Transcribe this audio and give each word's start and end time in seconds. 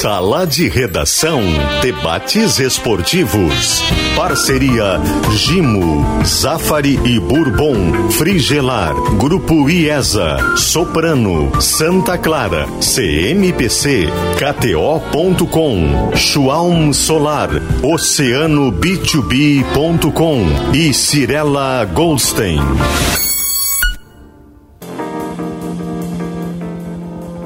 Sala 0.00 0.46
de 0.46 0.68
Redação. 0.68 1.42
Debates 1.82 2.60
esportivos. 2.60 3.82
Parceria 4.14 5.00
Gimo, 5.32 6.24
Zafari 6.24 7.00
e 7.04 7.18
Bourbon. 7.18 8.08
Frigelar. 8.12 8.94
Grupo 9.18 9.68
IESA. 9.68 10.56
Soprano. 10.56 11.60
Santa 11.60 12.16
Clara. 12.16 12.68
CMPC. 12.80 14.06
KTO.com. 14.38 16.12
Schwalm 16.14 16.92
Solar. 16.92 17.50
Oceano 17.82 18.70
B2B.com. 18.70 20.46
E 20.74 20.94
Cirela 20.94 21.84
Goldstein. 21.86 22.60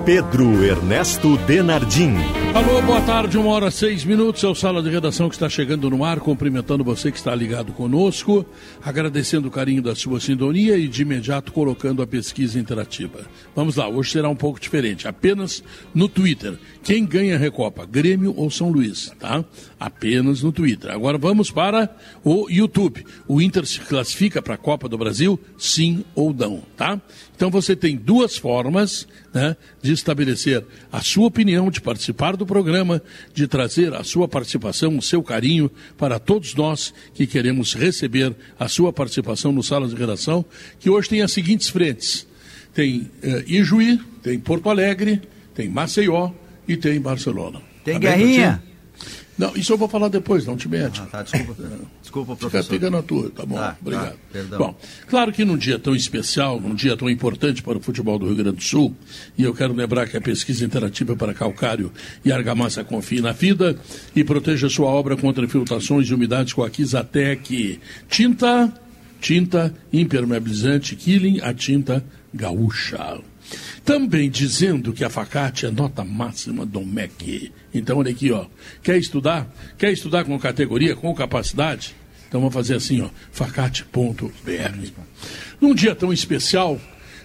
Pedro 0.05 0.65
Ernesto 0.65 1.37
Denardim. 1.47 2.15
Alô, 2.53 2.83
boa 2.83 3.01
tarde, 3.03 3.39
uma 3.39 3.51
hora 3.51 3.71
seis 3.71 4.05
minutos. 4.05 4.43
É 4.43 4.49
o 4.49 4.55
Sala 4.55 4.83
de 4.83 4.91
Redação 4.91 5.29
que 5.29 5.37
está 5.37 5.49
chegando 5.49 5.89
no 5.89 6.05
ar, 6.05 6.19
cumprimentando 6.19 6.83
você 6.83 7.13
que 7.13 7.17
está 7.17 7.33
ligado 7.35 7.73
conosco, 7.73 8.45
agradecendo 8.85 9.47
o 9.47 9.51
carinho 9.51 9.81
da 9.81 9.95
sua 9.95 10.19
sintonia 10.19 10.77
e 10.77 10.89
de 10.89 11.03
imediato 11.03 11.53
colocando 11.53 12.03
a 12.03 12.07
pesquisa 12.07 12.59
interativa. 12.59 13.21
Vamos 13.55 13.77
lá, 13.77 13.89
hoje 13.89 14.11
será 14.11 14.29
um 14.29 14.35
pouco 14.35 14.59
diferente, 14.59 15.07
apenas 15.07 15.63
no 15.95 16.09
Twitter. 16.09 16.59
Quem 16.83 17.07
ganha 17.07 17.37
a 17.37 17.39
Recopa, 17.39 17.87
Grêmio 17.87 18.35
ou 18.37 18.51
São 18.51 18.71
Luís, 18.71 19.13
tá? 19.21 19.45
Apenas 19.83 20.45
no 20.45 20.53
Twitter. 20.53 20.93
Agora 20.93 21.19
vamos 21.19 21.51
para 21.51 21.93
o 22.23 22.49
YouTube. 22.49 23.05
O 23.27 23.43
Inter 23.43 23.67
se 23.67 23.81
classifica 23.81 24.41
para 24.41 24.55
a 24.55 24.57
Copa 24.57 24.89
do 24.89 24.97
Brasil, 24.97 25.37
sim 25.59 26.05
ou 26.15 26.33
não, 26.33 26.63
tá? 26.77 27.01
Então 27.35 27.51
você 27.51 27.75
tem 27.75 27.97
duas 27.97 28.39
formas 28.39 29.09
né, 29.35 29.57
de 29.83 29.93
estabelecer 29.93 30.65
a 30.93 31.01
sua 31.01 31.27
opinião, 31.27 31.69
de 31.69 31.81
participar 31.81 32.37
do 32.37 32.47
programa, 32.47 33.03
de 33.35 33.49
trazer 33.49 33.93
a 33.93 34.05
sua 34.05 34.29
participação, 34.29 34.97
o 34.97 35.03
seu 35.03 35.21
carinho 35.21 35.69
para 35.99 36.21
todos 36.21 36.55
nós 36.55 36.95
que 37.13 37.27
queremos 37.27 37.75
receber 37.75 38.37
a 38.61 38.69
sua 38.69 38.93
participação 38.93 39.51
no 39.51 39.65
Sala 39.65 39.89
de 39.89 39.97
Redação, 39.97 40.45
que 40.79 40.89
hoje 40.89 41.09
tem 41.09 41.23
as 41.23 41.33
seguintes 41.33 41.69
frentes. 41.69 42.25
Tem 42.73 43.11
eh, 43.21 43.45
Ijuí, 43.49 44.01
tem 44.23 44.39
Porto 44.39 44.71
Alegre, 44.71 45.21
tem 45.57 45.69
Maceió 45.69 46.31
e 46.69 46.77
tem 46.77 47.01
Barcelona. 47.01 47.61
Tem 47.85 47.95
tá 47.95 47.99
Guerrinha? 47.99 48.63
Não, 49.43 49.57
isso 49.57 49.73
eu 49.73 49.77
vou 49.79 49.89
falar 49.89 50.09
depois, 50.09 50.47
não 50.47 50.57
te 50.57 50.69
mete. 50.69 51.01
Ah, 51.01 51.07
tá, 51.07 51.23
desculpa. 51.23 51.57
desculpa, 52.01 52.37
professor. 52.37 52.63
Fica, 52.65 52.75
fica 52.75 52.91
na 52.91 53.03
tua, 53.03 53.31
tá 53.31 53.45
bom, 53.45 53.57
Tá, 53.57 53.77
obrigado. 53.81 54.17
tá. 54.51 54.57
Bom, 54.57 54.77
claro 55.09 55.33
que 55.33 55.45
num 55.45 55.57
dia 55.57 55.79
tão 55.79 55.95
especial, 55.97 56.61
num 56.61 56.75
dia 56.75 56.97
tão 56.97 57.11
importante 57.11 57.63
para 57.63 57.77
o 57.77 57.81
futebol 57.81 58.19
do 58.19 58.27
Rio 58.27 58.37
Grande 58.37 58.57
do 58.59 58.63
Sul, 58.63 58.95
e 59.37 59.43
eu 59.43 59.53
quero 59.53 59.75
lembrar 59.75 60.09
que 60.09 60.17
a 60.17 60.21
pesquisa 60.21 60.65
interativa 60.65 61.17
para 61.17 61.35
calcário 61.35 61.91
e 62.25 62.31
argamassa 62.31 62.85
confie 62.85 63.21
na 63.21 63.35
FIDA 63.35 63.77
e 64.15 64.23
proteja 64.23 64.69
sua 64.69 64.87
obra 64.89 65.17
contra 65.17 65.45
infiltrações 65.45 66.09
e 66.09 66.15
umidades 66.15 66.53
com 66.53 66.63
a 66.63 66.71
Kizatec. 66.71 67.81
Tinta, 68.09 68.73
tinta 69.21 69.75
impermeabilizante 69.93 70.95
Killing, 70.95 71.41
a 71.41 71.53
tinta 71.53 72.05
gaúcha. 72.33 73.19
Também 73.85 74.31
dizendo 74.31 74.93
que 74.93 75.05
a 75.05 75.11
Facate 75.11 75.67
é 75.67 75.71
nota 75.71 76.05
máxima 76.05 76.65
do 76.65 76.81
MEC. 76.85 77.53
Então, 77.75 77.99
olha 77.99 78.11
aqui, 78.11 78.31
ó. 78.31 78.47
Quer 78.83 78.99
estudar? 78.99 79.51
Quer 79.79 79.93
estudar 79.93 80.25
com 80.25 80.39
categoria, 80.39 80.95
com 80.95 81.15
capacidade? 81.15 81.95
Então 82.29 82.41
vamos 82.41 82.55
fazer 82.55 82.77
assim, 82.77 83.03
ó. 83.03 83.11
Facate.br. 83.31 84.31
Num 85.61 85.75
dia 85.75 85.95
tão 85.95 86.13
especial 86.13 86.81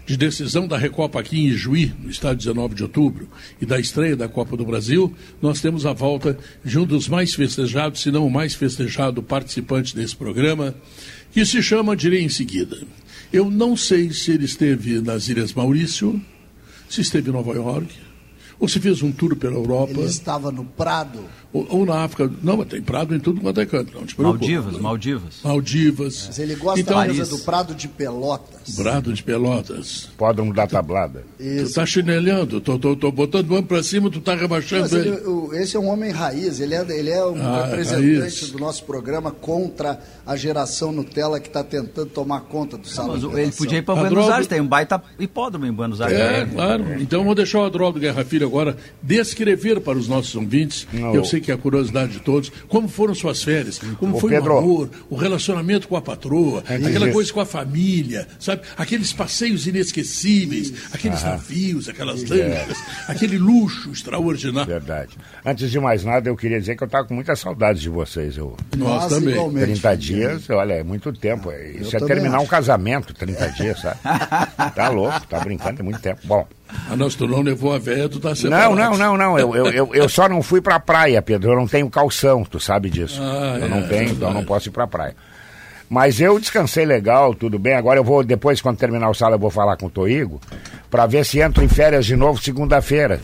de 0.06 0.16
decisão 0.16 0.67
da 0.67 0.78
Recopa 0.78 1.20
aqui 1.20 1.38
em 1.38 1.48
Ijuí, 1.48 1.94
no 2.02 2.09
estádio 2.09 2.38
19 2.38 2.76
de 2.76 2.84
outubro, 2.84 3.30
e 3.62 3.66
da 3.66 3.78
estreia 3.78 4.16
da 4.16 4.30
Copa 4.30 4.56
do 4.56 4.66
Brasil, 4.66 5.14
nós 5.42 5.59
temos 5.59 5.86
a 5.86 5.92
volta 5.92 6.38
de 6.64 6.80
um 6.80 6.86
dos 6.86 7.09
mais 7.09 7.34
festejados, 7.34 8.02
se 8.02 8.09
não 8.09 8.26
o 8.26 8.32
mais 8.32 8.54
festejado 8.54 9.22
participante 9.22 9.94
desse 9.94 10.16
programa, 10.16 10.73
que 11.32 11.45
se 11.45 11.61
chama, 11.61 11.95
direi 11.95 12.23
em 12.23 12.30
seguida. 12.30 12.77
Eu 13.32 13.52
não 13.52 13.76
sei 13.76 14.11
se 14.11 14.32
ele 14.32 14.45
esteve 14.45 15.02
nas 15.02 15.27
Ilhas 15.27 15.54
Maurício, 15.54 16.22
se 16.89 17.02
esteve 17.02 17.30
em 17.30 17.33
Nova 17.33 17.54
York, 17.54 17.93
se 18.66 18.80
fez 18.80 19.04
um 19.04 19.12
tour 19.12 19.36
pela 19.36 19.56
Europa, 19.56 19.92
Ele 19.92 20.06
estava 20.06 20.52
no 20.52 20.64
Prado. 20.64 21.20
Ou, 21.54 21.66
ou 21.70 21.86
na 21.86 22.04
África. 22.04 22.30
Não, 22.44 22.58
mas 22.58 22.68
tem 22.68 22.82
prado 22.82 23.16
em 23.16 23.20
tudo 23.20 23.42
quanto 23.42 23.60
é 23.62 23.66
canto, 23.66 23.94
não 23.98 24.06
te 24.06 24.16
preocupa. 24.16 24.40
Maldivas, 24.40 24.78
Maldivas. 24.80 25.36
Maldivas. 25.44 26.24
Mas 26.28 26.40
ele 26.40 26.56
gosta 26.56 26.80
Então, 26.80 26.98
mais 26.98 27.20
é 27.20 27.26
do 27.26 27.40
Prado 27.40 27.74
de 27.76 27.88
Pelotas. 27.88 28.76
Brado 28.76 29.14
de 29.14 29.24
Pelotas. 29.24 30.10
Podem 30.18 30.52
dar 30.52 30.68
tablada. 30.68 31.24
Tu 31.38 31.44
Isso. 31.44 31.74
tá 31.76 31.86
chinelhando, 31.86 32.60
tô, 32.62 32.78
tô, 32.78 32.96
tô 32.96 33.12
botando 33.12 33.48
o 33.50 33.54
mão 33.54 33.64
pra 33.64 33.82
cima, 33.84 34.10
tu 34.10 34.20
tá 34.20 34.36
rebaixando 34.36 34.82
Mas 34.84 34.94
ele- 34.94 35.10
ele. 35.10 35.26
o- 35.28 35.54
esse 35.54 35.76
é 35.76 35.80
um 35.80 35.88
homem 35.90 36.12
raiz, 36.12 36.60
ele 36.60 36.76
é, 36.76 36.86
ele 36.90 37.10
é 37.10 37.26
um 37.26 37.36
Ah, 37.42 37.66
representante 37.68 38.20
raiz. 38.20 38.52
do 38.52 38.60
nosso 38.60 38.84
programa 38.84 39.32
contra 39.32 40.00
a 40.26 40.36
geração 40.36 40.92
Nutella 40.92 41.40
que 41.40 41.48
está 41.48 41.64
tentando 41.64 42.08
tomar 42.10 42.42
conta 42.42 42.78
do 42.78 42.88
salão. 42.88 43.12
Mas 43.14 43.22
de 43.22 43.28
o- 43.28 43.38
ele 43.38 43.52
podia 43.52 43.78
ir 43.80 43.82
para 43.82 43.94
A 43.94 43.98
Buenos 43.98 44.14
droga- 44.18 44.34
Aires, 44.34 44.48
tem 44.48 44.60
um 44.62 44.68
baita 44.68 45.02
hipódromo 45.20 45.66
em 45.66 45.72
Buenos 45.72 46.02
Aires. 46.02 46.20
É, 46.20 46.46
claro. 46.46 47.02
Então 47.02 47.20
eu 47.20 47.26
vou 47.26 47.36
deixar 47.36 47.60
o 47.60 47.66
Adroaldo 47.66 48.00
Guerra 48.00 48.24
Filho 48.26 48.46
agora 48.46 48.76
descrever 49.02 49.80
para 49.80 49.98
os 49.98 50.08
nossos 50.08 50.36
ouvintes, 50.36 50.88
Não. 50.92 51.16
eu 51.16 51.24
sei 51.26 51.36
que 51.42 51.52
é 51.52 51.53
a 51.55 51.58
curiosidade 51.58 52.14
de 52.14 52.20
todos, 52.20 52.52
como 52.67 52.87
foram 52.87 53.14
suas 53.15 53.43
férias, 53.43 53.80
como 53.99 54.17
Ô, 54.17 54.20
foi 54.20 54.31
Pedro. 54.31 54.55
o 54.55 54.58
amor, 54.58 54.89
o 55.09 55.15
relacionamento 55.15 55.87
com 55.87 55.95
a 55.95 56.02
patroa, 56.02 56.64
Antes 56.70 56.86
aquela 56.87 57.05
disso. 57.05 57.14
coisa 57.14 57.33
com 57.33 57.39
a 57.42 57.45
família, 57.45 58.27
sabe? 58.39 58.61
Aqueles 58.77 59.14
passeios 59.14 59.65
inesquecíveis, 59.67 60.73
aqueles 60.93 61.23
navios, 61.23 61.89
aquelas 61.89 62.23
lanchas, 62.23 62.77
aquele 63.08 63.37
luxo 63.37 63.92
extraordinário. 63.92 64.67
Verdade. 64.71 65.17
Antes 65.45 65.70
de 65.71 65.80
mais 65.80 66.03
nada, 66.03 66.30
eu 66.30 66.36
queria 66.36 66.59
dizer 66.59 66.75
que 66.75 66.83
eu 66.83 66.87
estava 66.87 67.05
com 67.08 67.14
muita 67.14 67.36
saudade 67.36 67.80
de 67.80 67.89
vocês. 67.89 68.37
Eu, 68.37 68.55
Nós 68.75 69.08
também. 69.08 69.33
igualmente. 69.33 69.65
30 69.65 69.98
dias, 69.98 70.49
olha, 70.49 70.73
é 70.73 70.83
muito 70.83 71.11
tempo. 71.14 71.52
Isso 71.52 71.95
é 71.95 71.99
também 71.99 72.15
terminar 72.15 72.37
acho. 72.37 72.45
um 72.45 72.48
casamento, 72.48 73.14
30 73.14 73.48
dias, 73.52 73.80
sabe? 73.81 73.99
Tá 74.75 74.89
louco, 74.89 75.25
tá 75.27 75.39
brincando, 75.39 75.80
é 75.80 75.83
muito 75.83 75.99
tempo. 75.99 76.21
Bom, 76.25 76.48
Ah, 76.89 76.95
não, 76.95 77.09
se 77.09 77.17
tu 77.17 77.27
não 77.27 77.42
levou 77.42 77.73
a 77.73 77.80
véia, 77.80 78.08
tu 78.08 78.20
tá 78.20 78.30
não, 78.30 78.36
separado. 78.36 78.75
não, 78.75 78.98
não, 78.98 79.17
não. 79.17 79.39
Eu, 79.39 79.55
eu, 79.55 79.67
eu, 79.67 79.89
eu 79.93 80.09
só 80.09 80.27
não 80.30 80.42
fui 80.42 80.61
pra 80.61 80.80
praia, 80.80 81.21
Pedro. 81.21 81.52
Eu 81.52 81.55
não 81.58 81.67
tenho 81.67 81.89
calção, 81.89 82.43
tu 82.45 82.59
sabe 82.59 82.89
disso. 82.89 83.20
Ah, 83.21 83.58
eu 83.59 83.67
não 83.70 83.77
é, 83.80 83.81
tenho, 83.81 84.03
então 84.03 84.08
eu 84.09 84.15
verdade. 84.15 84.33
não 84.36 84.43
posso 84.45 84.70
ir 84.70 84.71
pra 84.71 84.87
praia. 84.87 85.15
Mas 85.89 86.20
eu 86.20 86.37
descansei 86.39 86.86
legal, 86.86 87.33
tudo 87.33 87.58
bem. 87.58 87.73
Agora 87.73 87.98
eu 87.99 88.03
vou, 88.03 88.21
depois, 88.23 88.59
quando 88.61 88.77
terminar 88.77 89.09
o 89.09 89.14
sala, 89.14 89.36
eu 89.36 89.39
vou 89.39 89.49
falar 89.49 89.77
com 89.77 89.86
o 89.86 89.89
Toigo, 89.89 90.39
pra 90.92 91.05
ver 91.05 91.25
se 91.25 91.39
entro 91.39 91.64
em 91.64 91.67
férias 91.70 92.05
de 92.05 92.15
novo 92.15 92.42
segunda-feira. 92.42 93.21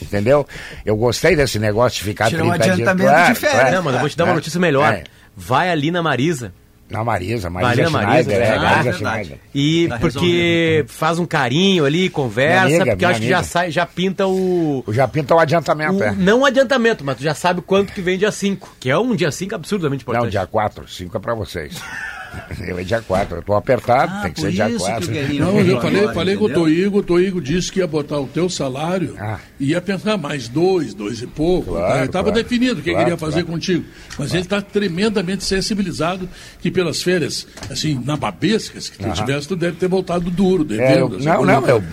Entendeu? 0.00 0.46
Eu 0.84 0.96
gostei 0.96 1.36
desse 1.36 1.58
negócio 1.58 1.98
de 1.98 2.04
ficar 2.04 2.28
Tira 2.28 2.42
um 2.44 2.48
30 2.48 2.58
dias. 2.64 2.72
adiantamento 2.74 3.10
Claro, 3.10 3.34
de 3.34 3.40
férias. 3.40 3.60
claro. 3.60 3.76
Não, 3.76 3.82
mas 3.82 3.94
eu 3.94 4.00
vou 4.00 4.08
te 4.08 4.16
dar 4.16 4.24
uma 4.24 4.32
É, 4.32 4.34
notícia 4.34 4.60
melhor. 4.60 4.92
é. 4.92 5.04
Vai 5.36 5.70
ali 5.70 5.90
na 5.90 6.02
Marisa. 6.02 6.52
Na 6.88 7.02
Marisa, 7.02 7.50
Marisa 7.50 7.90
Marisa. 7.90 8.30
Schneider, 8.30 8.40
é, 8.40 8.56
Ah, 8.56 8.60
Marisa 8.60 8.82
verdade. 8.92 8.96
Schneider. 9.24 9.38
E 9.54 9.88
Tá 9.88 9.98
porque 9.98 10.84
faz 10.86 11.18
um 11.18 11.26
carinho 11.26 11.84
ali, 11.84 12.08
conversa, 12.08 12.66
amiga, 12.76 12.86
porque 12.92 13.04
eu 13.04 13.08
acho 13.08 13.20
que 13.20 13.28
já 13.28 13.36
amiga. 13.38 13.50
sai, 13.50 13.70
já 13.72 13.84
pinta 13.84 14.26
o. 14.26 14.84
O 14.86 14.92
já 14.92 15.08
pinta 15.08 15.34
o 15.34 15.38
adiantamento, 15.40 15.98
o- 15.98 16.04
é. 16.04 16.12
Não 16.12 16.40
o 16.42 16.44
adiantamento, 16.46 17.04
mas 17.04 17.16
tu 17.16 17.22
já 17.24 17.34
sabe 17.34 17.60
quanto 17.60 17.92
que 17.92 18.00
vem 18.00 18.16
dia 18.16 18.30
5. 18.30 18.76
Que 18.78 18.88
é 18.88 18.96
um 18.96 19.16
dia 19.16 19.32
5 19.32 19.54
absurdamente 19.56 20.02
importante. 20.04 20.22
Não, 20.24 20.30
dia 20.30 20.46
4, 20.46 20.86
5 20.88 21.16
é 21.16 21.20
pra 21.20 21.34
vocês. 21.34 21.74
Eu 22.66 22.78
é 22.78 22.82
dia 22.84 23.00
4, 23.00 23.36
eu 23.38 23.42
tô 23.42 23.54
apertado, 23.54 24.12
Ah, 24.14 24.22
tem 24.22 24.32
que 24.32 24.40
ser 24.40 24.50
dia 24.52 24.68
isso 24.68 24.84
que 24.84 24.90
4. 24.90 25.08
o 25.08 25.12
Guerrinho 25.12 25.44
Não, 25.44 25.60
eu 25.60 25.80
falei, 25.80 26.08
falei 26.08 26.36
com 26.36 26.44
o? 26.44 26.52
Toigo, 26.52 26.98
o 26.98 27.02
Toigo 27.02 27.40
disse 27.40 27.70
que 27.70 27.80
ia 27.80 27.86
botar 27.86 28.18
o 28.18 28.26
teu 28.26 28.48
salário 28.48 29.14
Ah. 29.18 29.38
e 29.60 29.70
ia 29.70 29.80
pensar 29.80 30.16
mais 30.16 30.48
dois, 30.48 30.94
dois 30.94 31.20
e 31.22 31.26
pouco. 31.26 31.72
Claro, 31.72 32.04
Estava 32.04 32.30
claro. 32.30 32.42
definido 32.42 32.80
o 32.80 32.82
que 32.82 32.90
Claro, 32.90 33.04
queria 33.04 33.18
fazer 33.18 33.42
claro. 33.42 33.46
contigo. 33.48 33.84
Mas 34.18 34.32
ele 34.32 34.42
está 34.42 34.60
tremendamente 34.60 35.44
sensibilizado 35.44 36.28
que 36.60 36.70
pelas 36.70 37.02
férias, 37.02 37.46
assim, 37.70 38.00
nababescas 38.04 38.88
que 38.88 38.98
tu 38.98 39.10
tivesse, 39.12 39.48
tu 39.48 39.56
deve 39.56 39.76
ter 39.76 39.88
voltado 39.88 40.30
duro, 40.30 40.64
devendo. 40.64 40.86
É, 40.86 41.00
eu- 41.00 41.18
essa 41.18 41.34
não, 41.34 41.44
não, 41.44 41.60
toda. 41.60 41.72
eu, 41.72 41.84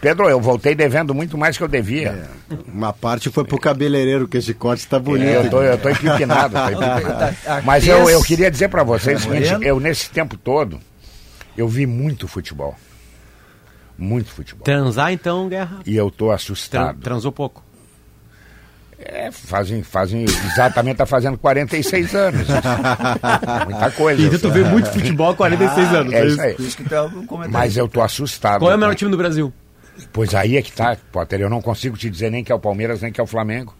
Pedro, 0.00 0.28
eu 0.28 0.40
voltei 0.40 0.74
devendo 0.74 1.14
muito 1.14 1.38
mais 1.38 1.56
que 1.56 1.62
eu 1.62 1.68
devia. 1.68 2.28
Uma 2.66 2.92
parte 2.92 3.30
foi 3.30 3.44
pro 3.44 3.56
cabeleireiro, 3.58 4.26
que 4.26 4.36
esse 4.38 4.52
corte 4.52 4.84
tá 4.86 4.98
bonito. 4.98 5.28
É, 5.28 5.36
eu, 5.36 5.48
tô, 5.50 5.62
eu 5.62 5.78
tô 5.78 5.88
empipinado. 5.90 6.54
Mas 7.64 7.86
eu, 7.86 8.08
eu 8.10 8.20
queria 8.22 8.50
dizer 8.50 8.68
pra 8.68 8.82
vocês 8.82 9.20
o 9.24 9.30
seguinte, 9.30 9.54
eu 9.62 9.78
nesse 9.78 9.91
tempo 10.10 10.36
todo, 10.36 10.80
eu 11.56 11.68
vi 11.68 11.86
muito 11.86 12.26
futebol. 12.28 12.74
Muito 13.98 14.30
futebol. 14.30 14.64
Transar, 14.64 15.12
então, 15.12 15.48
guerra. 15.48 15.80
E 15.86 15.94
eu 15.96 16.10
tô 16.10 16.26
Tran- 16.26 16.34
assustado. 16.34 17.00
transou 17.00 17.30
pouco. 17.30 17.62
É, 18.98 19.32
fazem, 19.32 19.82
fazem, 19.82 20.24
exatamente 20.24 20.96
tá 20.96 21.06
fazendo 21.06 21.36
46 21.36 22.14
anos. 22.14 22.46
Muita 23.68 23.90
coisa. 23.90 24.22
Então 24.22 24.38
tu 24.38 24.50
vê 24.50 24.62
muito 24.62 24.90
futebol 24.92 25.30
há 25.30 25.34
46 25.34 25.92
anos. 25.94 26.12
É 26.12 26.26
isso 26.26 26.40
aí. 26.40 26.54
Por 26.54 26.64
isso 26.64 26.76
que 26.76 26.84
tá. 26.84 27.10
Mas 27.50 27.76
eu 27.76 27.88
tô 27.88 28.00
assustado. 28.00 28.60
Qual 28.60 28.70
é 28.70 28.76
o 28.76 28.78
melhor 28.78 28.94
time 28.94 29.10
do 29.10 29.16
Brasil? 29.16 29.52
Pois 30.12 30.34
aí 30.34 30.56
é 30.56 30.62
que 30.62 30.70
tá, 30.72 30.96
Potter. 31.10 31.40
Eu 31.40 31.50
não 31.50 31.60
consigo 31.60 31.96
te 31.96 32.08
dizer 32.08 32.30
nem 32.30 32.44
que 32.44 32.52
é 32.52 32.54
o 32.54 32.60
Palmeiras, 32.60 33.02
nem 33.02 33.10
que 33.12 33.20
é 33.20 33.24
o 33.24 33.26
Flamengo. 33.26 33.74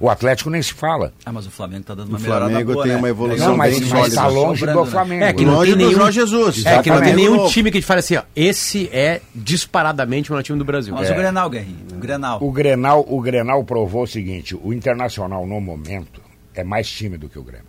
O 0.00 0.08
Atlético 0.08 0.48
nem 0.48 0.62
se 0.62 0.72
fala. 0.72 1.12
Ah, 1.26 1.32
mas 1.32 1.44
o 1.46 1.50
Flamengo 1.50 1.82
tá 1.84 1.94
dando 1.94 2.08
uma 2.10 2.18
O 2.18 2.20
melhorada 2.20 2.50
Flamengo 2.50 2.72
boa, 2.72 2.84
tem 2.84 2.92
né? 2.92 2.98
uma 2.98 3.08
evolução 3.08 3.48
Não, 3.48 3.56
mas, 3.56 3.72
bem 3.72 3.80
mas 3.80 3.90
sólida. 3.98 4.14
tá 4.14 4.26
longe 4.28 4.66
do 4.66 4.84
né? 4.84 4.90
Flamengo. 4.90 5.24
É 5.24 5.32
que 5.32 5.44
não 5.44 5.54
Longe 5.54 5.70
tem 5.70 5.78
nenhum, 5.86 5.98
Jorge 5.98 6.20
Jesus. 6.20 6.66
É 6.66 6.82
que 6.82 6.90
não 6.90 7.00
tem 7.02 7.14
nenhum 7.16 7.34
Louco. 7.34 7.50
time 7.50 7.70
que 7.72 7.78
a 7.78 7.80
gente 7.80 7.86
fala 7.88 7.98
assim, 8.00 8.16
ó, 8.16 8.22
esse 8.36 8.88
é 8.92 9.20
disparadamente 9.34 10.30
o 10.30 10.32
melhor 10.34 10.44
time 10.44 10.56
do 10.58 10.64
Brasil. 10.64 10.94
Mas 10.94 11.10
É. 11.10 11.12
o 11.12 11.16
Grenal, 11.16 11.50
Guerrinho. 11.50 11.78
Grenal. 11.98 12.38
O 12.40 12.52
Grenal, 12.52 13.04
o 13.08 13.20
Grenal 13.20 13.64
provou 13.64 14.04
o 14.04 14.06
seguinte: 14.06 14.56
o 14.62 14.72
Internacional, 14.72 15.44
no 15.44 15.60
momento, 15.60 16.22
é 16.54 16.62
mais 16.62 16.88
time 16.88 17.18
do 17.18 17.28
que 17.28 17.38
o 17.38 17.42
Grêmio. 17.42 17.66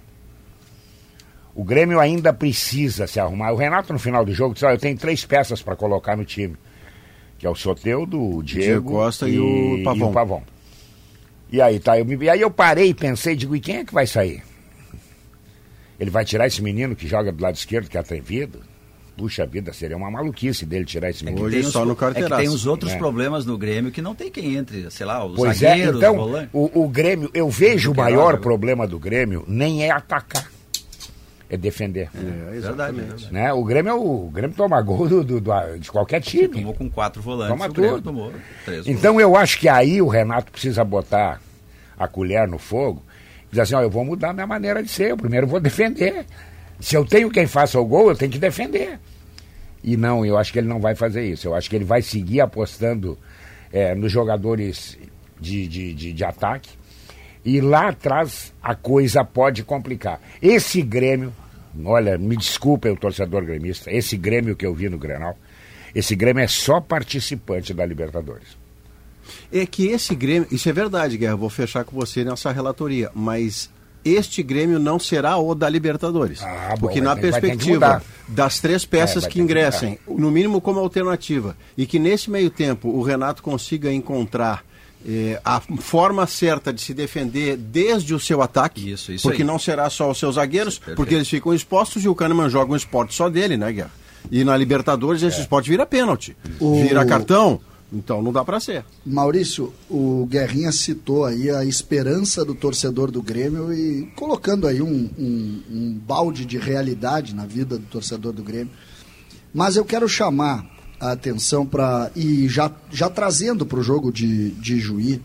O 1.55 1.63
Grêmio 1.63 1.99
ainda 1.99 2.31
precisa 2.31 3.07
se 3.07 3.19
arrumar. 3.19 3.51
O 3.51 3.55
Renato, 3.55 3.91
no 3.91 3.97
final 3.99 4.23
do 4.23 4.31
jogo, 4.31 4.53
disse: 4.53 4.65
"Olha, 4.65 4.75
eu 4.75 4.79
tenho 4.79 4.95
três 4.97 5.25
peças 5.25 5.61
para 5.61 5.75
colocar 5.75 6.15
no 6.15 6.23
time. 6.23 6.55
Que 7.39 7.47
é 7.47 7.49
o 7.49 7.55
Soteudo, 7.55 8.21
o 8.21 8.43
Diego, 8.43 8.61
Diego 8.63 8.91
Costa 8.91 9.27
e 9.27 9.39
o 9.39 9.81
Pavon. 9.83 10.11
E 10.11 10.13
aí, 11.61 11.79
tá, 11.79 11.97
eu 11.97 12.05
me... 12.05 12.15
e 12.23 12.29
aí 12.29 12.41
eu 12.41 12.51
parei 12.51 12.89
e 12.89 12.93
pensei, 12.93 13.35
digo, 13.35 13.55
e 13.55 13.59
quem 13.59 13.77
é 13.77 13.85
que 13.85 13.93
vai 13.93 14.05
sair? 14.05 14.43
Ele 15.99 16.09
vai 16.09 16.23
tirar 16.23 16.47
esse 16.47 16.61
menino 16.61 16.95
que 16.95 17.07
joga 17.07 17.31
do 17.31 17.41
lado 17.43 17.55
esquerdo, 17.55 17.89
que 17.89 17.97
é 17.97 17.99
atrevido? 17.99 18.61
Puxa 19.17 19.45
vida, 19.45 19.73
seria 19.73 19.97
uma 19.97 20.09
maluquice 20.09 20.65
dele 20.65 20.85
tirar 20.85 21.09
esse 21.09 21.25
menino. 21.25 21.43
Hoje 21.45 21.61
Tem 21.61 21.69
só 21.69 21.81
os- 21.81 21.87
no 21.87 21.91
é 21.91 21.95
que 21.95 21.99
carteiraço. 21.99 22.41
tem 22.41 22.49
os 22.49 22.65
outros 22.65 22.93
É. 22.93 22.97
problemas 22.97 23.45
no 23.45 23.57
Grêmio 23.57 23.91
que 23.91 24.01
não 24.01 24.15
tem 24.15 24.31
quem 24.31 24.55
entre, 24.55 24.89
sei 24.91 25.05
lá, 25.05 25.25
os 25.25 25.35
Pois 25.35 25.61
é, 25.61 25.69
zagueiros, 25.71 25.97
então, 25.97 26.13
os 26.13 26.17
volantes. 26.21 26.49
o, 26.53 26.83
o 26.85 26.87
Grêmio, 26.87 27.29
eu 27.33 27.49
vejo 27.49 27.91
o 27.91 27.95
maior 27.95 28.35
né? 28.35 28.39
problema 28.39 28.87
do 28.87 28.97
Grêmio 28.97 29.43
nem 29.45 29.83
é 29.83 29.91
atacar, 29.91 30.49
é 31.49 31.57
defender. 31.57 32.09
É, 32.13 32.19
Verdade. 32.19 32.57
exatamente. 32.57 33.33
Né? 33.33 33.51
O 33.53 33.63
Grêmio 33.63 33.89
é 33.89 33.93
o, 33.93 34.27
o 34.27 34.29
Grêmio 34.29 34.55
toma 34.55 34.81
gol 34.81 35.07
do, 35.07 35.23
do- 35.23 35.41
do- 35.41 35.79
de 35.79 35.91
qualquer 35.91 36.21
time. 36.21 36.47
Tomou 36.49 36.73
com 36.73 36.89
quatro 36.89 37.21
volantes, 37.21 37.51
Toma 37.53 37.67
o 37.67 37.73
Grêmio 37.73 37.95
tudo. 37.95 38.03
tomou 38.05 38.33
três. 38.65 38.87
Então 38.87 39.19
eu 39.19 39.35
acho 39.35 39.59
que 39.59 39.67
aí 39.67 40.01
o 40.01 40.07
Renato 40.07 40.51
precisa 40.51 40.83
botar 40.83 41.41
a 41.97 42.07
colher 42.07 42.47
no 42.47 42.57
fogo 42.59 43.03
e 43.47 43.49
dizer 43.49 43.61
assim, 43.63 43.75
ó, 43.75 43.81
eu 43.81 43.89
vou 43.89 44.05
mudar 44.05 44.31
minha 44.33 44.45
maneira 44.47 44.81
de 44.83 44.89
ser, 44.89 45.11
eu 45.11 45.17
primeiro 45.17 45.47
vou 45.47 45.59
defender. 45.59 46.25
Se 46.79 46.95
eu 46.95 47.03
tenho 47.03 47.29
quem 47.31 47.47
faça 47.47 47.79
o 47.79 47.85
gol, 47.85 48.09
eu 48.09 48.15
tenho 48.15 48.31
que 48.31 48.37
defender. 48.39 48.99
E 49.83 49.97
não, 49.97 50.25
eu 50.25 50.37
acho 50.37 50.53
que 50.53 50.59
ele 50.59 50.67
não 50.67 50.79
vai 50.79 50.93
fazer 50.95 51.25
isso. 51.25 51.47
Eu 51.47 51.55
acho 51.55 51.69
que 51.69 51.75
ele 51.75 51.83
vai 51.85 52.01
seguir 52.01 52.41
apostando 52.41 53.17
eh, 53.73 53.95
nos 53.95 54.11
jogadores 54.11 54.97
de, 55.39 55.67
de, 55.67 55.93
de, 55.93 56.13
de 56.13 56.23
ataque. 56.23 56.69
E 57.43 57.61
lá 57.61 57.89
atrás 57.89 58.53
a 58.61 58.75
coisa 58.75 59.23
pode 59.23 59.63
complicar. 59.63 60.21
Esse 60.41 60.81
Grêmio, 60.81 61.33
olha, 61.85 62.17
me 62.17 62.35
desculpem 62.35 62.91
o 62.91 62.97
torcedor 62.97 63.45
gremista, 63.45 63.91
esse 63.91 64.17
Grêmio 64.17 64.55
que 64.55 64.65
eu 64.65 64.73
vi 64.73 64.89
no 64.89 64.97
Grenal, 64.97 65.37
esse 65.95 66.15
Grêmio 66.15 66.43
é 66.43 66.47
só 66.47 66.79
participante 66.79 67.73
da 67.73 67.85
Libertadores. 67.85 68.57
É 69.51 69.65
que 69.65 69.87
esse 69.87 70.15
Grêmio, 70.15 70.47
isso 70.51 70.69
é 70.69 70.73
verdade, 70.73 71.17
Guerra, 71.17 71.35
vou 71.35 71.49
fechar 71.49 71.83
com 71.83 71.95
você 71.95 72.23
nessa 72.23 72.51
relatoria, 72.51 73.09
mas 73.13 73.69
este 74.03 74.41
Grêmio 74.41 74.79
não 74.79 74.99
será 74.99 75.37
o 75.37 75.53
da 75.53 75.69
Libertadores. 75.69 76.41
Ah, 76.41 76.69
bom, 76.71 76.87
porque 76.87 77.01
na 77.01 77.15
perspectiva 77.15 78.01
das 78.27 78.59
três 78.59 78.85
peças 78.85 79.23
É, 79.23 79.27
que 79.27 79.33
ter 79.33 79.39
que 79.39 79.41
ingressem, 79.41 79.99
no 80.07 80.31
mínimo 80.31 80.61
como 80.61 80.79
alternativa, 80.79 81.55
e 81.77 81.85
que 81.85 81.99
nesse 81.99 82.29
meio 82.29 82.49
tempo 82.49 82.89
o 82.89 83.01
Renato 83.01 83.43
consiga 83.43 83.91
encontrar 83.91 84.63
eh, 85.07 85.39
a 85.45 85.59
forma 85.61 86.27
certa 86.27 86.73
de 86.73 86.81
se 86.81 86.93
defender 86.93 87.55
desde 87.57 88.13
o 88.13 88.19
seu 88.19 88.41
ataque, 88.41 88.91
Isso, 88.91 89.11
isso 89.11 89.23
porque 89.27 89.41
aí. 89.43 89.47
não 89.47 89.57
será 89.59 89.89
só 89.89 90.11
os 90.11 90.17
seus 90.19 90.35
zagueiros, 90.35 90.79
porque 90.95 91.15
eles 91.15 91.27
ficam 91.29 91.53
expostos 91.53 92.03
e 92.03 92.09
o 92.09 92.15
Kahneman 92.15 92.49
joga 92.49 92.73
um 92.73 92.75
esporte 92.75 93.13
só 93.15 93.29
dele, 93.29 93.55
né, 93.57 93.71
Guerra? 93.71 93.91
E 94.29 94.43
na 94.43 94.55
Libertadores 94.57 95.23
É. 95.23 95.27
esse 95.27 95.39
esporte 95.41 95.69
vira 95.69 95.85
pênalti, 95.85 96.35
O- 96.59 96.81
vira 96.83 97.05
cartão, 97.05 97.59
então 97.91 98.21
não 98.21 98.33
dá 98.33 98.43
pra 98.43 98.59
ser. 98.59 98.83
Maurício, 99.05 99.73
o 99.89 100.27
Guerrinha 100.29 100.71
citou 100.73 101.23
aí 101.25 101.49
a 101.49 101.63
esperança 101.63 102.43
do 102.43 102.53
torcedor 102.53 103.09
do 103.09 103.21
Grêmio 103.21 103.73
e 103.73 104.11
colocando 104.17 104.67
aí 104.67 104.81
um, 104.81 105.09
um- 105.17 105.61
um 105.71 105.93
balde 106.05 106.45
de 106.45 106.57
realidade 106.57 107.33
na 107.33 107.45
vida 107.45 107.77
do 107.77 107.85
torcedor 107.85 108.33
do 108.33 108.43
Grêmio. 108.43 108.69
Mas 109.53 109.77
eu 109.77 109.85
quero 109.85 110.07
chamar 110.09 110.65
a 110.99 111.11
atenção 111.11 111.65
para. 111.65 112.11
E 112.15 112.47
já, 112.47 112.71
já 112.91 113.09
trazendo 113.09 113.65
para 113.65 113.79
o 113.79 113.83
jogo 113.83 114.11
de, 114.11 114.51
de 114.51 114.79
Juí, 114.79 115.21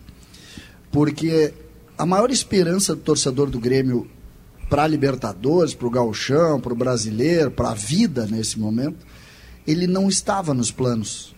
porque 0.91 1.53
a 1.99 2.07
maior 2.07 2.31
esperança 2.31 2.95
do 2.95 3.03
torcedor 3.03 3.51
do 3.51 3.59
Grêmio 3.59 4.09
para 4.69 4.85
a 4.85 4.87
Libertadores, 4.87 5.75
para 5.75 5.87
o 5.87 5.91
Gauchão, 5.91 6.61
para 6.61 6.73
o 6.73 6.77
Brasileiro, 6.77 7.51
para 7.51 7.71
a 7.71 7.75
vida 7.75 8.27
nesse 8.27 8.59
momento, 8.59 9.07
ele 9.67 9.87
não 9.87 10.09
estava 10.09 10.55
nos 10.55 10.71
planos. 10.71 11.35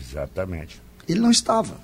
Exatamente. 0.00 0.82
Ele 1.08 1.20
não 1.20 1.30
estava. 1.30 1.76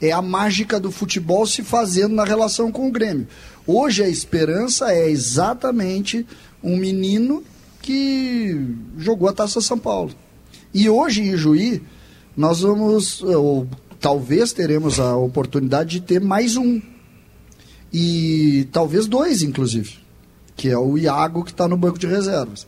É 0.00 0.12
a 0.12 0.20
mágica 0.20 0.78
do 0.78 0.90
futebol 0.90 1.46
se 1.46 1.62
fazendo 1.62 2.14
na 2.14 2.24
relação 2.24 2.70
com 2.70 2.88
o 2.88 2.92
Grêmio. 2.92 3.26
Hoje 3.66 4.02
a 4.02 4.08
esperança 4.08 4.92
é 4.92 5.08
exatamente 5.08 6.26
um 6.62 6.76
menino 6.76 7.42
que 7.80 8.76
jogou 8.98 9.28
a 9.28 9.32
Taça 9.32 9.60
São 9.60 9.78
Paulo. 9.78 10.12
E 10.76 10.90
hoje 10.90 11.22
em 11.22 11.34
Juí, 11.38 11.82
nós 12.36 12.60
vamos, 12.60 13.22
ou 13.22 13.66
talvez 13.98 14.52
teremos 14.52 15.00
a 15.00 15.16
oportunidade 15.16 15.88
de 15.92 16.00
ter 16.02 16.20
mais 16.20 16.54
um. 16.54 16.82
E 17.90 18.68
talvez 18.70 19.06
dois, 19.06 19.42
inclusive. 19.42 19.96
Que 20.54 20.68
é 20.68 20.76
o 20.76 20.98
Iago 20.98 21.44
que 21.44 21.50
está 21.50 21.66
no 21.66 21.78
banco 21.78 21.98
de 21.98 22.06
reservas. 22.06 22.66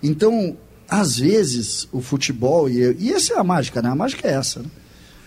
Então, 0.00 0.56
às 0.88 1.18
vezes, 1.18 1.88
o 1.90 2.00
futebol, 2.00 2.70
e, 2.70 2.96
e 2.96 3.12
essa 3.12 3.34
é 3.34 3.38
a 3.40 3.42
mágica, 3.42 3.82
né? 3.82 3.88
A 3.88 3.96
mágica 3.96 4.28
é 4.28 4.34
essa, 4.34 4.60
né? 4.60 4.70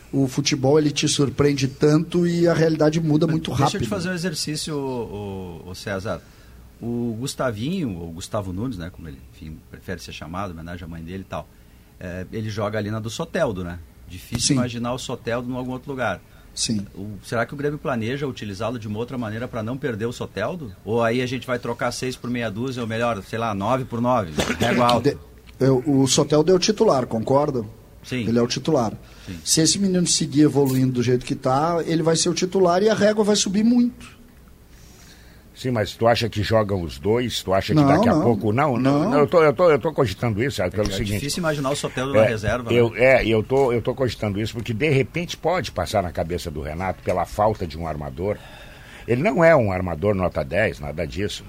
O 0.09 0.25
futebol 0.25 0.79
ele 0.79 0.89
te 0.89 1.09
surpreende 1.09 1.67
tanto 1.67 2.25
e 2.25 2.47
a 2.47 2.53
realidade 2.53 3.01
muda 3.01 3.27
muito 3.27 3.49
Deixa 3.49 3.65
rápido. 3.65 3.81
eu 3.81 3.83
te 3.83 3.89
fazer 3.89 4.09
um 4.09 4.13
exercício, 4.13 4.73
o, 4.73 5.69
o, 5.69 5.75
César. 5.75 6.21
O 6.81 7.13
Gustavinho, 7.19 7.97
ou 7.97 8.09
Gustavo 8.13 8.53
Nunes, 8.53 8.77
né? 8.77 8.89
Como 8.89 9.09
ele 9.09 9.19
enfim, 9.35 9.57
prefere 9.69 10.01
ser 10.01 10.13
chamado, 10.13 10.51
em 10.51 10.53
homenagem 10.53 10.85
à 10.85 10.87
mãe 10.87 11.03
dele 11.03 11.23
e 11.23 11.29
tal. 11.29 11.45
É, 12.01 12.25
ele 12.33 12.49
joga 12.49 12.77
ali 12.79 12.89
na 12.89 12.99
do 12.99 13.09
Soteldo, 13.09 13.63
né? 13.63 13.77
Difícil 14.09 14.47
Sim. 14.47 14.53
imaginar 14.55 14.93
o 14.93 14.97
Soteldo 14.97 15.49
em 15.49 15.55
algum 15.55 15.71
outro 15.71 15.89
lugar. 15.91 16.19
Sim. 16.53 16.85
O- 16.93 17.11
será 17.23 17.45
que 17.45 17.53
o 17.53 17.57
Grêmio 17.57 17.77
planeja 17.79 18.27
utilizá-lo 18.27 18.77
de 18.77 18.87
uma 18.87 18.99
outra 18.99 19.17
maneira 19.17 19.47
para 19.47 19.63
não 19.63 19.77
perder 19.77 20.05
o 20.05 20.11
Soteldo? 20.11 20.73
Ou 20.83 21.01
aí 21.01 21.21
a 21.21 21.25
gente 21.25 21.47
vai 21.47 21.57
trocar 21.59 21.91
seis 21.93 22.15
por 22.17 22.29
meia 22.29 22.49
dúzia, 22.51 22.81
ou 22.81 22.87
melhor, 22.87 23.21
sei 23.23 23.39
lá, 23.39 23.53
nove 23.53 23.85
por 23.85 24.01
nove? 24.01 24.31
Régua 24.59 24.85
alta. 24.87 25.11
De- 25.11 25.17
eu- 25.59 25.81
o 25.85 26.05
Sotel 26.07 26.43
deu 26.43 26.59
titular, 26.59 27.05
concorda? 27.07 27.63
Sim. 28.03 28.27
Ele 28.27 28.37
é 28.39 28.41
o 28.41 28.47
titular. 28.47 28.91
Se 29.45 29.61
esse 29.61 29.77
menino 29.79 30.05
seguir 30.07 30.41
evoluindo 30.41 30.93
do 30.93 31.03
jeito 31.03 31.23
que 31.25 31.33
está, 31.33 31.77
ele 31.85 32.01
vai 32.01 32.15
ser 32.15 32.29
o 32.29 32.33
titular 32.33 32.81
e 32.81 32.89
a 32.89 32.95
régua 32.95 33.23
vai 33.23 33.35
subir 33.35 33.63
muito. 33.63 34.19
Sim, 35.53 35.71
mas 35.71 35.93
tu 35.95 36.07
acha 36.07 36.29
que 36.29 36.41
jogam 36.41 36.81
os 36.81 36.97
dois? 36.97 37.43
Tu 37.43 37.53
acha 37.53 37.73
que 37.73 37.79
Não, 37.81 37.87
daqui 37.87 38.07
a 38.07 38.13
não. 38.13 38.21
pouco. 38.23 38.53
Não, 38.53 38.77
não, 38.77 39.09
Não. 39.09 39.19
eu, 39.19 39.27
tô, 39.27 39.43
eu, 39.43 39.53
tô, 39.53 39.69
eu 39.69 39.77
tô 39.77 39.91
cogitando 39.93 40.41
isso, 40.41 40.57
sabe, 40.57 40.71
pelo 40.75 40.87
É 40.87 40.91
seguinte. 40.91 41.13
difícil 41.15 41.39
imaginar 41.39 41.69
o 41.71 41.75
Soteldo 41.75 42.13
na 42.13 42.23
É, 42.25 42.27
reserva. 42.29 42.71
eu, 42.71 42.89
né? 42.91 43.03
é, 43.21 43.27
eu 43.27 43.43
tô, 43.43 43.71
eu 43.73 43.81
tô 43.81 43.93
cogitando 43.93 44.39
isso 44.39 44.53
porque 44.53 44.73
de 44.73 44.89
repente 44.89 45.35
pode 45.35 45.71
passar 45.71 46.01
na 46.01 46.11
cabeça 46.11 46.49
do 46.49 46.61
Renato 46.61 47.03
pela 47.03 47.25
falta 47.25 47.67
de 47.67 47.77
um 47.77 47.85
armador. 47.85 48.37
Ele 49.07 49.21
não 49.21 49.43
é 49.43 49.53
um 49.55 49.71
armador 49.71 50.15
nota 50.15 50.43
10, 50.43 50.79
nada 50.79 51.05
disso. 51.05 51.43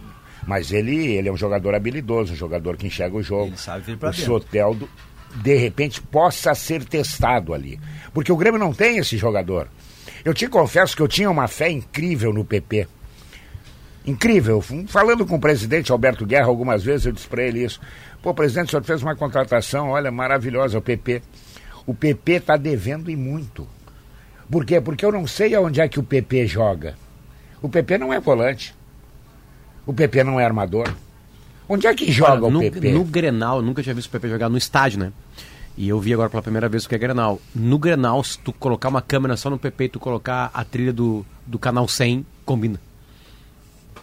Mas 0.44 0.72
ele, 0.72 1.12
ele 1.14 1.28
é 1.28 1.32
um 1.32 1.36
jogador 1.36 1.72
habilidoso, 1.74 2.32
um 2.32 2.36
jogador 2.36 2.76
que 2.76 2.88
enxerga 2.88 3.16
o 3.16 3.22
jogo. 3.22 3.46
Ele 3.50 3.56
sabe 3.56 3.84
vir 3.84 3.96
pra 3.96 4.08
o 4.08 4.12
dentro. 4.12 4.26
Soteldo, 4.26 4.88
de 5.36 5.54
repente, 5.56 6.02
possa 6.02 6.54
ser 6.56 6.84
testado 6.84 7.54
ali. 7.54 7.78
Porque 8.12 8.32
o 8.32 8.36
Grêmio 8.36 8.58
não 8.58 8.72
tem 8.74 8.98
esse 8.98 9.16
jogador. 9.16 9.68
Eu 10.24 10.34
te 10.34 10.48
confesso 10.48 10.96
que 10.96 11.02
eu 11.02 11.06
tinha 11.08 11.30
uma 11.30 11.46
fé 11.46 11.70
incrível 11.70 12.32
no 12.32 12.44
PP. 12.44 12.88
Incrível. 14.06 14.62
Falando 14.88 15.24
com 15.24 15.36
o 15.36 15.40
presidente 15.40 15.92
Alberto 15.92 16.26
Guerra 16.26 16.46
algumas 16.46 16.82
vezes, 16.82 17.06
eu 17.06 17.12
disse 17.12 17.28
para 17.28 17.42
ele 17.42 17.64
isso. 17.64 17.80
Pô, 18.22 18.34
presidente, 18.34 18.68
o 18.68 18.70
senhor 18.70 18.84
fez 18.84 19.02
uma 19.02 19.14
contratação, 19.14 19.90
olha, 19.90 20.10
maravilhosa, 20.10 20.78
o 20.78 20.82
PP. 20.82 21.22
O 21.86 21.94
PP 21.94 22.32
está 22.32 22.56
devendo 22.56 23.10
e 23.10 23.16
muito. 23.16 23.66
Por 24.50 24.64
quê? 24.64 24.80
Porque 24.80 25.04
eu 25.04 25.12
não 25.12 25.26
sei 25.26 25.54
aonde 25.54 25.80
é 25.80 25.88
que 25.88 25.98
o 25.98 26.02
PP 26.02 26.46
joga. 26.46 26.94
O 27.60 27.68
PP 27.68 27.98
não 27.98 28.12
é 28.12 28.20
volante. 28.20 28.74
O 29.86 29.92
PP 29.92 30.24
não 30.24 30.38
é 30.38 30.44
armador. 30.44 30.92
Onde 31.68 31.86
é 31.86 31.94
que 31.94 32.10
joga 32.10 32.32
Olha, 32.32 32.44
o 32.46 32.50
no, 32.50 32.60
PP? 32.60 32.92
no 32.92 33.04
Grenal, 33.04 33.58
eu 33.58 33.62
nunca 33.62 33.82
tinha 33.82 33.94
visto 33.94 34.08
o 34.08 34.10
PP 34.10 34.28
jogar 34.28 34.48
no 34.48 34.58
estádio, 34.58 34.98
né? 34.98 35.12
E 35.76 35.88
eu 35.88 35.98
vi 35.98 36.12
agora 36.12 36.28
pela 36.28 36.42
primeira 36.42 36.68
vez 36.68 36.84
o 36.84 36.88
que 36.88 36.94
é 36.94 36.98
Grenal. 36.98 37.40
No 37.54 37.78
Grenal, 37.78 38.22
se 38.22 38.38
tu 38.38 38.52
colocar 38.52 38.88
uma 38.88 39.00
câmera 39.00 39.36
só 39.36 39.48
no 39.48 39.58
PP 39.58 39.84
e 39.84 39.88
tu 39.88 40.00
colocar 40.00 40.50
a 40.52 40.64
trilha 40.64 40.92
do, 40.92 41.24
do 41.46 41.58
canal 41.58 41.88
100, 41.88 42.26
combina. 42.44 42.78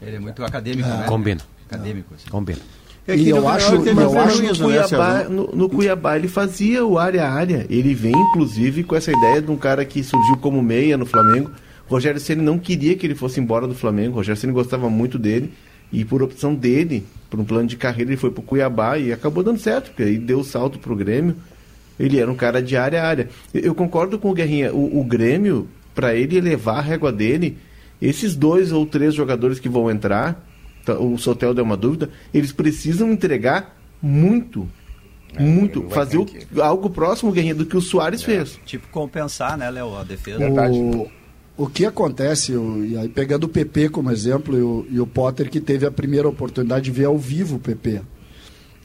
Ele 0.01 0.15
é 0.15 0.20
muito 0.20 0.44
acadêmico, 0.44 0.88
né? 0.88 1.06
Combina. 1.08 1.41
Acadêmico. 1.70 2.13
Assim. 2.15 2.29
Combina. 2.29 2.60
É 3.08 3.15
E 3.15 3.29
eu 3.29 3.41
no 3.41 3.48
acho- 3.48 3.74
eu 3.75 4.20
acho 4.20 4.44
no 4.44 4.56
Cuiabá, 4.58 5.24
no, 5.24 5.48
no 5.56 5.70
Cuiabá 5.70 6.15
ele 6.15 6.27
fazia 6.27 6.86
o 6.86 6.98
área 7.00 7.25
a 7.25 7.32
área. 7.32 7.65
Ele 7.70 7.94
vem, 7.96 8.12
inclusive, 8.13 8.84
com 8.84 8.96
essa 8.96 9.12
ideia 9.12 9.41
de 9.41 9.50
um 9.50 9.58
cara 9.58 9.84
que 9.84 10.03
surgiu 10.03 10.38
como 10.38 10.62
meia 10.62 10.96
no 10.98 11.06
Flamengo. 11.06 11.50
Rogério 11.88 12.20
Ceni 12.20 12.41
não 12.44 12.60
queria 12.60 12.96
que 12.96 13.08
ele 13.08 13.15
fosse 13.15 13.39
embora 13.39 13.68
do 13.68 13.74
Flamengo. 13.74 14.15
Rogério 14.15 14.39
Ceni 14.39 14.53
gostava 14.53 14.89
muito 14.89 15.18
dele. 15.18 15.51
E 15.91 16.06
por 16.06 16.22
opção 16.22 16.53
dele, 16.53 17.03
por 17.32 17.39
um 17.39 17.44
plano 17.44 17.68
de 17.68 17.75
carreira, 17.75 18.12
ele 18.12 18.18
foi 18.18 18.29
pro 18.29 18.44
Cuiabá 18.44 19.00
e 19.00 19.12
acabou 19.12 19.44
dando 19.44 19.58
certo, 19.58 19.88
porque 19.88 20.03
aí 20.03 20.18
deu 20.20 20.39
o 20.41 20.44
salto 20.44 20.77
pro 20.77 20.96
Grêmio. 20.96 21.36
Ele 22.00 22.20
era 22.20 22.32
um 22.32 22.36
cara 22.36 22.62
de 22.62 22.77
área 22.77 23.01
a 23.01 23.08
área. 23.08 23.27
Eu, 23.51 23.62
eu 23.62 23.75
concordo 23.75 24.20
com 24.20 24.29
o 24.29 24.34
Guerrinha. 24.36 24.72
O, 24.72 25.00
o 25.00 25.03
Grêmio, 25.03 25.68
para 25.96 26.13
ele 26.13 26.38
elevar 26.38 26.77
a 26.77 26.82
régua 26.82 27.12
dele, 27.12 27.58
esses 28.01 28.36
dois 28.36 28.72
ou 28.72 28.86
três 28.86 29.13
jogadores 29.13 29.60
que 29.60 29.68
vão 29.70 29.89
entrar, 29.91 30.46
tá, 30.86 30.98
o 31.00 31.18
Sotel 31.18 31.53
deu 31.53 31.63
uma 31.63 31.77
dúvida, 31.77 32.10
eles 32.34 32.51
precisam 32.51 33.12
entregar 33.12 33.77
muito 34.01 34.68
Muito. 35.39 35.79
ele 35.79 35.88
vai 35.88 35.96
Fazer 35.96 36.18
o- 36.18 36.62
algo 36.62 36.89
próximo, 36.89 37.32
Guerrinha, 37.32 37.53
do 37.56 37.65
que 37.65 37.77
o 37.77 37.82
Soares 37.82 38.24
fez. 38.24 38.60
Tipo, 38.65 38.88
compensar, 38.89 39.58
né, 39.58 39.70
Léo, 39.70 39.96
a 39.96 40.03
defesa. 40.03 40.39
Verdade. 40.39 40.77
O, 40.77 41.08
o 41.58 41.68
que 41.68 41.86
acontece, 41.86 42.53
o- 42.56 42.84
e 42.84 42.98
aí 42.98 43.08
pegando 43.10 43.44
o 43.44 43.50
PP 43.50 43.89
como 43.89 44.10
exemplo, 44.10 44.58
e 44.58 44.62
o, 44.62 44.88
e 44.89 45.00
o 45.00 45.06
Potter 45.06 45.50
que 45.50 45.60
teve 45.60 45.86
a 45.86 45.91
primeira 45.91 46.27
oportunidade 46.27 46.86
de 46.86 46.91
ver 46.91 47.06
ao 47.06 47.18
vivo 47.18 47.58
o 47.58 47.60
PP. 47.60 48.01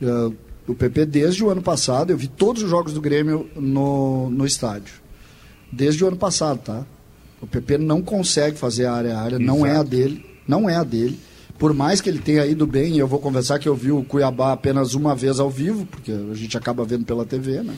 Eh, 0.03 0.33
o 0.67 0.75
PP, 0.75 1.07
desde 1.07 1.43
o 1.45 1.49
ano 1.51 1.63
passado, 1.63 2.11
eu 2.11 2.17
vi 2.17 2.27
todos 2.27 2.63
os 2.63 2.69
jogos 2.69 2.93
do 2.93 3.01
Grêmio 3.01 3.49
no, 3.57 4.29
no 4.31 4.45
estádio. 4.45 4.95
Desde 5.73 6.05
o 6.05 6.09
ano 6.09 6.17
passado, 6.17 6.59
tá? 6.59 6.85
O 7.45 7.47
PP 7.47 7.79
não 7.79 8.03
consegue 8.03 8.57
fazer 8.57 8.87
a 8.87 8.93
área 8.93 9.17
a 9.17 9.21
área, 9.21 9.39
não 9.39 9.65
é 9.65 9.77
a 9.77 9.83
dele, 9.83 10.25
não 10.49 10.69
é 10.69 10.77
a 10.77 10.83
dele. 10.83 11.19
Por 11.59 11.73
mais 11.73 12.01
que 12.01 12.09
ele 12.09 12.19
tenha 12.19 12.45
ido 12.47 12.67
bem, 12.67 12.95
e 12.95 12.99
eu 12.99 13.07
vou 13.07 13.21
conversar 13.21 13.59
que 13.59 13.69
eu 13.69 13.75
vi 13.77 13.93
o 13.93 14.03
Cuiabá 14.03 14.53
apenas 14.53 14.95
uma 14.95 15.15
vez 15.15 15.39
ao 15.39 15.49
vivo, 15.49 15.87
porque 15.87 16.11
a 16.11 16.35
gente 16.35 16.57
acaba 16.57 16.85
vendo 16.85 17.05
pela 17.05 17.25
TV, 17.25 17.63
né? 17.63 17.75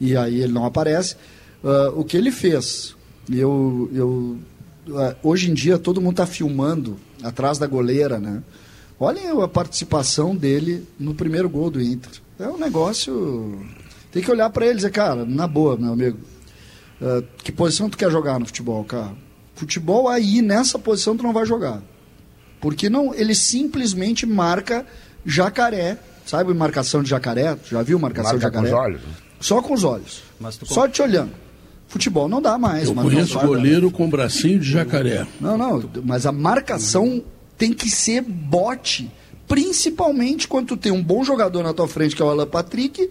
e 0.00 0.16
aí 0.16 0.42
ele 0.42 0.52
não 0.52 0.64
aparece. 0.64 1.16
Ah, 1.62 1.92
o 1.94 2.04
que 2.04 2.16
ele 2.16 2.30
fez, 2.30 2.94
eu, 3.30 3.90
eu, 3.92 4.38
ah, 4.96 5.16
hoje 5.22 5.50
em 5.50 5.54
dia 5.54 5.78
todo 5.78 6.00
mundo 6.00 6.12
está 6.12 6.26
filmando 6.26 6.96
atrás 7.22 7.58
da 7.58 7.66
goleira, 7.66 8.18
né? 8.18 8.42
Olhem 8.98 9.42
a 9.42 9.48
participação 9.48 10.36
dele 10.36 10.86
no 10.98 11.14
primeiro 11.14 11.48
gol 11.48 11.68
do 11.68 11.82
Inter. 11.82 12.12
É 12.38 12.46
um 12.46 12.58
negócio. 12.58 13.60
Tem 14.12 14.22
que 14.22 14.30
olhar 14.30 14.48
para 14.50 14.66
ele 14.66 14.74
e 14.74 14.76
dizer, 14.76 14.92
cara, 14.92 15.24
na 15.24 15.48
boa, 15.48 15.76
meu 15.76 15.92
amigo. 15.92 16.18
Ah, 17.02 17.22
que 17.42 17.52
posição 17.52 17.88
tu 17.90 17.96
quer 17.98 18.10
jogar 18.10 18.38
no 18.38 18.46
futebol, 18.46 18.84
cara? 18.84 19.12
Futebol 19.54 20.08
aí, 20.08 20.42
nessa 20.42 20.78
posição, 20.78 21.16
tu 21.16 21.22
não 21.22 21.32
vai 21.32 21.46
jogar. 21.46 21.80
Porque 22.60 22.88
não, 22.88 23.14
ele 23.14 23.34
simplesmente 23.34 24.26
marca 24.26 24.86
jacaré. 25.24 25.98
Sabe 26.26 26.52
marcação 26.54 27.02
de 27.02 27.10
jacaré? 27.10 27.54
Tu 27.54 27.70
Já 27.70 27.82
viu 27.82 27.98
marcação 27.98 28.32
Marca 28.32 28.50
de 28.50 28.56
com 28.56 28.62
jacaré? 28.64 28.74
os 28.74 28.80
olhos. 28.80 29.02
né? 29.02 29.14
Só 29.40 29.60
com 29.62 29.74
os 29.74 29.84
olhos. 29.84 30.22
Mas 30.40 30.56
tu 30.56 30.66
Só 30.66 30.88
te 30.88 31.02
olhando. 31.02 31.32
Futebol 31.86 32.28
não 32.28 32.40
dá 32.40 32.56
mais. 32.58 32.88
Eu 32.88 32.94
conheço 32.94 33.38
goleiro 33.38 33.90
com 33.90 34.08
bracinho 34.08 34.58
de 34.58 34.68
jacaré. 34.70 35.26
Não, 35.40 35.56
não, 35.56 35.84
mas 36.02 36.26
a 36.26 36.32
marcação 36.32 37.22
tem 37.58 37.72
que 37.72 37.90
ser 37.90 38.22
bote. 38.22 39.10
Principalmente 39.46 40.48
quando 40.48 40.68
tu 40.68 40.76
tem 40.76 40.90
um 40.90 41.02
bom 41.02 41.22
jogador 41.22 41.62
na 41.62 41.72
tua 41.74 41.86
frente, 41.86 42.16
que 42.16 42.22
é 42.22 42.24
o 42.24 42.30
Alan 42.30 42.46
Patrick, 42.46 43.08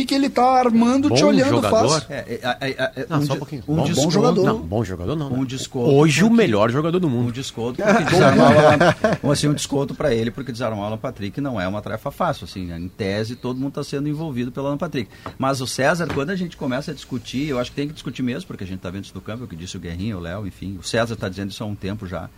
e 0.00 0.06
que 0.06 0.14
ele 0.14 0.30
tá 0.30 0.44
armando, 0.44 1.10
te 1.10 1.22
Bom 1.22 1.28
olhando 1.28 1.50
jogador? 1.50 1.88
fácil. 1.88 2.06
É, 2.12 2.18
é, 2.18 2.40
é, 2.42 2.70
é, 2.70 2.92
é, 2.96 3.06
Não, 3.08 3.18
um, 3.18 3.26
só 3.26 3.34
um 3.34 3.38
pouquinho. 3.38 3.62
um 3.66 3.74
Bom- 3.74 3.82
bom 3.82 3.84
desconto, 3.88 4.10
jogador. 4.10 4.44
Não, 4.44 4.58
bom 4.60 4.84
jogador 4.84 5.16
não. 5.16 5.32
Um 5.32 5.40
né? 5.40 5.46
desconto 5.46 5.90
Hoje 5.90 6.24
o 6.24 6.30
melhor 6.30 6.70
jogador 6.70 6.98
do 6.98 7.06
um 7.06 7.10
mundo. 7.10 7.32
desconto 7.32 7.82
porque 7.82 8.04
desarmar 8.04 8.52
o 8.52 8.58
Alan, 8.58 9.32
assim, 9.32 9.48
um 9.48 9.54
desconto 9.54 9.94
para 9.94 10.14
ele 10.14 10.30
porque 10.30 10.52
desarmar 10.52 10.80
o 10.80 10.84
Alan 10.84 10.98
Patrick 10.98 11.40
não 11.40 11.60
é 11.60 11.66
uma 11.66 11.82
tarefa 11.82 12.10
fácil 12.10 12.44
assim 12.44 12.66
né? 12.66 12.78
em 12.78 12.88
tese 12.88 13.34
todo 13.36 13.56
mundo 13.58 13.70
está 13.70 13.84
sendo 13.84 14.08
envolvido 14.08 14.52
pelo 14.52 14.66
Alan 14.68 14.78
Patrick 14.78 15.10
mas 15.38 15.60
o 15.60 15.66
César 15.66 16.06
quando 16.12 16.30
a 16.30 16.36
gente 16.36 16.56
começa 16.56 16.90
a 16.90 16.94
discutir 16.94 17.48
eu 17.48 17.58
acho 17.58 17.70
que 17.70 17.76
tem 17.76 17.88
que 17.88 17.94
discutir 17.94 18.22
mesmo 18.22 18.46
porque 18.46 18.64
a 18.64 18.66
gente 18.66 18.76
está 18.78 18.90
vendo 18.90 19.04
isso 19.04 19.14
do 19.14 19.20
campo 19.20 19.42
é 19.42 19.46
o 19.46 19.48
que 19.48 19.56
disse 19.56 19.76
o 19.76 19.80
Guerrinho 19.80 20.18
o 20.18 20.20
Léo 20.20 20.46
enfim 20.46 20.76
o 20.78 20.82
César 20.82 21.14
está 21.14 21.28
dizendo 21.28 21.50
isso 21.50 21.62
há 21.62 21.66
um 21.66 21.74
tempo 21.74 22.06
já 22.06 22.28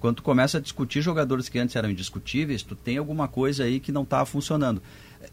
quando 0.00 0.16
tu 0.16 0.22
começa 0.22 0.58
a 0.58 0.60
discutir 0.60 1.00
jogadores 1.00 1.48
que 1.48 1.58
antes 1.58 1.74
eram 1.74 1.90
indiscutíveis 1.90 2.62
tu 2.62 2.74
tem 2.74 2.98
alguma 2.98 3.26
coisa 3.28 3.64
aí 3.64 3.80
que 3.80 3.90
não 3.90 4.02
está 4.02 4.24
funcionando 4.24 4.82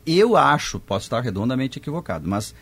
eu 0.06 0.36
acho 0.38 0.80
posso 0.80 1.06
estar 1.06 1.22
redondamente 1.22 1.78
equivocado 1.80 2.28
mas 2.28 2.54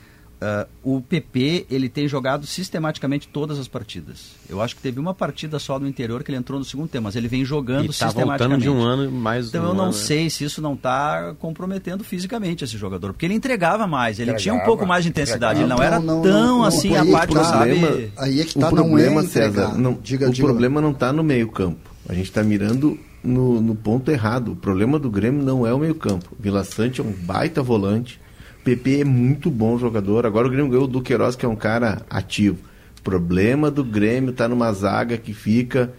ah, 0.43 0.65
o 0.81 0.99
PP 1.01 1.67
ele 1.69 1.87
tem 1.87 2.07
jogado 2.07 2.47
sistematicamente 2.47 3.27
todas 3.27 3.59
as 3.59 3.67
partidas. 3.67 4.31
Eu 4.49 4.59
acho 4.59 4.75
que 4.75 4.81
teve 4.81 4.99
uma 4.99 5.13
partida 5.13 5.59
só 5.59 5.77
no 5.77 5.87
interior 5.87 6.23
que 6.23 6.31
ele 6.31 6.37
entrou 6.39 6.57
no 6.57 6.65
segundo 6.65 6.89
tempo, 6.89 7.03
mas 7.03 7.15
ele 7.15 7.27
vem 7.27 7.45
jogando 7.45 7.85
E 7.85 7.87
tá 7.89 8.07
sistematicamente. 8.07 8.39
voltando 8.39 8.61
de 8.61 8.67
um 8.69 8.81
ano 8.81 9.11
mais 9.11 9.49
Então 9.49 9.61
um 9.63 9.67
eu 9.67 9.73
não 9.75 9.83
ano, 9.83 9.91
né? 9.91 9.97
sei 9.99 10.31
se 10.31 10.43
isso 10.43 10.59
não 10.59 10.73
está 10.73 11.35
comprometendo 11.37 12.03
fisicamente 12.03 12.63
esse 12.63 12.75
jogador, 12.75 13.13
porque 13.13 13.27
ele 13.27 13.35
entregava 13.35 13.85
mais, 13.85 14.19
ele 14.19 14.33
tinha 14.33 14.51
um 14.51 14.57
Entregava, 14.57 14.65
pouco 14.65 14.85
mais 14.87 15.03
de 15.03 15.11
intensidade, 15.11 15.59
ele 15.59 15.67
não 15.69 15.75
entregava. 15.75 15.97
era 15.97 16.05
Não, 16.05 16.15
não, 16.15 16.21
tão 16.23 16.57
não, 16.57 16.63
assim 16.63 16.95
é 16.95 16.97
apático, 16.97 17.33
que 17.33 17.39
tá. 17.39 17.43
sabe? 17.43 17.79
Problema- 17.79 18.07
Aí 18.17 18.41
é 18.41 18.43
que 18.43 18.57
o 18.57 18.61
tá, 18.61 18.71
não 18.71 18.75
problema, 18.77 19.21
é. 19.21 19.27
César, 19.27 19.77
não, 19.77 19.93
Diga, 19.93 20.27
o 20.27 20.31
diga. 20.33 20.47
problema 20.47 20.81
não 20.81 20.89
está 20.91 21.13
no 21.13 21.23
meio 21.23 21.49
campo. 21.51 21.87
A 22.09 22.15
gente 22.15 22.25
está 22.25 22.41
mirando 22.43 22.99
no, 23.23 23.61
no 23.61 23.75
ponto 23.75 24.11
errado. 24.11 24.51
O 24.53 24.55
problema 24.55 24.97
do 24.97 25.09
Grêmio 25.09 25.43
não 25.43 25.65
é 25.65 25.73
o 25.73 25.79
meio 25.79 25.95
campo. 25.95 26.35
Vila 26.39 26.63
Sante 26.63 27.01
é 27.01 27.03
um 27.03 27.11
baita 27.11 27.61
volante. 27.61 28.19
PP 28.63 29.01
é 29.01 29.05
muito 29.05 29.49
bom 29.49 29.77
jogador. 29.77 30.25
Agora 30.25 30.47
o 30.47 30.49
Grêmio 30.49 30.69
ganhou 30.69 30.85
o 30.85 30.87
Duqueiroz, 30.87 31.35
que 31.35 31.45
é 31.45 31.49
um 31.49 31.55
cara 31.55 32.01
ativo. 32.09 32.57
O 32.99 33.01
problema 33.01 33.71
do 33.71 33.83
Grêmio 33.83 34.31
está 34.31 34.47
numa 34.47 34.71
zaga 34.73 35.17
que 35.17 35.33
fica 35.33 35.91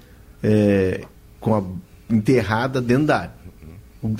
é, 0.42 1.04
com 1.40 1.54
a 1.54 1.62
enterrada 2.08 2.80
dentro 2.80 3.06
da 3.06 3.18
área. 3.18 3.42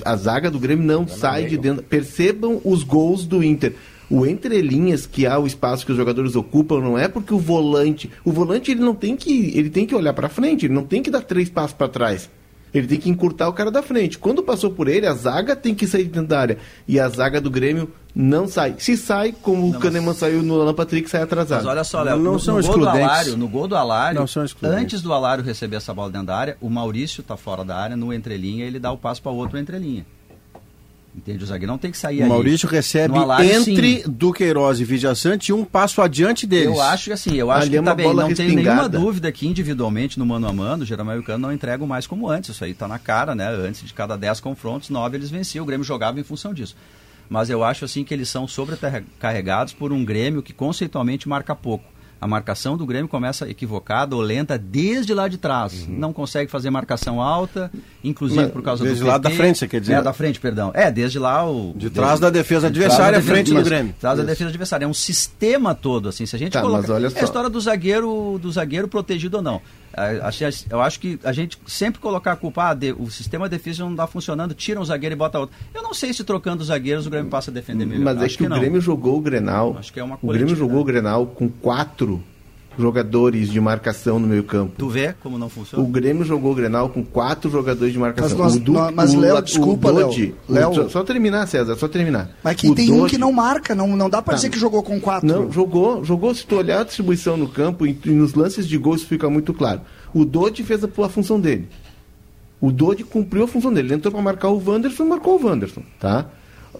A 0.05 0.15
zaga 0.15 0.49
do 0.49 0.59
Grêmio 0.59 0.85
não 0.85 1.07
sai 1.07 1.45
de 1.45 1.57
dentro. 1.57 1.83
Percebam 1.83 2.61
os 2.63 2.83
gols 2.83 3.25
do 3.25 3.43
Inter. 3.43 3.73
O 4.09 4.25
entrelinhas 4.25 5.05
que 5.05 5.25
há 5.25 5.39
o 5.39 5.47
espaço 5.47 5.85
que 5.85 5.91
os 5.91 5.97
jogadores 5.97 6.35
ocupam 6.35 6.79
não 6.79 6.97
é 6.97 7.07
porque 7.07 7.33
o 7.33 7.39
volante, 7.39 8.11
o 8.23 8.31
volante 8.31 8.71
ele 8.71 8.81
não 8.81 8.93
tem 8.93 9.15
que, 9.15 9.57
ele 9.57 9.69
tem 9.69 9.85
que 9.85 9.95
olhar 9.95 10.13
para 10.13 10.29
frente, 10.29 10.65
ele 10.65 10.73
não 10.73 10.83
tem 10.83 11.01
que 11.01 11.09
dar 11.09 11.21
três 11.21 11.49
passos 11.49 11.73
para 11.73 11.87
trás. 11.87 12.29
Ele 12.73 12.87
tem 12.87 12.99
que 12.99 13.09
encurtar 13.09 13.47
o 13.47 13.53
cara 13.53 13.69
da 13.69 13.83
frente. 13.83 14.17
Quando 14.17 14.41
passou 14.41 14.71
por 14.71 14.87
ele, 14.87 15.05
a 15.05 15.13
zaga 15.13 15.55
tem 15.55 15.75
que 15.75 15.85
sair 15.85 16.05
de 16.05 16.09
dentro 16.09 16.29
da 16.29 16.39
área. 16.39 16.57
E 16.87 16.99
a 16.99 17.07
zaga 17.07 17.39
do 17.39 17.51
Grêmio 17.51 17.91
não 18.15 18.47
sai. 18.47 18.75
Se 18.79 18.97
sai, 18.97 19.31
como 19.31 19.69
o 19.69 19.79
Kahneman 19.79 20.13
saiu 20.13 20.41
no 20.41 20.61
Alan 20.61 20.73
Patrick, 20.73 21.09
sai 21.09 21.21
atrasado. 21.21 21.63
Mas 21.63 21.71
olha 21.71 21.83
só, 21.83 22.01
Léo, 22.01 22.17
Não 22.17 22.33
no, 22.33 22.39
são 22.39 22.57
no 22.57 22.61
gol 22.61 22.71
do 22.71 22.79
excludentes. 22.79 23.09
Alário, 23.09 23.37
no 23.37 23.47
gol 23.47 23.67
do 23.67 23.75
Alário, 23.75 24.19
Não 24.19 24.71
antes 24.71 25.01
do 25.01 25.13
Alário 25.13 25.43
receber 25.43 25.75
essa 25.75 25.93
bola 25.93 26.11
dentro 26.11 26.27
da 26.27 26.35
área, 26.35 26.57
o 26.59 26.69
Maurício 26.69 27.21
está 27.21 27.37
fora 27.37 27.63
da 27.63 27.75
área, 27.75 27.95
no 27.95 28.13
entrelinha, 28.13 28.65
ele 28.65 28.79
dá 28.79 28.91
o 28.91 28.97
passo 28.97 29.21
para 29.21 29.31
outro 29.31 29.57
entrelinha. 29.57 30.05
Entende? 31.15 31.43
O 31.43 31.47
zagueiro 31.47 31.71
não 31.71 31.77
tem 31.77 31.91
que 31.91 31.97
sair 31.97 32.19
O 32.19 32.21
ali. 32.21 32.29
Maurício 32.29 32.67
recebe 32.67 33.13
entre 33.43 34.01
sim. 34.01 34.09
Duqueiroz 34.09 34.79
e 34.79 34.83
Vidia 34.83 35.13
Sante 35.13 35.53
um 35.53 35.63
passo 35.63 36.01
adiante 36.01 36.47
deles. 36.47 36.75
Eu 36.75 36.81
acho 36.81 37.05
que 37.05 37.11
assim, 37.11 37.35
eu 37.35 37.51
acho 37.51 37.61
Ali 37.61 37.71
que 37.71 37.77
é 37.77 37.81
tá 37.83 37.93
bem, 37.93 38.13
não 38.13 38.33
tenho 38.33 38.55
nenhuma 38.55 38.73
respingada. 38.73 38.97
dúvida 38.97 39.31
que 39.31 39.47
individualmente 39.47 40.17
no 40.17 40.25
mano 40.25 40.47
a 40.47 40.53
mano, 40.53 40.81
o 40.81 40.85
Jeromel 40.85 41.21
e 41.21 41.33
o 41.33 41.37
não 41.37 41.53
entregam 41.53 41.85
mais 41.85 42.07
como 42.07 42.27
antes. 42.27 42.49
Isso 42.49 42.63
aí 42.63 42.73
tá 42.73 42.87
na 42.87 42.97
cara, 42.97 43.35
né? 43.35 43.47
Antes 43.47 43.85
de 43.85 43.93
cada 43.93 44.17
10 44.17 44.39
confrontos, 44.39 44.89
9 44.89 45.15
eles 45.15 45.29
venciam. 45.29 45.63
O 45.63 45.65
Grêmio 45.67 45.83
jogava 45.83 46.19
em 46.19 46.23
função 46.23 46.51
disso. 46.51 46.75
Mas 47.29 47.49
eu 47.49 47.63
acho 47.63 47.85
assim 47.85 48.03
que 48.03 48.13
eles 48.13 48.27
são 48.27 48.47
sobrecarregados 48.47 49.73
por 49.73 49.93
um 49.93 50.03
Grêmio 50.03 50.41
que 50.41 50.51
conceitualmente 50.51 51.29
marca 51.29 51.55
pouco. 51.55 51.92
A 52.23 52.27
marcação 52.27 52.77
do 52.77 52.85
Grêmio 52.85 53.07
começa 53.09 53.49
equivocada 53.49 54.15
ou 54.15 54.21
lenta 54.21 54.57
desde 54.57 55.13
lá 55.13 55.27
de 55.27 55.37
trás. 55.37 55.87
Não 55.87 56.13
consegue 56.13 56.49
fazer 56.49 56.69
marcação 56.69 57.21
alta, 57.21 57.69
inclusive 58.03 58.43
Mas 58.43 58.51
por 58.51 58.61
causa 58.61 58.83
desde 58.83 59.01
do 59.03 59.07
lá 59.07 59.19
PP. 59.19 59.29
da 59.29 59.35
frente, 59.35 59.59
você 59.59 59.67
quer 59.67 59.81
dizer? 59.81 59.93
É, 59.93 60.01
da 60.01 60.13
frente, 60.13 60.39
perdão. 60.39 60.71
É, 60.73 60.89
desde 60.91 61.19
lá 61.19 61.45
o... 61.49 61.73
De 61.75 61.89
trás 61.89 62.19
da 62.19 62.29
defesa 62.29 62.71
de 62.71 62.79
adversária, 62.79 63.17
defesa- 63.19 63.33
frente 63.33 63.51
do 63.53 63.59
isso, 63.59 63.69
Grêmio. 63.69 63.93
Trás 63.99 64.17
da 64.17 64.23
defesa 64.23 64.49
adversária. 64.49 64.85
É 64.85 64.87
um 64.87 64.93
sistema 64.93 65.75
todo, 65.75 66.07
assim. 66.09 66.25
Se 66.25 66.35
a 66.35 66.39
gente 66.39 66.53
Tá, 66.53 66.61
coloca... 66.61 66.81
mas 66.81 66.89
olha 66.89 67.07
É 67.07 67.09
só. 67.09 67.19
a 67.19 67.23
história 67.23 67.49
do 67.49 67.59
zagueiro, 67.59 68.39
do 68.41 68.51
zagueiro 68.51 68.87
protegido 68.87 69.37
ou 69.37 69.43
não. 69.43 69.61
Acho- 69.95 70.65
Eu 70.69 70.81
acho 70.81 70.99
que 70.99 71.19
a 71.23 71.31
gente 71.31 71.57
sempre 71.67 71.99
colocar 72.01 72.31
a 72.31 72.35
culpa, 72.35 72.71
ah, 72.71 72.77
o 72.97 73.09
sistema 73.11 73.47
defesa 73.47 73.83
não 73.83 73.91
está 73.91 74.07
funcionando, 74.07 74.53
tira 74.53 74.79
um 74.79 74.85
zagueiro 74.85 75.13
e 75.13 75.17
bota 75.17 75.39
outro. 75.39 75.55
Eu 75.73 75.83
não 75.83 75.93
sei 75.93 76.13
se 76.13 76.23
trocando 76.23 76.61
os 76.61 76.67
zagueiros 76.67 77.05
o 77.05 77.09
Grêmio 77.09 77.29
passa 77.29 77.51
a 77.51 77.53
defender 77.53 77.85
melhor. 77.85 78.03
Mas 78.03 78.21
é 78.21 78.25
Acho 78.25 78.37
que, 78.37 78.45
o. 78.45 78.49
Grêmio 78.59 78.81
jogou 78.81 79.17
o 79.17 79.21
Grenal. 79.21 79.75
Acho 79.77 79.93
que 79.93 79.99
é 79.99 80.03
uma 80.03 80.17
o 80.21 80.27
Grêmio 80.27 80.55
jogou 80.55 80.81
o 80.81 80.83
Grenal 80.83 81.25
com 81.27 81.47
quatro 81.49 82.23
jogadores 82.77 83.49
de 83.49 83.59
marcação 83.61 84.19
no 84.19 84.27
meio 84.27 84.43
campo. 84.43 84.73
Tu 84.77 84.87
vê 84.89 85.13
como 85.21 85.37
não 85.37 85.49
funciona? 85.49 85.83
O 85.83 85.87
Grêmio 85.87 86.23
jogou 86.25 86.51
o 86.51 86.55
Grenal 86.55 86.89
com 86.89 87.03
quatro 87.03 87.49
jogadores 87.49 87.93
de 87.93 87.99
marcação. 87.99 88.37
Mas 88.37 88.37
nós- 88.37 88.55
o 88.55 88.59
Du- 88.59 88.73
nós- 88.73 88.93
mas, 88.93 89.13
o 89.13 89.19
Léo, 89.19 89.41
desculpa, 89.41 89.91
o 89.91 89.95
Léo. 90.49 90.73
Só, 90.73 90.89
só 90.89 91.03
terminar, 91.03 91.47
César, 91.47 91.75
só 91.75 91.87
terminar. 91.87 92.29
Mas 92.43 92.55
que 92.55 92.69
O 92.69 92.75
tem 92.75 92.91
um 92.91 92.97
Dodge- 92.99 93.11
que 93.11 93.17
não 93.17 93.31
marca, 93.31 93.73
não, 93.75 93.87
não 93.95 94.09
dá 94.09 94.21
pra 94.21 94.31
Tá. 94.33 94.35
dizer 94.37 94.49
que 94.49 94.59
jogou 94.59 94.81
com 94.83 94.99
quatro. 94.99 95.27
Não, 95.27 95.51
jogou, 95.51 96.03
jogou. 96.03 96.33
Se 96.33 96.45
tu 96.45 96.55
olhar 96.55 96.81
a 96.81 96.83
distribuição 96.83 97.37
no 97.37 97.47
campo 97.47 97.85
e, 97.85 97.97
e 98.05 98.09
nos 98.09 98.33
lances 98.33 98.67
de 98.67 98.77
gols 98.77 99.03
fica 99.03 99.29
muito 99.29 99.53
claro. 99.53 99.81
O 100.13 100.25
Dodge 100.25 100.63
fez 100.63 100.83
a, 100.83 100.87
a 100.87 101.09
função 101.09 101.39
dele. 101.39 101.67
O 102.59 102.71
Dodge 102.71 103.03
cumpriu 103.03 103.43
a 103.43 103.47
função 103.47 103.73
dele. 103.73 103.87
Ele 103.89 103.95
entrou 103.95 104.11
para 104.11 104.21
marcar 104.21 104.49
o 104.49 104.61
Wanderson 104.65 105.03
e 105.03 105.07
marcou 105.09 105.39
o 105.39 105.45
Wanderson, 105.45 105.83
tá? 105.99 106.27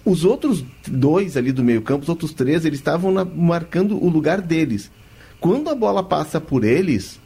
Os 0.06 0.26
outros 0.26 0.64
dois 0.88 1.38
ali 1.38 1.52
do 1.52 1.64
meio 1.64 1.82
campo, 1.82 2.04
os 2.04 2.10
outros 2.10 2.34
três, 2.34 2.66
eles 2.66 2.80
estavam 2.80 3.12
na- 3.12 3.24
marcando 3.26 3.96
o 4.02 4.10
lugar 4.10 4.42
deles. 4.42 4.90
Quando 5.44 5.70
a 5.70 5.76
bola 5.76 6.02
passa 6.02 6.40
por 6.40 6.64
eles, 6.64 7.20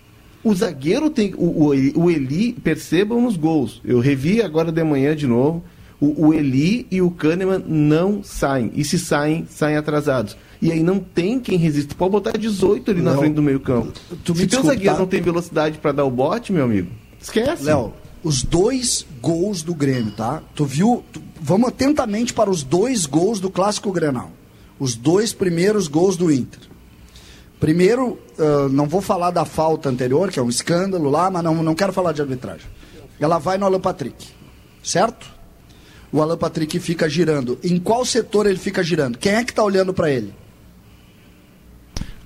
o 0.44 0.52
zagueiro 0.56 1.08
tem. 1.08 1.36
O, 1.38 1.68
o, 1.68 2.04
o 2.04 2.10
Eli, 2.10 2.52
percebam 2.52 3.22
nos 3.22 3.38
gols. 3.38 3.80
Eu 3.86 4.00
revi 4.00 4.42
agora 4.42 4.72
de 4.72 4.84
manhã 4.84 5.16
de 5.16 5.28
novo. 5.28 5.64
O, 6.02 6.28
o 6.30 6.34
Eli 6.34 6.88
e 6.90 7.00
o 7.00 7.12
Kahneman 7.12 7.64
não 7.68 8.24
saem. 8.24 8.72
E 8.74 8.84
se 8.84 8.98
saem, 8.98 9.46
saem 9.48 9.78
atrasados. 9.78 10.36
E 10.60 10.72
aí 10.72 10.82
não 10.82 10.98
tem 10.98 11.40
quem 11.40 11.60
resista. 11.60 11.94
Pode 11.94 12.12
botar 12.12 12.32
18 12.32 12.90
ali 12.90 13.02
na 13.04 13.16
frente 13.16 13.36
do 13.36 13.44
meio 13.44 13.60
campo. 13.60 13.94
tu 14.24 14.34
me 14.34 14.40
se 14.40 14.48
teu 14.48 14.64
zagueiro 14.64 14.96
tá? 14.96 15.00
não 15.00 15.06
tem 15.06 15.22
velocidade 15.22 15.78
para 15.78 15.92
dar 15.92 16.04
o 16.04 16.10
bote, 16.10 16.52
meu 16.52 16.64
amigo, 16.64 16.90
esquece. 17.22 17.66
Léo, 17.66 17.94
os 18.24 18.42
dois 18.42 19.06
gols 19.22 19.62
do 19.62 19.76
Grêmio, 19.76 20.12
tá? 20.14 20.42
Tu 20.56 20.66
viu? 20.66 21.04
tu- 21.14 21.22
vamos 21.40 21.70
atentamente 21.70 22.34
para 22.34 22.50
os 22.50 22.64
dois 22.64 23.06
gols 23.06 23.40
do 23.40 23.52
Clássico 23.52 23.92
Grenal. 23.92 24.32
Os 24.80 24.96
dois 24.96 25.34
primeiros 25.34 25.88
gols 25.88 26.18
do 26.18 26.32
Inter. 26.32 26.62
Primeiro, 27.60 28.20
ah, 28.40 28.68
não 28.70 28.86
vou 28.88 29.02
falar 29.02 29.32
da 29.32 29.44
falta 29.46 29.90
anterior, 29.90 30.30
que 30.32 30.40
é 30.40 30.44
um 30.44 30.50
escândalo 30.50 31.10
lá, 31.10 31.30
mas 31.32 31.44
não, 31.44 31.56
não 31.64 31.74
quero 31.76 31.92
falar 31.94 32.12
de 32.12 32.22
arbitragem. 32.22 32.68
Ela 33.20 33.40
vai 33.40 33.58
no 33.58 33.66
Alan 33.66 33.80
Patrick, 33.80 34.28
certo? 34.84 35.36
o 36.10 36.22
Alan 36.22 36.38
Patrick 36.38 36.80
fica 36.80 37.10
girando. 37.10 37.60
Em 37.64 37.78
qual 37.78 38.06
setor 38.06 38.46
ele 38.46 38.58
fica 38.58 38.82
girando? 38.82 39.18
Quem 39.18 39.34
é 39.34 39.44
que 39.44 39.52
está 39.52 39.62
olhando 39.64 39.94
para 39.94 40.10
ele? 40.10 40.34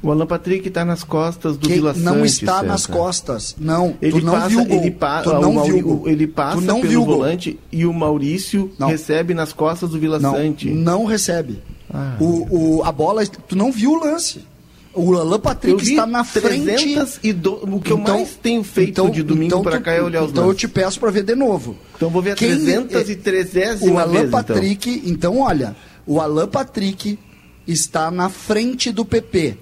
O 0.03 0.11
Alan 0.11 0.25
Patrick 0.25 0.67
está 0.67 0.83
nas 0.83 1.03
costas 1.03 1.57
do 1.57 1.67
Quem 1.67 1.77
Vila 1.77 1.93
não 1.93 2.13
Sante, 2.13 2.25
está 2.27 2.53
César. 2.55 2.65
nas 2.67 2.85
costas. 2.87 3.55
Não, 3.59 3.95
Ele 4.01 4.19
tu 4.19 4.25
não 4.25 4.33
passa, 4.33 4.49
viu 4.49 4.59
o 4.61 4.65
gol. 4.65 4.77
Ele, 4.77 4.91
pa- 4.91 5.21
tu 5.21 5.29
o 5.29 5.41
não 5.41 5.53
Mauri- 5.53 5.71
viu 5.73 5.81
gol. 5.83 6.09
ele 6.09 6.27
passa 6.27 6.55
tu 6.57 6.61
não 6.61 6.79
pelo 6.81 6.89
viu 6.91 7.01
o 7.01 7.05
gol. 7.05 7.15
volante 7.17 7.59
e 7.71 7.85
o 7.85 7.93
Maurício 7.93 8.71
Não. 8.79 8.87
recebe 8.87 9.33
nas 9.35 9.53
costas 9.53 9.89
do 9.91 9.99
Vila 9.99 10.19
Não, 10.19 10.33
Sante. 10.35 10.69
não 10.71 11.05
recebe. 11.05 11.61
Ah. 11.93 12.17
O, 12.19 12.77
o, 12.79 12.83
a 12.83 12.91
bola, 12.91 13.25
tu 13.25 13.55
não 13.55 13.71
viu 13.71 13.91
o 13.91 13.99
lance. 14.03 14.43
O 14.93 15.15
Alan 15.15 15.35
Eu 15.35 15.39
Patrick 15.39 15.81
está 15.83 16.05
na 16.05 16.23
frente. 16.23 16.63
300 16.65 17.19
e 17.23 17.31
do... 17.31 17.53
O 17.75 17.79
que 17.79 17.91
eu 17.91 17.97
mais 17.97 18.35
tenho 18.41 18.63
feito 18.63 19.09
de 19.09 19.23
domingo 19.23 19.45
então 19.45 19.61
para 19.63 19.79
cá 19.79 19.93
é 19.93 20.01
olhar 20.01 20.23
os 20.23 20.31
Então 20.31 20.43
eu 20.43 20.47
lances. 20.49 20.59
te 20.61 20.67
peço 20.67 20.99
para 20.99 21.09
ver 21.11 21.23
de 21.23 21.33
novo. 21.35 21.77
Então 21.95 22.09
vou 22.09 22.21
ver 22.21 22.31
a 22.31 22.35
Quem- 22.35 22.49
300 22.49 23.09
e 23.09 23.15
300 23.15 23.81
O 23.83 23.97
Alan 23.97 24.11
vezes, 24.11 24.27
então. 24.27 24.43
Patrick, 24.43 25.03
então. 25.05 25.39
olha, 25.39 25.75
o 26.05 26.19
Alan 26.19 26.47
Patrick 26.47 27.17
está 27.65 28.11
na 28.11 28.27
frente 28.29 28.91
do 28.91 29.05
PP. 29.05 29.55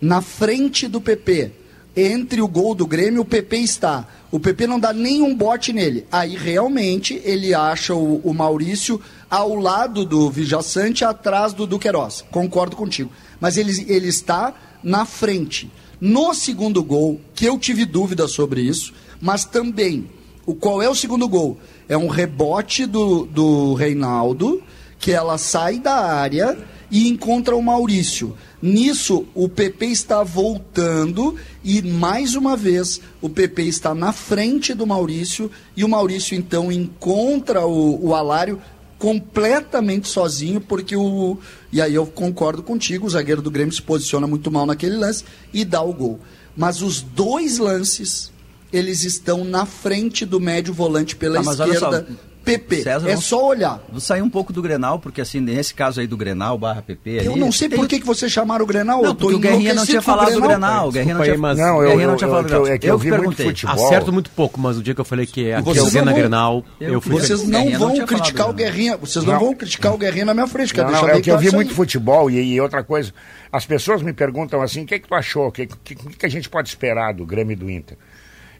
Na 0.00 0.20
frente 0.20 0.86
do 0.86 1.00
PP. 1.00 1.52
Entre 1.96 2.40
o 2.40 2.46
gol 2.46 2.74
do 2.76 2.86
Grêmio, 2.86 3.22
o 3.22 3.24
PP 3.24 3.56
está. 3.56 4.06
O 4.30 4.38
PP 4.38 4.66
não 4.68 4.78
dá 4.78 4.92
nenhum 4.92 5.34
bote 5.34 5.72
nele. 5.72 6.06
Aí 6.12 6.36
realmente 6.36 7.20
ele 7.24 7.52
acha 7.54 7.94
o, 7.94 8.16
o 8.22 8.32
Maurício 8.32 9.00
ao 9.28 9.56
lado 9.56 10.04
do 10.04 10.30
Vijaçante, 10.30 11.04
atrás 11.04 11.52
do 11.52 11.66
Duqueiroz. 11.66 12.24
Concordo 12.30 12.76
contigo. 12.76 13.10
Mas 13.40 13.56
ele, 13.56 13.84
ele 13.88 14.08
está 14.08 14.54
na 14.82 15.04
frente. 15.04 15.70
No 16.00 16.32
segundo 16.32 16.82
gol, 16.82 17.20
que 17.34 17.44
eu 17.44 17.58
tive 17.58 17.84
dúvida 17.84 18.28
sobre 18.28 18.60
isso, 18.60 18.92
mas 19.20 19.44
também, 19.44 20.08
o 20.46 20.54
qual 20.54 20.80
é 20.80 20.88
o 20.88 20.94
segundo 20.94 21.28
gol? 21.28 21.58
É 21.88 21.96
um 21.96 22.08
rebote 22.08 22.86
do, 22.86 23.24
do 23.24 23.74
Reinaldo, 23.74 24.62
que 24.98 25.12
ela 25.12 25.38
sai 25.38 25.78
da 25.78 25.94
área 25.94 26.58
e 26.90 27.08
encontra 27.08 27.54
o 27.54 27.62
Maurício. 27.62 28.36
Nisso, 28.60 29.26
o 29.34 29.48
PP 29.48 29.86
está 29.86 30.22
voltando 30.22 31.36
e, 31.62 31.82
mais 31.82 32.34
uma 32.34 32.56
vez, 32.56 33.00
o 33.20 33.28
PP 33.28 33.62
está 33.64 33.94
na 33.94 34.12
frente 34.12 34.74
do 34.74 34.86
Maurício 34.86 35.50
e 35.76 35.84
o 35.84 35.88
Maurício, 35.88 36.36
então, 36.36 36.72
encontra 36.72 37.66
o, 37.66 38.08
o 38.08 38.14
Alário 38.14 38.60
completamente 38.98 40.08
sozinho, 40.08 40.60
porque 40.60 40.96
o. 40.96 41.38
E 41.72 41.80
aí 41.80 41.94
eu 41.94 42.06
concordo 42.06 42.62
contigo, 42.62 43.06
o 43.06 43.10
zagueiro 43.10 43.40
do 43.40 43.50
Grêmio 43.50 43.72
se 43.72 43.82
posiciona 43.82 44.26
muito 44.26 44.50
mal 44.50 44.66
naquele 44.66 44.96
lance 44.96 45.24
e 45.52 45.64
dá 45.64 45.80
o 45.80 45.92
gol. 45.92 46.20
Mas 46.56 46.82
os 46.82 47.00
dois 47.00 47.58
lances, 47.58 48.32
eles 48.72 49.04
estão 49.04 49.44
na 49.44 49.64
frente 49.64 50.26
do 50.26 50.40
médio 50.40 50.74
volante 50.74 51.14
pela 51.14 51.38
olha 51.38 51.50
esquerda. 51.50 52.06
PP. 52.52 52.82
César, 52.82 53.06
é 53.06 53.10
vamos- 53.10 53.24
só 53.24 53.46
olhar. 53.46 53.82
Vou 53.90 54.00
sair 54.00 54.22
um 54.22 54.30
pouco 54.30 54.52
do 54.52 54.60
Grenal, 54.62 54.98
porque 54.98 55.20
assim, 55.20 55.40
nesse 55.40 55.74
caso 55.74 56.00
aí 56.00 56.06
do 56.06 56.16
Grenal 56.16 56.56
barra 56.58 56.82
PP. 56.82 57.20
Eu 57.24 57.32
ali, 57.32 57.40
não 57.40 57.52
sei 57.52 57.68
tem- 57.68 57.78
por 57.78 57.86
que, 57.86 58.00
que 58.00 58.06
você 58.06 58.28
chamaram 58.28 58.64
o 58.64 58.66
Grenal. 58.66 59.02
Não, 59.02 59.08
eu 59.10 59.14
tô 59.14 59.26
porque 59.26 59.36
o 59.36 59.38
Guerrinha 59.38 59.74
não 59.74 59.84
tinha 59.86 60.00
falado 60.02 60.32
do 60.32 60.40
Grenal. 60.40 60.88
O 60.88 60.92
Guerrinha 60.92 61.14
não 61.14 61.20
Desculpa 61.20 61.24
aí, 61.24 61.30
tinha, 61.30 61.38
mas- 61.38 61.58
Não, 61.58 61.76
o 61.78 61.82
eu- 61.82 61.88
Guerrinha 61.88 62.06
não 62.06 62.12
eu- 62.14 62.18
tinha 62.18 62.28
falado 62.28 62.44
do 62.46 62.52
eu- 62.54 62.60
Grenal. 62.62 62.74
é 62.74 62.78
que 62.78 62.86
eu 62.86 62.98
que 62.98 63.04
vi 63.04 63.10
muito 63.10 63.20
perguntei. 63.20 63.46
futebol. 63.46 63.86
Acerto 63.86 64.12
muito 64.12 64.30
pouco, 64.30 64.60
mas 64.60 64.76
o 64.78 64.82
dia 64.82 64.94
que 64.94 65.00
eu 65.00 65.04
falei 65.04 65.26
que 65.26 65.52
a 65.52 65.60
Vocês 65.60 65.84
quinzena 65.84 66.12
Grenal, 66.12 66.64
Eu- 66.80 66.92
eu 66.94 67.00
fui 67.00 67.12
Vocês 67.12 67.42
não 67.48 67.70
vão 67.78 67.92
tinha 67.94 68.06
criticar 68.06 68.48
o 68.48 68.52
Guerrinha. 68.52 68.96
Vocês 68.96 69.24
não, 69.24 69.38
vão 69.38 69.54
criticar 69.54 69.94
o 69.94 69.98
Guerrinha 69.98 70.24
na 70.24 70.34
minha 70.34 70.46
frente. 70.46 70.76
Não, 70.76 71.08
é 71.08 71.20
que 71.20 71.30
eu 71.30 71.38
vi 71.38 71.52
muito 71.52 71.74
futebol 71.74 72.30
e, 72.30 72.60
outra 72.60 72.82
coisa. 72.82 73.12
As 73.52 73.64
pessoas 73.64 74.02
me 74.02 74.12
perguntam 74.12 74.60
assim, 74.62 74.82
o 74.82 74.86
que, 74.86 74.98
que 74.98 75.08
tu 75.08 75.14
achou? 75.14 75.48
O 75.48 75.52
que, 75.52 75.66
que, 75.66 75.94
que 75.94 76.26
a 76.26 76.28
gente 76.28 76.48
pode 76.48 76.68
esperar 76.68 77.14
do 77.14 77.24
Grêmio 77.24 77.52
e 77.52 77.56
do 77.56 77.70
Inter? 77.70 77.96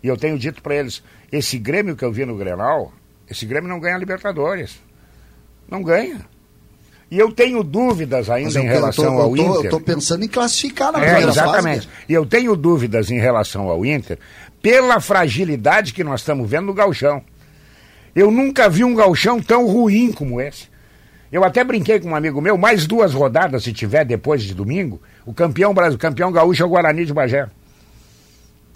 E 0.02 0.08
eu 0.08 0.16
tenho 0.16 0.38
dito 0.38 0.62
para 0.62 0.76
eles, 0.76 1.02
esse 1.30 1.58
Grêmio 1.58 1.94
que 1.96 2.04
eu 2.04 2.12
vi 2.12 2.24
no 2.24 2.36
Grenal, 2.36 2.92
esse 3.30 3.46
Grêmio 3.46 3.68
não 3.68 3.80
ganha 3.80 3.96
a 3.96 3.98
Libertadores. 3.98 4.78
Não 5.70 5.82
ganha. 5.82 6.20
E 7.10 7.18
eu 7.18 7.32
tenho 7.32 7.62
dúvidas 7.62 8.28
ainda 8.28 8.58
eu, 8.58 8.62
em 8.62 8.66
eu 8.66 8.72
relação 8.72 9.16
tô, 9.16 9.22
ao 9.22 9.30
tô, 9.30 9.36
Inter. 9.36 9.64
eu 9.64 9.70
tô 9.70 9.80
pensando 9.80 10.24
em 10.24 10.28
classificar 10.28 10.92
na 10.92 10.98
É, 10.98 11.04
primeira 11.04 11.30
exatamente. 11.30 11.86
fase. 11.86 12.04
E 12.08 12.12
eu 12.12 12.26
tenho 12.26 12.54
dúvidas 12.54 13.10
em 13.10 13.18
relação 13.18 13.68
ao 13.68 13.84
Inter 13.84 14.18
pela 14.60 15.00
fragilidade 15.00 15.92
que 15.94 16.04
nós 16.04 16.20
estamos 16.20 16.48
vendo 16.48 16.66
no 16.66 16.74
galchão. 16.74 17.22
Eu 18.14 18.30
nunca 18.30 18.68
vi 18.68 18.84
um 18.84 18.94
galchão 18.94 19.40
tão 19.40 19.66
ruim 19.66 20.12
como 20.12 20.40
esse. 20.40 20.68
Eu 21.30 21.44
até 21.44 21.62
brinquei 21.62 22.00
com 22.00 22.10
um 22.10 22.16
amigo 22.16 22.40
meu, 22.40 22.56
mais 22.56 22.86
duas 22.86 23.12
rodadas, 23.12 23.64
se 23.64 23.72
tiver 23.72 24.04
depois 24.04 24.42
de 24.42 24.54
domingo, 24.54 25.00
o 25.26 25.32
campeão 25.34 25.72
o 25.72 25.98
campeão 25.98 26.32
gaúcho 26.32 26.62
é 26.62 26.66
o 26.66 26.70
Guarani 26.70 27.04
de 27.04 27.12
Bagé. 27.12 27.48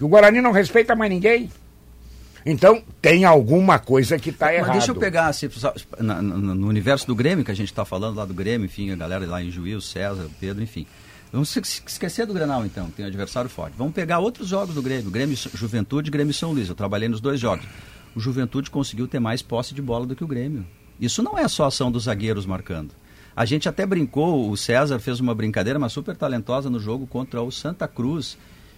O 0.01 0.09
Guarani 0.09 0.41
não 0.41 0.53
respeita 0.53 0.95
mais 0.95 1.11
ninguém. 1.11 1.51
Então, 2.45 2.83
tem 3.01 3.25
alguma 3.25 3.79
coisa 3.79 4.19
que 4.19 4.31
está 4.31 4.53
errada. 4.53 4.73
deixa 4.73 4.91
eu 4.91 4.95
pegar, 4.97 5.29
assim, 5.29 5.49
na- 6.01 6.21
na- 6.21 6.55
no 6.55 6.67
universo 6.69 7.07
do 7.07 7.15
Grêmio, 7.15 7.45
que 7.45 7.51
a 7.51 7.55
gente 7.55 7.69
está 7.71 7.85
falando 7.85 8.17
lá 8.17 8.25
do 8.25 8.35
Grêmio, 8.35 8.65
enfim, 8.65 8.91
a 8.91 8.97
galera 8.97 9.25
lá 9.27 9.43
em 9.43 9.51
Juiz, 9.51 9.77
o 9.77 9.81
César, 9.81 10.25
o 10.25 10.31
Pedro, 10.41 10.63
enfim. 10.63 10.87
Vamos 11.33 11.57
esquecer 11.57 12.27
do 12.27 12.35
Granal, 12.35 12.67
então, 12.67 12.87
que 12.87 12.93
tem 12.97 13.05
um 13.05 13.09
adversário 13.09 13.49
forte. 13.49 13.75
Vamos 13.79 13.95
pegar 13.95 14.19
outros 14.19 14.49
jogos 14.49 14.75
do 14.75 14.83
Grêmio, 14.83 15.11
Grêmio 15.11 15.35
Ju- 15.37 15.51
Juventude 15.55 16.09
e 16.09 16.13
Grêmio 16.13 16.35
São 16.35 16.53
Luís. 16.53 16.69
Eu 16.69 16.75
trabalhei 16.75 17.09
nos 17.09 17.21
dois 17.21 17.41
jogos. 17.41 17.65
O 18.15 18.21
Juventude 18.21 18.71
conseguiu 18.71 19.09
ter 19.09 19.19
mais 19.21 19.41
posse 19.41 19.73
de 19.73 19.81
bola 19.81 20.05
do 20.05 20.15
que 20.15 20.23
o 20.25 20.27
Grêmio. 20.27 20.67
Isso 21.01 21.23
não 21.23 21.39
é 21.39 21.49
só 21.49 21.65
ação 21.67 21.91
dos 21.91 22.05
zagueiros 22.05 22.45
marcando. 22.45 22.91
A 23.35 23.47
gente 23.47 23.67
até 23.67 23.87
brincou, 23.87 24.51
o 24.51 24.57
César 24.59 24.99
fez 24.99 25.19
uma 25.21 25.35
brincadeira, 25.35 25.79
mas 25.79 25.93
super 25.93 26.15
talentosa 26.15 26.69
no 26.69 26.79
jogo 26.79 27.07
contra 27.07 27.41
o 27.41 27.51
Santa 27.51 27.89
Cruz, 27.89 28.37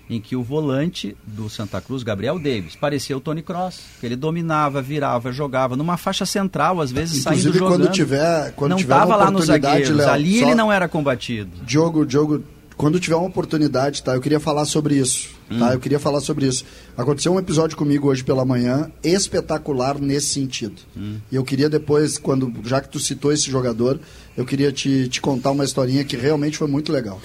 em 0.08 0.20
que 0.20 0.36
o 0.36 0.42
volante 0.42 1.16
do 1.26 1.48
Santa 1.48 1.80
Cruz, 1.80 2.02
Gabriel 2.02 2.38
Davis, 2.38 2.76
parecia 2.76 3.16
o 3.16 3.20
Tony 3.20 3.42
Cross, 3.42 3.80
que 4.00 4.06
ele 4.06 4.16
dominava, 4.16 4.82
virava, 4.82 5.32
jogava 5.32 5.76
numa 5.76 5.96
faixa 5.96 6.26
central, 6.26 6.80
às 6.80 6.92
vezes 6.92 7.22
saindo 7.22 7.40
Inclusive, 7.40 7.58
jogando. 7.58 7.80
quando 7.84 7.92
tiver, 7.92 8.52
quando 8.52 8.70
não 8.72 8.76
tiver 8.78 8.94
uma 8.94 9.16
lá 9.16 9.30
nos 9.30 9.44
oportunidade, 9.44 9.74
zagueiros, 9.86 9.96
Léo, 9.96 10.10
ali 10.10 10.42
ele 10.42 10.54
não 10.54 10.70
era 10.72 10.86
combatido. 10.88 11.50
Diogo, 11.64 12.04
Diogo, 12.04 12.42
quando 12.76 12.98
tiver 13.00 13.14
uma 13.16 13.28
oportunidade, 13.28 14.02
tá? 14.02 14.14
Eu 14.14 14.20
queria 14.20 14.40
falar 14.40 14.64
sobre 14.64 14.96
isso, 14.96 15.28
Hum. 15.50 15.58
tá? 15.60 15.72
Eu 15.72 15.78
queria 15.80 15.98
falar 16.00 16.20
sobre 16.20 16.46
isso. 16.46 16.64
Aconteceu 16.96 17.32
um 17.32 17.38
episódio 17.38 17.76
comigo 17.76 18.08
hoje 18.08 18.24
pela 18.24 18.44
manhã, 18.44 18.90
espetacular 19.02 19.98
nesse 19.98 20.26
sentido. 20.28 20.74
Hum. 20.96 21.16
E 21.30 21.36
eu 21.36 21.44
queria 21.44 21.68
depois, 21.70 22.18
quando 22.18 22.52
já 22.64 22.80
que 22.80 22.88
tu 22.88 22.98
citou 22.98 23.32
esse 23.32 23.50
jogador, 23.50 23.98
eu 24.36 24.44
queria 24.44 24.72
te, 24.72 25.08
te 25.08 25.20
contar 25.20 25.50
uma 25.52 25.64
historinha 25.64 26.04
que 26.04 26.16
realmente 26.16 26.56
foi 26.58 26.66
muito 26.68 26.92
legal. 26.92 27.20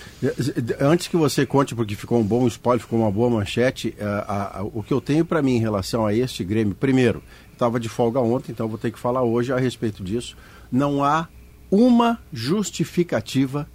Antes 0.80 1.08
que 1.08 1.18
você 1.18 1.46
conte, 1.46 1.74
porque 1.76 1.96
ficou 1.96 2.20
um 2.20 2.24
bom 2.24 2.46
spoiler, 2.48 2.82
ficou 2.82 3.00
uma 3.00 3.12
boa 3.12 3.30
manchete, 3.30 3.94
eh, 3.98 4.04
a- 4.06 4.60
a- 4.60 4.64
o 4.64 4.84
que 4.84 4.94
eu 4.94 5.02
tenho 5.02 5.26
para 5.26 5.42
mim 5.42 5.56
em 5.56 5.60
relação 5.60 6.06
a 6.06 6.14
este 6.14 6.44
Grêmio, 6.44 6.76
primeiro, 6.76 7.24
estava 7.54 7.80
de 7.80 7.90
folga 7.90 8.20
ontem, 8.20 8.52
então 8.52 8.68
vou 8.68 8.78
ter 8.78 8.92
que 8.92 9.00
falar 9.00 9.24
hoje 9.24 9.52
a 9.52 9.58
respeito 9.58 10.04
disso. 10.04 10.36
Não 10.72 11.04
há 11.04 11.28
uma 11.72 12.20
justificativa 12.32 13.68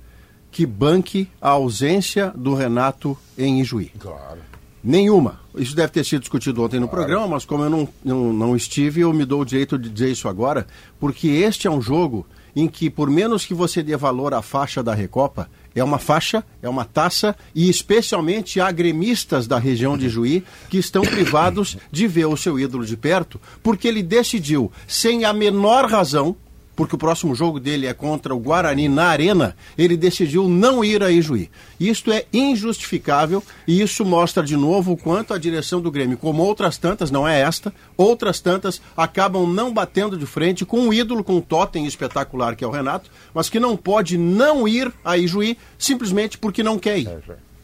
que 0.51 0.64
banque 0.64 1.29
a 1.40 1.51
ausência 1.51 2.33
do 2.37 2.55
Renato 2.55 3.16
em 3.37 3.61
Ijuí. 3.61 3.90
Claro. 3.99 4.38
Nenhuma. 4.83 5.40
Isso 5.57 5.75
deve 5.75 5.90
ter 5.92 6.05
sido 6.05 6.20
discutido 6.20 6.62
ontem 6.62 6.79
no 6.79 6.87
programa, 6.88 7.27
mas 7.27 7.44
como 7.44 7.64
eu 7.64 7.70
não, 7.70 7.88
não, 8.05 8.33
não 8.33 8.55
estive, 8.57 9.01
eu 9.01 9.12
me 9.12 9.25
dou 9.25 9.40
o 9.40 9.44
direito 9.44 9.79
de 9.79 9.88
dizer 9.88 10.11
isso 10.11 10.29
agora, 10.29 10.66
porque 11.01 11.27
este 11.29 11.66
é 11.66 11.70
um 11.70 11.81
jogo 11.81 12.27
em 12.55 12.69
que, 12.69 12.88
por 12.88 13.11
menos 13.11 13.45
que 13.45 13.55
você 13.55 13.83
dê 13.83 13.97
valor 13.97 14.35
à 14.35 14.43
faixa 14.43 14.83
da 14.83 14.95
Recopa, 14.95 15.49
é 15.75 15.83
uma 15.83 15.99
faixa, 15.99 16.45
é 16.62 16.69
uma 16.69 16.85
taça, 16.85 17.35
e 17.55 17.69
especialmente 17.69 18.61
há 18.61 18.71
gremistas 18.71 19.47
da 19.47 19.59
região 19.59 19.99
de 19.99 20.09
Juí 20.09 20.45
que 20.71 20.79
estão 20.79 21.03
privados 21.03 21.77
de 21.90 22.07
ver 22.07 22.27
o 22.27 22.37
seu 22.37 22.59
ídolo 22.59 22.87
de 22.87 22.97
perto, 22.97 23.40
porque 23.62 23.88
ele 23.88 24.03
decidiu, 24.03 24.71
sem 24.87 25.25
a 25.25 25.33
menor 25.33 25.90
razão, 25.90 26.37
porque 26.77 26.95
o 26.95 26.99
próximo 26.99 27.35
jogo 27.35 27.61
dele 27.61 27.87
é 27.87 27.95
contra 27.95 28.35
o 28.35 28.39
Guarani 28.39 28.89
na 28.89 29.07
Arena, 29.07 29.57
ele 29.77 29.97
decidiu 29.97 30.49
não 30.49 30.85
ir 30.85 31.03
a 31.03 31.11
Ijuí. 31.11 31.51
Isto 31.79 32.13
é 32.13 32.25
injustificável 32.33 33.43
e 33.67 33.81
isso 33.81 34.05
mostra 34.05 34.43
de 34.43 34.57
novo 34.57 34.93
o 34.93 34.97
quanto 34.97 35.35
a 35.35 35.39
direção 35.39 35.81
do 35.81 35.91
Grêmio, 35.91 36.17
como 36.17 36.43
outras 36.43 36.77
tantas, 36.79 37.11
não 37.11 37.27
é 37.27 37.41
esta, 37.41 37.73
outras 37.97 38.41
tantas 38.41 38.81
acabam 38.97 39.47
não 39.47 39.73
batendo 39.73 40.17
de 40.17 40.27
frente 40.27 40.65
com 40.65 40.81
um 40.81 40.93
ídolo, 40.93 41.25
com 41.25 41.37
um 41.37 41.41
totem 41.41 41.87
espetacular 41.87 42.57
que 42.57 42.65
é 42.65 42.67
o 42.67 42.71
Renato, 42.71 43.11
mas 43.33 43.49
que 43.49 43.61
não 43.61 43.77
pode 43.77 44.19
não 44.19 44.67
ir 44.67 44.93
a 45.05 45.17
Ijuí 45.17 45.57
simplesmente 45.79 46.39
porque 46.39 46.63
não 46.63 46.79
quer 46.79 46.99
ir. 46.99 47.09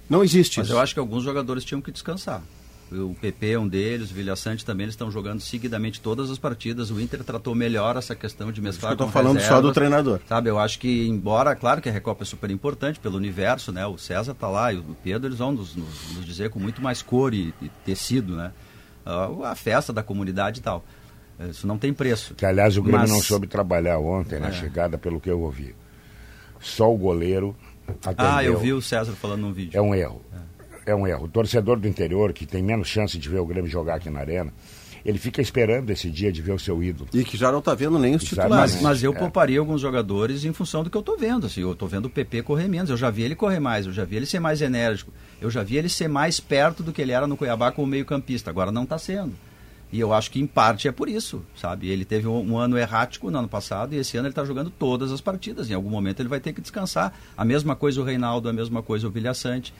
Não 0.08 0.24
existe 0.24 0.58
Mas 0.58 0.66
isso. 0.66 0.76
eu 0.76 0.80
acho 0.80 0.92
que 0.92 1.00
alguns 1.00 1.22
jogadores 1.22 1.64
tinham 1.64 1.80
que 1.80 1.92
descansar. 1.92 2.42
O 2.92 3.14
PP 3.20 3.52
é 3.52 3.58
um 3.58 3.68
deles, 3.68 4.10
o 4.10 4.14
Vilha 4.14 4.34
Sante 4.34 4.64
também, 4.64 4.84
eles 4.84 4.94
estão 4.94 5.10
jogando 5.12 5.40
seguidamente 5.40 6.00
todas 6.00 6.28
as 6.28 6.38
partidas. 6.38 6.90
O 6.90 7.00
Inter 7.00 7.22
tratou 7.22 7.54
melhor 7.54 7.96
essa 7.96 8.16
questão 8.16 8.50
de 8.50 8.60
mesclar 8.60 8.92
eu 8.92 8.96
tô 8.96 9.04
com 9.06 9.12
falando 9.12 9.34
só 9.36 9.42
reservas. 9.42 9.62
do 9.62 9.72
treinador. 9.72 10.20
Sabe, 10.28 10.50
eu 10.50 10.58
acho 10.58 10.78
que, 10.80 11.06
embora, 11.06 11.54
claro 11.54 11.80
que 11.80 11.88
a 11.88 11.92
Recopa 11.92 12.24
é 12.24 12.26
super 12.26 12.50
importante 12.50 12.98
pelo 12.98 13.16
universo, 13.16 13.70
né? 13.70 13.86
O 13.86 13.96
César 13.96 14.34
tá 14.34 14.48
lá 14.48 14.72
e 14.72 14.78
o 14.78 14.96
Pedro, 15.04 15.28
eles 15.28 15.38
vão 15.38 15.52
nos, 15.52 15.76
nos- 15.76 16.16
nos 16.16 16.24
dizer 16.26 16.50
com 16.50 16.58
muito 16.58 16.82
mais 16.82 17.00
cor 17.00 17.32
e, 17.32 17.54
e 17.62 17.68
tecido, 17.84 18.34
né? 18.34 18.50
Ah, 19.06 19.30
a 19.44 19.54
festa 19.54 19.92
da 19.92 20.02
comunidade 20.02 20.58
e 20.58 20.62
tal. 20.62 20.84
Isso 21.48 21.66
não 21.68 21.78
tem 21.78 21.92
preço. 21.94 22.34
Que, 22.34 22.44
aliás, 22.44 22.76
o 22.76 22.82
Grêmio 22.82 23.00
Mas- 23.02 23.10
não 23.10 23.20
soube 23.20 23.46
trabalhar 23.46 23.98
ontem 24.00 24.40
na 24.40 24.48
É. 24.48 24.52
chegada, 24.52 24.98
pelo 24.98 25.20
que 25.20 25.30
eu 25.30 25.40
ouvi. 25.40 25.74
Só 26.58 26.92
o 26.92 26.98
goleiro 26.98 27.56
atendeu. 28.04 28.26
Ah, 28.32 28.44
eu 28.44 28.58
vi 28.58 28.72
o 28.72 28.82
César 28.82 29.12
falando 29.12 29.42
num 29.42 29.52
vídeo. 29.52 29.78
É 29.78 29.80
um 29.80 29.94
erro. 29.94 30.20
É 30.34 30.49
um 30.94 31.06
erro. 31.06 31.24
O 31.24 31.28
torcedor 31.28 31.78
do 31.78 31.86
interior, 31.88 32.32
que 32.32 32.46
tem 32.46 32.62
menos 32.62 32.88
chance 32.88 33.18
de 33.18 33.28
ver 33.28 33.38
o 33.38 33.46
Grêmio 33.46 33.70
jogar 33.70 33.96
aqui 33.96 34.10
na 34.10 34.20
Arena, 34.20 34.52
ele 35.04 35.18
fica 35.18 35.40
esperando 35.40 35.88
esse 35.90 36.10
dia 36.10 36.30
de 36.30 36.42
ver 36.42 36.52
o 36.52 36.58
seu 36.58 36.82
ídolo. 36.82 37.08
E 37.14 37.24
que 37.24 37.36
já 37.36 37.50
não 37.50 37.60
está 37.60 37.74
vendo 37.74 37.98
nem 37.98 38.14
os 38.14 38.22
titulares. 38.22 38.74
Mas, 38.74 38.82
mas 38.82 39.02
eu 39.02 39.12
É. 39.12 39.18
pouparia 39.18 39.58
alguns 39.58 39.80
jogadores 39.80 40.44
em 40.44 40.52
função 40.52 40.84
do 40.84 40.90
que 40.90 40.96
eu 40.96 41.02
tô 41.02 41.16
vendo. 41.16 41.46
Assim, 41.46 41.62
eu 41.62 41.74
tô 41.74 41.86
vendo 41.86 42.04
o 42.06 42.10
PP 42.10 42.42
correr 42.42 42.68
menos. 42.68 42.90
Eu 42.90 42.96
já 42.98 43.08
vi 43.08 43.22
ele 43.22 43.34
correr 43.34 43.60
mais, 43.60 43.86
eu 43.86 43.92
já 43.92 44.04
vi 44.04 44.16
ele 44.16 44.26
ser 44.26 44.40
mais 44.40 44.60
enérgico. 44.60 45.10
Eu 45.40 45.50
já 45.50 45.62
vi 45.62 45.76
ele 45.78 45.88
ser 45.88 46.08
mais 46.08 46.38
perto 46.38 46.82
do 46.82 46.92
que 46.92 47.00
ele 47.00 47.12
era 47.12 47.26
no 47.26 47.36
Cuiabá 47.36 47.72
como 47.72 47.86
meio-campista. 47.86 48.50
Agora 48.50 48.70
não 48.70 48.82
está 48.82 48.98
sendo. 48.98 49.32
E 49.92 49.98
eu 49.98 50.12
acho 50.12 50.30
que 50.30 50.38
em 50.38 50.46
parte 50.46 50.86
é 50.86 50.92
por 50.92 51.08
isso, 51.08 51.42
sabe? 51.56 51.88
Ele 51.88 52.04
teve 52.04 52.28
um, 52.28 52.52
um 52.52 52.56
ano 52.58 52.78
errático 52.78 53.28
no 53.28 53.38
ano 53.38 53.48
passado 53.48 53.92
e 53.92 53.98
esse 53.98 54.16
ano 54.16 54.26
ele 54.28 54.32
está 54.32 54.44
jogando 54.44 54.70
todas 54.70 55.10
as 55.10 55.20
partidas. 55.20 55.68
Em 55.68 55.74
algum 55.74 55.90
momento 55.90 56.20
ele 56.20 56.28
vai 56.28 56.38
ter 56.38 56.52
que 56.52 56.60
descansar. 56.60 57.12
A 57.36 57.44
mesma 57.44 57.74
coisa 57.74 58.00
o 58.00 58.04
Reinaldo, 58.04 58.48
a 58.48 58.52
mesma 58.52 58.82
coisa 58.84 59.08
o 59.08 59.10
Vilha 59.10 59.34
Sante. 59.34 59.72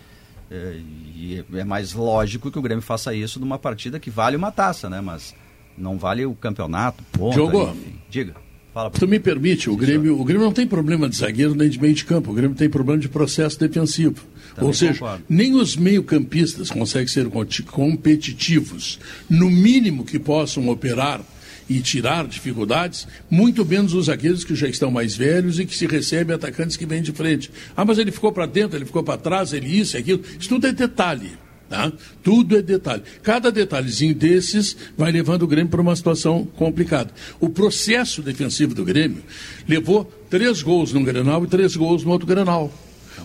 É, 0.51 0.81
e 1.15 1.45
é 1.55 1.65
mais 1.65 1.93
lógico 1.93 2.51
que 2.51 2.59
o 2.59 2.63
Grêmio 2.63 2.83
faça 2.83 3.15
isso 3.15 3.39
numa 3.39 3.59
partida 3.59 4.01
que 4.01 4.11
vale 4.11 4.37
uma 4.37 4.51
taça, 4.51 4.91
né? 4.91 5.01
Mas 5.01 5.35
não 5.79 5.97
vale 5.97 6.27
o 6.27 6.35
campeonato. 6.35 7.05
Ponto, 7.13 7.41
enfim. 7.71 7.95
Diga. 8.11 8.35
Fala. 8.73 8.91
Tu 8.91 9.07
me 9.09 9.19
permite, 9.19 9.69
o 9.69 9.77
Grêmio, 9.77 10.21
o 10.21 10.25
Grêmio 10.25 10.45
não 10.45 10.53
tem 10.53 10.65
problema 10.65 11.09
de 11.09 11.17
zagueiro 11.17 11.57
nem 11.57 11.69
de 11.69 11.81
meio 11.81 11.93
de 11.93 12.05
campo, 12.05 12.31
o 12.31 12.35
Grêmio 12.35 12.57
tem 12.57 12.71
problema 12.71 13.01
de 13.01 13.09
processo 13.09 13.59
defensivo. 13.59 14.25
Também 14.55 14.69
Ou 14.69 14.73
seja, 14.73 14.93
concordo. 14.93 15.25
nem 15.29 15.55
os 15.55 15.77
meio-campistas 15.77 16.71
conseguem 16.71 17.09
ser 17.09 17.29
competitivos, 17.67 19.01
no 19.29 19.51
mínimo 19.51 20.05
que 20.05 20.21
possam 20.21 20.69
operar 20.69 21.21
e 21.71 21.81
tirar 21.81 22.27
dificuldades, 22.27 23.07
muito 23.31 23.65
menos 23.65 23.95
os 23.95 24.07
zagueiros 24.07 24.43
que 24.43 24.57
já 24.57 24.69
estão 24.69 24.91
mais 24.91 25.15
velhos 25.15 25.61
e 25.61 25.65
que 25.65 25.77
se 25.77 25.87
recebem 25.87 26.35
atacantes 26.35 26.77
que 26.77 26.85
vêm 26.85 27.01
de 27.01 27.13
frente. 27.13 27.49
Ah, 27.77 27.85
mas 27.85 27.97
ele 27.97 28.11
ficou 28.11 28.33
para 28.33 28.45
dentro, 28.45 28.77
ele 28.77 28.85
ficou 28.85 29.05
para 29.05 29.17
trás, 29.17 29.53
ele 29.53 29.69
isso, 29.69 29.97
aquilo. 29.97 30.21
Isso 30.39 30.49
tudo 30.49 30.67
é 30.67 30.73
detalhe. 30.73 31.31
Tá? 31.69 31.93
Tudo 32.25 32.59
é 32.59 32.63
detalhe. 32.63 33.05
Cada 33.23 33.53
detalhezinho 33.53 34.13
desses 34.13 34.77
vai 34.99 35.13
levando 35.13 35.45
o 35.45 35.47
Grêmio 35.47 35.71
para 35.71 35.81
uma 35.81 35.95
situação 35.95 36.45
complicada. 36.57 37.15
O 37.39 37.49
processo 37.49 38.21
defensivo 38.21 38.75
do 38.75 38.85
Grêmio 38.85 39.23
levou 39.69 40.13
três 40.29 40.63
gols 40.63 40.93
num 40.93 41.05
Grenal 41.05 41.45
e 41.45 41.47
três 41.47 41.77
gols 41.77 42.03
no 42.03 42.11
outro 42.11 42.27
Grenal. 42.27 42.73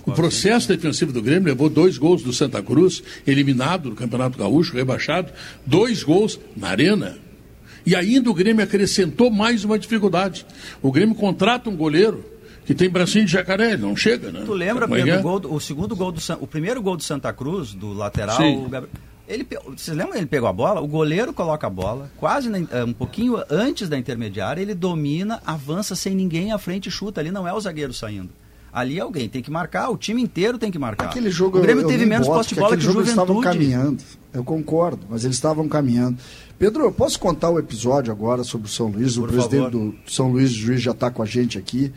O 0.06 0.12
processo 0.12 0.68
defensivo 0.68 1.12
do 1.12 1.24
Grêmio 1.24 1.48
levou 1.48 1.68
dois 1.68 1.98
gols 1.98 2.22
do 2.22 2.32
Santa 2.32 2.62
Cruz, 2.62 3.02
eliminado 3.26 3.90
do 3.90 3.96
Campeonato 3.96 4.38
Gaúcho, 4.38 4.76
rebaixado, 4.76 5.32
dois 5.66 6.04
gols 6.04 6.40
na 6.56 6.68
Arena. 6.68 7.25
E 7.86 7.96
ainda 7.96 8.30
o 8.30 8.34
Grêmio 8.34 8.64
acrescentou 8.64 9.30
mais 9.30 9.64
uma 9.64 9.78
dificuldade. 9.78 10.46
O 10.82 10.92
Grêmio 10.92 11.14
contrata 11.16 11.70
um 11.70 11.76
goleiro 11.76 12.24
que 12.66 12.74
tem 12.74 12.90
bracinho 12.90 13.26
de 13.26 13.32
jacaré, 13.32 13.74
ele 13.74 13.82
não 13.84 13.96
chega, 13.96 14.32
né? 14.32 14.42
Tu 14.46 14.52
lembra, 14.54 14.88
Como 14.88 14.96
é 15.00 15.04
que 15.04 15.06
Pedro, 15.06 15.18
é? 15.18 15.20
o, 15.20 15.24
gol 15.24 15.40
do- 15.40 15.54
o 15.54 15.60
segundo 15.60 15.96
gol 15.96 16.12
do 16.12 16.20
o 16.40 16.48
primeiro 16.48 16.82
gol 16.82 16.98
do 16.98 17.04
Santa 17.04 17.32
Cruz, 17.32 17.74
do 17.74 17.94
lateral, 17.94 18.38
Sim. 18.38 18.66
o 18.66 18.70
Gabriel, 18.70 18.90
ele, 19.28 19.46
vocês 19.78 19.96
lembram? 19.96 20.16
Ele 20.18 20.26
pegou 20.26 20.48
a 20.50 20.54
bola, 20.54 20.82
o 20.82 20.88
goleiro 20.88 21.32
coloca 21.32 21.68
a 21.68 21.70
bola, 21.70 22.10
quase 22.18 22.50
na- 22.50 22.58
eh, 22.72 22.84
um 22.84 22.94
pouquinho 22.94 23.38
antes 23.52 23.88
da 23.88 23.98
intermediária, 23.98 24.62
ele 24.62 24.74
domina, 24.74 25.40
avança 25.46 25.96
sem 25.96 26.16
ninguém 26.16 26.52
à 26.52 26.58
frente 26.58 26.88
e 26.90 26.92
chuta. 26.92 27.22
Ali 27.22 27.30
não 27.30 27.48
é 27.48 27.54
o 27.54 27.60
zagueiro 27.60 27.94
saindo. 27.94 28.30
Ali 28.74 29.00
alguém 29.00 29.30
tem 29.30 29.42
que 29.42 29.50
marcar, 29.50 29.90
o 29.90 29.96
time 29.98 30.22
inteiro 30.22 30.58
tem 30.58 30.70
que 30.70 30.78
marcar. 30.78 31.06
Aquele 31.06 31.30
jogo 31.30 31.60
o 31.60 31.62
Grêmio 31.62 31.82
eu, 31.82 31.86
eu 31.86 31.88
teve 31.88 32.04
me 32.04 32.10
menos 32.10 32.28
posse 32.28 32.50
de 32.50 32.56
que 32.56 32.60
bola 32.60 32.74
aquele 32.74 32.82
que 32.82 32.88
o 32.88 32.90
jogo 32.92 33.00
eles 33.02 33.10
estavam 33.12 33.36
Juventude. 33.36 33.58
caminhando. 33.72 34.04
Eu 34.34 34.44
concordo, 34.44 35.00
mas 35.10 35.24
eles 35.24 35.38
estavam 35.38 35.68
caminhando. 35.70 36.18
Pedro, 36.58 36.84
eu 36.84 36.92
posso 36.92 37.20
contar 37.20 37.50
o 37.50 37.60
episódio 37.60 38.12
agora 38.12 38.44
sobre 38.44 38.68
o 38.68 38.72
São 38.72 38.88
Luís? 38.88 39.16
Por 39.18 39.28
o 39.30 39.32
presidente 39.32 39.64
favor. 39.66 39.72
do 39.72 39.96
São 40.08 40.32
Luís 40.32 40.52
Juiz 40.52 40.82
já 40.82 40.92
está 40.92 41.12
com 41.12 41.22
a 41.22 41.26
gente 41.26 41.58
aqui. 41.58 41.92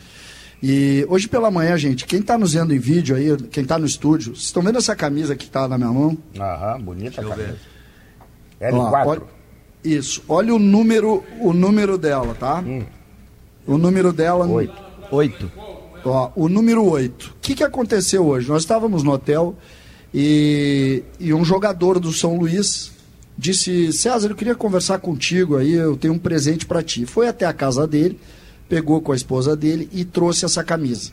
E 0.61 1.07
hoje 1.09 1.29
pela 1.29 1.51
manhã, 1.51 1.77
gente, 1.79 2.05
quem 2.05 2.19
está 2.19 2.37
nos 2.37 2.55
vendo 2.55 2.75
em 2.75 2.79
vídeo 2.79 3.15
aí, 3.15 3.37
quem 3.53 3.63
está 3.63 3.79
no 3.79 3.87
estúdio, 3.87 4.35
vocês 4.35 4.47
estão 4.47 4.61
vendo 4.63 4.79
essa 4.79 4.97
camisa 4.97 5.37
que 5.37 5.45
está 5.45 5.69
na 5.69 5.79
minha 5.79 5.93
mão? 5.93 6.19
Aham, 6.37 6.81
bonita 6.81 7.21
eu 7.23 7.29
camisa. 7.29 7.57
ver. 8.61 8.75
Ó, 8.75 8.91
L4. 8.91 9.07
olha- 9.07 9.23
isso. 9.85 10.23
Olha 10.29 10.53
o 10.53 10.59
número, 10.59 11.23
o 11.41 11.53
número 11.53 11.97
dela, 11.97 12.35
tá? 12.35 12.65
O 13.65 13.79
número 13.79 14.13
dela. 14.13 14.45
Hum. 14.47 14.55
Oito. 14.55 14.75
Oito. 15.13 15.53
Ó, 16.05 16.31
o 16.35 16.49
número 16.49 16.85
8. 16.85 17.27
O 17.37 17.41
que, 17.41 17.55
que 17.55 17.63
aconteceu 17.63 18.27
hoje? 18.27 18.49
Nós 18.49 18.63
estávamos 18.63 19.05
no 19.05 19.13
hotel 19.13 19.57
e, 20.13 21.05
e 21.21 21.33
um 21.33 21.45
jogador 21.45 22.01
do 22.01 22.13
São 22.13 22.37
Luís 22.37 22.91
disse: 23.39 23.93
César, 23.93 24.29
eu 24.29 24.35
queria 24.35 24.55
conversar 24.55 24.99
contigo 24.99 25.57
aí, 25.57 25.73
eu 25.73 25.97
tenho 25.97 26.15
um 26.15 26.19
presente 26.19 26.67
para 26.67 26.83
ti. 26.83 27.07
Foi 27.07 27.29
até 27.29 27.47
a 27.47 27.53
casa 27.53 27.87
dele, 27.87 28.19
pegou 28.69 29.01
com 29.01 29.13
a 29.13 29.17
esposa 29.17 29.57
dele 29.57 29.89
e 29.93 30.05
trouxe 30.05 30.45
essa 30.45 30.65
camisa. 30.65 31.13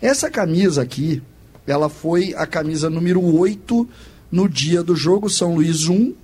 Essa 0.00 0.30
camisa 0.30 0.80
aqui, 0.80 1.20
ela 1.66 1.88
foi 1.88 2.34
a 2.36 2.46
camisa 2.46 2.88
número 2.88 3.20
8 3.20 3.88
no 4.30 4.48
dia 4.48 4.82
do 4.82 4.94
jogo 4.94 5.28
São 5.28 5.56
Luís 5.56 5.88
1, 5.88 6.14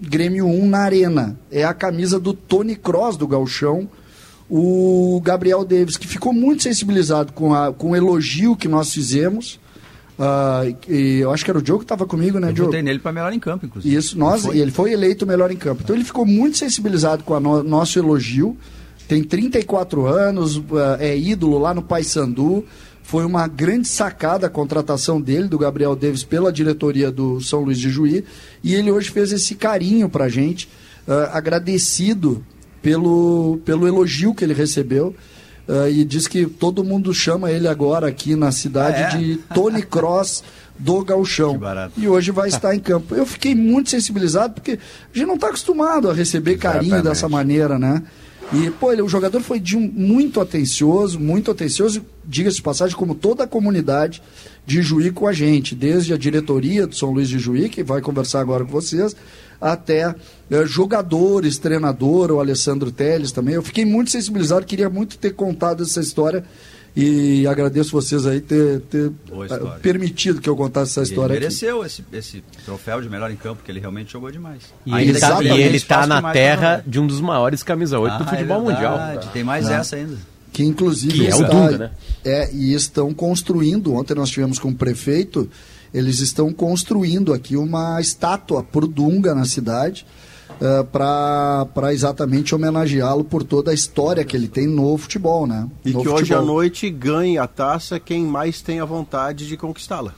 Grêmio 0.00 0.46
1 0.46 0.68
na 0.68 0.78
Arena. 0.78 1.38
É 1.50 1.64
a 1.64 1.72
camisa 1.72 2.18
do 2.18 2.34
Tony 2.34 2.74
Cross 2.74 3.16
do 3.16 3.28
Galchão 3.28 3.88
o 4.50 5.20
Gabriel 5.22 5.64
Davis, 5.64 5.96
que 5.96 6.08
ficou 6.08 6.32
muito 6.32 6.64
sensibilizado 6.64 7.32
com, 7.32 7.54
a, 7.54 7.72
com 7.72 7.92
o 7.92 7.96
elogio 7.96 8.56
que 8.56 8.66
nós 8.66 8.92
fizemos. 8.92 9.60
Ah, 10.22 10.64
e 10.86 11.20
eu 11.20 11.30
acho 11.32 11.42
que 11.42 11.50
era 11.50 11.58
o 11.58 11.62
Diogo 11.62 11.78
que 11.80 11.84
estava 11.86 12.04
comigo, 12.04 12.38
né, 12.38 12.50
Eu 12.50 12.52
Diogo? 12.52 12.70
votei 12.70 12.82
nele 12.82 12.98
para 12.98 13.10
melhor 13.10 13.32
em 13.32 13.38
campo, 13.38 13.64
inclusive. 13.64 13.96
Isso, 13.96 14.18
nós, 14.18 14.42
Foi. 14.42 14.56
e 14.56 14.60
ele 14.60 14.70
foi 14.70 14.92
eleito 14.92 15.26
melhor 15.26 15.50
em 15.50 15.56
campo. 15.56 15.80
Então 15.82 15.96
ele 15.96 16.04
ficou 16.04 16.26
muito 16.26 16.58
sensibilizado 16.58 17.24
com 17.24 17.32
o 17.32 17.62
nosso 17.62 17.98
elogio. 17.98 18.54
Tem 19.08 19.24
34 19.24 20.06
anos, 20.06 20.62
ah, 20.72 20.98
é 21.00 21.16
ídolo 21.16 21.58
lá 21.58 21.72
no 21.72 21.80
Paysandu. 21.80 22.66
Foi 23.02 23.24
uma 23.24 23.48
grande 23.48 23.88
sacada 23.88 24.46
a 24.46 24.50
contratação 24.50 25.18
dele, 25.20 25.48
do 25.48 25.58
Gabriel 25.58 25.96
Davis, 25.96 26.22
pela 26.22 26.52
diretoria 26.52 27.10
do 27.10 27.40
São 27.40 27.60
Luís 27.62 27.78
de 27.78 27.88
Juí. 27.88 28.22
E 28.62 28.74
ele 28.74 28.92
hoje 28.92 29.10
fez 29.10 29.32
esse 29.32 29.54
carinho 29.54 30.06
pra 30.10 30.28
gente, 30.28 30.68
ah, 31.08 31.30
agradecido 31.32 32.44
pelo, 32.82 33.58
pelo 33.64 33.88
elogio 33.88 34.34
que 34.34 34.44
ele 34.44 34.52
recebeu. 34.54 35.14
Ah, 35.70 35.88
e 35.88 36.04
diz 36.04 36.26
que 36.26 36.46
todo 36.46 36.82
mundo 36.82 37.14
chama 37.14 37.50
ele 37.50 37.68
agora 37.68 38.08
aqui 38.08 38.34
na 38.34 38.50
cidade 38.50 39.02
Ah, 39.02 39.06
é? 39.06 39.16
de 39.16 39.36
Tony 39.54 39.82
Cross 39.82 40.42
do 40.76 41.04
Galchão. 41.04 41.60
E 41.96 42.08
hoje 42.08 42.30
vai 42.30 42.48
estar 42.48 42.74
em 42.74 42.80
campo. 42.80 43.14
Eu 43.14 43.24
fiquei 43.24 43.54
muito 43.54 43.90
sensibilizado 43.90 44.54
porque 44.54 44.72
a 44.72 45.16
gente 45.16 45.26
não 45.26 45.34
está 45.36 45.48
acostumado 45.48 46.10
a 46.10 46.12
receber 46.12 46.56
carinho 46.56 46.94
Exatamente. 46.94 47.08
dessa 47.08 47.28
maneira, 47.28 47.78
né? 47.78 48.02
E, 48.52 48.68
pô, 48.70 48.92
ele, 48.92 49.00
o 49.00 49.08
jogador 49.08 49.40
foi 49.42 49.60
de 49.60 49.76
um, 49.76 49.80
muito 49.80 50.40
atencioso, 50.40 51.20
muito 51.20 51.52
atencioso, 51.52 52.02
diga-se 52.24 52.56
de 52.56 52.62
passagem, 52.62 52.96
como 52.96 53.14
toda 53.14 53.44
a 53.44 53.46
comunidade 53.46 54.20
de 54.66 54.82
Juí 54.82 55.12
com 55.12 55.28
a 55.28 55.32
gente, 55.32 55.72
desde 55.74 56.12
a 56.12 56.16
diretoria 56.16 56.84
do 56.84 56.96
São 56.96 57.12
Luís 57.12 57.28
de 57.28 57.38
Juí, 57.38 57.68
que 57.68 57.84
vai 57.84 58.00
conversar 58.00 58.40
agora 58.40 58.64
com 58.64 58.72
vocês, 58.72 59.14
até 59.60 60.14
eh, 60.50 60.66
jogadores, 60.66 61.58
treinador, 61.58 62.30
o 62.30 62.40
Alessandro 62.40 62.90
Teles 62.90 63.30
também. 63.32 63.54
Eu 63.54 63.62
fiquei 63.62 63.84
muito 63.84 64.10
sensibilizado, 64.10 64.64
queria 64.64 64.88
muito 64.88 65.18
ter 65.18 65.30
contado 65.34 65.82
essa 65.82 66.00
história 66.00 66.44
e 66.96 67.46
agradeço 67.46 67.92
vocês 67.92 68.26
aí 68.26 68.40
ter, 68.40 68.80
ter 68.80 69.12
história. 69.30 69.78
permitido 69.80 70.40
que 70.40 70.48
eu 70.48 70.56
contasse 70.56 70.90
essa 70.92 71.00
E 71.00 71.02
ele 71.04 71.10
história 71.10 71.32
aqui. 71.34 71.40
mereceu 71.44 71.84
esse, 71.84 72.04
esse 72.12 72.42
troféu 72.64 73.00
de 73.00 73.08
melhor 73.08 73.30
em 73.30 73.36
campo, 73.36 73.56
porque 73.56 73.70
ele 73.70 73.78
realmente 73.80 74.12
jogou 74.12 74.30
demais. 74.30 74.62
E 74.84 74.90
Ainda 74.92 75.02
ele, 75.02 75.12
que 75.12 75.20
tá, 75.20 76.02
ele 76.02 76.06
na 76.08 76.32
terra 76.32 76.78
também. 76.78 76.90
de 76.90 76.98
um 77.00 77.06
dos 77.06 77.20
maiores 77.20 77.62
camisa 77.62 77.98
8 77.98 78.16
do 78.18 78.24
Ah, 78.24 78.26
futebol 78.26 78.56
é 78.68 78.72
mundial. 78.72 78.98
Tem 79.32 79.44
mais 79.44 79.68
É. 79.68 79.74
essa 79.74 79.96
ainda. 79.96 80.16
que 80.52 80.64
inclusive 80.64 81.12
Que 81.14 81.26
é 81.28 81.34
o 81.36 81.42
está- 81.42 81.46
Dunga, 81.48 81.78
né? 81.78 81.90
é, 82.24 82.50
e 82.52 82.74
estão 82.74 83.14
construindo, 83.14 83.94
ontem 83.94 84.14
nós 84.16 84.28
tivemos 84.30 84.58
com 84.58 84.70
o 84.70 84.74
prefeito, 84.74 85.48
eles 85.92 86.20
estão 86.20 86.52
construindo 86.52 87.32
aqui 87.32 87.56
uma 87.56 88.00
estátua 88.00 88.62
por 88.62 88.86
Dunga 88.86 89.34
na 89.34 89.44
cidade, 89.44 90.06
para 90.92 91.92
exatamente 91.92 92.54
homenageá-lo 92.54 93.24
por 93.24 93.42
toda 93.42 93.70
a 93.70 93.74
história 93.74 94.24
que 94.24 94.36
ele 94.36 94.46
tem 94.48 94.66
no 94.66 94.96
futebol, 94.98 95.46
né? 95.46 95.66
E 95.84 95.90
No 95.92 96.02
que 96.02 96.08
hoje 96.08 96.34
à 96.34 96.36
futebol. 96.36 96.46
noite 96.54 96.90
ganhe 96.90 97.38
a 97.38 97.46
taça 97.46 97.98
quem 97.98 98.24
mais 98.24 98.60
tem 98.60 98.78
a 98.78 98.84
vontade 98.84 99.46
de 99.46 99.56
conquistá-la. 99.56 100.14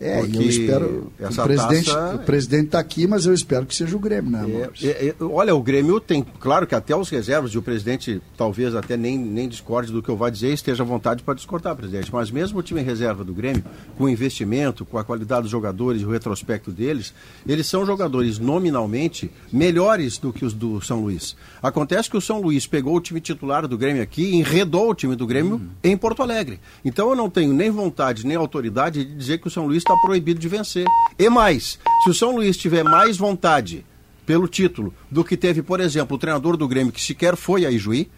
É, 0.00 0.14
e 0.14 0.18
eu 0.18 0.26
porque 0.30 0.44
espero. 0.44 1.12
o 1.20 1.42
presidente 1.44 1.84
taça- 1.92 2.14
o 2.14 2.18
presidente 2.20 2.64
está 2.66 2.78
aqui, 2.78 3.06
mas 3.06 3.26
eu 3.26 3.34
espero 3.34 3.66
que 3.66 3.74
seja 3.74 3.94
o 3.94 3.98
Grêmio, 4.00 4.30
né, 4.30 4.70
É, 4.82 4.86
é, 4.86 5.08
é, 5.08 5.14
olha, 5.20 5.54
o 5.54 5.62
Grêmio 5.62 6.00
tem, 6.00 6.22
claro 6.22 6.66
que 6.66 6.74
até 6.74 6.96
os 6.96 7.10
reservas, 7.10 7.50
e 7.52 7.58
o 7.58 7.62
presidente 7.62 8.20
talvez 8.36 8.74
até 8.74 8.96
nem, 8.96 9.18
nem 9.18 9.46
discorde 9.46 9.92
do 9.92 10.02
que 10.02 10.08
eu 10.08 10.16
vou 10.16 10.30
dizer, 10.30 10.54
esteja 10.54 10.82
à 10.82 10.86
vontade 10.86 11.22
para 11.22 11.34
discordar, 11.34 11.76
presidente. 11.76 12.10
Mas 12.12 12.30
mesmo 12.30 12.58
o 12.58 12.62
time 12.62 12.80
em 12.80 12.84
reserva 12.84 13.22
do 13.22 13.34
Grêmio, 13.34 13.62
com 13.98 14.04
o 14.04 14.08
investimento, 14.08 14.84
com 14.86 14.96
a 14.96 15.04
qualidade 15.04 15.42
dos 15.42 15.50
jogadores 15.50 16.00
e 16.00 16.04
o 16.06 16.10
retrospecto 16.10 16.70
deles, 16.70 17.12
eles 17.46 17.66
são 17.66 17.84
jogadores 17.84 18.38
nominalmente 18.38 19.30
melhores 19.52 20.16
do 20.16 20.32
que 20.32 20.44
os 20.46 20.54
do 20.54 20.80
São 20.80 21.02
Luís. 21.02 21.36
Acontece 21.62 22.08
que 22.08 22.16
o 22.16 22.20
São 22.22 22.40
Luís 22.40 22.66
pegou 22.66 22.96
o 22.96 23.00
time 23.00 23.20
titular 23.20 23.68
do 23.68 23.76
Grêmio 23.76 24.02
aqui 24.02 24.22
e 24.30 24.36
enredou 24.36 24.88
o 24.90 24.94
time 24.94 25.14
do 25.14 25.26
Grêmio 25.26 25.60
em 25.84 25.96
Porto 25.96 26.22
Alegre. 26.22 26.58
Então 26.84 27.10
eu 27.10 27.16
não 27.16 27.28
tenho 27.28 27.52
nem 27.52 27.70
vontade 27.70 28.26
nem 28.26 28.36
autoridade 28.36 29.04
de 29.04 29.14
dizer 29.14 29.38
que 29.38 29.46
o 29.46 29.50
São 29.50 29.66
Luís 29.66 29.82
está 29.92 30.00
proibido 30.02 30.38
de 30.40 30.48
vencer. 30.48 30.86
E 31.18 31.28
mais, 31.28 31.78
se 32.04 32.10
o 32.10 32.14
São 32.14 32.34
Luís 32.34 32.56
tiver 32.56 32.82
mais 32.84 33.16
vontade 33.16 33.84
pelo 34.24 34.46
título 34.46 34.94
do 35.10 35.24
que 35.24 35.36
teve, 35.36 35.62
por 35.62 35.80
exemplo, 35.80 36.16
o 36.16 36.18
treinador 36.18 36.56
do 36.56 36.68
Grêmio 36.68 36.92
que 36.92 37.02
sequer 37.02 37.36
foi 37.36 37.66
a 37.66 37.70
Ijuí, 37.70 38.08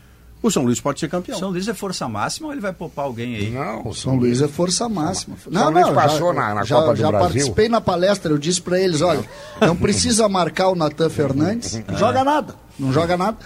o 0.42 0.50
São 0.50 0.64
Luís 0.64 0.80
pode 0.80 0.98
ser 0.98 1.08
campeão. 1.08 1.38
São 1.38 1.50
Luís 1.50 1.68
é 1.68 1.72
força 1.74 2.08
máxima 2.08 2.48
ou 2.48 2.52
ele 2.52 2.60
vai 2.60 2.72
poupar 2.72 3.04
alguém 3.04 3.36
aí? 3.36 3.50
Não, 3.50 3.86
O 3.86 3.94
São 3.94 4.16
Luís 4.16 4.42
é 4.42 4.48
força 4.48 4.88
máxima. 4.88 5.36
São 5.50 5.70
Luís 5.70 5.88
passou 5.90 6.32
na- 6.32 6.52
na 6.54 6.64
já, 6.64 6.76
Copa 6.76 6.94
do 6.94 6.96
já 7.00 7.08
Brasil. 7.08 7.28
participei 7.28 7.68
na 7.68 7.80
palestra, 7.80 8.32
eu 8.32 8.38
disse 8.38 8.60
pra 8.60 8.78
eles, 8.80 9.00
olha, 9.02 9.22
não 9.60 9.76
precisa 9.76 10.28
marcar 10.28 10.68
o 10.68 10.74
Natan 10.74 11.08
Fernandes, 11.08 11.80
não 11.88 11.96
joga 11.96 12.24
nada, 12.24 12.56
não 12.78 12.92
joga 12.92 13.16
nada. 13.16 13.38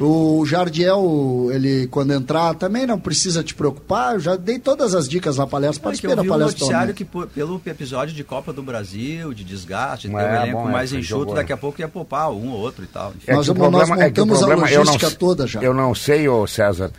O 0.00 0.44
Jardiel, 0.44 1.48
ele 1.52 1.86
quando 1.86 2.12
entrar 2.12 2.54
também 2.54 2.84
não 2.86 2.98
precisa 2.98 3.44
te 3.44 3.54
preocupar, 3.54 4.14
eu 4.14 4.20
já 4.20 4.34
dei 4.36 4.58
todas 4.58 4.92
as 4.94 5.08
dicas 5.08 5.36
na 5.38 5.46
palestra, 5.46 5.76
É 5.76 5.78
que 5.78 5.84
participei 5.84 6.12
eu 6.12 6.16
da 6.16 6.22
vi 6.22 6.28
um 6.28 6.32
palestra. 6.32 6.58
noticiário 6.60 6.94
que 6.94 7.04
por- 7.04 7.28
pelo 7.28 7.60
episódio 7.64 8.12
de 8.14 8.24
Copa 8.24 8.52
do 8.52 8.62
Brasil, 8.62 9.32
de 9.32 9.44
desgaste, 9.44 10.08
de 10.08 10.14
É, 10.16 10.18
ter 10.18 10.24
um 10.24 10.34
elenco 10.42 10.58
bom, 10.62 10.68
é, 10.68 10.72
mais 10.72 10.90
foi 10.90 10.98
enxuto, 10.98 11.34
daqui 11.34 11.52
a 11.52 11.56
pouco 11.56 11.80
ia 11.80 11.86
poupar 11.88 12.30
um 12.32 12.50
ou 12.50 12.58
outro 12.58 12.82
e 12.82 12.88
tal. 12.88 13.12
Enfim. 13.16 13.30
Nós 13.32 13.44
que 13.46 13.52
o 13.52 13.54
nós 13.54 13.70
problema- 13.70 14.02
é 14.02 14.10
que 14.10 14.20
o 14.20 14.26
montamos 14.26 14.42
a 14.42 14.46
problema- 14.46 14.70
não 14.70 14.78
logística 14.78 15.06
s- 15.06 15.16
toda 15.16 15.46
já. 15.46 15.60
Eu 15.62 15.72
não 15.72 15.94
sei, 15.94 16.28
ô 16.28 16.44
César, 16.44 16.90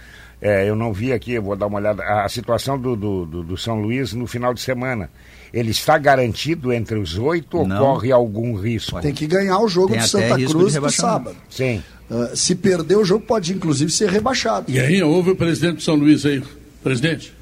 é, 0.42 0.70
eu 0.70 0.76
não 0.76 0.94
vi 0.94 1.12
aqui, 1.12 1.34
eu 1.34 1.44
vou 1.44 1.56
dar 1.58 1.68
uma 1.68 1.78
olhada, 1.80 2.02
a, 2.02 2.24
a 2.26 2.30
situação 2.30 2.80
do, 2.80 2.96
do, 2.96 3.26
do- 3.26 3.44
do 3.44 3.58
São 3.58 3.76
Luís 3.82 4.14
no 4.14 4.26
final 4.26 4.54
de 4.54 4.62
semana. 4.62 5.10
Ele 5.54 5.72
está 5.72 5.98
garantido 5.98 6.74
entre 6.74 6.98
os 6.98 7.18
oito 7.18 7.60
ou 7.60 7.68
Não. 7.68 7.78
corre 7.78 8.12
algum 8.12 8.56
risco? 8.56 9.00
Tem 9.00 9.14
que 9.14 9.26
ganhar 9.26 9.58
o 9.60 9.68
jogo 9.70 9.90
Tem 9.94 10.00
do 10.02 10.08
Santa 10.08 10.36
Cruz 10.36 10.52
do 10.52 10.68
rebaixamento. 10.68 10.92
sábado. 10.94 11.36
Sim. 11.50 11.82
Ah, 12.10 12.32
se 12.36 12.56
perder 12.56 12.98
o 12.98 13.06
jogo, 13.06 13.26
pode 13.26 13.54
inclusive 13.54 13.92
ser 13.92 14.10
rebaixado. 14.10 14.72
Guerrinha, 14.72 15.06
ouve 15.06 15.32
o 15.32 15.36
presidente 15.36 15.78
do 15.78 15.82
São 15.82 15.96
Luís 15.96 16.26
aí. 16.26 16.42
Presidente. 16.84 17.34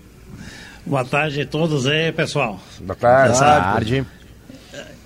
Boa 0.86 1.04
tarde 1.06 1.42
a 1.42 1.46
todos 1.46 1.86
aí, 1.88 2.12
pessoal. 2.12 2.62
Boa 2.80 2.96
tarde. 2.96 3.38
Boa 3.38 3.62
tarde. 3.62 4.06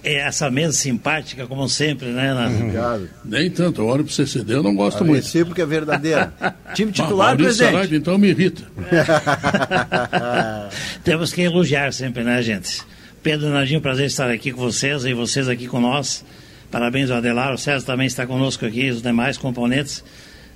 É 0.04 0.20
essa 0.28 0.50
mesa 0.50 0.74
simpática, 0.74 1.46
como 1.48 1.68
sempre, 1.68 2.08
né? 2.10 2.34
na- 2.34 2.48
Obrigado. 2.48 3.10
Nem 3.26 3.50
tanto, 3.50 3.82
eu 3.82 3.88
olho 3.88 4.04
pro 4.06 4.14
CCD, 4.14 4.54
eu 4.54 4.64
não 4.64 4.76
gosto 4.76 5.02
A 5.02 5.06
muito. 5.06 5.24
recíproca 5.24 5.62
é 5.62 5.66
verdadeira. 5.66 6.34
Time 6.74 6.92
titular, 6.92 7.30
Maurício 7.30 7.46
presidente. 7.46 7.72
Saraiva, 7.74 7.96
então 7.96 8.18
me 8.18 8.30
irrita. 8.30 8.64
Temos 11.04 11.34
que 11.34 11.42
elogiar 11.42 11.92
sempre, 11.94 12.24
né, 12.24 12.42
gente? 12.42 12.82
Pedro 13.22 13.50
Nardinho, 13.50 13.82
prazer 13.82 14.06
estar 14.06 14.30
aqui 14.30 14.52
com 14.52 14.62
vocês 14.62 15.04
e 15.04 15.14
vocês 15.14 15.50
aqui 15.50 15.68
com 15.68 15.82
nós. 15.82 16.24
Parabéns 16.72 17.10
ao 17.10 17.18
Adelar, 17.18 17.54
o 17.54 17.58
César 17.58 17.86
também 17.86 18.08
está 18.08 18.28
conosco 18.28 18.66
aqui, 18.66 18.90
os 18.90 19.02
demais 19.02 19.38
componentes. 19.38 20.04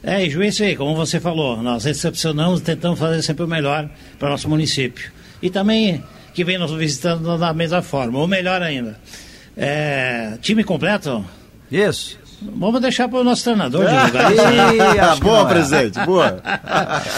É, 0.03 0.25
e 0.25 0.29
juiz 0.29 0.59
aí, 0.59 0.75
como 0.75 0.95
você 0.95 1.19
falou, 1.19 1.61
nós 1.61 1.85
recepcionamos 1.85 2.59
e 2.59 2.63
tentamos 2.63 2.99
fazer 2.99 3.21
sempre 3.21 3.43
o 3.43 3.47
melhor 3.47 3.89
para 4.17 4.27
o 4.27 4.31
nosso 4.31 4.49
município. 4.49 5.11
E 5.41 5.49
também 5.49 6.03
que 6.33 6.43
vem 6.43 6.57
nos 6.57 6.71
visitando 6.71 7.37
da 7.37 7.53
mesma 7.53 7.81
forma, 7.81 8.17
ou 8.19 8.27
melhor 8.27 8.61
ainda. 8.61 8.99
É, 9.55 10.37
time 10.41 10.63
completo? 10.63 11.23
Isso. 11.71 12.17
Vamos 12.41 12.81
deixar 12.81 13.07
para 13.07 13.19
o 13.19 13.23
nosso 13.23 13.43
treinador 13.43 13.85
divulgar 13.87 14.31
isso. 14.31 14.41
Ah, 14.41 15.11
acho 15.11 15.21
que 15.21 15.27
boa, 15.27 15.41
é. 15.41 15.45
presidente, 15.53 15.99
boa. 16.05 16.41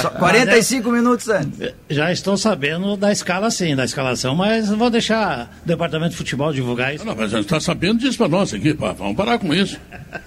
Só 0.02 0.10
45 0.10 0.92
minutos 0.92 1.30
antes. 1.30 1.74
Já 1.90 2.12
estou 2.12 2.36
sabendo 2.38 2.98
da 2.98 3.12
escala 3.12 3.50
sim, 3.50 3.76
da 3.76 3.86
escalação, 3.86 4.36
mas 4.36 4.70
vou 4.70 4.90
deixar 4.90 5.50
o 5.64 5.68
departamento 5.68 6.12
de 6.12 6.18
futebol 6.18 6.52
divulgar 6.52 6.94
isso. 6.94 7.06
Não, 7.06 7.16
mas 7.16 7.32
você 7.32 7.40
está 7.40 7.60
sabendo 7.60 8.00
disso 8.00 8.18
para 8.18 8.28
nós 8.28 8.54
aqui, 8.54 8.74
pá. 8.74 8.92
Vamos 8.92 9.16
parar 9.16 9.38
com 9.40 9.54
isso. 9.54 9.78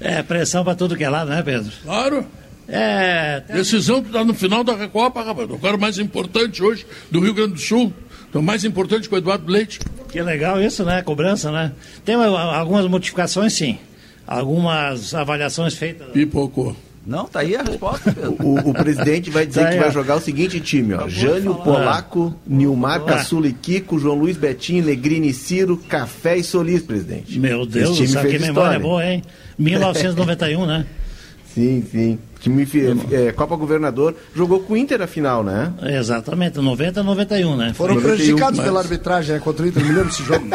É 0.00 0.22
pressão 0.22 0.64
para 0.64 0.74
tudo 0.74 0.96
que 0.96 1.04
é 1.04 1.10
lado, 1.10 1.28
né, 1.28 1.42
Pedro? 1.42 1.70
Claro. 1.84 2.26
É, 2.66 3.42
Decisão 3.52 3.98
está 3.98 4.24
no 4.24 4.32
final 4.32 4.64
da 4.64 4.74
Recopa, 4.74 5.22
rapaz. 5.22 5.50
O 5.50 5.58
cara 5.58 5.76
mais 5.76 5.98
importante 5.98 6.62
hoje 6.62 6.86
do 7.10 7.20
Rio 7.20 7.34
Grande 7.34 7.52
do 7.54 7.60
Sul. 7.60 7.92
O 8.32 8.40
mais 8.40 8.64
importante 8.64 9.08
que 9.10 9.14
o 9.14 9.18
Eduardo 9.18 9.50
Leite. 9.52 9.78
que 10.10 10.22
legal 10.22 10.58
isso, 10.60 10.84
né? 10.84 11.02
Cobrança, 11.02 11.52
né? 11.52 11.72
Tem 12.02 12.16
uma- 12.16 12.56
algumas 12.56 12.86
modificações, 12.86 13.52
sim. 13.52 13.78
Algumas 14.26 15.14
avaliações 15.14 15.74
feitas. 15.74 16.08
Pipocou. 16.12 16.74
Não, 17.04 17.24
tá 17.26 17.40
aí 17.40 17.56
a 17.56 17.62
resposta. 17.62 18.14
O, 18.42 18.70
o 18.70 18.72
presidente 18.72 19.28
vai 19.28 19.44
dizer 19.44 19.62
Tá 19.62 19.68
aí, 19.68 19.74
que 19.74 19.80
vai 19.80 19.88
ó. 19.88 19.92
jogar 19.92 20.16
o 20.16 20.20
seguinte 20.20 20.60
time, 20.60 20.94
ó. 20.94 21.08
Jânio. 21.08 21.56
Polaco, 21.56 22.32
Nilmar, 22.46 23.02
Olá. 23.02 23.14
Caçula 23.14 23.48
e 23.48 23.52
Kiko, 23.52 23.98
João 23.98 24.14
Luiz 24.16 24.36
Betinho, 24.36 24.84
Negrini, 24.84 25.32
Ciro, 25.32 25.76
Café 25.88 26.36
e 26.36 26.44
Solis, 26.44 26.80
presidente. 26.82 27.38
Meu 27.40 27.66
Deus, 27.66 27.88
Esse 27.90 27.96
time 27.96 28.08
sabe 28.08 28.28
que 28.30 28.38
memória 28.38 28.76
história. 28.76 28.78
boa, 28.78 29.04
hein? 29.04 29.22
1991, 29.58 30.66
né? 30.66 30.86
Sim, 31.54 31.84
sim. 31.90 32.18
Time 32.40 32.66
é, 33.12 33.30
Copa 33.32 33.54
Governador 33.54 34.16
jogou 34.34 34.60
com 34.60 34.72
o 34.72 34.76
Inter 34.76 35.00
a 35.00 35.06
final, 35.06 35.44
né? 35.44 35.72
Exatamente, 35.82 36.58
90 36.58 37.02
91, 37.02 37.56
né? 37.56 37.72
Foram 37.74 37.94
91, 37.94 38.16
prejudicados 38.16 38.58
mas- 38.58 38.66
pela 38.66 38.80
arbitragem 38.80 39.34
né, 39.34 39.40
contra 39.40 39.64
o 39.64 39.68
Inter, 39.68 39.84
me 39.84 39.92
lembro 39.92 40.06
desse 40.08 40.24
jogo. 40.24 40.46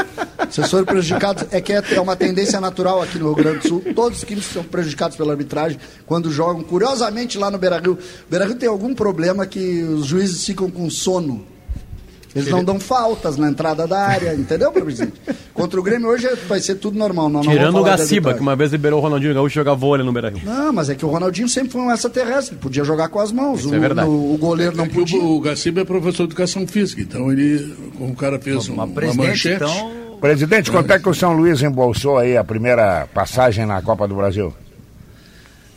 Vocês 0.50 0.70
foram 0.70 0.86
prejudicados, 0.86 1.46
é 1.52 1.62
que 1.62 1.72
é 1.74 1.82
é 1.92 2.02
uma 2.02 2.16
tendência 2.16 2.60
natural 2.60 3.02
aqui 3.02 3.18
no 3.18 3.26
Rio 3.28 3.36
Grande 3.36 3.60
do 3.60 3.68
Sul. 3.68 3.84
Todos 3.96 4.20
os 4.20 4.24
times 4.28 4.46
são 4.46 4.64
prejudicados 4.64 5.16
pela 5.16 5.32
arbitragem 5.32 5.80
quando 6.06 6.32
jogam. 6.32 6.62
Curiosamente, 6.64 7.38
lá 7.38 7.50
no 7.50 7.58
Beira 7.58 7.80
Rio, 7.80 7.98
Beira 8.30 8.46
Rio 8.46 8.56
tem 8.56 8.68
algum 8.68 8.94
problema 8.94 9.46
que 9.46 9.84
os 9.84 10.06
juízes 10.06 10.46
ficam 10.46 10.70
com 10.70 10.90
sono. 10.90 11.46
Eles 12.38 12.52
não 12.52 12.64
dão 12.64 12.80
faltas 12.80 13.38
na 13.38 13.50
entrada 13.50 13.88
da 13.88 14.00
área, 14.00 14.34
entendeu, 14.40 14.72
presidente? 14.72 15.14
Contra 15.54 15.80
o 15.80 15.84
Grêmio 15.84 16.08
hoje 16.10 16.28
vai 16.48 16.60
ser 16.60 16.76
tudo 16.76 16.98
normal. 16.98 17.30
Não, 17.30 17.42
não 17.44 17.52
Tirando 17.52 17.72
vou 17.74 17.82
o 17.82 17.86
Gaciba, 17.86 18.34
que 18.34 18.40
uma 18.42 18.56
vez 18.56 18.72
liberou 18.72 19.00
o 19.00 19.02
Ronaldinho 19.02 19.34
Gaúcho 19.34 19.56
jogar 19.56 19.74
vôlei 19.74 20.06
no 20.06 20.12
Beira-Rio. 20.14 20.42
Não, 20.46 20.72
mas 20.72 20.90
é 20.90 20.96
que 20.96 21.04
o 21.06 21.10
Ronaldinho 21.10 21.50
sempre 21.50 21.72
foi 21.72 21.82
um 21.82 21.92
extraterrestre, 21.92 22.54
ele 22.56 22.62
podia 22.62 22.84
jogar 22.84 23.10
com 23.10 23.20
as 23.20 23.32
mãos. 23.32 23.60
Isso 23.62 23.70
o, 23.70 23.76
é 23.76 23.80
verdade. 23.80 24.08
o- 24.10 24.34
o 24.34 24.38
goleiro 24.38 24.76
não 24.78 24.86
É 24.86 24.90
podia. 24.90 25.20
o, 25.20 25.36
o 25.38 25.42
Gaciba 25.42 25.82
é 25.82 25.86
professor 25.86 26.18
de 26.28 26.34
educação 26.34 26.68
física, 26.68 27.02
então 27.02 27.32
ele, 27.32 27.76
como 27.98 28.12
o 28.12 28.16
cara 28.16 28.40
fez 28.40 28.56
um, 28.70 28.76
Mas, 28.76 28.88
uma 28.88 28.88
presidente, 28.88 29.28
manchete. 29.30 29.64
então. 29.64 30.08
Presidente, 30.20 30.72
quanto 30.72 30.92
é 30.92 31.00
que 31.00 31.08
o 31.10 31.14
São 31.14 31.34
Luís 31.34 31.62
embolsou 31.62 32.18
aí 32.18 32.36
a 32.38 32.44
primeira 32.44 33.08
passagem 33.14 33.66
na 33.66 33.82
Copa 33.82 34.08
do 34.08 34.16
Brasil? 34.16 34.54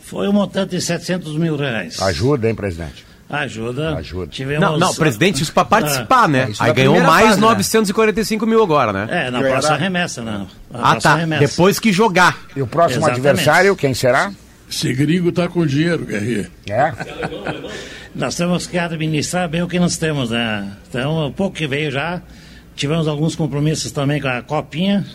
Foi 0.01 0.27
um 0.27 0.33
montante 0.33 0.75
de 0.75 0.81
700 0.81 1.37
mil 1.37 1.55
reais. 1.55 2.01
Ajuda, 2.01 2.49
hein, 2.49 2.55
presidente? 2.55 3.05
Ajuda. 3.31 3.95
Ajuda. 3.95 4.27
Tivemos... 4.27 4.61
Não, 4.61 4.77
não, 4.77 4.93
presidente, 4.93 5.41
isso 5.41 5.53
pra 5.53 5.63
participar, 5.63 6.27
né? 6.27 6.49
isso 6.49 6.61
Aí 6.61 6.69
na 6.69 6.73
ganhou 6.73 6.99
mais 7.01 7.27
fase, 7.29 7.41
né? 7.41 7.47
945 7.47 8.45
mil 8.45 8.61
agora, 8.61 8.91
né? 8.91 9.07
É, 9.27 9.31
na 9.31 9.39
próxima 9.39 9.77
remessa, 9.77 10.21
não. 10.21 10.47
Na 10.69 10.79
Ah, 10.79 10.91
próxima 10.91 11.01
tá. 11.01 11.15
remessa. 11.15 11.47
Depois 11.47 11.79
que 11.79 11.93
jogar. 11.93 12.37
E 12.55 12.61
o 12.61 12.67
próximo 12.67 13.05
Exatamente. 13.05 13.27
adversário, 13.27 13.75
quem 13.75 13.93
será? 13.93 14.31
Segrigo 14.69 15.29
está 15.29 15.47
com 15.47 15.65
dinheiro, 15.65 16.05
Guerrinha. 16.05 16.49
É? 16.69 16.91
Nós 18.13 18.35
temos 18.35 18.67
que 18.67 18.77
administrar 18.77 19.47
bem 19.47 19.61
o 19.63 19.67
que 19.67 19.79
nós 19.79 19.97
temos, 19.97 20.29
né? 20.29 20.69
Então, 20.89 21.27
o 21.27 21.31
pouco 21.31 21.55
que 21.55 21.65
veio 21.67 21.89
já, 21.91 22.21
tivemos 22.75 23.07
alguns 23.07 23.35
compromissos 23.35 23.91
também 23.91 24.21
com 24.21 24.27
a 24.27 24.41
Copinha 24.41 25.05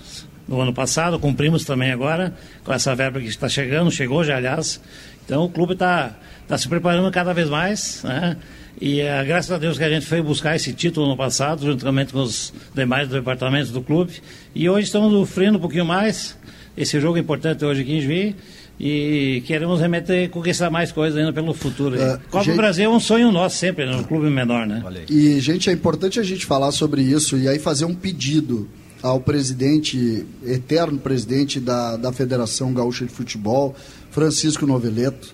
no 0.49 0.61
ano 0.61 0.73
passado, 0.73 1.19
cumprimos 1.19 1.65
também 1.65 1.91
agora 1.91 2.33
com 2.65 2.73
essa 2.73 2.95
verba 2.95 3.21
que 3.21 3.27
está 3.27 3.49
chegando, 3.49 3.91
chegou 3.91 4.25
já, 4.25 4.37
aliás. 4.37 4.81
Então, 5.27 5.45
o 5.45 5.49
clube 5.51 5.75
está 5.75 6.17
tá 6.49 6.57
se 6.57 6.67
preparando 6.69 7.11
cada 7.11 7.35
vez 7.35 7.51
mais, 7.51 8.03
né? 8.05 8.37
E 8.81 9.01
é, 9.01 9.25
graças 9.25 9.51
a 9.51 9.59
Deus 9.59 9.77
que 9.77 9.85
a 9.85 9.91
gente 9.91 10.07
foi 10.07 10.23
buscar 10.23 10.55
esse 10.55 10.73
título 10.73 11.09
no 11.09 11.17
passado, 11.17 11.65
juntamente 11.67 12.13
com 12.13 12.21
os 12.21 12.53
demais 12.75 13.09
departamentos 13.09 13.71
do 13.71 13.83
clube. 13.83 14.13
E 14.55 14.69
hoje 14.71 14.87
estamos 14.87 15.13
sofrendo 15.13 15.59
um 15.59 15.61
pouquinho 15.61 15.85
mais. 15.85 16.37
Esse 16.77 17.01
jogo 17.01 17.17
é 17.17 17.21
importante 17.21 17.65
hoje 17.65 17.81
aqui 17.83 17.95
em 17.97 18.01
Juiz. 18.01 18.35
E 18.79 19.43
queremos 19.47 19.81
remeter 19.81 20.29
conquistar 20.29 20.69
mais 20.71 20.93
coisas 20.93 21.19
ainda 21.19 21.33
pelo 21.33 21.55
futuro. 21.55 21.99
É, 22.01 22.19
Copa 22.31 22.45
gente- 22.45 22.53
do 22.53 22.57
Brasil 22.59 22.85
é 22.85 22.95
um 22.95 23.01
sonho 23.01 23.33
nosso 23.33 23.57
sempre, 23.57 23.87
no 23.87 24.05
clube 24.05 24.29
menor, 24.29 24.67
né? 24.67 24.83
E, 25.09 25.41
gente, 25.41 25.71
é 25.71 25.73
importante 25.73 26.21
a 26.21 26.23
gente 26.23 26.45
falar 26.45 26.71
sobre 26.73 27.01
isso 27.01 27.39
e 27.39 27.49
aí 27.49 27.59
fazer 27.59 27.87
um 27.87 27.95
pedido 27.95 28.69
ao 29.07 29.21
presidente, 29.21 30.27
eterno 30.45 30.99
presidente 30.99 31.61
da, 31.61 31.97
da 31.97 32.13
Federação 32.13 32.75
Gaúcha 32.75 33.07
de 33.07 33.13
Futebol, 33.13 33.73
Francisco 34.11 34.67
Noveleto. 34.67 35.33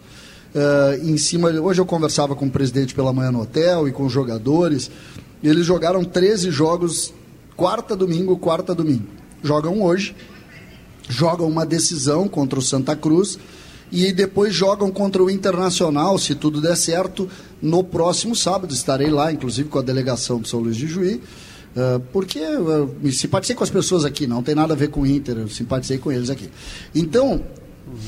Eh, 0.54 1.00
em 1.04 1.16
cima, 1.16 1.48
hoje 1.48 1.80
eu 1.80 1.86
conversava 1.86 2.36
com 2.36 2.44
o 2.44 2.50
presidente 2.50 2.94
pela 2.94 3.14
manhã 3.14 3.32
no 3.32 3.40
hotel 3.40 3.88
e 3.88 3.92
com 3.92 4.04
os 4.04 4.12
jogadores. 4.12 4.90
Eles 5.42 5.64
jogaram 5.64 6.04
13 6.04 6.50
jogos, 6.50 7.14
quarta, 7.56 7.96
domingo, 7.96 8.36
quarta, 8.36 8.74
domingo. 8.74 9.06
Jogam 9.42 9.82
hoje, 9.82 10.14
jogam 11.08 11.48
uma 11.48 11.64
decisão 11.64 12.28
contra 12.28 12.58
o 12.58 12.62
Santa 12.62 12.94
Cruz 12.94 13.38
e 13.90 14.12
depois 14.12 14.54
jogam 14.54 14.90
contra 14.90 15.22
o 15.22 15.30
Internacional, 15.30 16.18
se 16.18 16.34
tudo 16.34 16.60
der 16.60 16.76
certo, 16.76 17.26
no 17.62 17.82
próximo 17.82 18.36
sábado. 18.36 18.74
Estarei 18.74 19.08
lá, 19.08 19.32
inclusive 19.32 19.70
com 19.70 19.78
a 19.78 19.82
delegação 19.82 20.40
do 20.40 20.46
São 20.46 20.60
Luís 20.60 20.76
de 20.76 20.86
Juí, 20.86 21.22
eh, 21.74 22.00
porque 22.12 22.38
eu 22.38 22.94
me 23.00 23.10
simpatizei 23.12 23.56
com 23.56 23.64
as 23.64 23.70
pessoas 23.70 24.04
aqui, 24.04 24.26
não 24.26 24.42
tem 24.42 24.54
nada 24.54 24.74
a 24.74 24.76
ver 24.76 24.88
com 24.88 25.02
o 25.02 25.06
Inter, 25.06 25.38
eu 25.38 25.48
simpatizei 25.48 25.98
com 25.98 26.12
eles 26.12 26.28
aqui. 26.28 26.50
Então, 26.94 27.42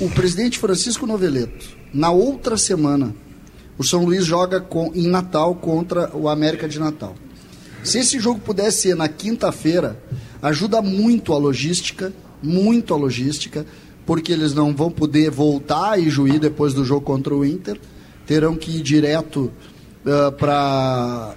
o 0.00 0.08
presidente 0.10 0.58
Francisco 0.58 1.06
Noveleto, 1.06 1.66
na 1.92 2.10
outra 2.10 2.56
semana, 2.56 3.14
o 3.78 3.84
São 3.84 4.04
Luís 4.04 4.24
joga 4.24 4.60
com, 4.60 4.92
em 4.94 5.06
Natal 5.06 5.54
contra 5.54 6.14
o 6.14 6.28
América 6.28 6.68
de 6.68 6.78
Natal. 6.78 7.14
Se 7.82 7.98
esse 7.98 8.18
jogo 8.18 8.40
pudesse 8.40 8.82
ser 8.82 8.96
na 8.96 9.08
quinta-feira, 9.08 9.98
ajuda 10.42 10.80
muito 10.80 11.32
a 11.32 11.38
logística, 11.38 12.12
muito 12.42 12.94
a 12.94 12.96
logística, 12.96 13.66
porque 14.06 14.32
eles 14.32 14.54
não 14.54 14.74
vão 14.74 14.90
poder 14.90 15.30
voltar 15.30 15.98
e 15.98 16.10
Juí 16.10 16.38
depois 16.38 16.74
do 16.74 16.84
jogo 16.84 17.02
contra 17.06 17.34
o 17.34 17.44
Inter, 17.44 17.80
terão 18.26 18.56
que 18.56 18.78
ir 18.78 18.82
direto 18.82 19.50
para 20.38 21.34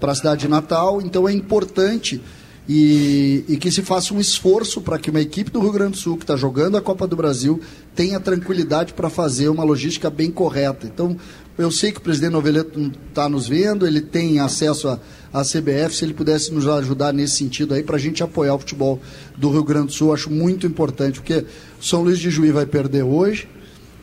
a 0.00 0.14
cidade 0.14 0.42
de 0.42 0.48
Natal, 0.48 1.02
então 1.02 1.28
é 1.28 1.32
importante 1.32 2.20
e, 2.68 3.44
e 3.46 3.56
que 3.58 3.70
se 3.70 3.82
faça 3.82 4.14
um 4.14 4.20
esforço 4.20 4.80
para 4.80 4.98
que 4.98 5.10
uma 5.10 5.20
equipe 5.20 5.50
do 5.50 5.60
Rio 5.60 5.72
Grande 5.72 5.92
do 5.92 5.98
Sul 5.98 6.16
que 6.16 6.24
está 6.24 6.34
jogando 6.34 6.76
a 6.76 6.80
Copa 6.80 7.06
do 7.06 7.14
Brasil 7.14 7.60
tenha 7.94 8.18
tranquilidade 8.18 8.94
para 8.94 9.10
fazer 9.10 9.48
uma 9.48 9.62
logística 9.64 10.08
bem 10.08 10.30
correta. 10.30 10.86
Então, 10.86 11.16
eu 11.58 11.70
sei 11.70 11.92
que 11.92 11.98
o 11.98 12.00
presidente 12.00 12.32
Noveleto 12.32 12.90
está 13.08 13.28
nos 13.28 13.46
vendo, 13.46 13.86
ele 13.86 14.00
tem 14.00 14.40
acesso 14.40 14.88
à, 14.88 15.42
CBF, 15.42 15.94
se 15.94 16.04
ele 16.04 16.14
pudesse 16.14 16.52
nos 16.52 16.66
ajudar 16.66 17.12
nesse 17.12 17.36
sentido 17.36 17.74
aí, 17.74 17.82
para 17.82 17.96
a 17.96 17.98
gente 17.98 18.22
apoiar 18.22 18.54
o 18.54 18.58
futebol 18.58 19.00
do 19.36 19.50
Rio 19.50 19.62
Grande 19.62 19.88
do 19.88 19.92
Sul, 19.92 20.12
acho 20.12 20.30
muito 20.30 20.66
importante, 20.66 21.20
porque 21.20 21.44
São 21.80 22.02
Luís 22.02 22.18
de 22.18 22.30
Juí 22.30 22.50
vai 22.50 22.66
perder 22.66 23.02
hoje, 23.02 23.46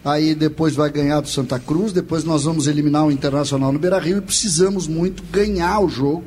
aí 0.04 0.36
depois 0.36 0.76
vai 0.76 0.90
ganhar 0.90 1.20
do 1.22 1.28
Santa 1.28 1.60
Cruz, 1.60 1.94
depois 1.94 2.24
nós 2.24 2.44
vamos 2.44 2.68
eliminar 2.68 3.06
o 3.06 3.12
Internacional 3.12 3.72
no 3.72 3.80
Beira 3.80 4.00
Rio 4.00 4.18
e 4.18 4.22
precisamos 4.22 4.88
muito 4.88 5.24
ganhar 5.32 5.80
o 5.80 5.90
jogo 5.90 6.24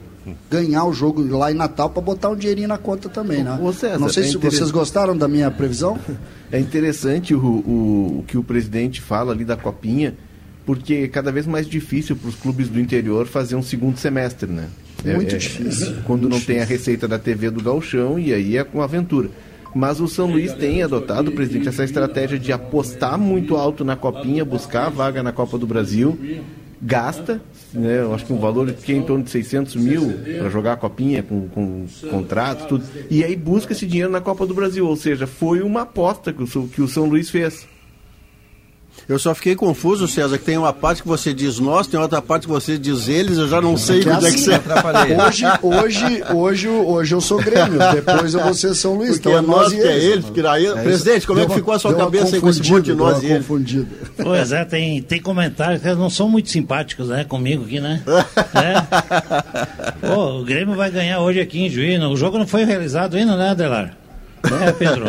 ganhar 0.50 0.84
o 0.84 0.92
jogo 0.92 1.22
lá 1.36 1.52
em 1.52 1.54
Natal 1.54 1.90
para 1.90 2.00
botar 2.00 2.30
um 2.30 2.36
dinheirinho 2.36 2.68
na 2.68 2.78
conta 2.78 3.08
também, 3.08 3.42
né? 3.42 3.58
César, 3.74 3.98
Não 3.98 4.08
sei 4.08 4.24
é 4.24 4.26
se 4.28 4.36
vocês 4.38 4.70
gostaram 4.70 5.16
da 5.16 5.28
minha 5.28 5.50
previsão. 5.50 5.98
É 6.52 6.60
interessante 6.60 7.34
o, 7.34 7.38
o, 7.40 8.18
o 8.20 8.24
que 8.28 8.38
o 8.38 8.44
presidente 8.44 9.00
fala 9.00 9.32
ali 9.32 9.44
da 9.44 9.56
copinha, 9.56 10.14
porque 10.64 10.94
é 10.94 11.08
cada 11.08 11.32
vez 11.32 11.48
mais 11.48 11.66
difícil 11.66 12.14
para 12.14 12.28
os 12.28 12.36
clubes 12.36 12.68
do 12.68 12.78
interior 12.78 13.26
fazer 13.26 13.56
um 13.56 13.62
segundo 13.62 13.96
semestre, 13.98 14.48
né? 14.48 14.68
É- 15.04 15.16
Muito 15.16 15.34
é- 15.34 15.38
difícil. 15.38 15.96
Quando 16.06 16.28
não 16.28 16.40
tem 16.40 16.60
a 16.60 16.64
receita 16.64 17.08
da 17.08 17.18
TV 17.18 17.50
do 17.50 17.60
Galchão, 17.60 18.20
e 18.20 18.32
aí 18.32 18.56
é 18.56 18.62
com 18.62 18.80
aventura. 18.80 19.30
Mas 19.74 20.00
o 20.00 20.06
São 20.06 20.30
Luís 20.30 20.52
tem 20.52 20.82
adotado, 20.82 21.32
presidente, 21.32 21.68
essa 21.68 21.84
estratégia 21.84 22.38
de 22.38 22.52
apostar 22.52 23.18
muito 23.18 23.56
alto 23.56 23.84
na 23.84 23.96
copinha, 23.96 24.44
buscar 24.44 24.86
a 24.86 24.90
vaga 24.90 25.22
na 25.22 25.32
Copa 25.32 25.58
do 25.58 25.66
Brasil, 25.66 26.18
gasta, 26.80 27.40
né, 27.72 28.00
eu 28.00 28.14
acho 28.14 28.26
que 28.26 28.32
um 28.32 28.38
valor 28.38 28.70
que 28.72 28.92
é 28.92 28.96
em 28.96 29.02
torno 29.02 29.24
de 29.24 29.30
600 29.30 29.76
mil 29.76 30.12
para 30.38 30.50
jogar 30.50 30.74
a 30.74 30.76
copinha 30.76 31.22
com, 31.22 31.48
com 31.48 31.86
contratos, 32.10 32.66
tudo, 32.66 32.84
e 33.10 33.24
aí 33.24 33.34
busca 33.34 33.72
esse 33.72 33.86
dinheiro 33.86 34.12
na 34.12 34.20
Copa 34.20 34.46
do 34.46 34.54
Brasil, 34.54 34.86
ou 34.86 34.96
seja, 34.96 35.26
foi 35.26 35.62
uma 35.62 35.82
aposta 35.82 36.32
que 36.32 36.42
o, 36.42 36.68
que 36.68 36.82
o 36.82 36.88
São 36.88 37.06
Luís 37.06 37.30
fez. 37.30 37.66
Eu 39.08 39.18
só 39.18 39.34
fiquei 39.34 39.54
confuso, 39.54 40.08
César, 40.08 40.38
que 40.38 40.44
tem 40.44 40.56
uma 40.56 40.72
parte 40.72 41.02
que 41.02 41.08
você 41.08 41.34
diz 41.34 41.58
nós, 41.58 41.86
tem 41.86 42.00
outra 42.00 42.22
parte 42.22 42.46
que 42.46 42.52
você 42.52 42.78
diz 42.78 43.06
eles, 43.08 43.36
eu 43.36 43.46
já 43.48 43.60
não 43.60 43.76
sei 43.76 44.00
Que 44.00 44.08
onde 44.08 44.26
é 44.26 44.30
que 44.30 44.34
assim, 44.36 44.44
você... 44.44 44.54
atrapalhei. 44.54 45.16
Hoje, 45.16 45.44
hoje, 45.62 46.22
hoje, 46.34 46.68
hoje 46.68 47.14
eu 47.14 47.20
sou 47.20 47.38
Grêmio, 47.38 47.78
depois 47.92 48.32
eu 48.32 48.40
vou 48.40 48.54
ser 48.54 48.74
São 48.74 48.94
Luís. 48.94 49.18
Porque 49.18 49.28
Então 49.28 49.32
é 49.32 49.38
é 49.38 49.40
nós 49.42 49.56
nós 49.64 49.72
e 49.72 49.76
que 49.76 49.82
é 49.82 49.92
eles. 49.96 50.04
eles, 50.04 50.24
porque 50.24 50.40
aí... 50.46 50.72
Presidente, 50.82 51.26
como 51.26 51.38
é 51.38 51.42
Deu 51.42 51.46
que 51.48 51.52
uma- 51.52 51.58
ficou 51.58 51.74
a 51.74 51.78
sua 51.78 51.94
cabeça 51.94 52.34
aí 52.36 52.40
com 52.40 52.48
esse 52.48 52.60
monte 52.60 52.84
de 52.84 52.92
confundida, 52.92 52.94
nós 52.94 53.22
e 53.22 53.26
eles? 53.26 53.38
confundida. 53.38 53.86
Pois 54.16 54.52
é, 54.52 54.64
tem, 54.64 55.02
tem 55.02 55.20
comentários 55.20 55.82
que 55.82 55.94
não 55.94 56.08
são 56.08 56.28
muito 56.28 56.48
simpáticos, 56.50 57.08
né, 57.08 57.24
comigo 57.24 57.64
aqui, 57.64 57.80
né? 57.80 58.02
É. 58.54 60.06
Pô, 60.08 60.40
o 60.40 60.44
Grêmio 60.44 60.74
vai 60.76 60.90
ganhar 60.90 61.20
hoje 61.20 61.40
aqui 61.40 61.60
em 61.60 61.68
Juiz. 61.70 62.00
O 62.02 62.16
jogo 62.16 62.38
não 62.38 62.46
foi 62.46 62.64
realizado 62.64 63.16
ainda, 63.16 63.36
né, 63.36 63.50
Adelar? 63.50 63.96
É, 64.62 64.72
Pedro. 64.72 65.04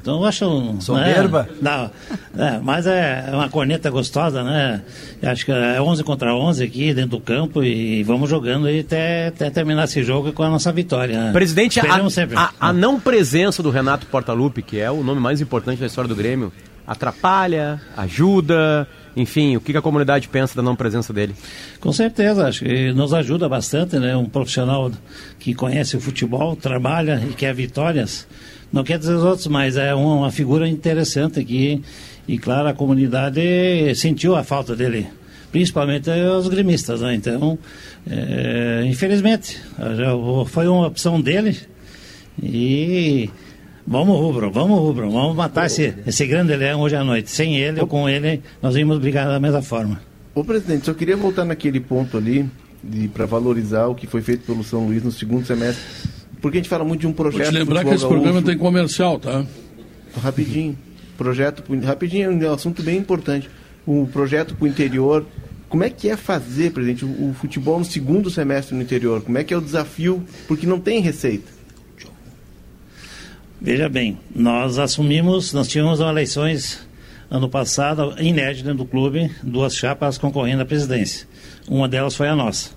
Então 0.00 0.20
eu 0.20 0.24
acho. 0.24 0.46
um- 0.46 0.80
Soberba? 0.80 1.48
Né? 1.60 1.90
Não, 2.34 2.44
é, 2.44 2.58
mas 2.62 2.86
é 2.86 3.26
uma 3.32 3.48
corneta 3.48 3.90
gostosa, 3.90 4.42
né? 4.42 4.82
Eu 5.22 5.30
acho 5.30 5.44
que 5.44 5.52
é 5.52 5.80
11 5.80 6.02
contra 6.04 6.34
11 6.34 6.64
aqui 6.64 6.92
dentro 6.94 7.10
do 7.12 7.20
campo 7.20 7.62
e 7.62 8.02
vamos 8.02 8.28
jogando 8.28 8.66
aí 8.66 8.80
até, 8.80 9.28
até 9.28 9.50
terminar 9.50 9.84
esse 9.84 10.02
jogo 10.02 10.32
com 10.32 10.42
a 10.42 10.48
nossa 10.50 10.72
vitória. 10.72 11.18
né? 11.26 11.32
Presidente, 11.32 11.80
a, 11.80 12.10
sempre. 12.10 12.36
a- 12.36 12.50
a 12.60 12.72
não 12.72 12.98
presença 13.00 13.62
do 13.62 13.70
Renato 13.70 14.06
Portaluppi, 14.06 14.62
que 14.62 14.78
é 14.80 14.90
o 14.90 15.02
nome 15.02 15.20
mais 15.20 15.40
importante 15.40 15.80
da 15.80 15.86
história 15.86 16.08
do 16.08 16.14
Grêmio, 16.16 16.52
atrapalha, 16.86 17.80
ajuda, 17.96 18.86
enfim, 19.16 19.56
o 19.56 19.60
que 19.60 19.76
a 19.76 19.82
comunidade 19.82 20.28
pensa 20.28 20.56
da 20.56 20.62
não 20.62 20.74
presença 20.74 21.12
dele? 21.12 21.34
Com 21.80 21.92
certeza, 21.92 22.46
acho 22.46 22.64
que 22.64 22.92
nos 22.92 23.14
ajuda 23.14 23.48
bastante, 23.48 23.98
né? 23.98 24.16
Um 24.16 24.26
profissional 24.26 24.90
que 25.38 25.54
conhece 25.54 25.96
o 25.96 26.00
futebol, 26.00 26.56
trabalha 26.56 27.22
e 27.30 27.32
quer 27.32 27.54
vitórias. 27.54 28.26
Não 28.72 28.82
quer 28.82 28.98
dizer 28.98 29.14
os 29.14 29.22
outros, 29.22 29.46
mas 29.46 29.76
é 29.76 29.94
uma, 29.94 30.32
figura 30.32 30.68
interessante 30.68 31.38
aqui. 31.38 31.80
E 32.26 32.38
claro, 32.38 32.68
a 32.68 32.74
comunidade 32.74 33.40
sentiu 33.94 34.34
a 34.34 34.42
falta 34.42 34.74
dele, 34.74 35.06
principalmente 35.52 36.10
os 36.10 36.48
gremistas, 36.48 37.00
né? 37.00 37.14
Então, 37.14 37.56
é, 38.10 38.84
infelizmente, 38.86 39.60
foi 40.46 40.66
uma 40.66 40.88
opção 40.88 41.20
dele. 41.20 41.56
E 42.42 43.30
vamos 43.86 44.18
rubro, 44.18 44.50
vamos 44.50 44.78
rubro, 44.78 45.10
vamos 45.10 45.36
matar 45.36 45.66
esse, 45.66 45.94
esse 46.06 46.26
grande 46.26 46.54
leão 46.56 46.80
hoje 46.80 46.96
à 46.96 47.04
noite. 47.04 47.30
Sem 47.30 47.56
ele 47.56 47.80
ou 47.80 47.86
com 47.86 48.08
ele, 48.08 48.42
nós 48.62 48.74
vamos 48.74 48.98
brigar 48.98 49.26
da 49.26 49.38
mesma 49.40 49.62
forma. 49.62 50.00
Ô 50.34 50.42
presidente, 50.44 50.86
só 50.86 50.94
queria 50.94 51.16
voltar 51.16 51.44
naquele 51.44 51.78
ponto 51.80 52.16
ali, 52.16 52.48
para 53.12 53.24
valorizar 53.26 53.86
o 53.86 53.94
que 53.94 54.06
foi 54.06 54.20
feito 54.20 54.44
pelo 54.44 54.64
São 54.64 54.86
Luís 54.86 55.02
no 55.02 55.12
segundo 55.12 55.46
semestre. 55.46 55.82
Porque 56.40 56.58
a 56.58 56.60
gente 56.60 56.68
fala 56.68 56.84
muito 56.84 57.00
de 57.02 57.06
um 57.06 57.12
Vou 57.12 57.24
projeto. 57.30 57.48
te 57.48 57.54
lembrar 57.54 57.80
que 57.84 57.88
esse 57.90 57.98
futebol 58.00 58.10
programa 58.10 58.40
gaúcho. 58.40 58.46
tem 58.46 58.58
comercial, 58.58 59.18
tá? 59.18 59.44
Rapidinho. 60.20 60.76
Projeto. 61.16 61.62
pro- 61.62 61.80
Rapidinho, 61.80 62.44
é 62.44 62.50
um 62.50 62.54
assunto 62.54 62.82
bem 62.82 62.98
importante. 62.98 63.48
O 63.86 64.06
projeto 64.12 64.54
para 64.54 64.64
o 64.64 64.68
interior. 64.68 65.24
Como 65.68 65.82
é 65.82 65.90
que 65.90 66.08
é 66.08 66.16
fazer, 66.16 66.70
presidente, 66.72 67.04
o, 67.04 67.30
o 67.30 67.34
futebol 67.34 67.78
no 67.78 67.84
segundo 67.84 68.30
semestre 68.30 68.76
no 68.76 68.82
interior? 68.82 69.22
Como 69.22 69.36
é 69.38 69.42
que 69.44 69.52
é 69.54 69.56
o 69.56 69.60
desafio? 69.60 70.22
Porque 70.46 70.66
não 70.66 70.78
tem 70.78 71.00
receita. 71.00 71.50
Veja 73.64 73.88
bem, 73.88 74.18
nós 74.36 74.78
assumimos, 74.78 75.54
nós 75.54 75.68
tivemos 75.68 75.98
eleições 75.98 76.86
ano 77.30 77.48
passado, 77.48 78.14
inédita 78.18 78.74
do 78.74 78.84
clube, 78.84 79.30
duas 79.42 79.74
chapas 79.74 80.18
concorrendo 80.18 80.60
à 80.60 80.66
presidência. 80.66 81.26
Uma 81.66 81.88
delas 81.88 82.14
foi 82.14 82.28
a 82.28 82.36
nossa. 82.36 82.72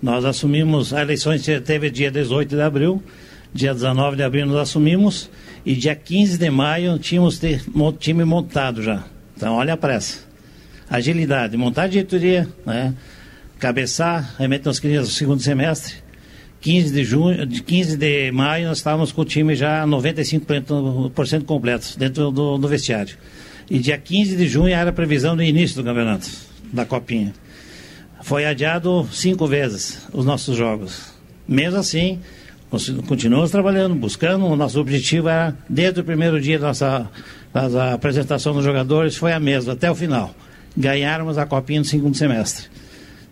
Nós 0.00 0.24
assumimos, 0.24 0.94
a 0.94 1.02
eleição 1.02 1.32
teve 1.64 1.90
dia 1.90 2.12
18 2.12 2.54
de 2.54 2.62
abril, 2.62 3.02
dia 3.52 3.74
19 3.74 4.18
de 4.18 4.22
abril 4.22 4.46
nós 4.46 4.58
assumimos, 4.58 5.28
e 5.66 5.74
dia 5.74 5.96
15 5.96 6.38
de 6.38 6.48
maio 6.48 6.96
tínhamos 6.96 7.40
time 7.98 8.24
montado 8.24 8.84
já. 8.84 9.02
Então, 9.36 9.56
olha 9.56 9.74
a 9.74 9.76
pressa. 9.76 10.20
Agilidade, 10.88 11.56
montar 11.56 11.82
a 11.82 11.88
diretoria, 11.88 12.48
né? 12.64 12.94
cabeçar, 13.58 14.36
realmente 14.38 14.64
nós 14.64 14.78
queríamos 14.78 15.08
o 15.08 15.12
segundo 15.12 15.42
semestre. 15.42 15.96
15 16.60 16.92
de 16.92 17.04
junho, 17.04 17.46
de 17.46 17.62
15 17.62 17.96
de 17.96 18.30
maio, 18.32 18.68
nós 18.68 18.78
estávamos 18.78 19.12
com 19.12 19.22
o 19.22 19.24
time 19.24 19.54
já 19.54 19.86
95% 19.86 21.44
completo 21.44 21.98
dentro 21.98 22.30
do, 22.30 22.58
do 22.58 22.68
vestiário. 22.68 23.16
E 23.70 23.78
dia 23.78 23.96
15 23.96 24.36
de 24.36 24.48
junho 24.48 24.74
era 24.74 24.90
a 24.90 24.92
previsão 24.92 25.34
do 25.36 25.42
início 25.42 25.76
do 25.76 25.84
campeonato, 25.84 26.28
da 26.72 26.84
Copinha. 26.84 27.32
Foi 28.22 28.44
adiado 28.44 29.08
cinco 29.12 29.46
vezes 29.46 30.06
os 30.12 30.26
nossos 30.26 30.56
jogos. 30.56 31.12
Mesmo 31.48 31.78
assim, 31.78 32.20
continuamos 33.06 33.50
trabalhando, 33.50 33.94
buscando. 33.94 34.44
O 34.44 34.54
nosso 34.54 34.78
objetivo 34.78 35.28
era, 35.28 35.56
desde 35.68 36.00
o 36.00 36.04
primeiro 36.04 36.40
dia 36.40 36.58
da 36.58 36.68
nossa, 36.68 37.10
da 37.52 37.94
apresentação 37.94 38.52
dos 38.52 38.64
jogadores, 38.64 39.16
foi 39.16 39.32
a 39.32 39.40
mesma, 39.40 39.72
até 39.72 39.90
o 39.90 39.94
final. 39.94 40.34
Ganharmos 40.76 41.38
a 41.38 41.46
Copinha 41.46 41.80
no 41.80 41.86
segundo 41.86 42.16
semestre. 42.16 42.66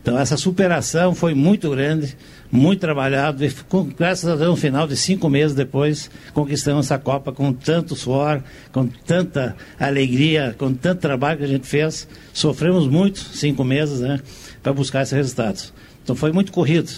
Então 0.03 0.19
essa 0.19 0.37
superação 0.37 1.15
foi 1.15 1.35
muito 1.35 1.71
grande, 1.71 2.17
muito 2.51 2.81
trabalhado, 2.81 3.45
e 3.45 3.51
com, 3.69 3.85
graças 3.85 4.29
a 4.29 4.37
Deus, 4.37 4.51
no 4.51 4.57
final 4.57 4.87
de 4.87 4.97
cinco 4.97 5.29
meses 5.29 5.55
depois, 5.55 6.11
conquistamos 6.33 6.87
essa 6.87 6.99
Copa 6.99 7.33
com 7.33 7.53
tanto 7.53 7.95
suor, 7.95 8.43
com 8.73 8.87
tanta 8.87 9.55
alegria, 9.79 10.55
com 10.59 10.73
tanto 10.73 11.01
trabalho 11.01 11.39
que 11.39 11.45
a 11.45 11.49
gente 11.49 11.67
fez. 11.67 12.09
Sofremos 12.33 12.87
muito, 12.87 13.19
cinco 13.19 13.65
meses, 13.65 14.01
né, 14.01 14.21
para 14.63 14.73
buscar 14.73 15.03
esses 15.03 15.13
resultados. 15.13 15.75
Então 16.03 16.17
foi 16.17 16.33
muito 16.33 16.51
corrido, 16.51 16.91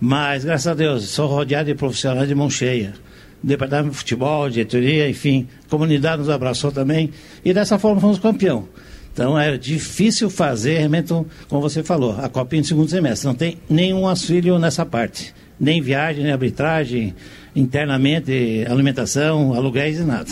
mas 0.00 0.44
graças 0.44 0.66
a 0.66 0.74
Deus, 0.74 1.04
sou 1.10 1.28
rodeado 1.28 1.66
de 1.66 1.74
profissionais 1.74 2.26
de 2.26 2.34
mão 2.34 2.48
cheia. 2.48 2.94
Departamento 3.42 3.90
de 3.90 3.96
futebol, 3.96 4.50
diretoria, 4.50 5.08
enfim, 5.08 5.48
comunidade 5.68 6.18
nos 6.18 6.28
abraçou 6.28 6.70
também, 6.70 7.10
e 7.44 7.52
dessa 7.54 7.78
forma 7.78 8.00
fomos 8.00 8.18
campeão. 8.18 8.68
Então 9.12 9.38
é 9.38 9.56
difícil 9.56 10.30
fazer, 10.30 10.78
realmente, 10.78 11.12
como 11.48 11.60
você 11.60 11.82
falou, 11.82 12.16
a 12.18 12.28
Copinha 12.28 12.62
de 12.62 12.68
segundo 12.68 12.88
semestre. 12.88 13.26
Não 13.26 13.34
tem 13.34 13.58
nenhum 13.68 14.06
auxílio 14.06 14.58
nessa 14.58 14.86
parte. 14.86 15.34
Nem 15.58 15.82
viagem, 15.82 16.22
nem 16.22 16.32
arbitragem, 16.32 17.14
internamente, 17.54 18.64
alimentação, 18.68 19.54
aluguéis 19.54 19.98
e 19.98 20.04
nada. 20.04 20.30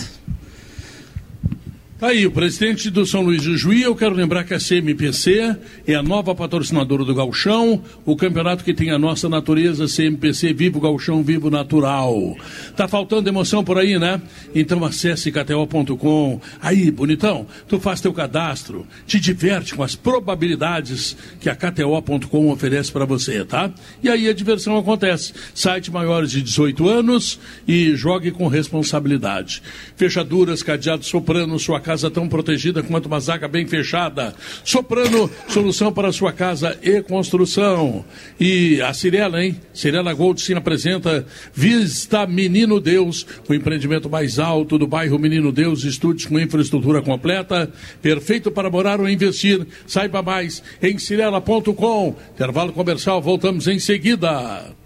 Tá 1.98 2.11
aí, 2.11 2.24
o 2.24 2.30
presidente 2.30 2.90
do 2.90 3.04
São 3.04 3.22
Luís 3.22 3.42
de 3.42 3.56
Juí, 3.56 3.82
eu 3.82 3.96
quero 3.96 4.14
lembrar 4.14 4.44
que 4.44 4.54
a 4.54 4.61
CMPC 4.61 5.56
é 5.84 5.96
a 5.96 6.02
nova 6.02 6.32
patrocinadora 6.32 7.04
do 7.04 7.12
Galchão, 7.12 7.82
o 8.06 8.14
campeonato 8.14 8.62
que 8.62 8.72
tem 8.72 8.92
a 8.92 8.98
nossa 9.00 9.28
natureza, 9.28 9.88
CMPC, 9.88 10.52
Vivo 10.52 10.80
Galchão, 10.80 11.24
Vivo 11.24 11.50
Natural. 11.50 12.37
Tá 12.76 12.87
faltando 12.87 13.28
emoção 13.28 13.64
por 13.64 13.78
aí, 13.78 13.98
né? 13.98 14.22
Então 14.54 14.84
acesse 14.84 15.32
kto.com. 15.32 16.40
Aí, 16.62 16.88
bonitão, 16.88 17.48
tu 17.66 17.80
faz 17.80 18.00
teu 18.00 18.12
cadastro, 18.12 18.87
te 19.04 19.18
diverte 19.18 19.74
com 19.74 19.82
as 19.82 19.96
probabilidades 19.96 21.16
que 21.40 21.50
a 21.50 21.56
kto.com 21.56 22.52
oferece 22.52 22.92
para 22.92 23.06
você, 23.06 23.44
tá? 23.44 23.72
E 24.00 24.08
aí 24.08 24.29
a 24.29 24.33
diversão 24.33 24.79
acontece. 24.79 25.33
Site 25.52 25.90
maiores 25.90 26.31
de 26.31 26.42
18 26.42 26.88
anos 26.88 27.40
e 27.66 27.96
jogue 27.96 28.31
com 28.31 28.46
responsabilidade. 28.46 29.60
Fechaduras, 29.96 30.62
cadeados 30.62 31.08
soprano, 31.08 31.58
sua 31.58 31.87
casa 31.88 32.10
tão 32.10 32.28
protegida 32.28 32.82
quanto 32.82 33.06
uma 33.06 33.18
zaga 33.18 33.48
bem 33.48 33.66
fechada. 33.66 34.34
Soprano, 34.62 35.30
solução 35.48 35.90
para 35.90 36.12
sua 36.12 36.34
casa 36.34 36.76
e 36.82 37.00
construção. 37.00 38.04
E 38.38 38.78
a 38.82 38.92
Cirela, 38.92 39.42
hein? 39.42 39.58
Cirela 39.72 40.12
Gold 40.12 40.38
sim 40.38 40.52
apresenta 40.52 41.24
Vista 41.54 42.26
Menino 42.26 42.78
Deus, 42.78 43.26
o 43.48 43.54
empreendimento 43.54 44.10
mais 44.10 44.38
alto 44.38 44.76
do 44.76 44.86
bairro 44.86 45.18
Menino 45.18 45.50
Deus, 45.50 45.82
estúdios 45.82 46.26
com 46.26 46.38
infraestrutura 46.38 47.00
completa, 47.00 47.72
perfeito 48.02 48.50
para 48.50 48.68
morar 48.68 49.00
ou 49.00 49.08
investir. 49.08 49.66
Saiba 49.86 50.20
mais 50.20 50.62
em 50.82 50.98
cirela.com. 50.98 52.16
Intervalo 52.34 52.74
comercial, 52.74 53.22
voltamos 53.22 53.66
em 53.66 53.78
seguida. 53.78 54.76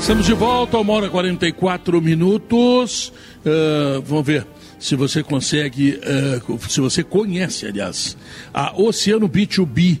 Estamos 0.00 0.26
de 0.26 0.32
volta, 0.32 0.78
uma 0.78 0.94
hora 0.94 1.06
e 1.06 1.10
44 1.10 2.00
minutos. 2.00 3.12
Uh, 3.44 4.02
vamos 4.02 4.26
ver 4.26 4.46
se 4.78 4.94
você 4.94 5.22
consegue, 5.22 5.98
uh, 5.98 6.68
se 6.68 6.80
você 6.80 7.02
conhece, 7.02 7.66
aliás, 7.66 8.16
a 8.52 8.80
Oceano 8.80 9.28
B2B. 9.28 10.00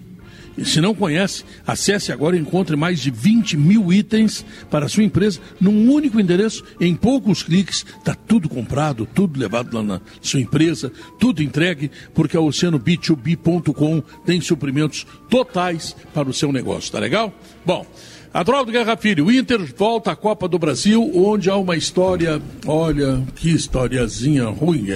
E 0.56 0.64
se 0.64 0.80
não 0.80 0.92
conhece, 0.92 1.44
acesse 1.64 2.10
agora 2.10 2.36
e 2.36 2.40
encontre 2.40 2.74
mais 2.74 2.98
de 2.98 3.12
20 3.12 3.56
mil 3.56 3.92
itens 3.92 4.44
para 4.68 4.86
a 4.86 4.88
sua 4.88 5.04
empresa 5.04 5.40
num 5.60 5.88
único 5.88 6.18
endereço, 6.18 6.64
em 6.80 6.96
poucos 6.96 7.44
cliques. 7.44 7.86
Está 7.96 8.12
tudo 8.12 8.48
comprado, 8.48 9.06
tudo 9.06 9.38
levado 9.38 9.72
lá 9.72 9.84
na 9.84 10.00
sua 10.20 10.40
empresa, 10.40 10.90
tudo 11.20 11.44
entregue, 11.44 11.92
porque 12.12 12.36
a 12.36 12.40
OceanoB2B.com 12.40 14.02
tem 14.26 14.40
suprimentos 14.40 15.06
totais 15.30 15.94
para 16.12 16.28
o 16.28 16.34
seu 16.34 16.50
negócio. 16.50 16.90
Tá 16.90 16.98
legal? 16.98 17.32
Bom. 17.64 17.86
Adroaldo 18.32 18.70
Guerra 18.70 18.96
Filho, 18.96 19.26
o 19.26 19.32
Inter 19.32 19.58
volta 19.74 20.12
à 20.12 20.16
Copa 20.16 20.46
do 20.46 20.58
Brasil, 20.58 21.10
onde 21.14 21.48
há 21.48 21.56
uma 21.56 21.76
história, 21.76 22.40
olha, 22.66 23.22
que 23.34 23.50
historiazinha 23.50 24.44
ruim. 24.48 24.90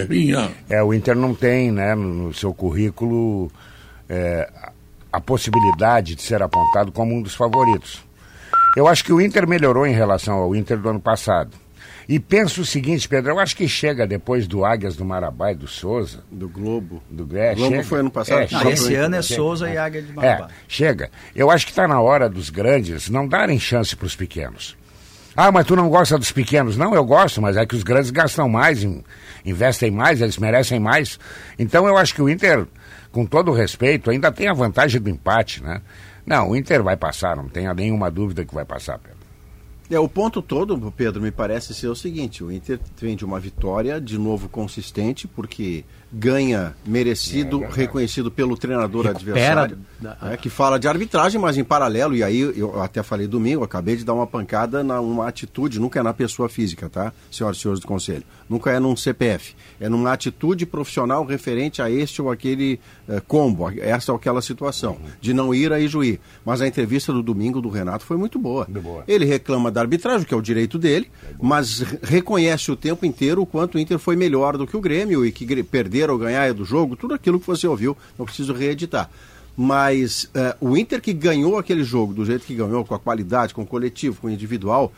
É, 0.68 0.82
o 0.82 0.92
Inter 0.92 1.16
não 1.16 1.34
tem, 1.34 1.72
né, 1.72 1.94
no 1.94 2.32
seu 2.34 2.52
currículo, 2.52 3.50
é, 4.08 4.50
a 5.10 5.20
possibilidade 5.20 6.14
de 6.14 6.22
ser 6.22 6.42
apontado 6.42 6.92
como 6.92 7.14
um 7.14 7.22
dos 7.22 7.34
favoritos. 7.34 8.02
Eu 8.76 8.86
acho 8.86 9.04
que 9.04 9.12
o 9.12 9.20
Inter 9.20 9.46
melhorou 9.46 9.86
em 9.86 9.92
relação 9.92 10.36
ao 10.36 10.54
Inter 10.54 10.78
do 10.78 10.88
ano 10.88 11.00
passado. 11.00 11.61
E 12.08 12.18
penso 12.18 12.62
o 12.62 12.64
seguinte, 12.66 13.08
Pedro, 13.08 13.30
eu 13.32 13.38
acho 13.38 13.56
que 13.56 13.68
chega 13.68 14.06
depois 14.06 14.46
do 14.46 14.64
Águias 14.64 14.96
do 14.96 15.04
Marabá 15.04 15.52
e 15.52 15.54
do 15.54 15.66
Souza. 15.68 16.24
Do 16.30 16.48
Globo. 16.48 17.02
Do 17.08 17.36
é, 17.38 17.54
Globo 17.54 17.70
chega. 17.70 17.84
foi 17.84 18.00
ano 18.00 18.10
passado. 18.10 18.40
É, 18.42 18.48
Não, 18.50 18.70
esse 18.70 18.94
ano 18.94 19.16
é 19.16 19.22
Souza 19.22 19.70
e 19.70 19.76
Águia 19.78 20.02
de 20.02 20.12
Marabá. 20.12 20.46
É, 20.46 20.48
chega. 20.66 21.10
Eu 21.34 21.50
acho 21.50 21.64
que 21.66 21.72
está 21.72 21.86
na 21.86 22.00
hora 22.00 22.28
dos 22.28 22.50
grandes 22.50 23.08
não 23.08 23.26
darem 23.28 23.58
chance 23.58 23.94
para 23.94 24.06
os 24.06 24.16
pequenos. 24.16 24.76
Ah, 25.34 25.50
mas 25.50 25.64
tu 25.66 25.74
não 25.74 25.88
gosta 25.88 26.18
dos 26.18 26.30
pequenos? 26.30 26.76
Não, 26.76 26.94
eu 26.94 27.04
gosto, 27.04 27.40
mas 27.40 27.56
é 27.56 27.64
que 27.64 27.74
os 27.74 27.82
grandes 27.82 28.10
gastam 28.10 28.48
mais, 28.50 28.82
in- 28.82 29.02
investem 29.46 29.90
mais, 29.90 30.20
eles 30.20 30.36
merecem 30.36 30.78
mais. 30.78 31.18
Então 31.58 31.86
eu 31.86 31.96
acho 31.96 32.14
que 32.14 32.20
o 32.20 32.28
Inter, 32.28 32.66
com 33.10 33.24
todo 33.24 33.50
o 33.50 33.54
respeito, 33.54 34.10
ainda 34.10 34.30
tem 34.30 34.48
a 34.48 34.52
vantagem 34.52 35.00
do 35.00 35.08
empate, 35.08 35.62
né? 35.62 35.80
Não, 36.26 36.50
o 36.50 36.56
Inter 36.56 36.82
vai 36.82 36.96
passar, 36.98 37.34
não 37.34 37.48
tenha 37.48 37.72
nenhuma 37.72 38.10
dúvida 38.10 38.44
que 38.44 38.54
vai 38.54 38.64
passar, 38.66 38.98
Pedro. 38.98 39.11
É, 39.92 40.00
o 40.00 40.08
ponto 40.08 40.40
todo, 40.40 40.90
Pedro, 40.90 41.20
me 41.20 41.30
parece 41.30 41.74
ser 41.74 41.88
o 41.88 41.94
seguinte: 41.94 42.42
o 42.42 42.50
Inter 42.50 42.80
vem 42.96 43.14
de 43.14 43.26
uma 43.26 43.38
vitória, 43.38 44.00
de 44.00 44.16
novo 44.16 44.48
consistente, 44.48 45.28
porque 45.28 45.84
ganha 46.12 46.74
merecido, 46.86 47.60
reconhecido 47.60 48.30
pelo 48.30 48.56
treinador 48.56 49.06
Recupera- 49.06 49.32
adversário, 49.62 49.78
né, 50.00 50.36
que 50.36 50.50
fala 50.50 50.78
de 50.78 50.86
arbitragem, 50.86 51.40
mas 51.40 51.56
em 51.56 51.64
paralelo, 51.64 52.14
e 52.14 52.22
aí 52.22 52.40
eu 52.40 52.82
até 52.82 53.02
falei 53.02 53.26
domingo, 53.26 53.64
acabei 53.64 53.96
de 53.96 54.04
dar 54.04 54.12
uma 54.12 54.26
pancada 54.26 54.84
na- 54.84 55.00
numa 55.00 55.26
atitude, 55.26 55.80
nunca 55.80 56.00
é 56.00 56.02
na 56.02 56.12
pessoa 56.12 56.48
física, 56.48 56.88
tá, 56.90 57.12
senhoras 57.30 57.56
e 57.56 57.60
senhores 57.60 57.80
do 57.80 57.86
Conselho? 57.86 58.24
Nunca 58.48 58.70
é 58.70 58.78
num 58.78 58.94
CPF, 58.94 59.54
é 59.80 59.88
numa 59.88 60.12
atitude 60.12 60.66
profissional 60.66 61.24
referente 61.24 61.80
a 61.80 61.90
este 61.90 62.20
ou 62.20 62.30
aquele 62.30 62.78
eh, 63.08 63.20
combo, 63.26 63.66
a- 63.66 63.74
essa 63.76 64.12
ou 64.12 64.16
aquela 64.16 64.40
situação, 64.42 64.96
de 65.20 65.32
não 65.34 65.54
ir 65.54 65.72
a 65.72 65.80
Ijuí. 65.80 66.20
Mas 66.44 66.60
a 66.60 66.68
entrevista 66.68 67.12
do 67.12 67.22
domingo 67.22 67.60
do 67.60 67.68
Renato 67.68 68.04
foi 68.04 68.16
muito 68.16 68.38
boa. 68.38 68.66
boa. 68.68 69.02
Ele 69.08 69.24
reclama 69.24 69.70
da 69.70 69.80
arbitragem, 69.80 70.26
que 70.26 70.32
é 70.34 70.36
o 70.36 70.42
direito 70.42 70.78
dele, 70.78 71.10
mas 71.40 71.80
re- 71.80 71.98
reconhece 72.02 72.70
o 72.70 72.76
tempo 72.76 73.04
inteiro 73.06 73.42
o 73.42 73.46
quanto 73.46 73.74
o 73.76 73.78
Inter 73.78 73.98
foi 73.98 74.14
melhor 74.14 74.56
do 74.56 74.66
que 74.66 74.76
o 74.76 74.80
Grêmio 74.80 75.24
e 75.26 75.32
que 75.32 75.44
gre- 75.44 75.62
perder 76.02 76.10
ou 76.10 76.18
ganhar 76.18 76.44
é 76.46 76.52
do 76.52 76.64
jogo, 76.64 76.96
tudo 76.96 77.14
aquilo 77.14 77.38
que 77.38 77.46
você 77.46 77.66
ouviu, 77.66 77.96
não 78.18 78.26
preciso 78.26 78.52
reeditar. 78.52 79.08
Mas 79.56 80.28
eh, 80.34 80.56
o 80.60 80.76
Inter 80.76 81.00
que 81.00 81.12
ganhou 81.12 81.58
aquele 81.58 81.84
jogo 81.84 82.14
do 82.14 82.24
jeito 82.24 82.44
que 82.46 82.54
ganhou, 82.54 82.84
com 82.84 82.94
a 82.94 82.98
qualidade, 82.98 83.54
com 83.54 83.62
o 83.62 83.66
coletivo, 83.66 84.20
com 84.20 84.26
o 84.26 84.30
individual, 84.30 84.92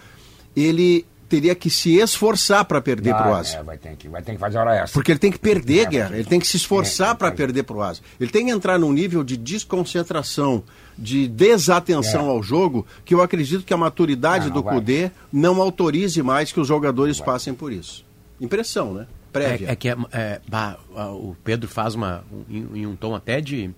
ele 0.56 1.04
teria 1.28 1.54
que 1.54 1.68
se 1.68 1.96
esforçar 1.96 2.64
para 2.64 2.80
perder 2.80 3.10
Vai, 3.10 3.22
para 3.22 3.32
o 3.32 3.34
Asa. 3.34 3.56
é, 3.56 3.62
vai, 3.62 3.76
ter 3.76 3.96
que, 3.96 4.08
vai 4.08 4.22
ter 4.22 4.32
que 4.32 4.38
fazer 4.38 4.58
hora 4.58 4.76
extra. 4.76 4.92
Porque 4.92 5.10
ele 5.10 5.18
tem 5.18 5.32
que 5.32 5.38
perder, 5.38 5.86
É, 5.86 5.90
Guerra. 5.90 6.14
Ele 6.16 6.24
tem 6.28 6.38
que 6.38 6.46
se 6.46 6.56
esforçar 6.56 7.10
é, 7.12 7.14
para 7.14 7.28
é. 7.28 7.30
perder 7.32 7.64
pro 7.64 7.82
Asa. 7.82 8.00
Ele 8.20 8.30
tem 8.30 8.46
que 8.46 8.52
entrar 8.52 8.78
num 8.78 8.92
nível 8.92 9.24
de 9.24 9.36
desconcentração, 9.36 10.62
de 10.96 11.26
desatenção 11.26 12.26
É. 12.26 12.30
ao 12.30 12.40
jogo, 12.40 12.86
que 13.04 13.12
eu 13.12 13.20
acredito 13.20 13.64
que 13.64 13.74
a 13.74 13.76
maturidade 13.76 14.46
Não, 14.46 14.54
não 14.54 14.62
do 14.62 14.64
vai. 14.64 14.74
Cudê 14.74 15.10
não 15.32 15.60
autorize 15.60 16.22
mais 16.22 16.52
que 16.52 16.60
os 16.60 16.68
jogadores 16.68 17.20
passem 17.20 17.52
por 17.52 17.72
isso. 17.72 18.04
Impressão, 18.40 18.94
né? 18.94 19.06
Prévia. 19.34 19.68
É, 19.68 19.72
é 19.72 19.76
que 19.76 19.88
é, 19.88 19.96
é, 20.12 20.40
bah, 20.48 20.76
o 20.94 21.36
Pedro 21.44 21.68
faz 21.68 21.94
uma 21.94 22.24
um- 22.50 22.74
em, 22.76 22.86
um 22.86 22.96
tom 22.96 23.14
até 23.14 23.40
de, 23.40 23.70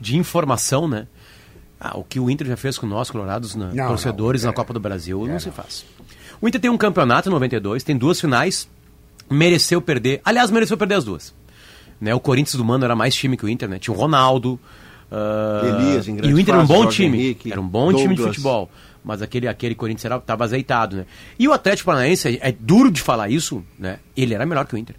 de 0.00 0.16
informação, 0.18 0.86
né? 0.86 1.06
Ah, 1.80 1.96
o 1.98 2.04
que 2.04 2.18
o 2.20 2.28
Inter 2.30 2.46
já 2.46 2.56
fez 2.56 2.76
com 2.78 2.86
nós, 2.86 3.10
colorados, 3.10 3.54
na, 3.54 3.66
Não, 3.72 3.88
torcedores 3.88 4.42
não, 4.42 4.48
na 4.48 4.52
é. 4.52 4.56
Copa 4.56 4.72
do 4.74 4.80
Brasil, 4.80 5.26
É, 5.26 5.30
não 5.32 5.38
se 5.38 5.46
não. 5.46 5.52
faz. 5.52 5.84
O 6.40 6.46
Inter 6.48 6.60
tem 6.60 6.70
um 6.70 6.76
campeonato 6.78 7.28
em 7.28 7.32
92, 7.32 7.82
tem 7.84 7.96
duas 7.96 8.20
finais, 8.20 8.68
mereceu 9.30 9.80
perder. 9.80 10.20
Aliás, 10.24 10.50
mereceu 10.50 10.76
perder 10.76 10.94
as 10.96 11.04
duas. 11.04 11.34
Né, 12.00 12.14
o 12.14 12.20
Corinthians 12.20 12.56
do 12.56 12.64
Mano 12.64 12.84
era 12.84 12.94
mais 12.94 13.14
time 13.14 13.36
que 13.38 13.44
o 13.44 13.48
Inter, 13.48 13.68
né? 13.68 13.78
Tinha 13.78 13.94
o 13.94 13.98
Ronaldo. 13.98 14.58
ah, 15.10 15.62
Elias, 15.80 16.08
em 16.08 16.16
e 16.24 16.32
o 16.34 16.38
Inter 16.38 16.54
era 16.54 16.62
um 16.64 16.66
bom 16.66 16.86
time. 16.88 17.16
Henrique, 17.18 17.52
era 17.52 17.60
um 17.60 17.66
bom 17.66 17.92
time 17.92 18.08
de 18.08 18.16
Douglas. 18.16 18.36
futebol. 18.36 18.70
Mas 19.06 19.22
aquele, 19.22 19.46
aquele 19.46 19.76
Corinthians 19.76 20.12
estava 20.12 20.42
azeitado, 20.42 20.96
né? 20.96 21.06
E 21.38 21.46
o 21.46 21.52
Atlético 21.52 21.86
Paranaense, 21.86 22.40
é, 22.42 22.48
é 22.48 22.52
duro 22.52 22.90
de 22.90 23.00
falar 23.00 23.30
isso, 23.30 23.64
né? 23.78 24.00
Ele 24.16 24.34
era 24.34 24.44
melhor 24.44 24.66
que 24.66 24.74
o 24.74 24.78
Inter. 24.78 24.96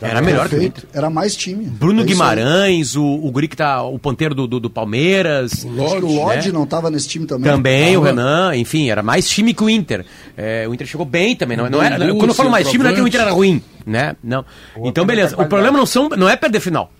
Era 0.00 0.20
melhor 0.20 0.50
que 0.50 0.56
o. 0.56 0.62
Inter. 0.62 0.84
Era 0.92 1.08
mais 1.08 1.34
time. 1.34 1.64
Bruno 1.64 2.02
É. 2.02 2.04
Guimarães, 2.04 2.94
o, 2.94 3.04
o 3.04 3.30
guri 3.30 3.48
que 3.48 3.56
tá. 3.56 3.82
O 3.84 3.98
ponteiro 3.98 4.34
do, 4.34 4.46
do, 4.46 4.60
do 4.60 4.68
Palmeiras. 4.68 5.64
Acho 5.64 5.96
que 5.96 6.04
o 6.04 6.12
Lodge 6.12 6.48
né? 6.48 6.52
não 6.52 6.64
estava 6.64 6.90
nesse 6.90 7.08
time 7.08 7.24
também. 7.24 7.50
Também, 7.50 7.96
o 7.96 8.00
Tava. 8.00 8.10
Renan, 8.10 8.56
enfim, 8.56 8.90
era 8.90 9.02
mais 9.02 9.26
time 9.26 9.54
que 9.54 9.64
o 9.64 9.70
Inter. 9.70 10.04
É, 10.36 10.68
o 10.68 10.74
Inter 10.74 10.86
chegou 10.86 11.06
bem 11.06 11.34
também. 11.34 11.56
Não, 11.56 11.70
não 11.70 11.82
era, 11.82 11.98
Bambu, 11.98 12.18
quando 12.18 12.30
eu 12.30 12.34
falo 12.34 12.50
mais 12.50 12.68
time, 12.68 12.84
não 12.84 12.90
é 12.90 12.94
que 12.94 13.00
o 13.00 13.08
Inter 13.08 13.20
era 13.22 13.30
ruim, 13.30 13.62
né? 13.86 14.14
Não. 14.22 14.44
O 14.76 14.88
Então, 14.88 15.06
beleza. 15.06 15.40
O 15.40 15.46
problema 15.46 15.78
não, 15.78 15.86
são, 15.86 16.10
não 16.10 16.28
é 16.28 16.36
perder 16.36 16.60
final. 16.60 16.92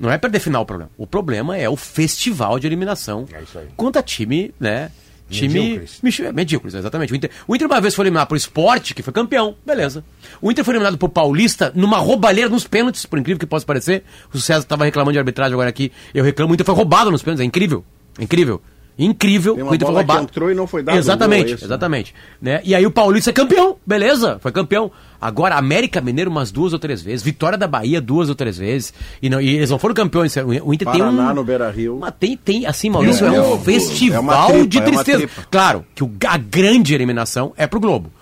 Não 0.00 0.10
é 0.10 0.18
perder 0.18 0.40
final 0.40 0.62
o 0.62 0.66
problema. 0.66 0.90
O 0.98 1.06
problema 1.06 1.56
é 1.56 1.68
o 1.68 1.76
festival 1.76 2.58
de 2.58 2.66
eliminação 2.66 3.26
É 3.32 3.42
isso 3.42 3.56
aí. 3.58 3.66
contra 3.76 4.02
time, 4.02 4.52
né? 4.58 4.90
Time 5.30 5.48
Medíocres. 5.54 6.00
Mich- 6.02 6.32
medíocres, 6.32 6.74
exatamente. 6.74 7.12
O 7.12 7.16
Inter, 7.16 7.30
o 7.48 7.54
Inter 7.56 7.66
uma 7.66 7.80
vez 7.80 7.94
foi 7.94 8.04
eliminado 8.04 8.28
pro 8.28 8.36
esporte, 8.36 8.94
que 8.94 9.02
foi 9.02 9.12
campeão, 9.12 9.56
beleza. 9.64 10.04
O 10.40 10.50
Inter 10.50 10.64
foi 10.64 10.74
eliminado 10.74 10.98
pro 10.98 11.08
Paulista 11.08 11.72
numa 11.74 11.96
roubalheira 11.98 12.50
nos 12.50 12.66
pênaltis, 12.66 13.06
por 13.06 13.18
incrível 13.18 13.38
que 13.40 13.46
possa 13.46 13.64
parecer. 13.64 14.04
O 14.32 14.38
César 14.38 14.60
estava 14.60 14.84
reclamando 14.84 15.12
de 15.14 15.18
arbitragem 15.18 15.54
agora 15.54 15.68
aqui. 15.70 15.90
Eu 16.12 16.22
reclamo, 16.24 16.52
o 16.52 16.54
Inter 16.54 16.66
foi 16.66 16.74
roubado 16.74 17.10
nos 17.10 17.22
pênaltis, 17.22 17.42
é 17.42 17.44
incrível. 17.46 17.84
É 18.18 18.22
incrível. 18.24 18.60
Incrível, 18.96 19.54
Tem 19.54 19.62
uma 19.64 19.72
o 19.72 19.74
Inter 19.74 19.86
foi 19.88 19.92
bola 19.94 20.04
que 20.04 20.10
roubado. 20.12 20.30
entrou 20.30 20.50
e 20.52 20.54
não 20.54 20.66
foi 20.68 20.82
dado, 20.82 20.96
Exatamente, 20.98 21.42
gol, 21.46 21.52
é 21.52 21.54
isso, 21.56 21.64
exatamente. 21.64 22.14
Né? 22.40 22.60
E 22.64 22.74
aí 22.76 22.86
o 22.86 22.90
Paulista 22.92 23.30
é 23.30 23.32
campeão, 23.32 23.76
beleza, 23.84 24.38
foi 24.40 24.52
campeão. 24.52 24.90
Agora, 25.20 25.56
América 25.56 26.00
Mineiro 26.00 26.30
umas 26.30 26.52
duas 26.52 26.72
ou 26.72 26.78
três 26.78 27.02
vezes, 27.02 27.22
Vitória 27.22 27.58
da 27.58 27.66
Bahia 27.66 28.00
duas 28.00 28.28
ou 28.28 28.34
três 28.34 28.56
vezes. 28.56 28.94
E, 29.20 29.28
não, 29.28 29.40
e 29.40 29.48
eles 29.56 29.70
não 29.70 29.78
foram 29.80 29.94
campeões. 29.94 30.36
O 30.36 30.72
Inter 30.72 30.88
tem 30.92 31.00
Paraná 31.00 31.32
um. 31.32 31.34
no 31.34 31.42
Beira-Rio. 31.44 31.98
Mas 32.00 32.12
tem, 32.20 32.36
tem, 32.36 32.66
assim, 32.66 32.88
Maurício, 32.90 33.26
é, 33.26 33.34
É 33.34 33.40
um 33.40 33.54
um- 33.54 33.58
festival 33.60 34.50
é 34.50 34.52
tripa, 34.52 34.68
de 34.68 34.78
é 34.78 34.82
tristeza. 34.82 35.28
claro 35.50 35.84
que 35.94 36.04
o, 36.04 36.10
a 36.28 36.36
grande 36.36 36.94
eliminação 36.94 37.52
é 37.56 37.66
pro 37.66 37.80
Globo. 37.80 38.12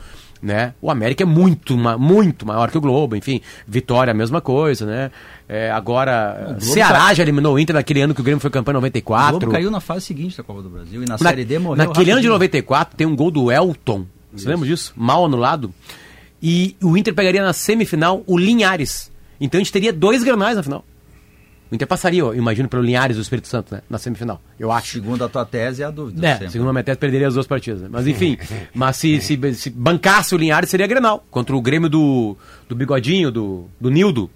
Né? 0.42 0.74
O 0.82 0.90
América 0.90 1.22
é 1.22 1.26
muito, 1.26 1.76
muito 1.98 2.44
maior 2.44 2.68
que 2.68 2.76
o 2.76 2.80
Globo, 2.80 3.14
enfim. 3.14 3.40
Vitória, 3.64 4.10
a 4.10 4.14
mesma 4.14 4.40
coisa, 4.40 4.84
né? 4.84 5.10
É, 5.48 5.70
agora, 5.70 6.56
Ceará 6.58 6.98
tá- 6.98 7.14
já 7.14 7.22
eliminou 7.22 7.54
o 7.54 7.58
Inter 7.60 7.76
naquele 7.76 8.00
ano 8.00 8.12
que 8.12 8.20
o 8.20 8.24
Grêmio 8.24 8.40
foi 8.40 8.50
campeão 8.50 8.72
em 8.72 8.74
O 8.74 8.80
94. 8.80 9.38
Globo 9.38 9.52
caiu 9.52 9.70
na 9.70 9.78
fase 9.78 10.04
seguinte 10.06 10.36
da 10.36 10.42
Copa 10.42 10.60
do 10.62 10.68
Brasil 10.68 11.00
e 11.00 11.06
na, 11.06 11.12
Na- 11.12 11.18
Série 11.18 11.44
D 11.44 11.60
morreu 11.60 11.76
naquele 11.76 12.10
ano 12.10 12.20
de 12.20 12.26
rapidinho. 12.26 12.32
94 12.32 12.96
tem 12.96 13.06
um 13.06 13.14
gol 13.14 13.30
do 13.30 13.52
Elton. 13.52 14.04
Você 14.34 14.48
lembra 14.48 14.66
disso? 14.66 14.92
Mal 14.96 15.24
anulado. 15.24 15.72
E 16.42 16.74
o 16.82 16.96
Inter 16.96 17.14
pegaria 17.14 17.42
na 17.44 17.52
semifinal 17.52 18.24
o 18.26 18.36
Linhares. 18.36 19.12
Então 19.40 19.58
a 19.60 19.62
gente 19.62 19.72
teria 19.72 19.92
dois 19.92 20.24
granais 20.24 20.56
na 20.56 20.62
final. 20.64 20.84
O 21.72 21.74
Inter 21.74 21.88
passaria, 21.88 22.20
eu 22.20 22.34
imagino, 22.34 22.68
pelo 22.68 22.82
Linhares 22.82 23.16
do 23.16 23.22
Espírito 23.22 23.48
Santo, 23.48 23.74
né? 23.74 23.80
Na 23.88 23.96
semifinal. 23.96 24.42
Eu 24.60 24.70
acho. 24.70 24.92
Segundo 24.92 25.24
a 25.24 25.28
tua 25.30 25.42
tese, 25.46 25.82
é 25.82 25.86
a 25.86 25.90
dúvida. 25.90 26.26
É, 26.28 26.32
sempre. 26.34 26.50
segundo 26.50 26.68
a 26.68 26.72
minha 26.74 26.84
tese, 26.84 26.98
perderia 26.98 27.26
as 27.28 27.32
duas 27.32 27.46
partidas. 27.46 27.80
né? 27.80 27.88
Mas 27.90 28.06
enfim, 28.06 28.36
mas 28.74 28.94
se, 28.96 29.18
se, 29.22 29.54
se 29.54 29.70
bancasse 29.70 30.34
o 30.34 30.38
Linhares, 30.38 30.68
seria 30.68 30.86
Grenal. 30.86 31.24
Contra 31.30 31.56
o 31.56 31.62
Grêmio 31.62 31.88
do, 31.88 32.36
do 32.68 32.76
Bigodinho, 32.76 33.30
do, 33.30 33.68
do 33.80 33.90
Nildo. 33.90 34.30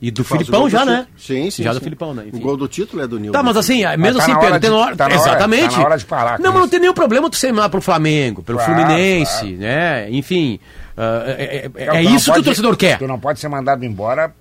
E 0.00 0.10
do 0.12 0.22
Faz 0.22 0.40
o 0.42 0.44
Filipão 0.44 0.70
já, 0.70 0.84
né? 0.84 1.06
Sim, 1.16 1.50
sim. 1.50 1.64
Já 1.64 1.72
sim. 1.72 1.78
do 1.80 1.82
Filipão, 1.82 2.14
né? 2.14 2.22
O 2.24 2.28
Enfim. 2.28 2.38
gol 2.40 2.56
do 2.56 2.68
título 2.68 3.02
é 3.02 3.08
do 3.08 3.18
Nildo. 3.18 3.32
Tá, 3.32 3.42
mas 3.42 3.56
assim, 3.56 3.84
mesmo 3.96 4.18
tá 4.18 4.24
assim, 4.24 4.38
Pedro, 4.38 4.60
tem 4.60 4.70
hora. 4.70 4.96
tá 4.96 5.04
hora- 5.04 5.14
Exatamente. 5.14 5.70
tá 5.74 5.78
na 5.78 5.84
hora 5.84 5.98
de 5.98 6.04
parar 6.04 6.38
Não, 6.38 6.52
mas 6.52 6.60
não 6.62 6.68
tem 6.68 6.78
nenhum 6.80 6.94
problema 6.94 7.28
tu 7.28 7.36
ser 7.36 7.46
eliminado 7.48 7.70
pro 7.72 7.80
Flamengo, 7.80 8.42
pelo 8.42 8.58
Claro, 8.58 8.72
Fluminense, 8.74 9.40
claro. 9.40 9.56
né? 9.58 10.10
Enfim. 10.10 10.58
Ah, 10.96 11.22
é 11.26 11.42
é- 11.42 11.70
é- 11.82 11.86
Não, 11.86 11.94
é 11.94 12.02
isso 12.02 12.32
que 12.32 12.38
o 12.38 12.42
torcedor 12.42 12.76
quer. 12.76 12.98
Tu 12.98 13.06
não 13.08 13.18
pode 13.18 13.38
ser 13.40 13.48
mandado 13.48 13.84
embora 13.84 14.32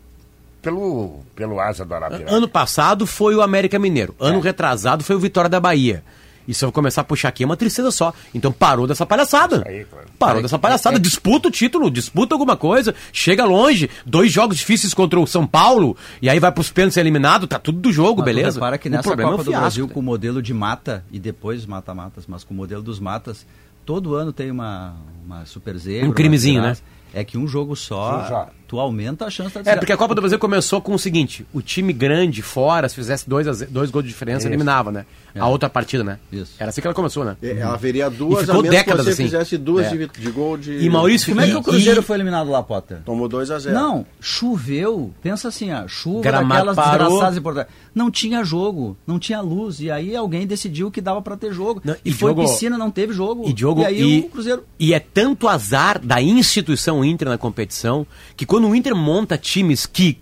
pelo, 0.62 1.20
pelo 1.36 1.60
asa 1.60 1.84
do 1.84 1.94
Arapiraca. 1.94 2.34
Ano 2.34 2.48
passado 2.48 3.08
foi 3.08 3.36
o 3.36 3.42
América 3.42 3.80
Mineiro. 3.80 4.16
Ano 4.20 4.40
retrasado 4.40 5.04
foi 5.04 5.16
o 5.16 5.20
Vitória 5.20 5.50
da 5.50 5.60
Bahia. 5.60 6.04
E 6.48 6.54
se 6.54 6.66
eu 6.66 6.72
começar 6.72 7.02
a 7.02 7.04
puxar 7.04 7.30
aqui 7.30 7.44
é 7.44 7.46
uma 7.46 7.56
tristeza 7.56 7.92
só. 7.92 8.14
Então 8.34 8.52
parou 8.52 8.88
dessa 8.88 9.06
palhaçada. 9.06 9.64
Aí, 9.66 9.86
claro. 9.86 10.08
Parou 10.18 10.42
dessa 10.42 10.58
palhaçada. 10.58 11.00
Disputa 11.00 11.48
o 11.48 11.52
título, 11.52 11.90
disputa 11.90 12.34
alguma 12.36 12.58
coisa, 12.58 12.96
chega 13.14 13.46
longe. 13.46 13.90
Dois 14.06 14.32
jogos 14.32 14.58
difíceis 14.58 14.94
contra 14.94 15.20
o 15.20 15.28
São 15.28 15.46
Paulo, 15.46 15.96
e 16.22 16.30
aí 16.30 16.40
vai 16.40 16.52
pros 16.52 16.72
pênaltis 16.72 16.98
eliminado, 16.98 17.48
tá 17.48 17.60
tudo 17.60 17.80
do 17.80 17.92
jogo, 17.94 18.22
Mas 18.22 18.26
beleza? 18.26 18.60
repara 18.60 18.78
que 18.78 18.90
O 18.90 18.92
nessa 18.92 19.04
problema 19.04 19.30
é 19.30 19.32
Copa 19.34 19.42
o 19.44 19.46
do 19.46 19.52
Brasil, 19.52 19.88
né? 19.88 19.94
com 19.94 20.00
o 20.00 20.04
modelo 20.04 20.42
de 20.42 20.54
mata, 20.54 21.06
e 21.12 21.20
depois 21.20 21.66
mata-matas, 21.66 22.26
mas 22.28 22.44
com 22.44 22.54
o 22.54 22.58
modelo 22.58 22.82
dos 22.82 23.00
matas, 23.00 23.46
todo 23.86 24.16
ano 24.16 24.34
tem 24.34 24.52
uma, 24.52 24.96
uma 25.26 25.46
super 25.46 25.78
zebra. 25.78 26.10
Um 26.10 26.12
crimezinho, 26.14 26.62
né? 26.62 26.76
É 27.14 27.24
que 27.24 27.38
um 27.38 27.48
jogo 27.48 27.76
só, 27.76 28.26
só. 28.28 28.50
Tu 28.72 28.80
aumenta 28.80 29.26
a 29.26 29.30
chance 29.30 29.54
da 29.60 29.70
É, 29.70 29.76
porque 29.76 29.92
a 29.92 29.98
Copa 29.98 30.16
do 30.16 30.22
Brasil 30.22 30.40
começou 30.40 30.80
com 30.80 30.94
o 30.94 30.98
seguinte: 31.00 31.46
o 31.52 31.62
time 31.62 31.92
grande 31.92 32.42
fora, 32.42 32.88
se 32.88 32.96
fizesse 32.96 33.28
dois, 33.30 33.46
a 33.46 33.66
dois 33.66 33.92
gols 33.92 34.06
de 34.06 34.10
diferença, 34.12 34.40
Isso. 34.40 34.48
eliminava, 34.48 34.94
né? 34.94 35.06
A 35.36 35.48
outra 35.50 35.70
partida, 35.70 36.04
né? 36.06 36.20
Isso. 36.32 36.54
Era 36.58 36.70
assim 36.70 36.80
que 36.82 36.88
ela 36.88 36.94
começou, 36.94 37.24
né? 37.26 37.36
É, 37.42 37.62
haveria 37.64 38.10
duas, 38.10 38.44
E 38.44 38.46
ficou 38.46 38.60
a 38.60 38.64
menos 38.64 38.70
que 38.78 38.84
décadas 38.84 39.06
você 39.06 39.12
assim. 39.12 39.24
fizesse 39.26 39.58
duas 39.58 39.88
É. 39.88 39.90
de, 39.96 40.08
de 40.08 40.30
gol 40.32 40.58
de... 40.58 40.78
E 40.78 40.90
Maurício, 40.90 41.30
Como 41.30 41.40
é 41.42 41.46
que 41.46 41.52
e- 41.52 41.56
o 41.56 41.62
Cruzeiro 41.64 42.02
e- 42.02 42.04
foi 42.04 42.18
eliminado 42.18 42.50
lá, 42.50 42.62
Potter? 42.62 42.98
Tomou 43.06 43.30
2 43.30 43.50
a 43.52 43.58
0 43.60 43.74
Não, 43.76 44.06
choveu. 44.20 45.14
Pensa 45.22 45.48
assim, 45.48 45.72
ó, 45.72 45.88
chuva 45.88 46.22
Gramado 46.22 46.66
daquelas 46.66 46.76
parou. 46.76 47.08
desgraçadas 47.10 47.46
Alegre. 47.46 47.74
Não 47.96 48.10
tinha 48.12 48.44
jogo, 48.44 48.98
não 49.08 49.18
tinha 49.20 49.40
luz. 49.42 49.80
E 49.80 49.90
aí 49.92 50.16
alguém 50.16 50.46
decidiu 50.48 50.90
que 50.92 51.00
dava 51.02 51.22
pra 51.22 51.38
ter 51.38 51.54
jogo. 51.54 51.82
Não, 51.84 51.94
e 52.06 52.10
e 52.10 52.14
foi 52.14 52.34
Diogo- 52.34 52.50
piscina, 52.50 52.78
não 52.78 52.92
teve 52.92 53.14
jogo. 53.14 53.48
E 53.48 53.54
Diogo, 53.54 53.82
e 53.82 53.86
aí 53.86 54.02
e, 54.02 54.20
o 54.22 54.30
Cruzeiro. 54.30 54.64
e 54.80 54.94
é 54.94 55.00
tanto 55.00 55.48
azar 55.48 56.00
da 56.04 56.22
instituição 56.22 57.04
Inter 57.06 57.30
na 57.30 57.38
competição 57.38 58.06
que 58.36 58.46
quando 58.46 58.61
o 58.70 58.76
Inter 58.76 58.96
monta 58.96 59.38
times 59.38 59.86
que 59.86 60.18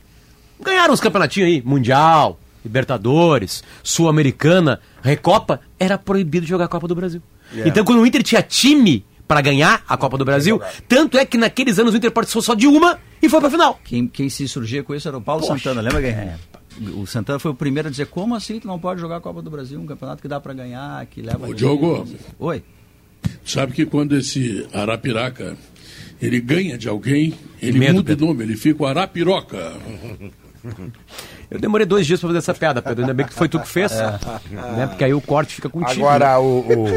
ganharam 0.60 0.94
os 0.94 1.00
campeonatinhos 1.00 1.50
aí, 1.50 1.62
Mundial, 1.66 2.40
Libertadores, 2.64 3.64
Sul-Americana, 3.84 4.80
Recopa, 5.02 5.62
era 5.80 5.98
proibido 5.98 6.46
jogar 6.46 6.66
a 6.66 6.68
Copa 6.68 6.88
do 6.88 6.96
Brasil. 6.96 7.22
Então 7.66 7.84
quando 7.84 8.02
o 8.02 8.06
Inter 8.06 8.22
tinha 8.22 8.42
time 8.42 9.06
para 9.28 9.42
ganhar 9.42 9.84
a 9.88 9.96
Copa 9.96 10.18
do 10.18 10.26
Brasil, 10.26 10.62
tanto 10.88 11.18
é 11.18 11.26
que 11.26 11.38
naqueles 11.38 11.80
anos 11.80 11.94
o 11.94 11.98
Inter 11.98 12.12
participou 12.12 12.42
só 12.42 12.54
de 12.54 12.68
uma 12.68 13.00
e 13.22 13.30
foi 13.30 13.40
pra 13.40 13.50
final. 13.50 13.80
Quem, 13.84 14.08
quem 14.08 14.30
se 14.30 14.48
surgia 14.48 14.84
com 14.84 14.94
isso 14.94 15.08
era 15.08 15.18
o 15.18 15.22
Paulo 15.22 15.44
Santana, 15.44 15.82
lembra 15.82 16.02
quem? 16.02 16.94
O 16.94 17.06
Santana 17.06 17.40
foi 17.40 17.52
o 17.52 17.56
primeiro 17.56 17.88
a 17.88 17.92
dizer: 17.92 18.08
como 18.08 18.36
assim 18.36 18.60
tu 18.60 18.68
não 18.68 18.80
pode 18.80 19.02
jogar 19.02 19.18
a 19.18 19.22
Copa 19.22 19.42
do 19.42 19.50
Brasil? 19.50 19.80
Um 19.80 19.86
campeonato 19.86 20.22
que 20.22 20.28
dá 20.28 20.40
pra 20.40 20.54
ganhar, 20.54 21.06
que 21.08 21.22
leva. 21.22 21.48
Ô, 21.48 21.54
Diogo. 21.54 22.08
Oi. 22.40 22.64
Sabe 23.44 23.74
que 23.74 23.86
quando 23.86 24.16
esse 24.16 24.66
Arapiraca 24.74 25.58
ele 26.22 26.40
ganha 26.42 26.78
de 26.78 26.88
alguém, 26.90 27.34
ele 27.62 27.80
Medo, 27.80 27.94
muda 27.96 28.08
Pedro. 28.08 28.26
de 28.26 28.32
nome, 28.32 28.44
ele 28.44 28.56
fica 28.58 28.84
o 28.84 28.86
Arapiroca. 28.86 29.74
Eu 31.50 31.60
demorei 31.60 31.86
dois 31.86 32.06
dias 32.06 32.20
pra 32.20 32.28
fazer 32.30 32.40
essa 32.40 32.54
piada, 32.54 32.82
Pedro. 32.82 33.02
Ainda 33.02 33.14
bem 33.14 33.26
que 33.26 33.34
foi 33.34 33.48
tu 33.50 33.60
que 33.60 33.68
fez. 33.68 33.92
Né? 34.52 34.88
Porque 34.88 35.04
aí 35.06 35.14
o 35.14 35.22
corte 35.22 35.56
fica 35.56 35.70
contigo. 35.70 36.02
né? 36.02 36.08
Agora, 36.08 36.40
o, 36.40 36.60
o- 36.60 36.88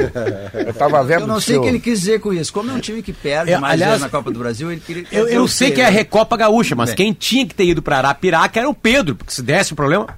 Eu 0.66 0.74
tava 0.74 1.02
vendo 1.04 1.20
Eu 1.22 1.26
não 1.26 1.40
sei 1.40 1.56
o 1.56 1.60
o- 1.60 1.62
que 1.62 1.68
ele 1.68 1.78
quis 1.80 2.00
dizer 2.00 2.20
com 2.20 2.34
isso. 2.34 2.52
Como 2.52 2.70
é 2.70 2.74
um 2.74 2.80
time 2.80 3.02
que 3.02 3.12
perde 3.12 3.52
É, 3.52 3.58
mais 3.58 3.74
aliás, 3.74 3.92
vezes 3.92 4.02
na 4.02 4.10
Copa 4.10 4.30
do 4.30 4.38
Brasil, 4.38 4.70
ele 4.70 4.80
queria. 4.80 5.04
Eu, 5.12 5.28
eu 5.28 5.48
sei 5.48 5.70
o 5.70 5.74
que 5.74 5.80
é 5.80 5.84
a 5.86 5.88
quê? 5.88 5.94
Recopa 5.94 6.36
Gaúcha, 6.36 6.74
mas 6.74 6.90
Bem. 6.90 6.96
quem 6.96 7.12
tinha 7.14 7.46
que 7.46 7.54
ter 7.54 7.64
ido 7.64 7.80
pra 7.80 7.98
Arapiraca 7.98 8.58
era 8.60 8.68
o 8.68 8.74
Pedro, 8.74 9.14
porque 9.14 9.32
se 9.32 9.42
desse 9.42 9.72
o 9.72 9.76
problema, 9.76 10.08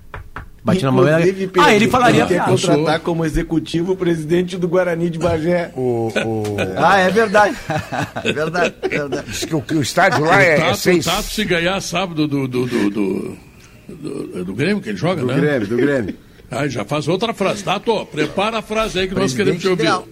batia 0.64 0.86
na 0.86 0.92
mão. 0.92 1.04
Pedro, 1.04 1.62
Ah, 1.62 1.74
ele 1.74 1.88
falaria. 1.88 2.26
Quer 2.26 2.40
Ah, 2.40 2.44
contratar 2.46 3.00
como 3.00 3.24
executivo 3.24 3.92
o 3.92 3.96
presidente 3.96 4.56
do 4.56 4.66
Guarani 4.66 5.10
de 5.10 5.18
Bagé. 5.18 5.70
o, 5.76 6.08
o- 6.08 6.56
Ah, 6.76 6.98
é 6.98 7.10
verdade. 7.10 7.56
é 8.24 8.32
verdade, 8.32 8.74
é 8.82 8.88
verdade. 8.88 9.30
diz 9.30 9.44
que 9.44 9.54
o, 9.54 9.62
o 9.72 9.82
estádio 9.82 10.24
lá 10.24 10.42
é, 10.42 10.48
o, 10.48 10.52
é 10.52 10.56
Tato, 10.66 10.76
seis... 10.78 11.06
o 11.06 11.10
Tato, 11.10 11.22
se 11.24 11.44
ganhar 11.44 11.80
sábado 11.80 12.26
do, 12.26 12.48
do, 12.48 12.66
do, 12.66 12.90
do, 12.90 13.36
do- 13.88 14.44
do 14.46 14.54
Grêmio, 14.54 14.80
que 14.82 14.88
ele 14.88 14.96
joga, 14.98 15.20
Do 15.20 15.26
né? 15.26 15.34
Grêmio, 15.34 15.68
do 15.68 15.76
Grêmio. 15.76 16.16
Aí 16.50 16.68
já 16.70 16.84
faz 16.84 17.08
outra 17.08 17.34
frase. 17.34 17.62
Tato, 17.62 18.06
prepara 18.06 18.58
a 18.58 18.62
frase 18.62 18.98
aí 19.00 19.08
que 19.08 19.14
nós 19.14 19.32
queremos 19.34 19.60
te 19.60 19.66
Presidente 19.66 19.68
ouvir. 19.68 19.82
ideal. 19.82 20.08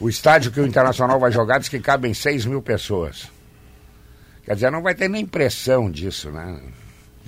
O 0.00 0.08
estádio 0.08 0.50
que 0.50 0.60
o 0.60 0.66
Internacional 0.66 1.18
vai 1.18 1.30
jogar 1.32 1.58
diz 1.58 1.68
que 1.68 1.78
cabem 1.78 2.12
6 2.12 2.44
mil 2.44 2.60
pessoas. 2.60 3.28
Quer 4.44 4.54
dizer, 4.54 4.70
não 4.70 4.82
vai 4.82 4.94
ter 4.94 5.08
nem 5.08 5.24
pressão 5.24 5.90
disso, 5.90 6.30
né? 6.30 6.58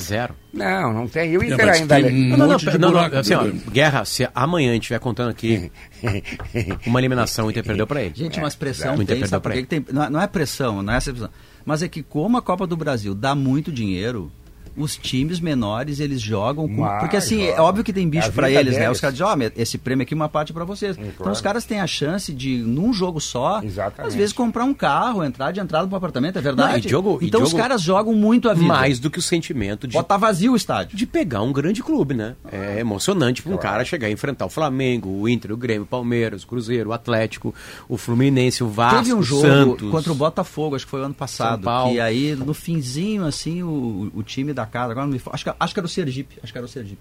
Zero. 0.00 0.34
Não, 0.52 0.92
não 0.92 1.08
tem. 1.08 1.32
E 1.32 1.38
o 1.38 1.42
É, 1.42 1.46
Inter 1.46 1.68
ainda... 1.68 1.94
tem 2.00 2.32
um 2.32 2.36
Não, 2.36 2.46
não, 2.46 2.58
não, 2.78 2.90
não, 2.92 3.18
assim, 3.18 3.34
ó? 3.34 3.44
Guerra, 3.70 4.04
se 4.04 4.28
amanhã 4.34 4.70
a 4.70 4.74
gente 4.74 4.82
estiver 4.82 4.98
contando 5.00 5.30
aqui 5.30 5.72
uma 6.86 7.00
eliminação, 7.00 7.46
o 7.46 7.50
Inter 7.50 7.64
perdeu 7.64 7.86
pra 7.86 8.02
ele. 8.02 8.14
Gente, 8.14 8.40
mas 8.40 8.54
pressão 8.54 8.94
Inter 8.94 9.06
tem, 9.06 9.16
perdeu 9.16 9.28
sabe 9.28 9.42
pra 9.42 9.52
por 9.52 9.60
que 9.60 9.66
tem? 9.66 9.84
Não 9.90 10.04
é, 10.04 10.10
não 10.10 10.20
é 10.20 10.26
pressão, 10.26 10.82
não 10.82 10.92
é 10.92 10.96
essa 10.96 11.10
pressão. 11.10 11.30
Mas 11.64 11.82
é 11.82 11.88
que 11.88 12.02
como 12.02 12.36
a 12.36 12.42
Copa 12.42 12.66
do 12.66 12.76
Brasil 12.76 13.14
dá 13.14 13.34
muito 13.34 13.72
dinheiro, 13.72 14.30
os 14.76 14.96
times 14.96 15.40
menores 15.40 16.00
eles 16.00 16.20
jogam 16.20 16.68
com... 16.68 16.82
Mas, 16.82 17.00
porque 17.00 17.16
assim, 17.16 17.42
é 17.44 17.60
óbvio 17.60 17.82
que 17.84 17.92
tem 17.92 18.06
é 18.06 18.10
bicho 18.10 18.28
a 18.28 18.32
pra 18.32 18.48
vida 18.48 18.60
eles, 18.60 18.74
né? 18.74 18.80
deles. 18.80 18.96
Os 18.96 19.00
caras 19.00 19.16
dizem, 19.16 19.26
ó, 19.26 19.50
esse 19.56 19.78
prêmio 19.78 20.02
aqui 20.02 20.14
é 20.14 20.16
uma 20.16 20.28
parte 20.28 20.52
pra 20.52 20.64
vocês. 20.64 20.96
Então 20.98 21.12
claro. 21.18 21.32
os 21.32 21.40
caras 21.40 21.64
têm 21.64 21.80
a 21.80 21.86
chance 21.86 22.32
de, 22.32 22.58
num 22.58 22.92
jogo 22.92 23.20
só, 23.20 23.62
Exatamente. 23.62 24.08
às 24.08 24.14
vezes 24.14 24.32
comprar 24.32 24.64
um 24.64 24.74
carro, 24.74 25.24
entrar 25.24 25.52
de 25.52 25.60
entrada 25.60 25.86
pro 25.86 25.96
apartamento, 25.96 26.38
é 26.38 26.42
verdade? 26.42 26.72
Não, 26.72 26.78
e 26.78 26.80
Diogo- 26.82 27.18
e 27.22 27.26
então 27.26 27.42
os 27.42 27.52
caras 27.52 27.82
jogam 27.82 28.14
muito 28.14 28.48
a 28.48 28.54
vida. 28.54 28.66
Mais 28.66 28.98
do 28.98 29.10
que 29.10 29.18
o 29.18 29.22
sentimento 29.22 29.86
de, 29.86 29.94
Bota 29.94 30.16
vazio 30.18 30.52
o 30.52 30.56
estádio. 30.56 30.96
de 30.96 31.06
pegar 31.06 31.42
um 31.42 31.52
grande 31.52 31.82
clube, 31.82 32.14
né? 32.14 32.34
É 32.50 32.80
emocionante 32.80 33.42
para 33.42 33.54
um 33.54 33.58
cara 33.58 33.84
chegar 33.84 34.08
e 34.08 34.12
enfrentar 34.12 34.46
o 34.46 34.50
Flamengo, 34.50 35.08
o 35.08 35.28
Inter, 35.28 35.52
o 35.52 35.56
Grêmio, 35.56 35.82
o 35.84 35.86
Palmeiras, 35.86 36.42
o 36.42 36.46
Cruzeiro, 36.46 36.90
o 36.90 36.92
Atlético, 36.92 37.54
o 37.88 37.96
Fluminense, 37.96 38.62
o 38.62 38.68
Vasco, 38.68 38.98
Teve 38.98 39.14
um 39.14 39.18
o 39.18 39.22
jogo 39.22 39.42
Santos. 39.42 39.90
contra 39.90 40.12
o 40.12 40.14
Botafogo, 40.14 40.76
acho 40.76 40.84
que 40.84 40.90
foi 40.90 41.02
ano 41.02 41.14
passado. 41.14 41.66
Que 41.90 42.00
aí, 42.00 42.34
no 42.34 42.52
finzinho, 42.52 43.24
assim, 43.24 43.62
o, 43.62 44.10
o 44.14 44.22
time 44.22 44.52
da 44.52 44.65
casa, 44.66 44.92
agora 44.92 45.06
não 45.06 45.12
me 45.14 45.20
acho 45.32 45.44
que, 45.44 45.52
acho 45.58 45.74
que 45.74 45.80
era 45.80 45.86
o 45.86 45.88
Sergipe, 45.88 46.36
acho 46.42 46.52
que 46.52 46.58
era 46.58 46.64
o 46.64 46.68
Sergipe. 46.68 47.00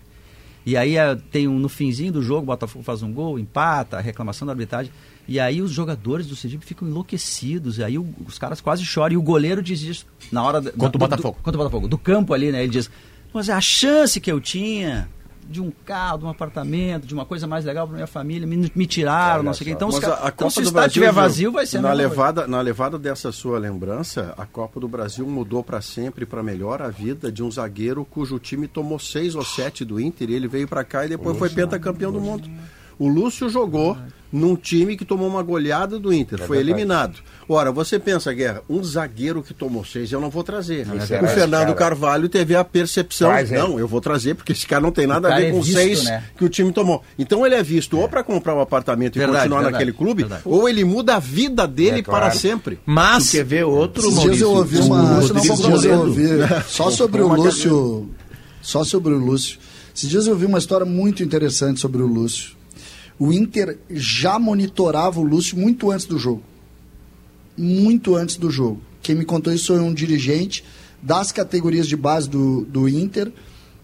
E 0.65 0.75
aí 0.75 0.97
eh, 0.97 1.15
tem 1.31 1.47
um, 1.47 1.59
no 1.59 1.69
finzinho 1.69 2.11
do 2.11 2.23
jogo, 2.23 2.41
o 2.41 2.45
Botafogo 2.47 2.83
faz 2.83 3.03
um 3.03 3.11
gol, 3.13 3.37
empata, 3.37 3.99
reclamação 3.99 4.45
da 4.47 4.51
arbitragem. 4.53 4.91
E 5.27 5.39
aí 5.39 5.61
os 5.61 5.69
jogadores 5.71 6.25
do 6.25 6.35
Sergipe 6.35 6.65
ficam 6.65 6.87
enlouquecidos. 6.87 7.77
E 7.77 7.83
aí 7.83 7.97
o- 7.99 8.07
os 8.25 8.39
caras 8.39 8.61
quase 8.61 8.83
choram. 8.83 9.13
E 9.13 9.17
o 9.17 9.21
goleiro 9.21 9.61
diz 9.61 9.81
isso 9.81 10.05
na 10.31 10.41
hora. 10.43 10.61
Contra 10.61 10.87
o 10.87 10.89
do- 10.91 10.97
Botafogo. 10.99 11.37
Do, 11.39 11.43
contra 11.43 11.55
o 11.59 11.63
Botafogo. 11.63 11.87
Do 11.87 11.97
campo 11.99 12.33
ali, 12.33 12.51
né? 12.51 12.63
Ele 12.63 12.71
diz: 12.71 12.89
Mas 13.31 13.47
a 13.49 13.61
chance 13.61 14.19
que 14.19 14.31
eu 14.31 14.39
tinha 14.41 15.07
de 15.47 15.61
um 15.61 15.71
carro, 15.85 16.19
de 16.19 16.25
um 16.25 16.29
apartamento, 16.29 17.05
de 17.05 17.13
uma 17.13 17.25
coisa 17.25 17.45
mais 17.47 17.65
legal 17.65 17.87
para 17.87 17.95
minha 17.95 18.07
família, 18.07 18.47
me, 18.47 18.71
me 18.75 18.87
tiraram, 18.87 19.43
não 19.43 19.53
sei 19.53 19.63
o 19.63 19.65
quê. 19.67 19.71
Então, 19.71 19.89
a, 19.89 20.27
a 20.27 20.29
então 20.29 20.49
se 20.49 20.59
o 20.59 20.61
do 20.61 20.67
estádio 20.67 20.73
Brasil, 20.73 21.03
estiver 21.03 21.11
vazio, 21.11 21.51
vai 21.51 21.65
ser 21.65 21.77
a 21.77 21.81
na 21.81 21.89
mesma 21.89 22.03
coisa. 22.03 22.15
levada, 22.15 22.47
na 22.47 22.61
levada 22.61 22.99
dessa 22.99 23.31
sua 23.31 23.59
lembrança, 23.59 24.33
a 24.37 24.45
Copa 24.45 24.79
do 24.79 24.87
Brasil 24.87 25.25
mudou 25.27 25.63
para 25.63 25.81
sempre, 25.81 26.25
para 26.25 26.41
melhor, 26.41 26.81
a 26.81 26.89
vida 26.89 27.31
de 27.31 27.43
um 27.43 27.51
zagueiro 27.51 28.03
cujo 28.05 28.39
time 28.39 28.67
tomou 28.67 28.99
seis 28.99 29.35
ou 29.35 29.45
sete 29.45 29.85
do 29.85 29.99
Inter 29.99 30.29
e 30.29 30.33
ele 30.33 30.47
veio 30.47 30.67
para 30.67 30.83
cá 30.83 31.05
e 31.05 31.09
depois 31.09 31.37
foi 31.37 31.49
pentacampeão 31.49 32.11
do 32.11 32.19
mundo. 32.19 32.49
O 32.97 33.07
Lúcio 33.07 33.49
jogou 33.49 33.97
num 34.31 34.55
time 34.55 34.97
que 34.97 35.05
tomou 35.05 35.27
uma 35.27 35.41
goleada 35.41 35.97
do 35.99 36.13
Inter, 36.13 36.39
foi 36.45 36.57
eliminado. 36.57 37.19
Ora, 37.47 37.71
você 37.71 37.99
pensa, 37.99 38.33
Guerra, 38.33 38.61
um 38.67 38.83
zagueiro 38.83 39.43
que 39.43 39.53
tomou 39.53 39.85
seis 39.85 40.11
eu 40.11 40.19
não 40.19 40.29
vou 40.29 40.43
trazer. 40.43 40.81
Esse 40.81 41.13
o 41.13 41.25
esse 41.25 41.33
Fernando 41.35 41.67
cara. 41.67 41.73
Carvalho 41.75 42.27
teve 42.27 42.55
a 42.55 42.63
percepção, 42.63 43.29
Traz 43.29 43.51
não, 43.51 43.79
eu 43.79 43.87
vou 43.87 44.01
trazer 44.01 44.33
porque 44.33 44.51
esse 44.51 44.65
cara 44.65 44.81
não 44.81 44.91
tem 44.91 45.05
nada 45.05 45.31
a 45.31 45.37
ver 45.37 45.47
é 45.47 45.51
com 45.51 45.61
visto, 45.61 45.77
seis 45.77 46.03
né? 46.05 46.23
que 46.37 46.43
o 46.43 46.49
time 46.49 46.71
tomou. 46.71 47.03
Então 47.19 47.45
ele 47.45 47.55
é 47.55 47.61
visto 47.63 47.97
ou 47.99 48.09
para 48.09 48.23
comprar 48.23 48.55
um 48.55 48.59
apartamento 48.61 49.15
e 49.15 49.19
Verdade, 49.19 49.37
continuar 49.43 49.61
verdade, 49.61 49.73
naquele 49.73 49.93
clube, 49.93 50.23
verdade. 50.23 50.41
ou 50.43 50.67
ele 50.67 50.83
muda 50.83 51.15
a 51.15 51.19
vida 51.19 51.67
dele 51.67 51.99
É, 51.99 52.03
claro. 52.03 52.25
para 52.25 52.33
sempre. 52.35 52.79
Mas 52.85 53.27
Tu 53.27 53.31
quer 53.37 53.45
ver 53.45 53.63
outro, 53.63 54.07
Esses 54.07 54.21
dias 54.21 54.41
eu 54.41 54.51
ouvi 54.51 54.77
Maurício? 54.87 55.35
uma. 55.53 55.85
Eu 55.85 55.99
ouvi. 55.99 56.27
Só 56.67 56.89
sobre 56.89 57.21
o 57.21 57.27
Lúcio. 57.27 58.09
Só 58.61 58.83
sobre 58.83 59.13
o 59.13 59.17
Lúcio. 59.17 59.59
Esses 59.95 60.09
dias 60.09 60.25
eu 60.27 60.33
ouvi 60.33 60.45
uma 60.45 60.57
história 60.57 60.85
muito 60.85 61.23
interessante 61.23 61.79
sobre 61.79 62.01
o 62.01 62.07
Lúcio. 62.07 62.55
O 63.17 63.31
Inter 63.31 63.77
já 63.89 64.37
monitorava 64.37 65.19
o 65.19 65.23
Lúcio 65.23 65.57
muito 65.57 65.91
antes 65.91 66.05
do 66.05 66.17
jogo. 66.17 66.43
Muito 67.57 68.15
antes 68.15 68.35
do 68.35 68.51
jogo. 68.51 68.81
Quem 69.01 69.15
me 69.15 69.23
contou 69.23 69.53
isso 69.53 69.67
foi 69.67 69.79
um 69.79 69.93
dirigente 69.93 70.63
das 71.01 71.31
categorias 71.31 71.87
de 71.87 71.95
base 71.95 72.29
do, 72.29 72.65
do 72.65 72.89
Inter. 72.89 73.31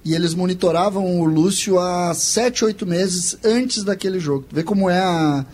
E 0.04 0.16
eles 0.16 0.34
monitoravam 0.34 1.20
o 1.20 1.26
Lúcio 1.26 1.80
há 1.80 2.14
sete, 2.14 2.66
oito 2.66 2.86
meses 2.86 3.38
antes 3.44 3.84
daquele 3.84 4.20
jogo. 4.20 4.46
Vê 4.52 4.64
como 4.64 4.90
é 4.90 5.00
a. 5.00 5.46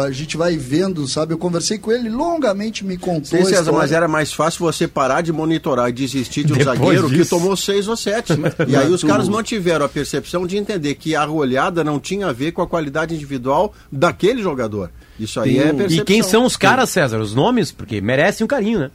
A 0.00 0.10
gente 0.10 0.36
vai 0.36 0.56
vendo, 0.56 1.06
sabe? 1.06 1.32
Eu 1.34 1.38
conversei 1.38 1.78
com 1.78 1.92
ele 1.92 2.08
longamente, 2.08 2.84
me 2.84 2.96
contou. 2.96 3.38
Sim, 3.38 3.44
César, 3.44 3.70
mas 3.70 3.92
era 3.92 4.08
mais 4.08 4.32
fácil 4.32 4.60
você 4.60 4.88
parar 4.88 5.20
de 5.20 5.32
monitorar 5.32 5.88
e 5.88 5.92
desistir 5.92 6.42
de 6.42 6.52
um 6.52 6.56
Depois 6.58 6.78
zagueiro 6.78 7.08
que 7.08 7.16
disso. 7.16 7.30
tomou 7.30 7.56
seis 7.56 7.86
ou 7.86 7.96
sete. 7.96 8.32
e 8.66 8.74
aí 8.74 8.90
os 8.90 9.04
caras 9.04 9.28
mantiveram 9.28 9.84
a 9.84 9.88
percepção 9.88 10.46
de 10.46 10.56
entender 10.56 10.96
que 10.96 11.14
a 11.14 11.24
olhada 11.30 11.84
não 11.84 12.00
tinha 12.00 12.26
a 12.26 12.32
ver 12.32 12.50
com 12.52 12.60
a 12.60 12.66
qualidade 12.66 13.14
individual 13.14 13.72
daquele 13.90 14.42
jogador. 14.42 14.90
Isso 15.18 15.38
aí 15.38 15.58
é 15.58 15.72
percepção. 15.72 15.98
E 15.98 16.04
quem 16.04 16.22
são 16.22 16.44
os 16.44 16.56
caras, 16.56 16.90
César? 16.90 17.20
Os 17.20 17.34
nomes? 17.34 17.70
Porque 17.70 18.00
merecem 18.00 18.44
um 18.44 18.48
carinho, 18.48 18.80
né? 18.80 18.90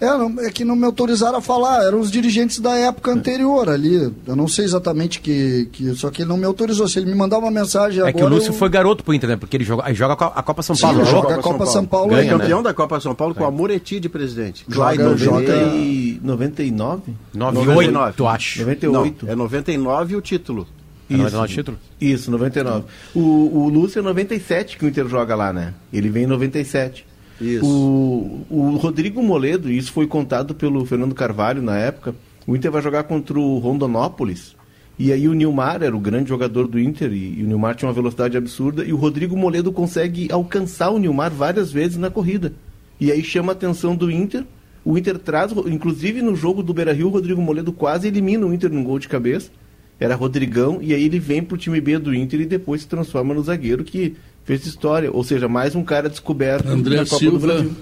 É, 0.00 0.06
não- 0.06 0.34
é 0.40 0.50
que 0.50 0.64
não 0.64 0.74
me 0.74 0.84
autorizaram 0.86 1.36
a 1.38 1.40
falar, 1.42 1.84
eram 1.84 2.00
os 2.00 2.10
dirigentes 2.10 2.58
da 2.58 2.74
época 2.74 3.12
anterior 3.12 3.68
ali. 3.68 4.10
Eu 4.26 4.34
não 4.34 4.48
sei 4.48 4.64
exatamente 4.64 5.20
que, 5.20 5.68
que. 5.72 5.94
Só 5.94 6.08
que 6.10 6.22
ele 6.22 6.28
não 6.30 6.38
me 6.38 6.46
autorizou. 6.46 6.88
Se 6.88 6.98
ele 6.98 7.10
me 7.10 7.14
mandar 7.16 7.38
uma 7.38 7.50
mensagem 7.50 7.98
É 7.98 8.08
agora. 8.08 8.14
que 8.14 8.22
o 8.24 8.28
Lúcio 8.28 8.48
eu- 8.50 8.54
foi 8.54 8.68
garoto 8.70 9.04
pro 9.04 9.12
Inter, 9.12 9.28
né? 9.30 9.36
Porque 9.36 9.56
ele 9.58 9.64
joga, 9.64 9.82
aí 9.84 9.94
joga 9.94 10.14
a 10.14 10.16
Co- 10.16 10.32
a 10.34 10.42
Copa 10.42 10.62
São 10.62 10.74
Sim, 10.74 10.82
Paulo. 10.82 10.98
joga 11.04 11.10
Jogou. 11.10 11.30
a 11.32 11.42
Copa 11.42 11.66
São 11.66 11.84
Paulo 11.84 12.08
Ganha, 12.10 12.22
É 12.22 12.38
campeão 12.38 12.62
da 12.62 12.72
Copa 12.72 12.98
São 12.98 13.14
Paulo 13.14 13.34
com 13.34 13.44
a 13.44 13.50
Moretti 13.50 14.00
de 14.00 14.08
presidente. 14.08 14.64
Joga- 14.66 15.16
joga- 15.16 15.40
90 15.42 15.52
e 15.76 16.20
99? 16.22 17.12
98, 17.34 18.26
acho. 18.26 18.60
98. 18.60 19.26
Não, 19.26 19.32
é 19.32 19.36
99 19.36 20.16
o 20.16 20.20
título. 20.20 20.66
É 21.10 21.16
99 21.16 21.48
título? 21.54 21.78
Isso, 22.00 22.30
99. 22.30 22.84
O, 23.14 23.20
o 23.20 23.68
Lúcio 23.68 23.98
é 23.98 24.02
97 24.02 24.78
que 24.78 24.84
o 24.84 24.88
Inter 24.88 25.08
joga 25.08 25.34
lá, 25.34 25.52
né? 25.52 25.74
Ele 25.92 26.08
vem 26.08 26.22
em 26.22 26.26
97. 26.26 27.04
Isso. 27.40 27.64
O, 27.66 28.46
o 28.50 28.76
Rodrigo 28.76 29.22
Moledo, 29.22 29.70
isso 29.70 29.92
foi 29.92 30.06
contado 30.06 30.54
pelo 30.54 30.84
Fernando 30.84 31.14
Carvalho 31.14 31.62
na 31.62 31.78
época, 31.78 32.14
o 32.46 32.54
Inter 32.54 32.70
vai 32.70 32.82
jogar 32.82 33.04
contra 33.04 33.38
o 33.38 33.58
Rondonópolis. 33.58 34.56
E 34.98 35.12
aí 35.12 35.26
o 35.26 35.32
Nilmar 35.32 35.82
era 35.82 35.96
o 35.96 36.00
grande 36.00 36.28
jogador 36.28 36.68
do 36.68 36.78
Inter, 36.78 37.10
e, 37.12 37.38
e 37.38 37.42
o 37.42 37.46
Nilmar 37.46 37.74
tinha 37.74 37.88
uma 37.88 37.94
velocidade 37.94 38.36
absurda, 38.36 38.84
e 38.84 38.92
o 38.92 38.96
Rodrigo 38.96 39.34
Moledo 39.34 39.72
consegue 39.72 40.28
alcançar 40.30 40.90
o 40.90 40.98
Nilmar 40.98 41.32
várias 41.32 41.72
vezes 41.72 41.96
na 41.96 42.10
corrida. 42.10 42.52
E 43.00 43.10
aí 43.10 43.24
chama 43.24 43.52
a 43.52 43.54
atenção 43.54 43.96
do 43.96 44.10
Inter. 44.10 44.44
O 44.84 44.98
Inter 44.98 45.18
traz, 45.18 45.52
inclusive 45.66 46.20
no 46.20 46.36
jogo 46.36 46.62
do 46.62 46.74
Beira 46.74 46.92
Rio, 46.92 47.06
o 47.06 47.10
Rodrigo 47.10 47.40
Moledo 47.40 47.72
quase 47.72 48.08
elimina 48.08 48.46
o 48.46 48.52
Inter 48.52 48.70
num 48.70 48.84
gol 48.84 48.98
de 48.98 49.08
cabeça. 49.08 49.50
Era 49.98 50.14
Rodrigão, 50.14 50.78
e 50.82 50.92
aí 50.92 51.04
ele 51.04 51.18
vem 51.18 51.42
pro 51.42 51.56
time 51.56 51.80
B 51.80 51.98
do 51.98 52.14
Inter 52.14 52.40
e 52.40 52.46
depois 52.46 52.82
se 52.82 52.88
transforma 52.88 53.32
no 53.32 53.42
zagueiro 53.42 53.84
que 53.84 54.16
fez 54.50 54.66
história. 54.66 55.12
Ou 55.12 55.22
seja, 55.22 55.46
mais 55.46 55.76
um 55.76 55.84
cara 55.84 56.08
descoberto 56.08 56.66
André 56.66 56.96
na 56.96 57.04
Copa 57.04 57.14
do 57.14 57.18
Silva. 57.18 57.46
Brasil. 57.46 57.76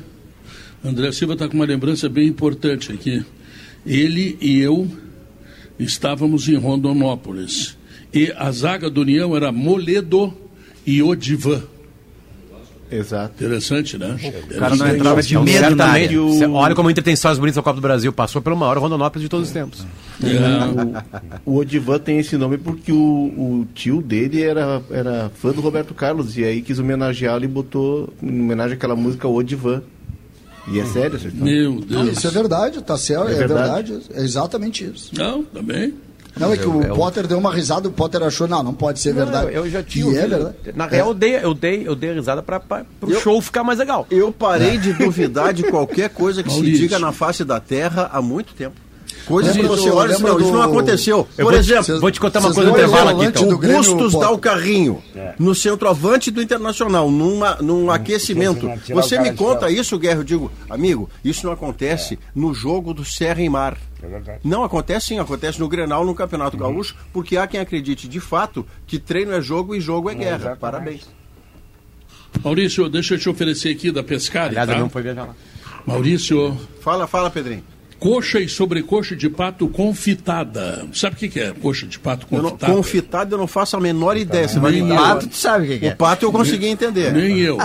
André 0.84 1.12
Silva 1.12 1.32
está 1.32 1.48
com 1.48 1.54
uma 1.54 1.64
lembrança 1.64 2.10
bem 2.10 2.28
importante 2.28 2.92
aqui. 2.92 3.24
Ele 3.86 4.36
e 4.38 4.58
eu 4.58 4.86
estávamos 5.78 6.46
em 6.46 6.56
Rondonópolis. 6.56 7.74
E 8.12 8.30
a 8.36 8.50
zaga 8.50 8.90
do 8.90 9.00
União 9.00 9.34
era 9.34 9.50
Moledo 9.50 10.34
e 10.86 11.02
Odivan. 11.02 11.62
Exato. 12.91 13.34
Interessante, 13.45 13.99
né? 13.99 14.16
O 14.51 14.59
cara 14.59 14.74
não 14.76 14.89
entrava 14.89 15.22
de 15.22 15.39
medo 15.39 15.76
na 15.76 15.86
área. 15.86 16.22
o- 16.22 16.53
Olha 16.55 16.74
como 16.74 16.89
o 16.89 16.91
Inter 16.91 17.05
tem 17.05 17.14
histórias 17.14 17.39
bonitas 17.39 17.57
na 17.57 17.62
Copa 17.62 17.76
do 17.76 17.82
Brasil. 17.82 18.12
Passou 18.12 18.41
pelo 18.41 18.57
maior 18.57 18.78
Rondonópolis 18.78 19.22
de 19.22 19.28
todos 19.28 19.49
os 19.49 19.53
tempos. 19.53 19.86
É, 20.22 21.39
O 21.45 21.57
Odivan 21.57 21.99
tem 21.99 22.18
esse 22.18 22.36
nome 22.36 22.59
porque 22.59 22.91
o, 22.93 22.97
o 22.97 23.66
tio 23.74 24.01
dele 24.03 24.43
era, 24.43 24.82
era 24.91 25.30
fã 25.34 25.53
do 25.53 25.61
Roberto 25.61 25.93
Carlos 25.95 26.36
e 26.36 26.45
aí 26.45 26.62
quis 26.62 26.78
homenageá-lo 26.78 27.45
e 27.45 27.49
botou 27.49 28.12
em 28.22 28.41
homenagem 28.41 28.74
àquela 28.74 28.97
música 28.97 29.28
Odivan. 29.28 29.82
E 30.70 30.78
é 30.80 30.84
sério 30.84 31.16
história. 31.16 31.32
meu 31.41 31.72
Não, 31.89 32.05
Deus. 32.05 32.18
isso 32.18 32.26
é 32.26 32.30
verdade, 32.30 32.82
tá 32.82 32.97
certo, 32.99 33.28
É 33.28 33.32
é, 33.32 33.34
verdade. 33.36 33.93
verdade. 33.93 34.11
É 34.14 34.22
exatamente 34.22 34.84
isso. 34.84 35.12
Não, 35.16 35.43
também. 35.43 35.95
Não, 36.39 36.53
é 36.53 36.57
que 36.57 36.66
o 36.68 36.82
eu- 36.82 36.95
Potter 36.95 37.26
deu 37.26 37.39
uma 37.39 37.53
risada, 37.53 37.89
o 37.89 37.93
Potter 37.93 38.22
achou, 38.22 38.47
não, 38.49 38.62
não 38.62 38.74
pode 38.74 39.01
ser 39.01 39.12
verdade. 39.14 39.47
Não, 39.47 39.53
eu 39.53 39.68
já 39.70 39.82
tinha. 39.82 40.05
E 40.05 40.09
é 40.09 40.11
ouvido. 40.22 40.28
verdade. 40.30 40.57
Na 40.74 40.86
real, 40.86 41.09
eu 41.09 41.14
dei, 41.14 41.36
eu 41.36 41.55
dei, 41.55 41.89
eu 41.89 41.95
dei 41.95 42.11
a 42.11 42.14
risada 42.14 42.43
pro 42.43 43.11
Eu- 43.11 43.20
show 43.20 43.41
ficar 43.41 43.62
mais 43.64 43.78
legal. 43.78 44.07
Eu 44.11 44.32
parei 44.32 44.78
de 44.78 44.93
duvidar 44.93 45.53
de 45.53 45.64
qualquer 45.64 46.09
coisa 46.11 46.43
que 46.43 46.51
se 46.53 46.62
diga 46.62 46.99
na 46.99 47.12
face 47.12 47.45
da 47.45 47.61
Terra 47.61 48.11
há 48.12 48.20
muito 48.22 48.55
tempo. 48.55 48.76
Coisas 49.28 49.52
que 49.54 49.60
Lembra 49.62 49.76
você 49.76 49.90
do- 49.90 49.96
olha 49.96 50.14
e 50.14 50.22
não, 50.22 50.40
isso 50.40 50.50
não 50.52 50.52
do- 50.52 50.62
aconteceu. 50.62 51.18
Eu 51.36 51.44
Por 51.44 51.52
vou 51.52 51.52
te- 51.52 51.58
exemplo, 51.58 52.00
vou 52.00 52.10
te 52.10 52.18
contar 52.20 52.40
uma 52.40 52.52
coisa 52.54 52.70
no 52.70 52.76
lembram 52.76 52.88
intervalo 52.88 53.10
o 53.18 53.20
aqui, 53.20 53.28
então. 53.28 53.48
do 53.48 53.54
o 53.54 53.58
Bustos 53.58 54.12
dá 54.18 54.30
o 54.30 54.38
carrinho 54.38 55.02
no 55.38 55.54
centroavante 55.54 56.30
do 56.30 56.40
Internacional, 56.42 57.10
numa, 57.10 57.56
num 57.56 57.90
aquecimento. 57.90 58.68
Você 58.94 59.18
me 59.18 59.32
conta 59.34 59.70
isso, 59.70 59.98
Guerra? 59.98 60.20
Eu 60.20 60.24
digo, 60.24 60.50
amigo, 60.68 61.08
isso 61.22 61.44
não 61.46 61.52
acontece 61.52 62.18
no 62.34 62.54
jogo 62.54 62.94
do 62.94 63.04
Serra 63.04 63.42
e 63.42 63.48
Mar. 63.48 63.76
É 64.02 64.06
verdade. 64.06 64.40
Não 64.44 64.64
acontece 64.64 65.08
sim, 65.08 65.18
acontece 65.18 65.58
no 65.60 65.68
Grenal, 65.68 66.04
no 66.06 66.14
Campeonato 66.14 66.56
Gaúcho, 66.56 66.94
porque 67.12 67.36
há 67.36 67.46
quem 67.46 67.60
acredite 67.60 68.08
de 68.08 68.20
fato 68.20 68.64
que 68.86 68.98
treino 68.98 69.32
é 69.32 69.40
jogo 69.40 69.74
e 69.74 69.80
jogo 69.80 70.08
é 70.08 70.14
guerra. 70.14 70.36
exatamente. 70.36 70.58
Parabéns. 70.60 71.08
Maurício, 72.44 72.88
deixa 72.88 73.14
eu 73.14 73.18
te 73.18 73.28
oferecer 73.28 73.70
aqui 73.70 73.90
da 73.90 74.02
Pescari, 74.02 74.50
Aliás, 74.56 74.68
tá? 74.70 74.78
não 74.78 74.88
foi 74.88 75.02
viajar 75.02 75.24
lá. 75.24 75.34
Maurício, 75.86 76.56
Fala, 76.80 77.06
fala, 77.06 77.30
Pedrinho. 77.30 77.64
Coxa 77.99 78.38
e 78.40 78.49
sobrecoxa 78.49 79.16
de 79.16 79.28
pato 79.28 79.68
confitada. 79.68 80.86
Sabe 80.92 81.16
o 81.16 81.18
que, 81.18 81.28
que 81.28 81.40
é 81.40 81.53
coxa 81.53 81.86
de 81.86 81.99
pato 81.99 82.26
Eu 82.30 82.42
não, 82.42 82.51
confitada? 82.51 82.72
confitado 82.72 83.34
eu 83.34 83.38
não 83.38 83.46
faço 83.46 83.76
a 83.76 83.80
menor 83.80 84.16
ideia. 84.16 84.46
Você 84.49 84.59
vai 84.61 84.72
me 84.72 84.80
Nem 84.80 84.88
dar 84.88 84.94
eu. 84.94 85.01
agora. 85.01 85.14
Pato, 85.16 85.28
tu 85.28 85.36
sabe 85.36 85.64
o 85.64 85.68
que, 85.68 85.78
que 85.80 85.86
O 85.86 85.88
é? 85.88 85.94
pato 85.94 86.24
eu 86.26 86.32
consegui 86.32 86.66
entender. 86.66 87.12
Nem 87.12 87.38
eu, 87.40 87.59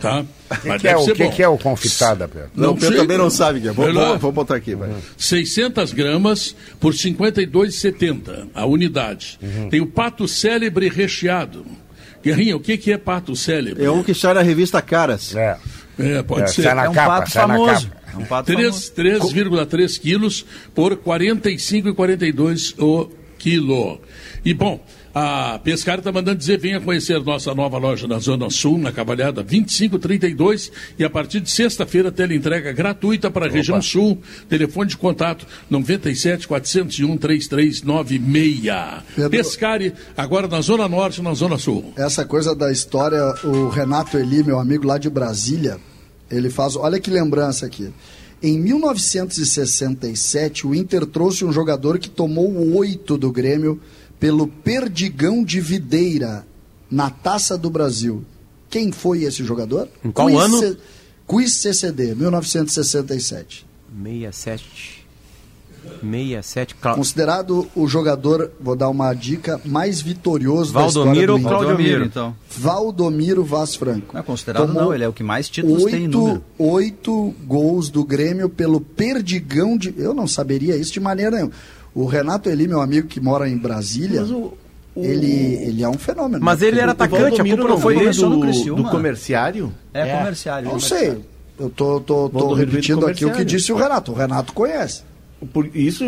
tá? 0.00 0.24
O 0.48 0.54
que, 0.60 0.68
Mas 0.68 0.80
que 0.80 0.86
é, 0.86 0.96
o, 0.96 1.04
que, 1.04 1.24
bom. 1.24 1.30
que 1.32 1.42
é 1.42 1.48
o 1.48 1.58
confitada, 1.58 2.28
Pedro? 2.28 2.50
Não, 2.54 2.66
Não 2.68 2.70
o 2.70 2.74
Pedro 2.76 2.90
sei. 2.90 2.98
também 2.98 3.18
não 3.18 3.28
sabe, 3.28 3.58
Guerra. 3.58 3.74
Vou, 3.74 3.84
Vai 3.86 3.94
lá. 3.94 4.08
vou, 4.10 4.18
vou 4.18 4.32
botar 4.32 4.54
aqui, 4.54 4.76
vai. 4.76 4.88
600 5.18 5.92
gramas 5.92 6.54
por 6.78 6.92
R$ 6.92 6.98
52,70 6.98 8.46
a 8.54 8.64
unidade. 8.64 9.38
Uhum. 9.42 9.68
Tem 9.68 9.80
o 9.80 9.86
pato 9.86 10.28
célebre 10.28 10.88
recheado. 10.88 11.66
Guerrinha, 12.22 12.56
o 12.56 12.60
que, 12.60 12.76
que 12.76 12.92
é 12.92 12.98
pato 12.98 13.34
célebre? 13.36 13.84
É 13.84 13.90
um 13.90 14.02
que 14.04 14.14
sai 14.14 14.34
na 14.34 14.42
revista 14.42 14.80
Caras. 14.82 15.34
É, 15.34 15.56
É, 15.98 16.22
pode 16.22 16.42
é, 16.42 16.46
ser. 16.48 16.62
sai 16.62 16.74
na 16.74 16.84
É 16.84 16.88
um 16.88 16.92
capa, 16.92 17.18
pato 17.20 17.30
famoso. 17.32 17.90
É 18.12 18.16
um 18.16 18.24
pato 18.24 18.52
famoso. 18.52 18.92
3 18.92 19.20
3,3 19.20 20.00
quilos 20.00 20.44
por 20.74 20.92
R$ 20.92 20.98
45,42 20.98 22.74
o 22.78 23.10
quilo. 23.38 24.00
E 24.44 24.54
bom, 24.54 24.80
a 25.18 25.58
Pescar 25.64 25.96
está 25.98 26.12
mandando 26.12 26.36
dizer, 26.36 26.58
venha 26.58 26.78
conhecer 26.78 27.18
nossa 27.24 27.54
nova 27.54 27.78
loja 27.78 28.06
na 28.06 28.18
Zona 28.18 28.50
Sul, 28.50 28.76
na 28.76 28.92
Cavalhada 28.92 29.42
2532, 29.42 30.70
e 30.98 31.04
a 31.04 31.08
partir 31.08 31.40
de 31.40 31.50
sexta-feira 31.50 32.12
teleentrega 32.12 32.70
gratuita 32.70 33.30
para 33.30 33.46
a 33.46 33.48
região 33.48 33.80
sul. 33.80 34.18
Telefone 34.46 34.90
de 34.90 34.96
contato 34.98 35.46
97 35.70 36.46
401 36.46 37.16
3396. 37.16 38.60
Pedro- 39.14 39.30
Pescari, 39.30 39.94
agora 40.14 40.46
na 40.46 40.60
Zona 40.60 40.86
Norte, 40.86 41.22
na 41.22 41.32
Zona 41.32 41.56
Sul. 41.56 41.94
Essa 41.96 42.26
coisa 42.26 42.54
da 42.54 42.70
história, 42.70 43.22
o 43.42 43.70
Renato 43.70 44.18
Eli, 44.18 44.44
meu 44.44 44.58
amigo 44.58 44.86
lá 44.86 44.98
de 44.98 45.08
Brasília, 45.08 45.78
ele 46.30 46.50
faz. 46.50 46.76
Olha 46.76 47.00
que 47.00 47.10
lembrança 47.10 47.64
aqui. 47.64 47.88
Em 48.42 48.58
1967, 48.60 50.66
o 50.66 50.74
Inter 50.74 51.06
trouxe 51.06 51.42
um 51.42 51.50
jogador 51.52 51.98
que 51.98 52.10
tomou 52.10 52.50
o 52.50 52.76
oito 52.76 53.16
do 53.16 53.32
Grêmio 53.32 53.80
pelo 54.18 54.46
Perdigão 54.48 55.44
de 55.44 55.60
Videira, 55.60 56.46
na 56.90 57.10
Taça 57.10 57.56
do 57.58 57.68
Brasil. 57.70 58.24
Quem 58.70 58.90
foi 58.92 59.22
esse 59.24 59.44
jogador? 59.44 59.88
Em 60.04 60.10
qual 60.10 60.28
Quiz 60.28 60.38
ano? 60.40 60.58
C- 60.58 60.76
Quiz 61.26 61.52
CCD, 61.54 62.14
1967. 62.14 63.66
67. 64.02 65.04
67. 66.00 66.74
Cla- 66.74 66.94
Considerado 66.94 67.68
o 67.74 67.86
jogador, 67.86 68.50
vou 68.60 68.74
dar 68.74 68.88
uma 68.88 69.12
dica, 69.14 69.60
mais 69.64 70.00
vitorioso 70.00 70.72
Valdomiro 70.72 71.26
da 71.26 71.32
ou 71.34 71.38
história 71.38 71.38
do 71.38 71.38
Inter. 71.38 71.48
Claudio 71.48 71.68
Valdomiro, 71.68 71.92
Miro? 71.98 72.04
então. 72.06 72.36
Valdomiro 72.50 73.44
Vaz 73.44 73.74
Franco. 73.76 74.12
Não 74.14 74.20
é 74.20 74.22
considerado 74.24 74.66
Tomou 74.66 74.82
não, 74.82 74.94
ele 74.94 75.04
é 75.04 75.08
o 75.08 75.12
que 75.12 75.22
mais 75.22 75.48
títulos 75.48 75.84
tem 75.84 76.04
em 76.04 76.08
número. 76.08 76.42
Oito, 76.58 76.72
oito 76.74 77.34
gols 77.46 77.88
do 77.88 78.04
Grêmio 78.04 78.48
pelo 78.48 78.80
Perdigão 78.80 79.76
de. 79.78 79.94
Eu 79.96 80.12
não 80.12 80.26
saberia 80.26 80.76
isso 80.76 80.92
de 80.92 81.00
maneira 81.00 81.36
nenhuma. 81.36 81.52
O 81.96 82.04
Renato 82.04 82.50
Eli, 82.50 82.68
meu 82.68 82.80
amigo 82.80 83.08
que 83.08 83.18
mora 83.18 83.48
em 83.48 83.56
Brasília, 83.56 84.22
o- 84.22 84.52
o- 84.94 85.02
ele, 85.02 85.54
ele 85.66 85.82
é 85.82 85.88
um 85.88 85.94
fenômeno. 85.96 86.44
Mas 86.44 86.60
ele 86.60 86.78
era 86.78 86.92
atacante, 86.92 87.40
a 87.40 87.44
culpa 87.44 87.68
não 87.68 87.78
foi 87.78 88.10
do, 88.10 88.74
do 88.76 88.84
comerciário? 88.90 89.72
É, 89.94 90.18
comerciário. 90.18 90.68
Não 90.68 90.78
sei. 90.78 91.18
Eu 91.58 91.70
tô, 91.70 91.98
tô, 92.00 92.28
tô 92.28 92.52
repetindo 92.52 93.06
aqui 93.06 93.24
o 93.24 93.32
que 93.32 93.44
disse 93.44 93.72
o 93.72 93.76
Renato. 93.76 94.12
O 94.12 94.14
Renato 94.14 94.52
conhece. 94.52 95.02
Por 95.52 95.68
isso, 95.74 96.04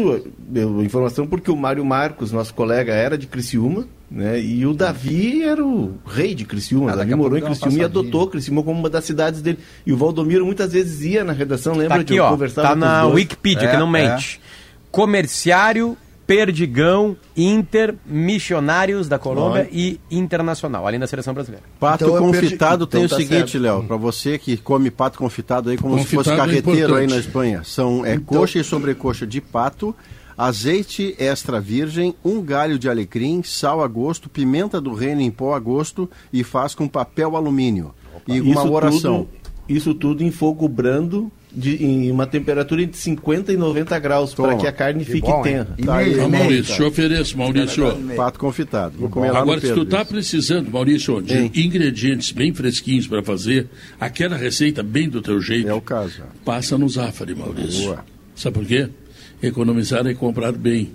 eu, 0.55 0.82
informação 0.82 1.26
porque 1.26 1.51
o 1.51 1.57
Mário 1.57 1.84
Marcos, 1.84 2.32
nosso 2.32 2.53
colega, 2.55 2.93
era 2.95 3.16
de 3.16 3.26
Criciúma, 3.26 3.86
né? 4.11 4.41
E 4.41 4.64
o 4.66 4.72
Davi 4.74 5.43
era 5.43 5.64
o 5.64 5.95
rei 6.07 6.34
de 6.34 6.45
Criciúma. 6.47 6.93
Ah, 6.93 6.97
Davi 6.97 7.14
morou 7.14 7.39
em 7.39 7.43
Criciúma 7.43 7.78
e 7.78 7.84
adotou 7.84 8.26
Criciúma 8.26 8.62
como 8.62 8.78
uma 8.78 8.89
das 8.91 9.05
cidades 9.05 9.41
dele. 9.43 9.59
E 9.86 9.93
o 9.93 9.97
Valdomiro 9.99 10.45
muitas 10.47 10.72
vezes 10.72 11.03
ia 11.03 11.24
na 11.24 11.32
redação, 11.34 11.74
Tá 11.74 11.78
lembra 11.80 11.99
de 11.99 12.12
aqui, 12.12 12.16
eu 12.16 12.24
ó. 12.24 12.30
conversava 12.30 12.68
Tá 12.68 12.74
com 12.74 12.80
na? 12.80 13.07
Wikipedia, 13.07 13.68
É, 13.68 13.70
que 13.70 13.76
não 13.76 13.95
é. 13.97 14.18
Comerciário, 14.99 15.96
Perdigão, 16.26 17.16
Inter, 17.36 17.94
Missionários 18.05 19.09
da 19.09 19.16
Colômbia 19.16 19.62
Olha. 19.62 19.68
e 19.70 20.01
Internacional, 20.11 20.86
além 20.88 20.99
da 20.99 21.07
seleção 21.07 21.32
brasileira. 21.32 21.64
Pato 21.78 22.03
Então 22.05 22.16
eu 22.16 22.22
confitado 22.22 22.84
perdi- 22.84 22.90
tem 22.90 23.05
então 23.05 23.07
o 23.07 23.09
tá 23.09 23.16
seguinte, 23.16 23.53
certo. 23.53 23.62
Léo, 23.62 23.84
para 23.84 23.96
você 23.96 24.36
que 24.38 24.57
come 24.57 24.90
pato 24.90 25.16
confitado 25.16 25.70
aí 25.70 25.78
como 25.78 25.96
se 26.01 26.05
fosse 26.07 26.30
Confitado 26.30 26.40
é 26.40 26.46
carreteiro 26.46 26.96
aí 26.96 27.05
importante. 27.05 27.11
na 27.11 27.16
Espanha, 27.18 27.62
são 27.64 28.05
é 28.05 28.18
coxa 28.18 28.59
e 28.59 28.64
sobrecoxa 28.64 29.24
de 29.24 29.40
pato, 29.40 29.94
azeite 30.36 31.14
extra 31.16 31.61
virgem, 31.61 32.12
um 32.24 32.42
galho 32.42 32.76
de 32.76 32.88
alecrim, 32.88 33.40
sal 33.44 33.80
a 33.80 33.86
gosto, 33.86 34.28
pimenta 34.28 34.80
do 34.80 34.94
reino 34.94 35.20
em 35.20 35.30
pó 35.30 35.55
a 35.55 35.61
gosto 35.61 36.11
e 36.32 36.42
faz 36.42 36.74
com 36.74 36.88
papel 36.88 37.36
alumínio. 37.36 37.94
E 38.26 38.40
uma 38.40 38.62
Isso 38.64 38.72
oração. 38.72 39.18
Tudo, 39.24 39.28
isso 39.68 39.94
tudo 39.94 40.24
em 40.24 40.32
fogo 40.32 40.68
brando 40.68 41.30
de, 41.53 41.82
em 41.84 42.11
uma 42.11 42.26
temperatura 42.26 42.82
entre 42.82 42.96
50 42.99 43.53
e 43.53 43.57
90 43.57 43.99
graus 43.99 44.34
para 44.34 44.57
que 44.57 44.66
a 44.66 44.72
carne 44.72 45.05
Que 45.05 45.12
fique 45.12 45.26
bom, 45.26 45.42
tenra. 45.42 45.68
Tá 45.84 45.96
meio. 45.96 46.28
Maurício, 46.28 46.74
te 46.74 46.82
ofereço, 46.82 47.36
Maurício. 47.38 47.96
Pato 48.16 48.38
confitado. 48.38 48.99
Vou 48.99 49.09
comer 49.09 49.28
lá 49.28 49.34
no 49.34 49.40
Agora, 49.40 49.61
se 49.61 49.72
tu 49.72 49.84
tá 49.84 50.03
isso. 50.03 50.11
precisando, 50.12 50.70
Maurício, 50.70 51.20
de 51.22 51.32
Sim. 51.34 51.51
ingredientes 51.55 52.32
bem 52.32 52.53
fresquinhos 52.53 53.07
para 53.07 53.22
fazer 53.22 53.66
aquela 54.01 54.36
receita 54.36 54.82
bem 54.82 55.09
do 55.09 55.20
teu 55.22 55.40
jeito, 55.40 55.68
É 55.68 55.74
o 55.74 55.80
caso. 55.80 56.20
passa 56.44 56.76
no 56.76 56.88
Zafari, 56.88 57.34
Maurício. 57.34 57.84
Boa. 57.84 58.05
Sabe 58.34 58.55
por 58.59 58.66
quê? 58.66 58.88
Economizar 59.42 60.07
é 60.07 60.14
comprar 60.14 60.53
bem. 60.53 60.90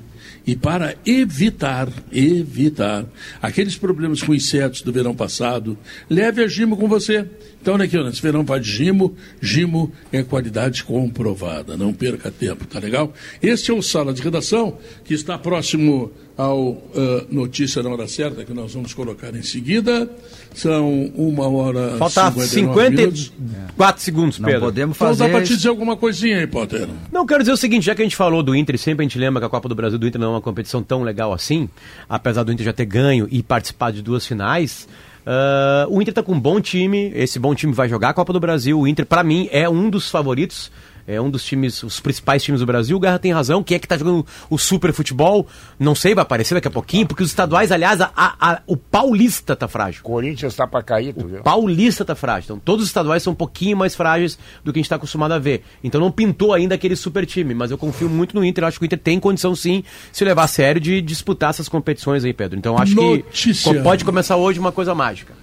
E 0.46 0.56
para 0.56 0.96
evitar, 1.06 1.88
evitar 2.12 3.06
aqueles 3.42 3.78
problemas 3.78 4.22
com 4.22 4.34
insetos 4.34 4.82
do 4.82 4.92
verão 4.92 5.16
passado, 5.16 5.78
leve 6.10 6.44
a 6.44 6.48
Gimo 6.48 6.76
com 6.76 6.88
você. 6.88 7.26
Então, 7.62 7.76
aqui, 7.76 7.98
ó, 7.98 8.04
nesse 8.04 8.22
verão 8.22 8.44
vai 8.44 8.60
de 8.60 8.70
Gimo. 8.70 9.16
Gimo 9.42 9.92
é 10.12 10.22
qualidade 10.22 10.84
comprovada. 10.84 11.78
Não 11.78 11.94
perca 11.94 12.30
tempo, 12.30 12.66
tá 12.66 12.78
legal? 12.78 13.14
Este 13.42 13.72
é 13.72 13.74
o 13.74 13.82
Sala 13.82 14.14
de 14.14 14.22
Redação, 14.22 14.78
que 15.06 15.14
está 15.14 15.38
próximo 15.38 16.12
ao 16.38 16.82
ah, 16.96 17.26
Notícia 17.30 17.84
na 17.84 17.90
Hora 17.90 18.08
Certa, 18.08 18.44
que 18.44 18.54
nós 18.54 18.74
vamos 18.74 18.94
colocar 18.94 19.36
em 19.36 19.44
seguida. 19.44 20.10
São 20.54 21.12
uma 21.16 21.48
hora 21.48 21.98
Falta 21.98 22.32
59 22.32 22.90
minutos. 22.96 23.24
54 23.26 24.02
segundos, 24.04 24.40
Não 24.40 24.46
Pedro. 24.48 24.62
podemos 24.66 24.96
Então 24.98 25.08
fazer. 25.08 25.24
dá 25.24 25.30
para 25.30 25.44
te 25.46 25.56
dizer 25.56 25.70
alguma 25.70 25.96
coisinha 25.98 26.38
aí, 26.40 26.48
Potter. 26.48 26.88
Não, 27.12 27.26
quero 27.26 27.40
dizer 27.42 27.54
o 27.54 27.58
seguinte, 27.58 27.86
já 27.86 27.96
que 27.96 28.02
a 28.02 28.06
gente 28.06 28.16
falou 28.16 28.44
do 28.44 28.56
Inter, 28.56 28.78
sempre 28.78 29.04
a 29.04 29.08
gente 29.08 29.18
lembra 29.18 29.40
que 29.42 29.46
a 29.46 29.50
Copa 29.50 29.68
do 29.70 29.76
Brasil 29.76 29.98
do 29.98 30.08
Inter 30.08 30.20
não 30.22 30.28
é 30.28 30.32
uma 30.32 30.42
competição 30.42 30.84
tão 30.84 31.02
legal 31.04 31.34
assim, 31.34 31.68
apesar 32.08 32.44
do 32.44 32.52
Inter 32.52 32.66
já 32.66 32.74
ter 32.74 32.86
ganho 32.86 33.28
e 33.32 33.42
participar 33.42 33.92
de 33.92 34.02
duas 34.02 34.26
finais. 34.28 34.88
ah, 35.26 35.86
o 35.90 36.02
Inter 36.02 36.14
tá 36.14 36.22
com 36.24 36.34
um 36.34 36.40
bom 36.40 36.60
time, 36.62 37.12
esse 37.16 37.40
bom 37.40 37.56
time 37.56 37.74
vai 37.74 37.90
jogar 37.90 38.10
a 38.10 38.14
Copa 38.14 38.32
do 38.34 38.40
Brasil. 38.40 38.80
O 38.80 38.88
Inter, 38.88 39.06
pra 39.06 39.24
mim, 39.24 39.48
é 39.52 39.68
um 39.70 39.90
dos 39.90 40.10
favoritos. 40.12 40.72
É 41.06 41.20
um 41.20 41.30
dos 41.30 41.44
times, 41.44 41.84
os 41.84 42.00
principais 42.00 42.42
times 42.44 42.62
do 42.62 42.66
Brasil. 42.66 42.96
O 42.96 43.00
Guerra 43.00 43.20
tem 43.20 43.34
razão. 43.34 43.62
Quem 43.62 43.76
é 43.76 43.80
que 43.80 43.88
tá 43.88 43.98
jogando 43.98 44.26
o 44.50 44.58
super 44.58 44.94
futebol? 44.94 45.46
Não 45.78 45.94
sei, 45.94 46.16
vai 46.16 46.22
aparecer 46.22 46.54
daqui 46.54 46.68
a 46.68 46.72
pouquinho, 46.72 47.06
porque 47.06 47.22
os 47.24 47.30
estaduais, 47.30 47.72
aliás, 47.72 48.00
a- 48.00 48.12
a- 48.16 48.62
o 48.66 48.78
Paulista 48.78 49.56
tá 49.56 49.68
frágil. 49.68 50.02
Corinthians 50.02 50.56
tá 50.56 50.66
pra 50.66 50.82
cair, 50.82 51.14
tu 51.14 51.28
viu? 51.28 51.42
Paulista 51.42 52.06
tá 52.06 52.16
frágil. 52.16 52.46
Então, 52.46 52.60
todos 52.60 52.84
os 52.84 52.90
estaduais 52.90 53.22
são 53.22 53.34
um 53.34 53.36
pouquinho 53.36 53.76
mais 53.76 53.96
frágeis 53.96 54.38
do 54.64 54.72
que 54.72 54.80
a 54.80 54.82
gente 54.82 54.86
está 54.86 54.96
acostumado 54.96 55.34
a 55.34 55.40
ver. 55.40 55.64
Então, 55.84 56.00
não 56.00 56.12
pintou 56.12 56.54
ainda 56.54 56.76
aquele 56.76 56.96
super 56.96 57.26
time, 57.26 57.54
mas 57.54 57.70
eu 57.72 57.78
confio 57.78 58.08
muito 58.10 58.34
no 58.36 58.46
Inter. 58.46 58.64
Eu 58.64 58.68
acho 58.70 58.80
que 58.80 58.86
o 58.86 58.88
Inter 58.88 59.00
tem 59.00 59.20
condição, 59.20 59.54
sim, 59.56 59.84
se 60.12 60.24
levar 60.24 60.44
a 60.44 60.48
sério, 60.48 60.80
de 60.80 61.02
disputar 61.02 61.50
essas 61.50 61.68
competições 61.68 62.24
aí, 62.24 62.34
Pedro. 62.34 62.58
Então, 62.58 62.78
acho 62.78 62.96
Notícia. 62.96 63.74
que 63.74 63.80
pode 63.82 64.06
começar 64.06 64.38
hoje 64.38 64.60
uma 64.60 64.72
coisa 64.72 64.96
mágica. 64.96 65.34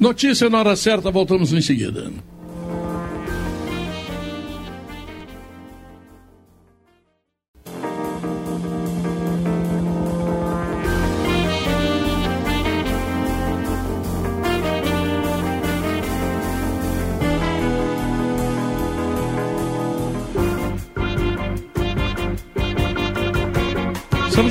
Notícia 0.00 0.48
na 0.48 0.58
hora 0.60 0.74
certa, 0.76 1.10
voltamos 1.10 1.52
em 1.52 1.60
seguida. 1.60 2.10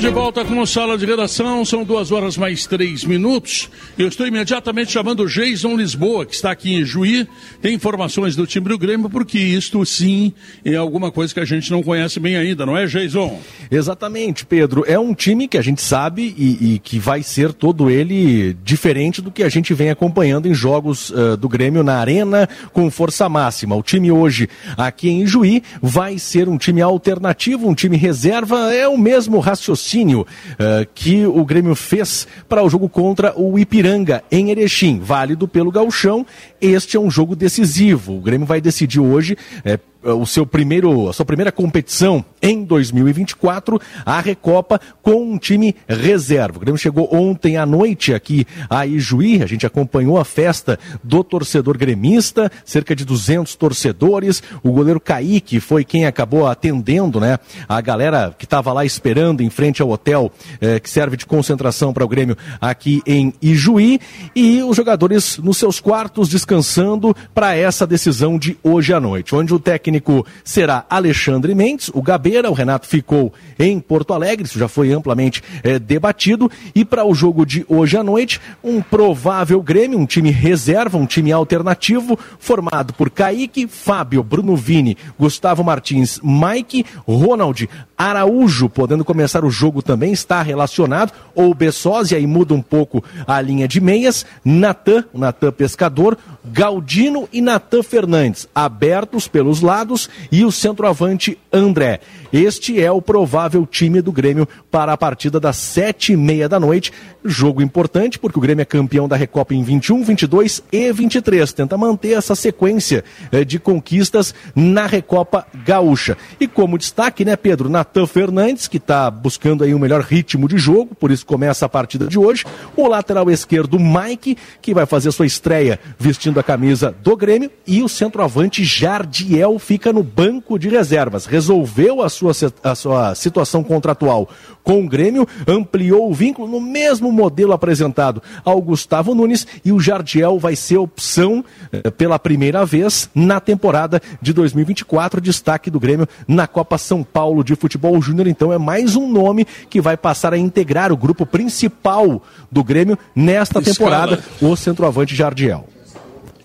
De 0.04 0.10
volta 0.10 0.44
com 0.44 0.60
o 0.60 0.66
Sala 0.66 0.98
de 0.98 1.06
Redação, 1.06 1.64
são 1.64 1.82
duas 1.82 2.12
horas 2.12 2.36
mais 2.36 2.66
três 2.66 3.04
minutos. 3.04 3.70
Eu 3.96 4.06
estou 4.06 4.26
imediatamente 4.26 4.92
chamando 4.92 5.22
o 5.22 5.26
Jason 5.26 5.74
Lisboa, 5.78 6.26
que 6.26 6.34
está 6.34 6.50
aqui 6.50 6.74
em 6.74 6.84
Juí. 6.84 7.26
Tem 7.62 7.72
informações 7.72 8.36
do 8.36 8.46
time 8.46 8.68
do 8.68 8.76
Grêmio, 8.76 9.08
porque 9.08 9.38
isto 9.38 9.82
sim 9.86 10.34
é 10.62 10.76
alguma 10.76 11.10
coisa 11.10 11.32
que 11.32 11.40
a 11.40 11.44
gente 11.46 11.70
não 11.70 11.82
conhece 11.82 12.20
bem 12.20 12.36
ainda, 12.36 12.66
não 12.66 12.76
é, 12.76 12.84
Jason? 12.84 13.40
Exatamente, 13.70 14.44
Pedro. 14.44 14.84
É 14.86 14.98
um 14.98 15.14
time 15.14 15.48
que 15.48 15.56
a 15.56 15.62
gente 15.62 15.80
sabe 15.80 16.34
e, 16.36 16.74
e 16.74 16.78
que 16.80 16.98
vai 16.98 17.22
ser 17.22 17.54
todo 17.54 17.88
ele 17.88 18.54
diferente 18.62 19.22
do 19.22 19.30
que 19.30 19.42
a 19.42 19.48
gente 19.48 19.72
vem 19.72 19.88
acompanhando 19.88 20.46
em 20.46 20.52
jogos 20.52 21.14
eh, 21.16 21.34
do 21.38 21.48
Grêmio 21.48 21.82
na 21.82 21.96
Arena 21.96 22.46
com 22.74 22.90
força 22.90 23.26
máxima. 23.26 23.74
O 23.74 23.82
time 23.82 24.12
hoje 24.12 24.50
aqui 24.76 25.08
em 25.08 25.26
Juí 25.26 25.62
vai 25.80 26.18
ser 26.18 26.46
um 26.46 26.58
time 26.58 26.82
alternativo, 26.82 27.66
um 27.66 27.74
time 27.74 27.96
reserva. 27.96 28.74
É 28.74 28.86
o 28.86 28.98
mesmo 28.98 29.38
raciocínio 29.38 29.93
eh, 30.02 30.86
que 30.94 31.26
o 31.26 31.44
Grêmio 31.44 31.74
fez 31.74 32.26
para 32.48 32.62
o 32.62 32.68
jogo 32.68 32.88
contra 32.88 33.38
o 33.38 33.58
Ipiranga 33.58 34.22
em 34.30 34.50
Erechim, 34.50 34.98
válido 34.98 35.46
pelo 35.46 35.70
Gauchão. 35.70 36.26
Este 36.60 36.96
é 36.96 37.00
um 37.00 37.10
jogo 37.10 37.36
decisivo. 37.36 38.16
O 38.16 38.20
Grêmio 38.20 38.46
vai 38.46 38.60
decidir 38.60 39.00
hoje. 39.00 39.36
eh, 39.64 39.78
o 40.04 40.26
seu 40.26 40.46
primeiro, 40.46 41.08
a 41.08 41.12
sua 41.12 41.24
primeira 41.24 41.50
competição 41.50 42.24
em 42.42 42.62
2024, 42.62 43.80
a 44.04 44.20
Recopa 44.20 44.80
com 45.02 45.32
um 45.32 45.38
time 45.38 45.74
reserva. 45.88 46.58
O 46.58 46.60
Grêmio 46.60 46.78
chegou 46.78 47.08
ontem 47.10 47.56
à 47.56 47.64
noite 47.64 48.12
aqui 48.12 48.46
a 48.68 48.86
Ijuí, 48.86 49.42
a 49.42 49.46
gente 49.46 49.66
acompanhou 49.66 50.18
a 50.18 50.24
festa 50.24 50.78
do 51.02 51.24
torcedor 51.24 51.78
gremista, 51.78 52.52
cerca 52.64 52.94
de 52.94 53.04
200 53.04 53.54
torcedores. 53.56 54.42
O 54.62 54.72
goleiro 54.72 55.00
Kaique 55.00 55.58
foi 55.58 55.84
quem 55.84 56.04
acabou 56.04 56.46
atendendo, 56.46 57.18
né? 57.18 57.38
A 57.66 57.80
galera 57.80 58.34
que 58.38 58.44
estava 58.44 58.72
lá 58.72 58.84
esperando 58.84 59.42
em 59.42 59.48
frente 59.48 59.80
ao 59.80 59.88
hotel 59.88 60.30
eh, 60.60 60.78
que 60.78 60.90
serve 60.90 61.16
de 61.16 61.24
concentração 61.24 61.94
para 61.94 62.04
o 62.04 62.08
Grêmio 62.08 62.36
aqui 62.60 63.02
em 63.06 63.32
Ijuí 63.40 63.98
e 64.36 64.62
os 64.62 64.76
jogadores 64.76 65.38
nos 65.38 65.56
seus 65.56 65.80
quartos 65.80 66.28
descansando 66.28 67.16
para 67.34 67.56
essa 67.56 67.86
decisão 67.86 68.38
de 68.38 68.58
hoje 68.62 68.92
à 68.92 69.00
noite, 69.00 69.34
onde 69.34 69.54
o 69.54 69.58
técnico 69.58 69.93
será 70.42 70.84
Alexandre 70.88 71.54
Mendes, 71.54 71.90
o 71.92 72.02
Gabeira, 72.02 72.50
o 72.50 72.54
Renato 72.54 72.86
ficou 72.86 73.32
em 73.58 73.78
Porto 73.80 74.12
Alegre, 74.12 74.46
isso 74.46 74.58
já 74.58 74.68
foi 74.68 74.92
amplamente 74.92 75.42
eh, 75.62 75.78
debatido, 75.78 76.50
e 76.74 76.84
para 76.84 77.04
o 77.04 77.14
jogo 77.14 77.44
de 77.44 77.64
hoje 77.68 77.96
à 77.96 78.02
noite, 78.02 78.40
um 78.62 78.80
provável 78.80 79.60
Grêmio, 79.62 79.98
um 79.98 80.06
time 80.06 80.30
reserva, 80.30 80.98
um 80.98 81.06
time 81.06 81.32
alternativo, 81.32 82.18
formado 82.38 82.92
por 82.94 83.10
Kaique, 83.10 83.66
Fábio, 83.66 84.22
Bruno 84.22 84.56
Vini, 84.56 84.96
Gustavo 85.18 85.62
Martins, 85.64 86.20
Mike, 86.22 86.84
Ronald, 87.06 87.68
Araújo, 87.96 88.68
podendo 88.68 89.04
começar 89.04 89.44
o 89.44 89.50
jogo 89.50 89.82
também, 89.82 90.12
está 90.12 90.42
relacionado, 90.42 91.12
ou 91.34 91.54
Bessosi, 91.54 92.14
aí 92.14 92.26
muda 92.26 92.54
um 92.54 92.62
pouco 92.62 93.02
a 93.26 93.40
linha 93.40 93.68
de 93.68 93.80
meias, 93.80 94.26
Natan, 94.44 95.04
Natan 95.12 95.52
Pescador, 95.52 96.18
Galdino 96.44 97.28
e 97.32 97.40
Natan 97.40 97.82
Fernandes, 97.82 98.48
abertos 98.54 99.28
pelos 99.28 99.60
lados, 99.60 99.83
e 100.30 100.44
o 100.44 100.50
centroavante 100.50 101.38
André. 101.52 102.00
Este 102.34 102.82
é 102.82 102.90
o 102.90 103.00
provável 103.00 103.64
time 103.64 104.02
do 104.02 104.10
Grêmio 104.10 104.48
para 104.68 104.92
a 104.92 104.96
partida 104.96 105.38
das 105.38 105.54
sete 105.56 106.14
e 106.14 106.16
meia 106.16 106.48
da 106.48 106.58
noite. 106.58 106.92
Jogo 107.24 107.62
importante, 107.62 108.18
porque 108.18 108.36
o 108.36 108.42
Grêmio 108.42 108.62
é 108.62 108.64
campeão 108.64 109.06
da 109.06 109.14
Recopa 109.14 109.54
em 109.54 109.62
21, 109.62 110.02
22 110.02 110.60
e 110.72 110.92
23. 110.92 111.52
Tenta 111.52 111.78
manter 111.78 112.18
essa 112.18 112.34
sequência 112.34 113.04
eh, 113.30 113.44
de 113.44 113.60
conquistas 113.60 114.34
na 114.52 114.84
Recopa 114.84 115.46
Gaúcha. 115.64 116.16
E 116.40 116.48
como 116.48 116.76
destaque, 116.76 117.24
né, 117.24 117.36
Pedro? 117.36 117.68
Natan 117.68 118.04
Fernandes, 118.04 118.66
que 118.66 118.78
está 118.78 119.08
buscando 119.12 119.62
aí 119.62 119.72
o 119.72 119.78
melhor 119.78 120.00
ritmo 120.00 120.48
de 120.48 120.58
jogo, 120.58 120.92
por 120.92 121.12
isso 121.12 121.24
começa 121.24 121.64
a 121.64 121.68
partida 121.68 122.08
de 122.08 122.18
hoje. 122.18 122.44
O 122.74 122.88
lateral 122.88 123.30
esquerdo, 123.30 123.78
Mike, 123.78 124.36
que 124.60 124.74
vai 124.74 124.86
fazer 124.86 125.12
sua 125.12 125.24
estreia 125.24 125.78
vestindo 125.96 126.40
a 126.40 126.42
camisa 126.42 126.92
do 127.00 127.16
Grêmio. 127.16 127.48
E 127.64 127.80
o 127.80 127.88
centroavante 127.88 128.64
Jardiel 128.64 129.56
fica 129.60 129.92
no 129.92 130.02
banco 130.02 130.58
de 130.58 130.68
reservas. 130.68 131.26
Resolveu 131.26 132.02
a 132.02 132.08
sua, 132.08 132.23
se- 132.32 132.52
a 132.62 132.74
sua 132.74 133.14
situação 133.14 133.62
contratual 133.64 134.28
com 134.62 134.82
o 134.82 134.88
Grêmio, 134.88 135.28
ampliou 135.46 136.08
o 136.10 136.14
vínculo 136.14 136.48
no 136.48 136.58
mesmo 136.58 137.12
modelo 137.12 137.52
apresentado 137.52 138.22
ao 138.44 138.62
Gustavo 138.62 139.14
Nunes 139.14 139.46
e 139.62 139.70
o 139.72 139.78
Jardiel 139.78 140.38
vai 140.38 140.56
ser 140.56 140.78
opção 140.78 141.44
eh, 141.70 141.90
pela 141.90 142.18
primeira 142.18 142.64
vez 142.64 143.10
na 143.14 143.40
temporada 143.40 144.00
de 144.22 144.32
2024, 144.32 145.20
destaque 145.20 145.68
do 145.70 145.78
Grêmio 145.78 146.08
na 146.26 146.46
Copa 146.46 146.78
São 146.78 147.02
Paulo 147.02 147.44
de 147.44 147.54
Futebol 147.54 148.00
Júnior. 148.00 148.26
Então 148.26 148.50
é 148.52 148.56
mais 148.58 148.96
um 148.96 149.06
nome 149.12 149.44
que 149.68 149.82
vai 149.82 149.96
passar 149.98 150.32
a 150.32 150.38
integrar 150.38 150.90
o 150.92 150.96
grupo 150.96 151.26
principal 151.26 152.22
do 152.50 152.64
Grêmio 152.64 152.98
nesta 153.14 153.58
Escala. 153.58 153.74
temporada, 154.08 154.24
o 154.40 154.56
centroavante 154.56 155.14
Jardiel. 155.14 155.68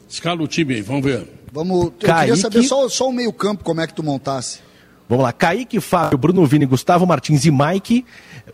Escala 0.10 0.42
o 0.42 0.48
time 0.48 0.74
aí, 0.74 0.82
vamos 0.82 1.04
ver. 1.04 1.26
Vamos, 1.52 1.86
eu 1.86 1.92
Kaique. 2.02 2.20
queria 2.32 2.36
saber 2.36 2.64
só, 2.64 2.88
só 2.90 3.08
o 3.10 3.12
meio 3.14 3.32
campo, 3.32 3.64
como 3.64 3.80
é 3.82 3.88
que 3.88 3.94
tu 3.94 4.04
montasse. 4.04 4.60
Vamos 5.10 5.24
lá, 5.24 5.34
Kaique, 5.34 5.80
Fábio, 5.80 6.20
Bruno 6.20 6.46
Vini, 6.46 6.68
Gustavo 6.68 7.08
Martins 7.08 7.44
e 7.44 7.50
Mike, 7.50 8.06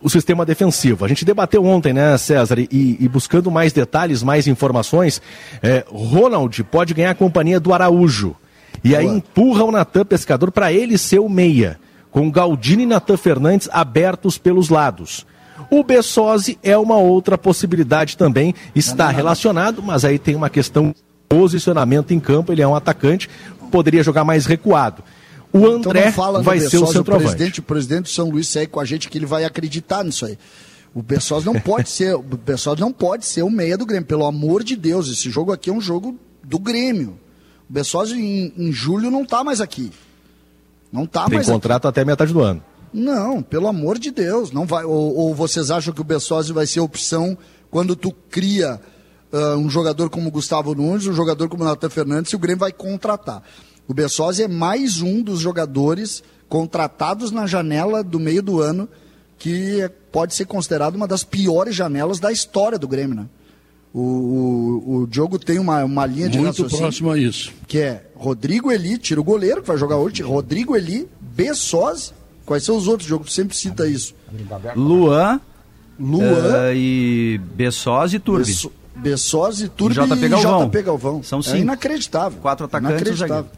o 0.01 0.09
sistema 0.09 0.45
defensivo. 0.45 1.03
A 1.03 1.07
gente 1.09 1.25
debateu 1.25 1.65
ontem, 1.65 1.91
né, 1.91 2.17
César, 2.17 2.57
e, 2.57 2.97
e 2.97 3.09
buscando 3.09 3.51
mais 3.51 3.73
detalhes, 3.73 4.23
mais 4.23 4.47
informações, 4.47 5.21
é, 5.61 5.83
Ronald 5.89 6.63
pode 6.63 6.93
ganhar 6.93 7.11
a 7.11 7.15
companhia 7.15 7.59
do 7.59 7.73
Araújo. 7.73 8.37
E 8.85 8.95
aí 8.95 9.05
empurra 9.05 9.65
o 9.65 9.71
Natan 9.71 10.05
Pescador 10.05 10.49
para 10.49 10.71
ele 10.71 10.97
ser 10.97 11.19
o 11.19 11.27
meia, 11.27 11.77
com 12.09 12.31
Galdino 12.31 12.83
e 12.83 12.85
Natan 12.85 13.17
Fernandes 13.17 13.67
abertos 13.73 14.37
pelos 14.37 14.69
lados. 14.69 15.25
O 15.69 15.83
Bessosi 15.83 16.57
é 16.63 16.77
uma 16.77 16.95
outra 16.95 17.37
possibilidade 17.37 18.15
também, 18.15 18.55
está 18.73 19.09
relacionado, 19.09 19.83
mas 19.83 20.05
aí 20.05 20.17
tem 20.17 20.35
uma 20.35 20.49
questão 20.49 20.95
posicionamento 21.27 22.13
em 22.13 22.19
campo, 22.19 22.53
ele 22.53 22.61
é 22.61 22.67
um 22.67 22.75
atacante, 22.75 23.29
poderia 23.69 24.03
jogar 24.03 24.23
mais 24.23 24.45
recuado. 24.45 25.03
O 25.55 25.67
Então 25.67 25.91
André 25.91 26.11
no 26.11 26.43
vai 26.43 26.59
ser 26.59 26.67
o 26.67 26.69
Bessosa, 26.81 26.93
centroavante. 26.93 27.29
presidente, 27.35 27.59
o 27.59 27.63
presidente 27.63 28.03
do 28.03 28.09
São 28.09 28.29
Luís 28.29 28.47
segue 28.47 28.71
com 28.71 28.79
a 28.79 28.85
gente 28.85 29.09
que 29.09 29.17
ele 29.17 29.25
vai 29.25 29.45
acreditar 29.45 30.03
nisso 30.03 30.25
aí. 30.25 30.37
O 30.93 31.01
Bessosa 31.01 31.45
não 31.51 31.59
pode 31.59 31.89
ser, 31.89 32.15
o 32.15 32.21
Bessosa 32.21 32.79
não 32.81 32.91
pode 32.91 33.25
ser 33.25 33.41
o 33.43 33.49
meia 33.49 33.77
do 33.77 33.85
Grêmio, 33.85 34.05
pelo 34.07 34.25
amor 34.25 34.63
de 34.63 34.75
Deus. 34.75 35.09
Esse 35.09 35.29
jogo 35.29 35.51
aqui 35.51 35.69
é 35.69 35.73
um 35.73 35.81
jogo 35.81 36.17
do 36.43 36.59
Grêmio. 36.59 37.17
O 37.69 37.73
Bessosa 37.73 38.15
em, 38.15 38.53
em 38.57 38.71
julho 38.71 39.09
não 39.11 39.25
tá 39.25 39.43
mais 39.43 39.61
aqui. 39.61 39.91
Não 40.91 41.05
tá 41.05 41.25
Tem 41.25 41.35
mais 41.35 41.47
aqui. 41.47 41.53
contrato 41.53 41.87
até 41.87 42.03
metade 42.05 42.31
do 42.31 42.41
ano. 42.41 42.63
Não, 42.93 43.41
pelo 43.41 43.67
amor 43.67 43.97
de 43.99 44.11
Deus, 44.11 44.51
não 44.51 44.65
vai. 44.65 44.85
Ou, 44.85 45.15
ou 45.17 45.35
vocês 45.35 45.69
acham 45.71 45.93
que 45.93 45.99
o 46.01 46.05
Bessosi 46.05 46.53
vai 46.53 46.65
ser 46.65 46.79
opção 46.79 47.37
quando 47.69 47.93
tu 47.95 48.13
cria 48.29 48.79
ah, 49.33 49.55
um 49.57 49.69
jogador 49.69 50.09
como 50.09 50.31
Gustavo 50.31 50.73
Nunes, 50.73 51.07
um 51.07 51.13
jogador 51.13 51.49
como 51.49 51.63
Natan 51.65 51.89
Fernandes, 51.89 52.31
e 52.31 52.35
o 52.37 52.39
Grêmio 52.39 52.59
vai 52.59 52.71
contratar. 52.71 53.41
O 53.87 53.93
Bessosi 53.93 54.43
é 54.43 54.47
mais 54.47 55.01
um 55.01 55.21
dos 55.21 55.39
jogadores 55.39 56.23
contratados 56.49 57.31
na 57.31 57.45
janela 57.45 58.03
do 58.03 58.19
meio 58.19 58.41
do 58.41 58.61
ano, 58.61 58.87
que 59.37 59.81
é- 59.81 59.89
pode 59.89 60.33
ser 60.33 60.45
considerado 60.45 60.95
uma 60.95 61.07
das 61.07 61.23
piores 61.23 61.75
janelas 61.75 62.19
da 62.19 62.31
história 62.31 62.77
do 62.79 62.87
Grêmio, 62.87 63.15
né? 63.15 63.25
O, 63.93 64.01
o, 64.01 64.95
o 65.03 65.07
Diogo 65.07 65.39
tem 65.39 65.57
uma, 65.57 65.83
uma 65.85 66.05
linha 66.05 66.27
de 66.27 66.37
Muito 66.37 66.65
próximo 66.69 67.11
a 67.11 67.17
isso. 67.17 67.53
que 67.67 67.79
é 67.79 68.05
Rodrigo 68.15 68.69
Eli, 68.71 68.97
tira 68.97 69.21
o 69.21 69.23
goleiro 69.23 69.61
que 69.61 69.67
vai 69.69 69.77
jogar 69.77 69.97
hoje, 69.97 70.21
Rodrigo 70.21 70.75
Eli, 70.75 71.07
Bessosi. 71.21 72.11
Quais 72.45 72.63
são 72.63 72.75
os 72.77 72.87
outros 72.87 73.07
jogos? 73.07 73.33
Sempre 73.33 73.55
cita 73.55 73.87
isso. 73.87 74.13
Luan, 74.75 75.39
Luan, 75.99 76.23
eh, 76.69 76.73
e 76.75 77.41
Bessosi 77.55 78.17
e 78.17 78.19
Turbi. 78.19 78.45
Besso- 78.45 78.71
Bessosi, 78.97 79.69
Turbi 79.69 79.97
E 79.99 80.03
JP 80.07 80.27
Galvão. 80.29 80.65
JP 80.67 80.81
Galvão. 80.83 81.23
São 81.23 81.39
É 81.39 81.43
cinco. 81.43 81.57
inacreditável. 81.57 82.39
Quatro 82.41 82.65
atacantes, 82.65 83.01
Inacreditável. 83.01 83.49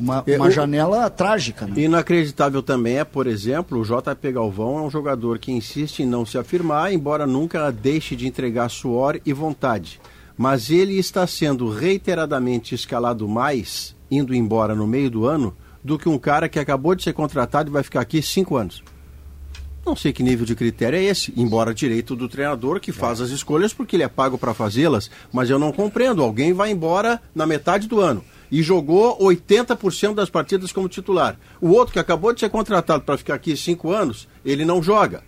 Uma, 0.00 0.24
É, 0.26 0.36
uma 0.36 0.50
janela 0.50 1.10
trágica, 1.10 1.66
né? 1.66 1.74
Inacreditável 1.82 2.62
também 2.62 2.98
é, 2.98 3.04
por 3.04 3.26
exemplo, 3.26 3.78
o 3.78 3.84
JP 3.84 4.32
Galvão 4.32 4.78
é 4.78 4.82
um 4.82 4.90
jogador 4.90 5.38
que 5.38 5.52
insiste 5.52 6.00
em 6.00 6.06
não 6.06 6.24
se 6.24 6.38
afirmar, 6.38 6.92
embora 6.92 7.26
nunca 7.26 7.70
deixe 7.70 8.16
de 8.16 8.26
entregar 8.26 8.70
suor 8.70 9.20
e 9.26 9.32
vontade. 9.34 10.00
Mas 10.38 10.70
ele 10.70 10.98
está 10.98 11.26
sendo 11.26 11.68
reiteradamente 11.68 12.74
escalado 12.74 13.28
mais, 13.28 13.94
indo 14.10 14.34
embora 14.34 14.74
no 14.74 14.86
meio 14.86 15.10
do 15.10 15.26
ano, 15.26 15.54
do 15.84 15.98
que 15.98 16.08
um 16.08 16.18
cara 16.18 16.48
que 16.48 16.58
acabou 16.58 16.94
de 16.94 17.02
ser 17.02 17.12
contratado 17.12 17.68
e 17.68 17.72
vai 17.72 17.82
ficar 17.82 18.00
aqui 18.00 18.22
cinco 18.22 18.56
anos. 18.56 18.82
Não 19.84 19.94
sei 19.94 20.12
que 20.12 20.22
nível 20.22 20.46
de 20.46 20.54
critério 20.54 20.98
é 20.98 21.02
esse, 21.02 21.32
embora 21.36 21.74
direito 21.74 22.16
do 22.16 22.28
treinador 22.28 22.80
que 22.80 22.92
faz 22.92 23.20
as 23.20 23.30
escolhas 23.30 23.72
porque 23.72 23.96
ele 23.96 24.02
é 24.02 24.08
pago 24.08 24.38
para 24.38 24.54
fazê-las, 24.54 25.10
mas 25.32 25.50
eu 25.50 25.58
não 25.58 25.72
compreendo. 25.72 26.22
Alguém 26.22 26.52
vai 26.54 26.70
embora 26.70 27.20
na 27.34 27.46
metade 27.46 27.86
do 27.86 28.00
ano 28.00 28.24
e 28.50 28.62
jogou 28.62 29.18
80% 29.18 30.14
das 30.14 30.28
partidas 30.28 30.72
como 30.72 30.88
titular. 30.88 31.38
O 31.60 31.70
outro 31.70 31.92
que 31.92 31.98
acabou 31.98 32.32
de 32.32 32.40
ser 32.40 32.48
contratado 32.50 33.04
para 33.04 33.16
ficar 33.16 33.34
aqui 33.34 33.56
cinco 33.56 33.92
anos, 33.92 34.26
ele 34.44 34.64
não 34.64 34.82
joga. 34.82 35.22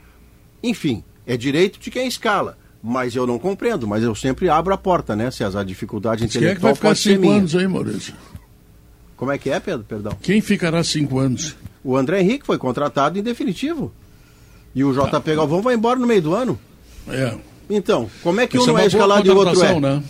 Enfim, 0.63 1.05
é 1.27 1.37
direito 1.37 1.79
de 1.79 1.91
quem 1.91 2.07
escala. 2.07 2.59
Mas 2.83 3.15
eu 3.15 3.27
não 3.29 3.39
compreendo, 3.39 3.87
mas 3.87 4.03
eu 4.03 4.13
sempre 4.13 4.49
abro 4.49 4.75
a 4.75 4.77
porta, 4.77 5.15
né, 5.15 5.31
César? 5.31 5.61
A 5.61 5.65
dificuldade 5.65 6.27
Quem 6.27 6.27
é 6.27 6.29
que 6.29 6.39
vai 6.39 6.73
intelectual 6.73 6.75
ficar 6.75 6.95
cinco 6.97 7.21
minha. 7.21 7.37
anos 7.37 7.55
aí, 7.55 7.69
Maurício? 7.69 8.15
Como 9.17 9.31
é 9.31 9.39
que 9.39 9.51
é, 9.51 9.61
Pedro? 9.61 9.85
Perdão. 9.85 10.19
Quem 10.21 10.41
ficará 10.41 10.83
cinco 10.83 11.21
anos? 11.21 11.55
O 11.85 11.97
André 11.97 12.21
Henrique 12.21 12.45
foi 12.45 12.59
contratado 12.59 13.17
em 13.17 13.23
definitivo. 13.23 13.93
E 14.75 14.83
o 14.83 14.93
JP 14.93 15.37
Galvão 15.37 15.63
vai 15.63 15.75
embora 15.75 15.97
no 15.97 16.09
meio 16.09 16.23
do 16.23 16.35
ano. 16.35 16.59
É. 17.07 17.37
Então, 17.71 18.11
como 18.21 18.41
é 18.41 18.49
que 18.49 18.59
um 18.59 18.67
não 18.67 18.67
é 18.67 18.69
é 18.69 18.73
uma 18.73 18.79
boa 18.79 18.87
escalado 18.89 19.27
e 19.27 19.31
o 19.31 19.37
outro 19.37 19.65
é? 19.65 19.81
né? 19.81 20.03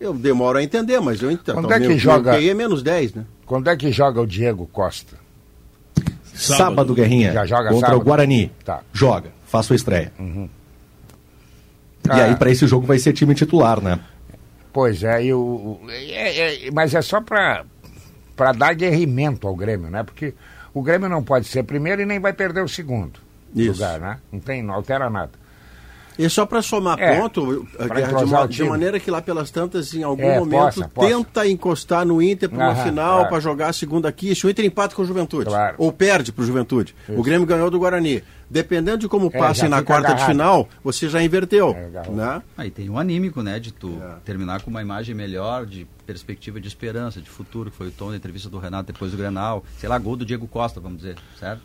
Eu 0.00 0.14
demoro 0.14 0.58
a 0.58 0.62
entender, 0.62 0.98
mas 1.00 1.20
eu 1.20 1.30
entendo. 1.30 1.56
Quando 1.56 1.72
é 1.72 1.78
que 1.80 1.88
meu, 1.88 1.98
joga- 1.98 2.32
Meu 2.32 2.40
QI 2.40 2.50
é 2.50 2.54
menos 2.54 2.82
10, 2.82 3.12
né? 3.14 3.24
Quando 3.44 3.68
é 3.68 3.76
que 3.76 3.92
joga 3.92 4.20
o 4.20 4.26
Diego 4.26 4.66
Costa? 4.66 5.16
Sábado, 6.34 6.94
Guerrinha. 6.94 7.32
Já 7.32 7.44
joga 7.44 7.68
contra 7.70 7.88
sábado? 7.88 8.00
o 8.00 8.04
Guarani. 8.04 8.50
Tá. 8.64 8.80
Joga, 8.92 9.30
faz 9.46 9.66
sua 9.66 9.76
estreia. 9.76 10.10
E 10.18 10.48
Ah. 12.08 12.24
aí, 12.24 12.36
pra 12.36 12.50
esse 12.50 12.66
jogo, 12.66 12.86
vai 12.86 12.98
ser 12.98 13.12
time 13.12 13.34
titular, 13.34 13.80
né? 13.80 14.00
Pois 14.72 15.02
é, 15.02 15.24
e 15.24 15.34
o, 15.34 15.38
o- 15.40 15.80
é- 15.90 16.66
é- 16.66 16.70
mas 16.70 16.94
é 16.94 17.02
só 17.02 17.20
para 17.20 17.64
dar 18.56 18.72
guerrimento 18.74 19.46
ao 19.46 19.54
Grêmio, 19.54 19.90
né? 19.90 20.02
Porque 20.02 20.32
o 20.72 20.80
Grêmio 20.82 21.08
não 21.08 21.22
pode 21.22 21.46
ser 21.46 21.62
primeiro 21.64 22.00
e 22.00 22.06
nem 22.06 22.18
vai 22.18 22.32
perder 22.32 22.62
o 22.64 22.68
segundo 22.68 23.20
Isso. 23.54 23.72
lugar, 23.72 24.00
né? 24.00 24.18
Não 24.32 24.40
tem, 24.40 24.62
não 24.62 24.74
altera 24.74 25.10
nada. 25.10 25.32
E 26.22 26.28
só 26.28 26.44
para 26.44 26.60
somar 26.60 26.98
É, 27.00 27.18
ponto, 27.18 27.66
pra 27.76 27.86
Guerra, 27.88 28.18
de, 28.18 28.24
uma- 28.24 28.46
de 28.48 28.64
maneira 28.64 29.00
que 29.00 29.10
lá 29.10 29.22
pelas 29.22 29.50
tantas, 29.50 29.94
em 29.94 30.02
algum 30.02 30.22
É, 30.22 30.38
momento, 30.38 30.60
possa, 30.60 30.88
possa. 30.88 31.08
tenta 31.08 31.48
encostar 31.48 32.04
no 32.04 32.20
Inter 32.20 32.48
para 32.50 32.58
uma 32.58 32.76
final, 32.76 33.22
é. 33.22 33.28
para 33.28 33.40
jogar 33.40 33.68
a 33.68 33.72
segunda 33.72 34.08
aqui. 34.08 34.34
Se 34.34 34.46
o 34.46 34.50
Inter 34.50 34.64
empata 34.66 34.94
com 34.94 35.00
o 35.02 35.04
Juventude, 35.06 35.46
Claro. 35.46 35.76
ou 35.78 35.90
perde 35.92 36.30
para 36.30 36.42
o 36.42 36.46
Juventude. 36.46 36.94
O 37.08 37.22
Grêmio 37.22 37.46
ganhou 37.46 37.70
do 37.70 37.78
Guarani. 37.78 38.22
Dependendo 38.52 38.98
de 38.98 39.08
como 39.08 39.28
É, 39.32 39.38
passe 39.38 39.60
já 39.60 39.68
na 39.68 39.80
quarta 39.80 40.08
de 40.08 40.12
agarrado. 40.14 40.30
final, 40.32 40.68
você 40.82 41.08
já 41.08 41.22
inverteu. 41.22 41.70
É, 41.70 42.10
né? 42.10 42.42
Aí 42.58 42.68
tem 42.68 42.90
um 42.90 42.98
anímico, 42.98 43.42
né, 43.42 43.60
de 43.60 43.72
tu 43.72 43.96
É. 44.02 44.16
terminar 44.24 44.60
com 44.62 44.70
uma 44.70 44.82
imagem 44.82 45.14
melhor, 45.14 45.64
de 45.64 45.86
perspectiva 46.04 46.60
de 46.60 46.66
esperança, 46.66 47.20
de 47.20 47.30
futuro, 47.30 47.70
que 47.70 47.76
foi 47.76 47.86
o 47.86 47.90
tom 47.92 48.10
da 48.10 48.16
entrevista 48.16 48.48
do 48.50 48.58
Renato 48.58 48.92
depois 48.92 49.12
do 49.12 49.16
Grenal. 49.16 49.64
Sei 49.78 49.88
lá, 49.88 49.96
gol 49.98 50.16
do 50.16 50.26
Diego 50.26 50.48
Costa, 50.48 50.80
vamos 50.80 50.98
dizer, 50.98 51.14
certo? 51.38 51.62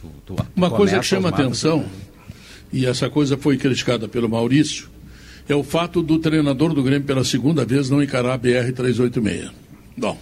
Tu- 0.00 0.08
tu- 0.24 0.34
tu 0.36 0.46
Uma 0.56 0.70
coisa 0.70 0.98
que 0.98 1.04
chama 1.04 1.28
atenção, 1.28 1.84
e 2.72 2.86
essa 2.86 3.08
coisa 3.08 3.36
foi 3.36 3.56
criticada 3.56 4.08
pelo 4.08 4.28
Maurício, 4.28 4.88
é 5.48 5.54
o 5.54 5.62
fato 5.62 6.02
do 6.02 6.18
treinador 6.18 6.74
do 6.74 6.82
Grêmio 6.82 7.06
pela 7.06 7.24
segunda 7.24 7.64
vez 7.64 7.88
não 7.88 8.02
encarar 8.02 8.34
a 8.34 8.38
BR-386. 8.38 9.50
Não. 9.96 10.18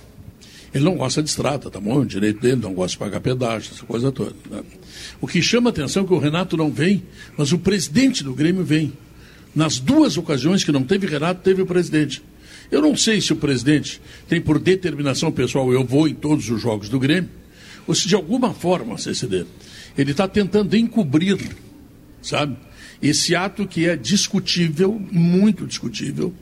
Ele 0.73 0.85
não 0.85 0.97
gosta 0.97 1.23
de 1.23 1.29
estrada, 1.29 1.71
tá 1.71 1.81
bom? 1.81 2.01
O 2.01 2.07
direito 2.07 2.41
dele, 2.41 2.57
não 2.57 2.75
gosta 2.75 2.93
de 2.93 2.99
pagar 2.99 3.21
pedágio, 3.21 3.73
essa 3.75 3.85
coisa 3.85 4.13
toda. 4.13 4.35
né? 4.51 4.63
O 5.21 5.27
que 5.27 5.43
chama 5.43 5.71
atenção 5.71 6.05
é 6.05 6.07
que 6.07 6.13
o 6.13 6.19
Renato 6.19 6.57
não 6.57 6.71
vem, 6.71 7.03
mas 7.37 7.51
o 7.53 7.59
presidente 7.59 8.23
do 8.23 8.35
Grêmio 8.35 8.63
vem. 8.63 8.93
Nas 9.55 9.79
duas 9.79 10.17
ocasiões 10.17 10.63
que 10.63 10.71
não 10.71 10.85
teve 10.85 11.07
Renato, 11.07 11.41
teve 11.43 11.63
o 11.63 11.67
presidente. 11.67 12.23
Eu 12.71 12.83
não 12.83 12.97
sei 12.97 13.21
se 13.21 13.33
o 13.33 13.37
presidente 13.37 14.01
tem 14.29 14.41
por 14.41 14.59
determinação 14.59 15.33
pessoal, 15.33 15.73
eu 15.73 15.85
vou 15.85 16.07
em 16.07 16.15
todos 16.15 16.49
os 16.51 16.61
jogos 16.61 16.89
do 16.89 16.99
Grêmio, 16.99 17.31
ou 17.87 17.95
se 17.95 18.07
de 18.07 18.15
alguma 18.15 18.53
forma, 18.53 18.99
CCD, 18.99 19.47
ele 19.97 20.11
está 20.11 20.29
tentando 20.29 20.77
encobrir, 20.77 21.39
sabe? 22.27 22.57
Esse 23.03 23.35
ato 23.35 23.67
que 23.67 23.87
é 23.87 23.97
discutível, 23.97 25.01
muito 25.11 25.67
discutível, 25.67 26.33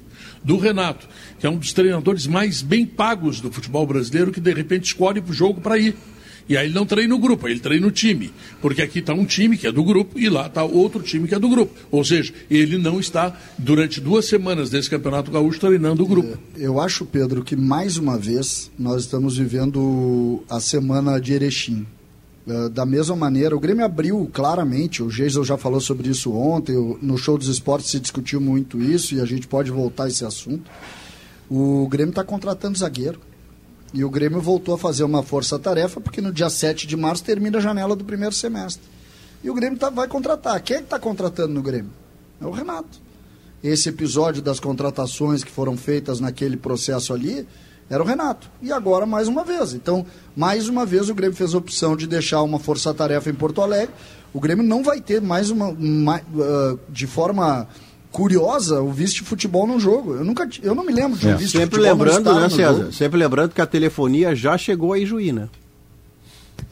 do 0.42 0.58
Renato, 0.58 1.08
que 1.40 1.46
é 1.46 1.50
um 1.50 1.56
dos 1.56 1.72
treinadores 1.72 2.26
mais 2.26 2.62
bem 2.62 2.84
pagos 2.84 3.40
do 3.40 3.50
futebol 3.50 3.86
brasileiro, 3.86 4.30
que 4.30 4.40
de 4.40 4.52
repente 4.52 4.84
escolhe 4.84 5.20
o 5.20 5.32
jogo 5.32 5.60
para 5.60 5.78
ir. 5.78 5.96
E 6.46 6.56
aí 6.58 6.66
ele 6.66 6.74
não 6.74 6.84
treina 6.84 7.14
o 7.14 7.18
grupo, 7.18 7.48
ele 7.48 7.58
treina 7.58 7.86
o 7.86 7.90
time. 7.90 8.30
Porque 8.60 8.82
aqui 8.82 8.98
está 8.98 9.14
um 9.14 9.24
time 9.24 9.56
que 9.56 9.66
é 9.66 9.72
do 9.72 9.82
grupo 9.82 10.18
e 10.18 10.28
lá 10.28 10.46
está 10.46 10.62
outro 10.62 11.02
time 11.02 11.26
que 11.26 11.34
é 11.34 11.38
do 11.38 11.48
grupo. 11.48 11.72
Ou 11.90 12.04
seja, 12.04 12.34
ele 12.50 12.76
não 12.76 13.00
está, 13.00 13.34
durante 13.56 14.00
duas 14.00 14.26
semanas 14.26 14.68
desse 14.68 14.90
Campeonato 14.90 15.30
Gaúcho, 15.30 15.58
treinando 15.58 16.04
o 16.04 16.06
grupo. 16.06 16.36
Eu 16.54 16.78
acho, 16.78 17.06
Pedro, 17.06 17.42
que 17.42 17.56
mais 17.56 17.96
uma 17.96 18.18
vez 18.18 18.70
nós 18.78 19.02
estamos 19.04 19.38
vivendo 19.38 20.44
a 20.50 20.60
semana 20.60 21.18
de 21.18 21.32
Erechim. 21.32 21.86
Eh, 22.46 22.68
Da 22.68 22.84
mesma 22.84 23.16
maneira, 23.16 23.56
o 23.56 23.60
Grêmio 23.60 23.84
abriu 23.84 24.28
claramente, 24.32 25.02
o 25.02 25.10
Geisel 25.10 25.44
já 25.44 25.56
falou 25.56 25.80
sobre 25.80 26.08
isso 26.08 26.32
ontem, 26.32 26.74
no 27.00 27.16
show 27.16 27.38
dos 27.38 27.48
esportes 27.48 27.90
se 27.90 28.00
discutiu 28.00 28.40
muito 28.40 28.80
isso 28.80 29.14
e 29.14 29.20
a 29.20 29.24
gente 29.24 29.46
pode 29.46 29.70
voltar 29.70 30.04
a 30.04 30.08
esse 30.08 30.24
assunto. 30.24 30.70
O 31.50 31.86
Grêmio 31.88 32.10
está 32.10 32.24
contratando 32.24 32.78
zagueiro. 32.78 33.20
E 33.92 34.02
o 34.04 34.10
Grêmio 34.10 34.40
voltou 34.40 34.74
a 34.74 34.78
fazer 34.78 35.04
uma 35.04 35.22
força-tarefa, 35.22 36.00
porque 36.00 36.20
no 36.20 36.32
dia 36.32 36.50
7 36.50 36.84
de 36.84 36.96
março 36.96 37.22
termina 37.22 37.58
a 37.58 37.60
janela 37.60 37.94
do 37.94 38.04
primeiro 38.04 38.34
semestre. 38.34 38.82
E 39.42 39.48
o 39.48 39.54
Grêmio 39.54 39.78
tá, 39.78 39.88
vai 39.88 40.08
contratar. 40.08 40.60
Quem 40.62 40.76
é 40.76 40.78
que 40.80 40.86
está 40.86 40.98
contratando 40.98 41.54
no 41.54 41.62
Grêmio? 41.62 41.92
É 42.40 42.44
o 42.44 42.50
Renato 42.50 43.04
esse 43.64 43.88
episódio 43.88 44.42
das 44.42 44.60
contratações 44.60 45.42
que 45.42 45.50
foram 45.50 45.74
feitas 45.74 46.20
naquele 46.20 46.54
processo 46.54 47.14
ali 47.14 47.46
era 47.94 48.02
o 48.02 48.06
Renato. 48.06 48.48
E 48.60 48.72
agora 48.72 49.06
mais 49.06 49.28
uma 49.28 49.44
vez. 49.44 49.72
Então, 49.72 50.04
mais 50.36 50.68
uma 50.68 50.84
vez 50.84 51.08
o 51.08 51.14
Grêmio 51.14 51.36
fez 51.36 51.54
a 51.54 51.58
opção 51.58 51.96
de 51.96 52.06
deixar 52.06 52.42
uma 52.42 52.58
força-tarefa 52.58 53.30
em 53.30 53.34
Porto 53.34 53.62
Alegre. 53.62 53.94
O 54.32 54.40
Grêmio 54.40 54.64
não 54.64 54.82
vai 54.82 55.00
ter 55.00 55.20
mais 55.22 55.48
uma, 55.50 55.72
ma- 55.72 56.20
ah, 56.40 56.76
de 56.88 57.06
forma 57.06 57.68
curiosa 58.10 58.80
o 58.80 58.90
vice-futebol 58.92 59.66
no 59.66 59.78
jogo. 59.80 60.14
Eu 60.14 60.24
nunca 60.24 60.48
eu 60.62 60.74
não 60.74 60.84
me 60.84 60.92
lembro 60.92 61.18
de 61.18 61.26
um 61.26 61.30
É. 61.30 61.34
vice-futebol 61.36 61.62
Sempre 61.66 61.80
não 61.82 61.92
lembrando, 61.92 62.18
estar 62.28 62.34
né, 62.34 62.40
no 62.44 62.50
César? 62.50 62.78
jogo. 62.80 62.92
Sempre 62.92 63.18
lembrando 63.18 63.52
que 63.54 63.60
a 63.60 63.66
telefonia 63.66 64.34
já 64.34 64.56
chegou 64.58 64.92
a 64.92 64.98
Ijuí, 64.98 65.32
né? 65.32 65.48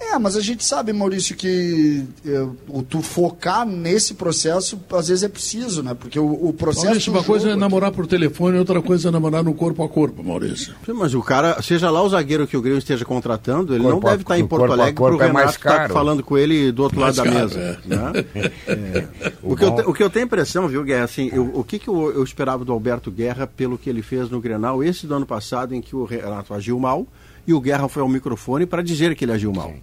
É, 0.01 0.19
mas 0.19 0.37
a 0.37 0.41
gente 0.41 0.65
sabe, 0.65 0.93
Maurício, 0.93 1.35
que 1.37 2.05
eh, 2.27 2.47
o 2.69 2.83
tu 2.83 3.01
focar 3.01 3.65
nesse 3.65 4.15
processo 4.15 4.79
às 4.93 5.09
vezes 5.09 5.23
é 5.23 5.29
preciso, 5.29 5.83
né? 5.83 5.95
Porque 5.95 6.19
o, 6.19 6.49
o 6.49 6.53
processo 6.53 6.87
Maurício, 6.87 7.13
uma 7.13 7.23
coisa 7.23 7.51
é 7.51 7.57
namorar 7.57 7.93
por 7.93 8.07
telefone, 8.07 8.59
outra 8.59 8.83
coisa 8.83 9.09
é 9.09 9.11
namorar 9.13 9.45
no 9.45 9.55
corpo 9.55 9.83
a 9.85 9.89
corpo, 9.89 10.23
Maurício. 10.23 10.75
Sim, 10.85 10.93
Mas 10.93 11.15
o 11.15 11.23
cara, 11.23 11.63
seja 11.63 11.89
lá 11.89 12.03
o 12.03 12.09
zagueiro 12.09 12.47
que 12.49 12.57
o 12.57 12.61
Grêmio 12.61 12.79
esteja 12.79 13.05
contratando, 13.05 13.75
ele 13.75 13.85
Corpo 13.85 14.01
não 14.01 14.09
a- 14.09 14.11
deve 14.11 14.23
estar 14.23 14.39
em 14.39 14.43
o 14.43 14.49
Porto 14.49 14.73
Alegre 14.73 14.95
corpo 14.95 15.19
para 15.19 15.25
o 15.27 15.29
é 15.29 15.33
Renato 15.33 15.57
estar 15.57 15.77
caro. 15.79 15.93
falando 15.95 16.23
com 16.23 16.37
ele 16.37 16.73
do 16.73 16.83
outro 16.83 17.01
Mais 17.01 17.17
lado 17.17 17.27
da 17.27 17.33
caro, 17.33 17.49
mesa. 17.49 17.81
é. 17.89 17.97
né? 17.97 19.09
O 19.43 19.53
O 19.53 19.57
que, 19.57 19.65
eu 19.65 19.71
bom- 19.71 19.83
o 19.87 19.95
que 19.95 20.03
eu 20.03 20.11
tenho 20.11 20.25
impressão, 20.25 20.67
viu, 20.69 20.83
Guerra, 20.83 21.05
assim, 21.05 21.31
eu- 21.33 21.51
o 21.55 21.63
que, 21.65 21.79
que 21.79 21.89
eu, 21.89 22.13
eu 22.13 22.23
esperava 22.25 22.65
do 22.65 22.73
Alberto 22.73 23.11
Guerra 23.11 23.47
pelo 23.47 23.79
que 23.79 23.89
ele 23.89 24.03
fez 24.03 24.29
no 24.31 24.41
Grenal, 24.41 24.83
esse 24.83 25.07
do 25.07 25.15
ano 25.15 25.27
passado, 25.27 25.75
em 25.75 25.81
que 25.81 25.95
o 25.97 26.05
Renato 26.05 26.53
agiu 26.55 26.79
mal, 26.79 27.07
e 27.47 27.53
o 27.53 27.61
Guerra 27.61 27.89
foi 27.89 28.03
ao 28.03 28.09
microfone 28.09 28.67
para 28.67 28.83
dizer 28.83 29.15
que 29.15 29.25
ele 29.25 29.33
agiu 29.33 29.53
mal. 29.53 29.75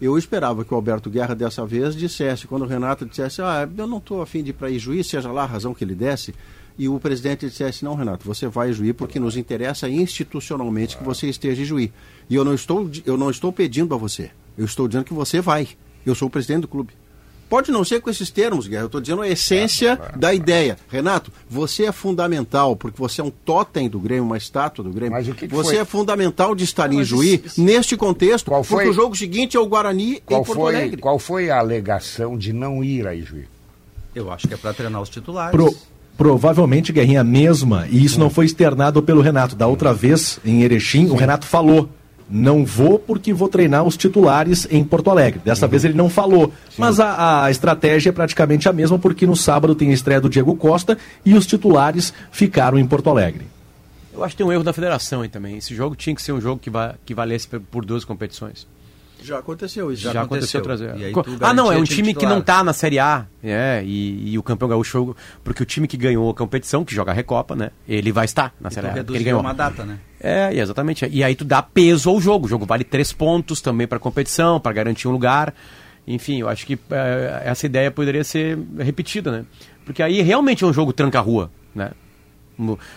Eu 0.00 0.18
esperava 0.18 0.64
que 0.64 0.72
o 0.72 0.76
Alberto 0.76 1.08
Guerra 1.08 1.34
dessa 1.34 1.64
vez 1.64 1.94
dissesse, 1.94 2.46
quando 2.46 2.62
o 2.62 2.66
Renato 2.66 3.06
dissesse, 3.06 3.40
ah, 3.40 3.68
eu 3.76 3.86
não 3.86 3.98
estou 3.98 4.20
afim 4.20 4.42
de 4.42 4.50
ir 4.50 4.54
para 4.54 4.68
Ijuí, 4.68 5.04
seja 5.04 5.30
lá 5.30 5.44
a 5.44 5.46
razão 5.46 5.72
que 5.72 5.84
ele 5.84 5.94
desse, 5.94 6.34
e 6.76 6.88
o 6.88 6.98
presidente 6.98 7.46
dissesse, 7.46 7.84
não, 7.84 7.94
Renato, 7.94 8.26
você 8.26 8.48
vai 8.48 8.70
Ijuí 8.70 8.92
porque 8.92 9.20
nos 9.20 9.36
interessa 9.36 9.88
institucionalmente 9.88 10.96
que 10.96 11.04
você 11.04 11.28
esteja 11.28 11.60
em 11.60 11.64
Ijuí. 11.64 11.92
E 12.28 12.34
eu 12.34 12.44
não 12.44 12.54
estou, 12.54 12.90
eu 13.06 13.16
não 13.16 13.30
estou 13.30 13.52
pedindo 13.52 13.94
a 13.94 13.98
você, 13.98 14.30
eu 14.58 14.64
estou 14.64 14.88
dizendo 14.88 15.04
que 15.04 15.14
você 15.14 15.40
vai. 15.40 15.68
Eu 16.04 16.16
sou 16.16 16.26
o 16.26 16.30
presidente 16.30 16.62
do 16.62 16.68
clube. 16.68 16.94
Pode 17.52 17.70
não 17.70 17.84
ser 17.84 18.00
com 18.00 18.08
esses 18.08 18.30
termos, 18.30 18.66
Guerra. 18.66 18.84
Eu 18.84 18.86
estou 18.86 18.98
dizendo 18.98 19.20
a 19.20 19.28
essência 19.28 20.00
da 20.16 20.32
ideia. 20.32 20.78
Renato, 20.90 21.30
você 21.50 21.84
é 21.84 21.92
fundamental, 21.92 22.74
porque 22.74 22.96
você 22.98 23.20
é 23.20 23.24
um 23.24 23.28
totem 23.30 23.90
do 23.90 24.00
Grêmio, 24.00 24.24
uma 24.24 24.38
estátua 24.38 24.82
do 24.82 24.88
Grêmio. 24.90 25.12
Mas 25.12 25.28
o 25.28 25.34
que 25.34 25.46
que 25.46 25.54
você 25.54 25.72
foi? 25.74 25.76
é 25.76 25.84
fundamental 25.84 26.54
de 26.54 26.64
estar 26.64 26.90
em 26.90 27.04
Juí 27.04 27.42
isso- 27.44 27.62
neste 27.62 27.94
contexto, 27.94 28.46
Qual 28.50 28.64
foi- 28.64 28.84
porque 28.84 28.90
o 28.90 28.94
jogo 28.94 29.14
seguinte 29.14 29.54
é 29.54 29.60
o 29.60 29.66
Guarani 29.66 30.22
Qual 30.24 30.40
em 30.40 30.44
Porto 30.46 30.58
foi, 30.60 30.74
Alegre. 30.76 30.96
qual 31.02 31.18
foi 31.18 31.50
a 31.50 31.58
alegação 31.58 32.38
de 32.38 32.54
não 32.54 32.82
ir 32.82 33.06
a 33.06 33.14
Ijuí? 33.14 33.44
Eu 34.14 34.32
acho 34.32 34.48
que 34.48 34.54
é 34.54 34.56
para 34.56 34.72
treinar 34.72 35.02
os 35.02 35.10
titulares. 35.10 35.50
Pro- 35.52 35.76
provavelmente, 36.16 36.90
Guerrinha, 36.90 37.20
a 37.20 37.24
mesma, 37.24 37.86
e 37.90 38.02
isso 38.02 38.18
não 38.18 38.30
foi 38.30 38.46
externado 38.46 39.02
pelo 39.02 39.20
Renato. 39.20 39.54
Da 39.54 39.66
outra 39.66 39.92
vez, 39.92 40.38
em 40.42 40.62
Erechim, 40.62 41.06
o 41.10 41.16
Renato 41.16 41.46
falou. 41.46 41.88
Não 42.34 42.64
vou 42.64 42.98
porque 42.98 43.30
vou 43.30 43.46
treinar 43.46 43.84
os 43.84 43.94
titulares 43.94 44.66
em 44.70 44.82
Porto 44.82 45.10
Alegre. 45.10 45.42
Dessa 45.44 45.68
vez 45.68 45.84
ele 45.84 45.92
não 45.92 46.08
falou. 46.08 46.50
Mas 46.78 46.98
a, 46.98 47.44
a 47.44 47.50
estratégia 47.50 48.08
é 48.08 48.12
praticamente 48.12 48.66
a 48.70 48.72
mesma, 48.72 48.98
porque 48.98 49.26
no 49.26 49.36
sábado 49.36 49.74
tem 49.74 49.90
a 49.90 49.92
estreia 49.92 50.18
do 50.18 50.30
Diego 50.30 50.56
Costa 50.56 50.96
e 51.26 51.34
os 51.34 51.46
titulares 51.46 52.14
ficaram 52.30 52.78
em 52.78 52.86
Porto 52.86 53.10
Alegre. 53.10 53.46
Eu 54.14 54.24
acho 54.24 54.34
que 54.34 54.38
tem 54.38 54.46
um 54.46 54.52
erro 54.52 54.64
da 54.64 54.72
federação 54.72 55.20
aí 55.20 55.28
também. 55.28 55.58
Esse 55.58 55.74
jogo 55.74 55.94
tinha 55.94 56.16
que 56.16 56.22
ser 56.22 56.32
um 56.32 56.40
jogo 56.40 56.58
que, 56.58 56.70
va 56.70 56.94
que 57.04 57.14
valesse 57.14 57.46
por 57.46 57.84
duas 57.84 58.02
competições. 58.02 58.66
Já 59.22 59.38
aconteceu 59.38 59.92
isso. 59.92 60.02
Já 60.02 60.12
Já, 60.12 60.22
aconteceu, 60.22 60.60
aconteceu. 60.60 60.60
outras 60.60 60.80
vezes. 60.80 61.06
Aí 61.06 61.12
Co- 61.12 61.22
tu 61.22 61.36
Ah, 61.40 61.54
não, 61.54 61.72
é 61.72 61.76
um 61.76 61.84
time 61.84 61.96
time 61.96 62.08
que 62.08 62.20
titular. 62.20 62.34
não 62.34 62.42
tá 62.42 62.62
na 62.64 62.72
Série 62.72 62.98
A, 62.98 63.26
é, 63.42 63.82
e, 63.84 64.32
e 64.32 64.38
o 64.38 64.42
campeão 64.42 64.68
gaúcho, 64.68 65.14
porque 65.44 65.62
o 65.62 65.66
time 65.66 65.86
que 65.88 65.96
ganhou 65.96 66.30
a 66.30 66.34
competição, 66.34 66.84
que 66.84 66.94
joga 66.94 67.10
a 67.12 67.14
Recopa, 67.14 67.54
né, 67.56 67.70
ele 67.88 68.10
vai 68.12 68.24
estar 68.24 68.54
na 68.60 68.68
E 68.68 68.72
Série 68.74 68.88
A. 68.88 68.92
porque 68.92 69.12
Ele 69.14 69.24
ganhou. 69.24 69.40
uma 69.40 69.54
data, 69.54 69.84
né? 69.84 69.98
É, 70.20 70.54
exatamente. 70.54 71.06
E 71.10 71.22
aí 71.24 71.34
tu 71.34 71.44
dá 71.44 71.62
peso 71.62 72.08
ao 72.10 72.20
jogo. 72.20 72.46
O 72.46 72.48
jogo 72.48 72.64
vale 72.66 72.84
três 72.84 73.12
pontos 73.12 73.60
também 73.60 73.86
para 73.86 73.98
competição, 73.98 74.60
para 74.60 74.72
garantir 74.72 75.08
um 75.08 75.10
lugar. 75.12 75.52
Enfim, 76.06 76.40
eu 76.40 76.48
acho 76.48 76.66
que 76.66 76.78
eh, 76.90 77.42
essa 77.44 77.66
ideia 77.66 77.90
poderia 77.90 78.24
ser 78.24 78.58
repetida, 78.78 79.30
né? 79.30 79.44
Porque 79.84 80.02
aí 80.02 80.20
realmente 80.22 80.62
é 80.64 80.66
um 80.66 80.72
jogo 80.72 80.92
tranca-rua, 80.92 81.50
né? 81.74 81.90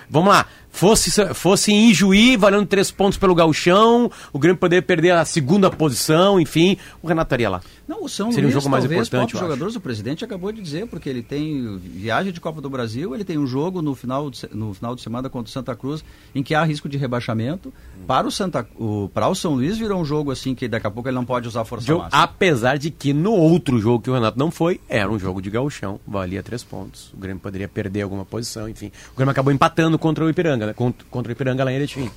Vamos 0.09 0.29
lá, 0.29 0.45
fosse, 0.75 1.33
fosse 1.33 1.71
em 1.71 1.89
Ijuí, 1.89 2.35
valendo 2.37 2.65
três 2.65 2.91
pontos 2.91 3.17
pelo 3.17 3.33
gauchão, 3.33 4.11
o 4.33 4.37
Grêmio 4.39 4.59
poderia 4.59 4.81
perder 4.81 5.11
a 5.11 5.23
segunda 5.25 5.69
posição, 5.69 6.39
enfim, 6.39 6.77
o 7.01 7.07
Renato 7.07 7.27
estaria 7.27 7.49
lá. 7.49 7.61
Não, 7.87 8.03
o 8.03 8.09
São 8.09 8.31
Seria 8.31 8.49
um 8.49 8.51
jogo 8.51 8.67
mais 8.67 8.83
talvez, 8.83 9.07
importante, 9.07 9.35
acho. 9.35 9.43
jogadores, 9.43 9.75
o 9.75 9.79
presidente 9.79 10.25
acabou 10.25 10.51
de 10.51 10.61
dizer, 10.61 10.87
porque 10.87 11.07
ele 11.07 11.21
tem 11.21 11.77
viagem 11.77 12.33
de 12.33 12.41
Copa 12.41 12.59
do 12.59 12.69
Brasil, 12.69 13.13
ele 13.13 13.23
tem 13.23 13.37
um 13.37 13.45
jogo 13.45 13.81
no 13.81 13.93
final 13.93 14.29
de, 14.29 14.47
no 14.51 14.73
final 14.73 14.95
de 14.95 15.01
semana 15.01 15.29
contra 15.29 15.49
o 15.49 15.51
Santa 15.53 15.75
Cruz, 15.75 16.03
em 16.33 16.41
que 16.41 16.55
há 16.55 16.63
risco 16.63 16.89
de 16.89 16.97
rebaixamento. 16.97 17.71
Para 18.07 18.27
o, 18.27 18.31
Santa, 18.31 18.67
o, 18.75 19.09
para 19.13 19.27
o 19.27 19.35
São 19.35 19.53
Luís 19.53 19.77
virou 19.77 20.01
um 20.01 20.05
jogo 20.05 20.31
assim 20.31 20.55
que 20.55 20.67
daqui 20.67 20.87
a 20.87 20.91
pouco 20.91 21.07
ele 21.09 21.15
não 21.15 21.25
pode 21.25 21.47
usar 21.47 21.61
a 21.61 21.65
força 21.65 21.85
Jogo- 21.85 22.03
máxima. 22.03 22.23
apesar 22.23 22.77
de 22.77 22.89
que 22.89 23.13
no 23.13 23.33
outro 23.33 23.77
jogo 23.79 24.03
que 24.03 24.09
o 24.09 24.13
Renato 24.13 24.37
não 24.37 24.49
foi, 24.49 24.81
era 24.89 25.09
um 25.11 25.19
jogo 25.19 25.39
de 25.41 25.49
gauchão, 25.51 25.99
valia 26.07 26.41
três 26.41 26.63
pontos. 26.63 27.11
O 27.13 27.17
Grêmio 27.17 27.39
poderia 27.39 27.67
perder 27.67 28.01
alguma 28.01 28.25
posição, 28.25 28.67
enfim. 28.67 28.91
O 29.13 29.15
Grêmio 29.15 29.31
acabou 29.31 29.53
empatando 29.53 29.97
contra 29.99 30.25
o 30.25 30.29
Ipiranga, 30.29 30.64
né? 30.65 30.73
contra, 30.73 31.29
o 31.29 31.31
Ipiranga 31.31 31.63
lá 31.63 31.71
em 31.71 31.75
Erechim. 31.75 32.09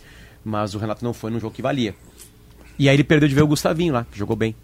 Mas 0.45 0.75
o 0.75 0.79
Renato 0.79 1.05
não 1.05 1.13
foi 1.13 1.31
num 1.31 1.41
jogo 1.41 1.55
que 1.55 1.63
valia. 1.63 1.95
E 2.79 2.89
aí 2.89 2.95
ele 2.95 3.05
perdeu 3.05 3.29
de 3.29 3.35
ver 3.35 3.43
o 3.43 3.47
Gustavinho 3.47 3.93
lá, 3.93 4.07
que 4.11 4.19
jogou 4.19 4.37
bem. 4.37 4.55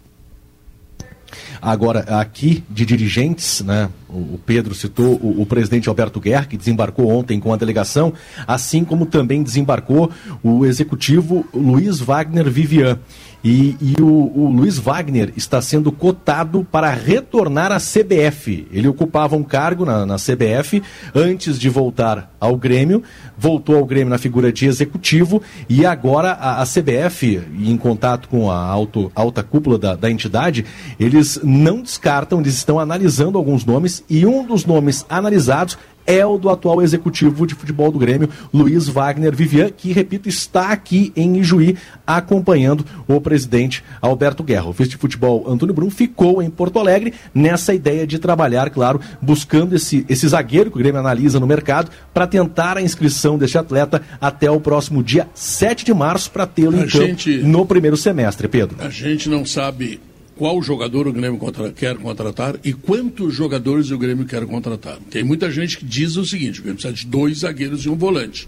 Agora, 1.61 2.01
aqui 2.19 2.63
de 2.69 2.85
dirigentes, 2.85 3.61
né? 3.61 3.89
O, 4.07 4.35
o 4.35 4.39
Pedro 4.45 4.75
citou 4.75 5.15
o, 5.15 5.41
o 5.41 5.45
presidente 5.45 5.89
Alberto 5.89 6.19
Guerra, 6.19 6.45
que 6.45 6.57
desembarcou 6.57 7.09
ontem 7.09 7.39
com 7.39 7.53
a 7.53 7.57
delegação, 7.57 8.13
assim 8.47 8.85
como 8.85 9.05
também 9.05 9.43
desembarcou 9.43 10.11
o 10.43 10.65
executivo 10.65 11.45
Luiz 11.53 11.99
Wagner 11.99 12.49
Vivian. 12.49 12.99
E, 13.45 13.77
e 13.79 14.01
o, 14.01 14.07
o 14.07 14.49
Luiz 14.49 14.79
Wagner 14.79 15.31
está 15.37 15.61
sendo 15.61 15.91
cotado 15.91 16.65
para 16.71 16.89
retornar 16.89 17.71
à 17.71 17.77
CBF. 17.77 18.67
Ele 18.71 18.87
ocupava 18.87 19.35
um 19.35 19.43
cargo 19.43 19.85
na, 19.85 20.03
na 20.03 20.15
CBF 20.15 20.81
antes 21.13 21.59
de 21.59 21.69
voltar 21.69 22.35
ao 22.39 22.57
Grêmio, 22.57 23.03
voltou 23.37 23.75
ao 23.75 23.85
Grêmio 23.85 24.09
na 24.09 24.17
figura 24.17 24.51
de 24.51 24.65
executivo 24.65 25.43
e 25.69 25.85
agora 25.85 26.31
a, 26.31 26.63
a 26.63 26.65
CBF, 26.65 27.39
em 27.59 27.77
contato 27.77 28.27
com 28.29 28.49
a 28.49 28.57
alto, 28.57 29.11
alta 29.13 29.43
cúpula 29.43 29.77
da, 29.77 29.95
da 29.95 30.09
entidade, 30.09 30.65
eles 30.99 31.39
não 31.43 31.83
descartam, 31.83 32.41
eles 32.41 32.55
estão 32.55 32.79
analisando 32.79 33.37
alguns 33.37 33.63
nomes 33.63 34.03
e 34.09 34.25
um 34.25 34.43
dos 34.43 34.65
nomes 34.65 35.05
analisados 35.07 35.77
é 36.07 36.25
o 36.25 36.37
do 36.37 36.49
atual 36.49 36.81
executivo 36.81 37.47
de 37.47 37.55
futebol 37.55 37.91
do 37.91 37.97
Grêmio, 37.99 38.29
Luiz 38.53 38.87
Wagner 38.87 39.35
Vivian, 39.35 39.69
que, 39.69 39.91
repito, 39.91 40.29
está 40.29 40.69
aqui 40.69 41.11
em 41.15 41.37
Ijuí 41.37 41.77
acompanhando 42.05 42.85
o 43.07 43.19
presidente 43.19 43.83
Alberto 44.01 44.43
Guerra. 44.43 44.67
O 44.67 44.71
vice 44.71 44.91
de 44.91 44.97
futebol 44.97 45.43
Antônio 45.47 45.73
Brum 45.73 45.89
ficou 45.89 46.41
em 46.41 46.49
Porto 46.49 46.79
Alegre 46.79 47.13
nessa 47.33 47.73
ideia 47.73 48.05
de 48.05 48.19
trabalhar, 48.19 48.69
claro, 48.69 48.99
buscando 49.21 49.75
esse, 49.75 50.05
esse 50.07 50.27
zagueiro 50.27 50.69
que 50.71 50.77
o 50.77 50.79
Grêmio 50.79 50.99
analisa 50.99 51.39
no 51.39 51.47
mercado 51.47 51.89
para 52.13 52.27
tentar 52.27 52.77
a 52.77 52.81
inscrição 52.81 53.37
deste 53.37 53.57
atleta 53.57 54.01
até 54.21 54.49
o 54.49 54.59
próximo 54.59 55.03
dia 55.03 55.27
7 55.33 55.85
de 55.85 55.93
março 55.93 56.29
para 56.31 56.45
tê-lo 56.45 56.77
em 56.77 56.87
campo 56.87 57.05
gente- 57.07 57.37
no 57.37 57.65
primeiro 57.65 57.97
semestre, 57.97 58.47
Pedro. 58.47 58.77
A 58.79 58.89
gente 58.89 59.27
não 59.29 59.45
sabe 59.45 59.99
qual 60.37 60.61
jogador 60.61 61.07
o 61.07 61.13
Grêmio 61.13 61.39
contra- 61.39 61.71
quer 61.71 61.97
contratar 61.97 62.59
e 62.63 62.73
quantos 62.73 63.33
jogadores 63.33 63.91
o 63.91 63.97
Grêmio 63.97 64.25
quer 64.25 64.45
contratar. 64.45 64.99
Tem 65.09 65.23
muita 65.23 65.49
gente 65.49 65.77
que 65.77 65.85
diz 65.85 66.15
o 66.17 66.25
seguinte: 66.25 66.59
o 66.59 66.63
Grêmio 66.63 66.79
precisa 66.81 66.93
de 66.93 67.07
dois 67.07 67.39
zagueiros 67.39 67.85
e 67.85 67.89
um 67.89 67.95
volante. 67.95 68.47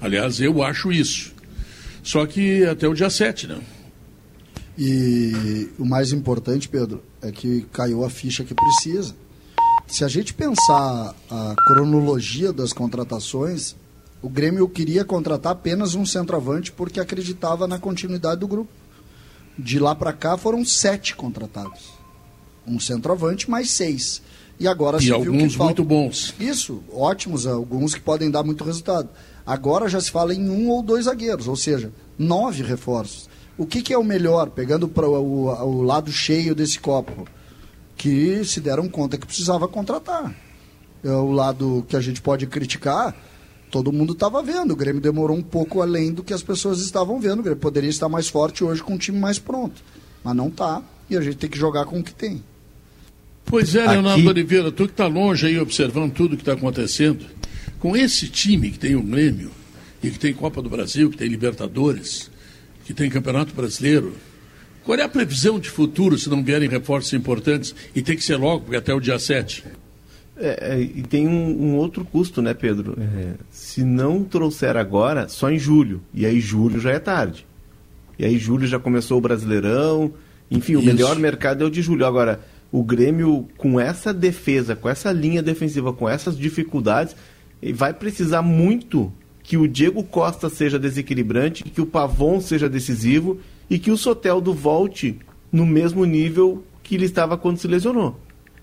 Aliás, 0.00 0.40
eu 0.40 0.62
acho 0.62 0.92
isso. 0.92 1.32
Só 2.02 2.26
que 2.26 2.64
até 2.64 2.88
o 2.88 2.94
dia 2.94 3.08
7, 3.08 3.46
né? 3.46 3.60
E 4.76 5.68
o 5.78 5.84
mais 5.84 6.12
importante, 6.12 6.68
Pedro, 6.68 7.02
é 7.20 7.30
que 7.30 7.66
caiu 7.72 8.04
a 8.04 8.10
ficha 8.10 8.42
que 8.42 8.54
precisa. 8.54 9.14
Se 9.86 10.04
a 10.04 10.08
gente 10.08 10.32
pensar 10.32 11.14
a 11.30 11.54
cronologia 11.66 12.52
das 12.52 12.72
contratações, 12.72 13.76
o 14.22 14.28
Grêmio 14.28 14.68
queria 14.68 15.04
contratar 15.04 15.52
apenas 15.52 15.94
um 15.94 16.06
centroavante 16.06 16.72
porque 16.72 16.98
acreditava 16.98 17.66
na 17.68 17.78
continuidade 17.78 18.40
do 18.40 18.48
grupo. 18.48 18.70
De 19.58 19.78
lá 19.78 19.94
para 19.94 20.12
cá 20.12 20.36
foram 20.36 20.64
sete 20.64 21.14
contratados. 21.14 21.90
Um 22.66 22.80
centroavante 22.80 23.50
mais 23.50 23.70
seis. 23.70 24.22
E 24.58 24.66
agora 24.68 24.98
E 24.98 25.00
se 25.00 25.06
viu 25.06 25.16
alguns 25.16 25.52
que 25.52 25.58
falta... 25.58 25.64
muito 25.64 25.84
bons. 25.84 26.34
Isso, 26.38 26.82
ótimos, 26.92 27.46
alguns 27.46 27.94
que 27.94 28.00
podem 28.00 28.30
dar 28.30 28.42
muito 28.42 28.64
resultado. 28.64 29.08
Agora 29.44 29.88
já 29.88 30.00
se 30.00 30.10
fala 30.10 30.34
em 30.34 30.48
um 30.48 30.68
ou 30.68 30.82
dois 30.82 31.06
zagueiros, 31.06 31.48
ou 31.48 31.56
seja, 31.56 31.92
nove 32.18 32.62
reforços. 32.62 33.28
O 33.58 33.66
que, 33.66 33.82
que 33.82 33.92
é 33.92 33.98
o 33.98 34.04
melhor, 34.04 34.50
pegando 34.50 34.88
para 34.88 35.08
o, 35.08 35.46
o 35.48 35.82
lado 35.82 36.10
cheio 36.12 36.54
desse 36.54 36.78
copo? 36.78 37.26
Que 37.96 38.44
se 38.44 38.60
deram 38.60 38.88
conta 38.88 39.18
que 39.18 39.26
precisava 39.26 39.68
contratar. 39.68 40.34
É 41.04 41.10
o 41.10 41.32
lado 41.32 41.84
que 41.88 41.96
a 41.96 42.00
gente 42.00 42.22
pode 42.22 42.46
criticar, 42.46 43.14
todo 43.72 43.90
mundo 43.90 44.12
estava 44.12 44.42
vendo. 44.42 44.72
O 44.72 44.76
Grêmio 44.76 45.00
demorou 45.00 45.36
um 45.36 45.42
pouco 45.42 45.80
além 45.80 46.12
do 46.12 46.22
que 46.22 46.32
as 46.34 46.42
pessoas 46.42 46.80
estavam 46.80 47.18
vendo. 47.18 47.40
O 47.40 47.42
Grêmio 47.42 47.58
poderia 47.58 47.88
estar 47.90 48.08
mais 48.08 48.28
forte 48.28 48.62
hoje 48.62 48.82
com 48.82 48.94
um 48.94 48.98
time 48.98 49.18
mais 49.18 49.38
pronto. 49.38 49.82
Mas 50.22 50.36
não 50.36 50.48
está. 50.48 50.82
E 51.10 51.16
a 51.16 51.20
gente 51.22 51.36
tem 51.38 51.48
que 51.50 51.58
jogar 51.58 51.86
com 51.86 51.98
o 51.98 52.02
que 52.04 52.14
tem. 52.14 52.42
Pois 53.46 53.74
é, 53.74 53.80
Aqui- 53.82 53.92
Leonardo 53.94 54.28
Oliveira, 54.28 54.70
tu 54.70 54.84
que 54.84 54.92
está 54.92 55.06
longe 55.06 55.46
aí 55.46 55.58
observando 55.58 56.12
tudo 56.12 56.36
que 56.36 56.42
está 56.42 56.52
acontecendo, 56.52 57.24
com 57.80 57.96
esse 57.96 58.28
time 58.28 58.70
que 58.70 58.78
tem 58.78 58.94
o 58.94 59.02
Grêmio, 59.02 59.50
e 60.02 60.10
que 60.10 60.18
tem 60.18 60.32
Copa 60.34 60.60
do 60.62 60.68
Brasil, 60.68 61.10
que 61.10 61.16
tem 61.16 61.28
Libertadores, 61.28 62.30
que 62.84 62.92
tem 62.92 63.08
Campeonato 63.10 63.54
Brasileiro, 63.54 64.14
qual 64.84 64.98
é 64.98 65.02
a 65.02 65.08
previsão 65.08 65.58
de 65.58 65.70
futuro 65.70 66.18
se 66.18 66.28
não 66.28 66.42
vierem 66.44 66.68
reforços 66.68 67.12
importantes 67.14 67.74
e 67.94 68.02
tem 68.02 68.16
que 68.16 68.24
ser 68.24 68.36
logo, 68.36 68.64
porque 68.64 68.76
até 68.76 68.92
o 68.92 69.00
dia 69.00 69.18
7? 69.18 69.64
É, 70.36 70.74
é, 70.74 70.80
e 70.80 71.02
tem 71.02 71.28
um, 71.28 71.62
um 71.62 71.76
outro 71.76 72.04
custo, 72.04 72.40
né, 72.40 72.54
Pedro? 72.54 72.96
É, 72.98 73.34
se 73.50 73.84
não 73.84 74.24
trouxer 74.24 74.76
agora, 74.76 75.28
só 75.28 75.50
em 75.50 75.58
julho. 75.58 76.00
E 76.12 76.24
aí 76.24 76.40
julho 76.40 76.80
já 76.80 76.90
é 76.90 76.98
tarde. 76.98 77.46
E 78.18 78.24
aí 78.24 78.38
julho 78.38 78.66
já 78.66 78.78
começou 78.78 79.18
o 79.18 79.20
Brasileirão. 79.20 80.12
Enfim, 80.50 80.76
o 80.76 80.78
Isso. 80.78 80.86
melhor 80.86 81.18
mercado 81.18 81.64
é 81.64 81.66
o 81.66 81.70
de 81.70 81.82
julho. 81.82 82.06
Agora, 82.06 82.40
o 82.70 82.82
Grêmio, 82.82 83.46
com 83.56 83.78
essa 83.78 84.12
defesa, 84.12 84.74
com 84.74 84.88
essa 84.88 85.12
linha 85.12 85.42
defensiva, 85.42 85.92
com 85.92 86.08
essas 86.08 86.36
dificuldades, 86.36 87.14
vai 87.74 87.92
precisar 87.92 88.42
muito 88.42 89.12
que 89.42 89.56
o 89.56 89.68
Diego 89.68 90.02
Costa 90.04 90.48
seja 90.48 90.78
desequilibrante, 90.78 91.64
que 91.64 91.80
o 91.80 91.86
Pavon 91.86 92.40
seja 92.40 92.68
decisivo 92.68 93.38
e 93.68 93.78
que 93.78 93.90
o 93.90 93.96
Soteldo 93.96 94.54
volte 94.54 95.18
no 95.50 95.66
mesmo 95.66 96.04
nível 96.04 96.64
que 96.82 96.94
ele 96.94 97.04
estava 97.04 97.36
quando 97.36 97.58
se 97.58 97.68
lesionou. 97.68 98.18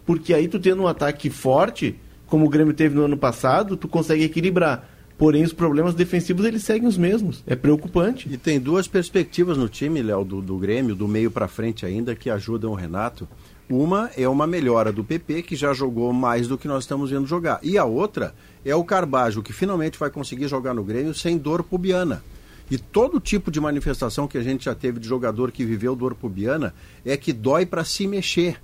Porque 0.10 0.34
aí 0.34 0.48
tu 0.48 0.58
tendo 0.58 0.82
um 0.82 0.88
ataque 0.88 1.30
forte, 1.30 1.96
como 2.26 2.44
o 2.44 2.50
Grêmio 2.50 2.74
teve 2.74 2.96
no 2.96 3.04
ano 3.04 3.16
passado, 3.16 3.78
tu 3.78 3.88
consegue 3.88 4.24
equilibrar. 4.24 4.90
Porém, 5.20 5.44
os 5.44 5.54
problemas 5.54 5.94
defensivos 5.94 6.48
eles 6.48 6.64
seguem 6.64 6.88
os 6.88 6.98
mesmos. 6.98 7.44
É 7.46 7.56
preocupante. 7.56 8.28
E 8.28 8.36
tem 8.36 8.60
duas 8.60 8.88
perspectivas 8.88 9.56
no 9.56 9.70
time, 9.70 10.02
Léo, 10.02 10.26
do, 10.26 10.42
do 10.42 10.58
Grêmio, 10.58 10.96
do 10.96 11.08
meio 11.08 11.30
para 11.30 11.48
frente 11.48 11.86
ainda, 11.86 12.16
que 12.16 12.28
ajudam 12.28 12.72
o 12.72 12.74
Renato. 12.74 13.30
Uma 13.70 14.10
é 14.18 14.28
uma 14.28 14.48
melhora 14.48 14.92
do 14.92 15.04
PP, 15.04 15.44
que 15.44 15.56
já 15.56 15.76
jogou 15.76 16.12
mais 16.12 16.48
do 16.48 16.58
que 16.58 16.68
nós 16.68 16.86
estamos 16.86 17.12
vendo 17.12 17.28
jogar. 17.28 17.60
E 17.62 17.78
a 17.78 17.86
outra 17.86 18.34
é 18.66 18.74
o 18.74 18.84
Carbajo, 18.84 19.44
que 19.44 19.54
finalmente 19.54 20.00
vai 20.00 20.10
conseguir 20.10 20.48
jogar 20.48 20.74
no 20.74 20.84
Grêmio 20.84 21.14
sem 21.14 21.38
dor 21.38 21.62
pubiana. 21.62 22.24
E 22.72 22.80
todo 22.80 23.20
tipo 23.20 23.52
de 23.52 23.62
manifestação 23.62 24.28
que 24.28 24.40
a 24.40 24.44
gente 24.44 24.66
já 24.66 24.74
teve 24.74 25.00
de 25.00 25.08
jogador 25.08 25.52
que 25.52 25.64
viveu 25.64 25.96
dor 25.96 26.16
pubiana 26.16 26.74
é 27.06 27.16
que 27.16 27.32
dói 27.32 27.64
para 27.64 27.84
se 27.84 28.08
mexer. 28.08 28.60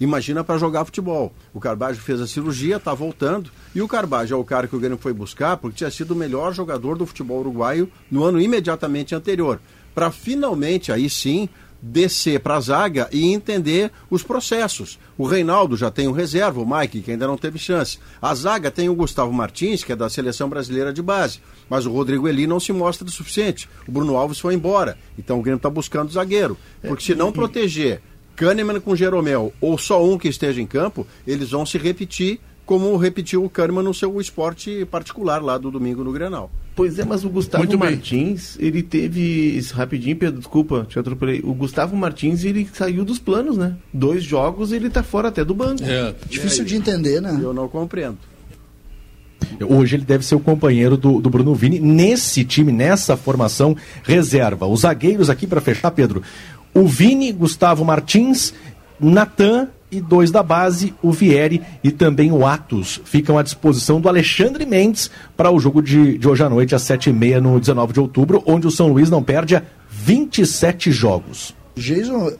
Imagina 0.00 0.42
para 0.42 0.58
jogar 0.58 0.86
futebol. 0.86 1.30
O 1.52 1.60
Carbajo 1.60 2.00
fez 2.00 2.20
a 2.22 2.26
cirurgia, 2.26 2.76
está 2.76 2.94
voltando, 2.94 3.50
e 3.74 3.82
o 3.82 3.88
Carbajo 3.88 4.34
é 4.34 4.38
o 4.38 4.44
cara 4.44 4.66
que 4.66 4.74
o 4.74 4.80
Grêmio 4.80 4.96
foi 4.96 5.12
buscar 5.12 5.58
porque 5.58 5.76
tinha 5.76 5.90
sido 5.90 6.12
o 6.12 6.16
melhor 6.16 6.54
jogador 6.54 6.96
do 6.96 7.04
futebol 7.04 7.40
uruguaio 7.40 7.90
no 8.10 8.24
ano 8.24 8.40
imediatamente 8.40 9.14
anterior. 9.14 9.60
Para 9.94 10.10
finalmente, 10.10 10.90
aí 10.90 11.10
sim, 11.10 11.48
descer 11.82 12.40
para 12.40 12.56
a 12.56 12.60
zaga 12.60 13.08
e 13.12 13.32
entender 13.32 13.90
os 14.10 14.22
processos. 14.22 14.98
O 15.16 15.26
Reinaldo 15.26 15.76
já 15.76 15.90
tem 15.90 16.06
o 16.08 16.12
reserva, 16.12 16.60
o 16.60 16.78
Mike, 16.78 17.00
que 17.00 17.10
ainda 17.10 17.26
não 17.26 17.36
teve 17.36 17.58
chance. 17.58 17.98
A 18.20 18.34
zaga 18.34 18.70
tem 18.70 18.88
o 18.88 18.94
Gustavo 18.94 19.32
Martins, 19.32 19.82
que 19.82 19.92
é 19.92 19.96
da 19.96 20.08
seleção 20.08 20.48
brasileira 20.48 20.92
de 20.92 21.02
base. 21.02 21.40
Mas 21.68 21.86
o 21.86 21.92
Rodrigo 21.92 22.28
Eli 22.28 22.46
não 22.46 22.60
se 22.60 22.72
mostra 22.72 23.06
o 23.06 23.10
suficiente. 23.10 23.68
O 23.86 23.92
Bruno 23.92 24.16
Alves 24.16 24.38
foi 24.38 24.54
embora. 24.54 24.98
Então 25.18 25.38
o 25.38 25.42
Grêmio 25.42 25.58
está 25.58 25.70
buscando 25.70 26.12
zagueiro. 26.12 26.56
Porque 26.82 27.04
se 27.04 27.14
não 27.14 27.32
proteger 27.32 28.02
Kahneman 28.40 28.80
com 28.80 28.96
Jeromel 28.96 29.52
ou 29.60 29.76
só 29.76 30.02
um 30.02 30.16
que 30.16 30.26
esteja 30.26 30.62
em 30.62 30.66
campo, 30.66 31.06
eles 31.26 31.50
vão 31.50 31.66
se 31.66 31.76
repetir 31.76 32.40
como 32.64 32.96
repetiu 32.96 33.44
o 33.44 33.50
Kahneman 33.50 33.82
no 33.82 33.92
seu 33.92 34.18
esporte 34.18 34.86
particular 34.86 35.42
lá 35.42 35.58
do 35.58 35.70
domingo 35.70 36.02
no 36.02 36.10
Grenal. 36.10 36.50
Pois 36.74 36.98
é, 36.98 37.04
mas 37.04 37.22
o 37.22 37.28
Gustavo 37.28 37.64
Muito 37.64 37.76
bem. 37.76 37.90
Martins, 37.90 38.56
ele 38.58 38.82
teve. 38.82 39.60
Rapidinho, 39.72 40.16
Pedro, 40.16 40.38
desculpa, 40.38 40.86
te 40.88 40.98
atropelei. 40.98 41.40
O 41.44 41.52
Gustavo 41.52 41.94
Martins, 41.94 42.42
ele 42.44 42.66
saiu 42.72 43.04
dos 43.04 43.18
planos, 43.18 43.58
né? 43.58 43.74
Dois 43.92 44.24
jogos, 44.24 44.72
ele 44.72 44.88
tá 44.88 45.02
fora 45.02 45.28
até 45.28 45.44
do 45.44 45.52
banco. 45.52 45.82
É, 45.84 46.14
Difícil 46.26 46.64
de 46.64 46.76
entender, 46.76 47.20
né? 47.20 47.38
Eu 47.42 47.52
não 47.52 47.68
compreendo. 47.68 48.16
Hoje 49.68 49.96
ele 49.96 50.04
deve 50.04 50.24
ser 50.24 50.36
o 50.36 50.40
companheiro 50.40 50.96
do, 50.96 51.20
do 51.20 51.28
Bruno 51.28 51.54
Vini 51.54 51.80
nesse 51.80 52.44
time, 52.44 52.72
nessa 52.72 53.16
formação 53.16 53.76
reserva. 54.04 54.66
Os 54.66 54.80
zagueiros 54.80 55.28
aqui 55.28 55.46
para 55.46 55.60
fechar, 55.60 55.90
Pedro. 55.90 56.22
O 56.74 56.86
Vini, 56.86 57.32
Gustavo 57.32 57.84
Martins, 57.84 58.52
Natan 58.98 59.68
e 59.90 60.00
dois 60.00 60.30
da 60.30 60.42
base, 60.42 60.94
o 61.02 61.10
Vieri 61.10 61.60
e 61.82 61.90
também 61.90 62.30
o 62.30 62.46
Atos, 62.46 63.00
ficam 63.04 63.36
à 63.36 63.42
disposição 63.42 64.00
do 64.00 64.08
Alexandre 64.08 64.64
Mendes 64.64 65.10
para 65.36 65.50
o 65.50 65.58
jogo 65.58 65.82
de, 65.82 66.16
de 66.16 66.28
hoje 66.28 66.44
à 66.44 66.48
noite, 66.48 66.74
às 66.76 66.82
7h30, 66.82 67.40
no 67.40 67.58
19 67.58 67.92
de 67.92 67.98
outubro, 68.00 68.42
onde 68.46 68.66
o 68.66 68.70
São 68.70 68.88
Luís 68.92 69.10
não 69.10 69.22
perde 69.22 69.56
há 69.56 69.62
27 69.90 70.92
jogos. 70.92 71.54
Jason, 71.76 72.32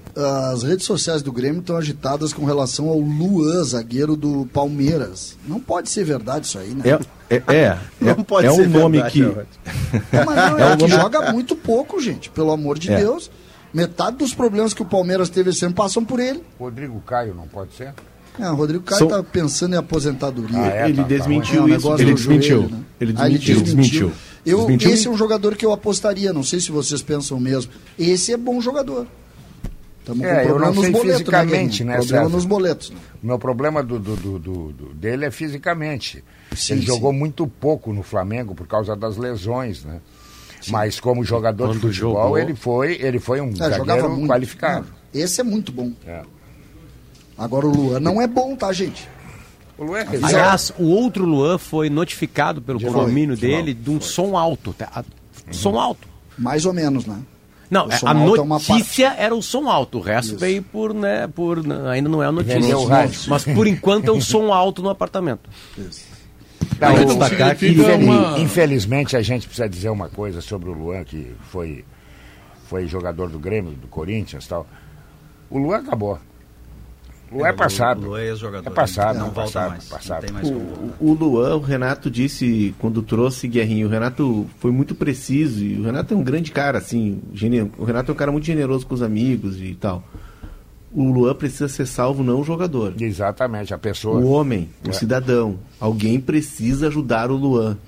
as 0.52 0.62
redes 0.62 0.84
sociais 0.84 1.22
do 1.22 1.32
Grêmio 1.32 1.60
estão 1.60 1.76
agitadas 1.76 2.32
com 2.32 2.44
relação 2.44 2.88
ao 2.88 2.98
Luan, 2.98 3.64
zagueiro 3.64 4.14
do 4.16 4.46
Palmeiras. 4.52 5.36
Não 5.48 5.58
pode 5.60 5.88
ser 5.88 6.04
verdade 6.04 6.46
isso 6.46 6.58
aí, 6.58 6.68
né? 6.70 6.82
É, 7.30 7.36
é, 7.36 7.42
é, 7.56 7.78
Não 8.00 8.10
é, 8.10 8.14
pode 8.14 8.46
é 8.46 8.50
ser 8.52 8.66
um 8.66 8.70
nome 8.70 8.98
verdade, 8.98 9.12
que. 9.14 9.24
Alberto. 9.24 9.58
É, 10.12 10.24
mas 10.24 10.36
não, 10.36 10.58
É 10.58 10.62
é 10.62 10.74
o 10.74 10.76
que 10.76 10.82
nome- 10.88 10.94
joga 11.02 11.32
muito 11.32 11.56
pouco, 11.56 12.00
gente. 12.00 12.28
Pelo 12.30 12.50
amor 12.52 12.78
de 12.78 12.92
É. 12.92 12.96
Deus. 12.98 13.30
Metade 13.72 14.16
dos 14.18 14.34
problemas 14.34 14.74
que 14.74 14.82
o 14.82 14.84
Palmeiras 14.84 15.28
teve 15.28 15.50
esse 15.50 15.64
ano 15.64 15.74
passam 15.74 16.04
por 16.04 16.18
ele. 16.20 16.42
Rodrigo 16.58 17.00
Caio 17.02 17.34
não 17.34 17.46
pode 17.46 17.74
ser? 17.74 17.94
É, 18.38 18.50
o 18.50 18.54
Rodrigo 18.54 18.82
Caio 18.84 19.04
está 19.04 19.22
pensando 19.22 19.74
em 19.74 19.78
aposentadoria. 19.78 20.58
Ah, 20.58 20.66
é? 20.68 20.84
ele 20.86 20.96
tá- 20.96 21.02
tá 21.02 21.08
desmentiu 21.08 21.62
um 21.62 21.68
isso. 21.68 21.76
negócio 21.76 22.04
Ele 22.04 22.14
desmentiu. 22.14 22.56
joelho, 22.62 22.70
né? 22.76 22.82
Ele 23.00 23.14
Ah, 23.16 23.28
desmentiu, 23.28 23.60
desmentiu. 23.60 24.12
Eu, 24.46 24.58
Desmentiu 24.58 24.90
esse 24.90 25.06
é 25.06 25.10
um 25.10 25.16
jogador 25.16 25.54
que 25.54 25.66
eu 25.66 25.72
apostaria, 25.72 26.32
não 26.32 26.42
sei 26.42 26.58
se 26.60 26.72
vocês 26.72 27.02
pensam 27.02 27.38
mesmo. 27.38 27.70
Esse 27.98 28.32
é 28.32 28.36
bom 28.36 28.60
jogador. 28.60 29.06
Estamos 30.00 30.24
É, 30.24 30.48
eu 30.48 30.58
não 30.58 30.72
sei 30.74 30.94
fisicamente, 30.94 31.84
né, 31.84 31.92
né, 31.92 31.98
Problema 31.98 32.22
César? 32.24 32.34
nos 32.36 32.44
boletos. 32.46 32.90
né? 32.90 32.96
O 33.22 33.26
meu 33.26 33.38
problema 33.38 33.82
do, 33.82 33.98
do- 33.98 34.16
do- 34.16 34.38
do- 34.38 34.72
do- 34.72 34.94
dele 34.94 35.26
é 35.26 35.30
fisicamente. 35.30 36.24
Sim, 36.56 36.72
Ele 36.72 36.80
sim. 36.80 36.86
jogou 36.86 37.12
muito 37.12 37.46
pouco 37.46 37.92
no 37.92 38.02
Flamengo 38.02 38.54
por 38.54 38.66
causa 38.66 38.96
das 38.96 39.18
lesões, 39.18 39.84
né? 39.84 40.00
Mas 40.68 41.00
como 41.00 41.24
jogador 41.24 41.68
de 41.72 41.78
Quando 41.78 41.80
futebol, 41.92 42.14
jogou- 42.22 42.38
ele 42.38 42.54
foi, 42.54 42.94
ele 43.00 43.18
foi 43.18 43.40
um 43.40 43.50
É, 43.50 43.54
zagueiro 43.54 44.10
muito. 44.10 44.28
qualificado. 44.28 44.86
Esse 45.14 45.40
é 45.40 45.44
muito 45.44 45.72
bom. 45.72 45.92
É. 46.06 46.22
Agora 47.38 47.66
o 47.66 47.70
Luan 47.70 48.00
não 48.00 48.20
é 48.20 48.26
bom, 48.26 48.54
tá, 48.54 48.72
gente? 48.72 49.08
O 49.78 49.84
Luan 49.84 50.00
é 50.00 50.06
Aliás, 50.22 50.72
o 50.78 50.84
outro 50.88 51.24
Luan 51.24 51.56
foi 51.56 51.88
notificado 51.88 52.60
pelo 52.60 52.78
Foi, 52.78 52.90
condomínio 52.90 53.36
foi, 53.36 53.48
dele 53.48 53.72
de 53.74 53.90
um 53.90 54.00
som 54.00 54.36
alto. 54.36 54.72
tá? 54.74 54.88
A- 54.94 55.04
Som 55.50 55.78
alto. 55.78 56.06
Mais 56.38 56.64
ou 56.66 56.72
menos, 56.72 57.06
né? 57.06 57.16
Não, 57.70 57.86
O 57.86 57.92
é, 57.92 57.98
a 58.04 58.10
é 58.10 58.14
notícia 58.44 59.14
era 59.16 59.34
o 59.34 59.40
som 59.42 59.68
alto. 59.68 59.98
O 59.98 60.00
resto 60.00 60.36
veio 60.36 60.62
por, 60.62 60.92
né, 60.92 61.26
por. 61.28 61.64
né, 61.64 61.88
Ainda 61.90 62.08
não 62.08 62.22
é 62.22 62.26
a 62.26 62.32
notícia. 62.32 62.76
O. 62.76 62.88
Mas 63.28 63.44
por 63.44 63.66
enquanto 63.66 64.08
é 64.08 64.12
um 64.12 64.20
som 64.20 64.52
alto 64.52 64.82
no 64.82 64.90
apartamento. 64.90 65.48
Não, 66.80 66.88
Aí 66.88 66.94
o- 66.96 66.98
não 67.08 67.18
destacar 67.18 67.54
que, 67.56 67.66
significa 67.68 67.94
Infeliz- 67.94 68.08
uma- 68.08 68.38
Infelizmente, 68.38 69.16
a 69.16 69.22
gente 69.22 69.46
precisa 69.46 69.68
dizer 69.68 69.90
uma 69.90 70.08
coisa 70.08 70.40
sobre 70.40 70.68
o 70.70 70.72
Luan, 70.72 71.04
que 71.04 71.32
foi, 71.50 71.84
foi 72.66 72.86
jogador 72.86 73.28
do 73.28 73.38
Grêmio, 73.38 73.72
do 73.72 73.86
Corinthians 73.88 74.44
e 74.44 74.48
tal. 74.48 74.66
O 75.50 75.58
Luan 75.58 75.78
acabou. 75.78 76.18
O 77.30 77.38
Luan 77.38 77.48
é 77.48 77.52
passado. 77.52 78.02
O 78.02 78.06
Luan 78.10 78.20
é 78.20 78.26
ex-jogador. 78.28 78.68
É 78.68 78.74
passado, 78.74 79.18
Não 79.18 79.26
é 79.28 79.30
volta 79.30 79.40
passado, 79.52 79.68
mais. 79.70 79.84
passado. 79.84 80.14
Não 80.14 80.20
tem 80.22 80.32
mais 80.32 80.48
como. 80.48 80.94
O, 81.00 81.10
o 81.10 81.14
Luan, 81.14 81.56
o 81.56 81.60
Renato 81.60 82.10
disse 82.10 82.74
quando 82.78 83.02
trouxe 83.02 83.46
Guerrinho, 83.46 83.86
o 83.86 83.90
Renato 83.90 84.46
foi 84.58 84.72
muito 84.72 84.94
preciso 84.96 85.64
e 85.64 85.78
o 85.78 85.84
Renato 85.84 86.12
é 86.12 86.16
um 86.16 86.24
grande 86.24 86.50
cara, 86.50 86.78
assim, 86.78 87.20
gene- 87.32 87.70
o 87.78 87.84
Renato 87.84 88.10
é 88.10 88.14
um 88.14 88.16
cara 88.16 88.32
muito 88.32 88.44
generoso 88.46 88.84
com 88.86 88.94
os 88.94 89.02
amigos 89.02 89.60
e 89.60 89.74
tal. 89.74 90.02
O 90.92 91.04
Luan 91.12 91.34
precisa 91.34 91.68
ser 91.68 91.86
salvo, 91.86 92.22
não 92.24 92.40
o 92.40 92.44
jogador. 92.44 92.94
Exatamente, 93.00 93.72
a 93.72 93.78
pessoa. 93.78 94.18
O 94.18 94.30
homem, 94.30 94.68
o 94.84 94.90
É. 94.90 94.92
cidadão. 94.92 95.58
Alguém 95.78 96.20
precisa 96.20 96.88
ajudar 96.88 97.30
o 97.30 97.36
Luan. 97.36 97.78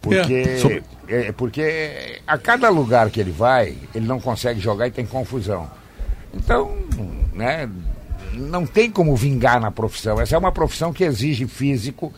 Porque, 0.00 0.44
é, 1.08 1.32
porque 1.32 2.20
a 2.26 2.36
cada 2.36 2.68
lugar 2.68 3.08
que 3.08 3.18
ele 3.18 3.30
vai, 3.32 3.74
ele 3.94 4.06
não 4.06 4.20
consegue 4.20 4.60
jogar 4.60 4.86
e 4.86 4.90
tem 4.90 5.06
confusão. 5.06 5.70
Então, 6.34 6.76
né, 7.32 7.70
não 8.34 8.66
tem 8.66 8.90
como 8.90 9.16
vingar 9.16 9.58
na 9.58 9.70
profissão. 9.70 10.20
Essa 10.20 10.34
é 10.34 10.38
uma 10.38 10.52
profissão 10.52 10.92
que 10.92 11.04
exige 11.04 11.46
físico, 11.46 12.12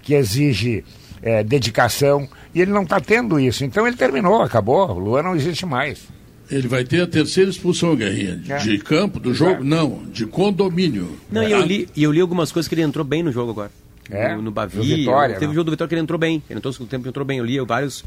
que 0.00 0.14
exige 0.14 0.82
é, 1.22 1.44
dedicação, 1.44 2.26
e 2.54 2.62
ele 2.62 2.70
não 2.70 2.84
está 2.84 2.98
tendo 3.00 3.38
isso. 3.38 3.64
Então 3.64 3.86
ele 3.86 3.96
terminou, 3.96 4.40
acabou. 4.40 4.88
O 4.90 4.98
Luan 4.98 5.22
não 5.22 5.36
existe 5.36 5.66
mais. 5.66 6.08
Ele 6.50 6.68
vai 6.68 6.84
ter 6.84 7.00
a 7.00 7.06
terceira 7.06 7.50
expulsão, 7.50 7.96
Guerrinha. 7.96 8.36
De, 8.36 8.52
É. 8.52 8.58
de 8.58 8.78
campo, 8.78 9.18
do 9.18 9.34
jogo? 9.34 9.64
Não, 9.64 10.02
de 10.12 10.26
condomínio. 10.26 11.18
Não, 11.30 11.42
e 11.42 11.50
eu 11.50 11.60
li, 11.62 11.88
e 11.96 12.02
eu 12.04 12.12
li 12.12 12.20
algumas 12.20 12.52
coisas 12.52 12.68
que 12.68 12.74
ele 12.74 12.82
entrou 12.82 13.04
bem 13.04 13.22
no 13.22 13.32
jogo 13.32 13.50
agora. 13.50 13.70
É? 14.08 14.36
No, 14.36 14.42
no 14.42 14.50
Bavi. 14.52 14.76
No 14.78 14.84
Vitória, 14.84 15.34
Teve 15.34 15.46
não? 15.46 15.52
um 15.52 15.54
jogo 15.54 15.64
do 15.64 15.70
Vitória 15.72 15.88
que 15.88 15.94
ele 15.96 16.02
entrou 16.02 16.18
bem. 16.18 16.40
Ele 16.48 16.58
entrou 16.58 16.70
no 16.70 16.72
segundo 16.74 16.88
tempo 16.88 17.08
entrou 17.08 17.24
bem. 17.26 17.38
Eu 17.38 17.44
li 17.44 17.58
vários, 17.60 18.04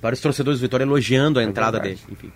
vários 0.00 0.20
torcedores 0.20 0.58
do 0.58 0.62
Vitória 0.62 0.84
elogiando 0.84 1.38
a 1.38 1.44
entrada 1.44 1.78
verdade. 1.78 2.00
dele. 2.06 2.16
Enfim. 2.18 2.32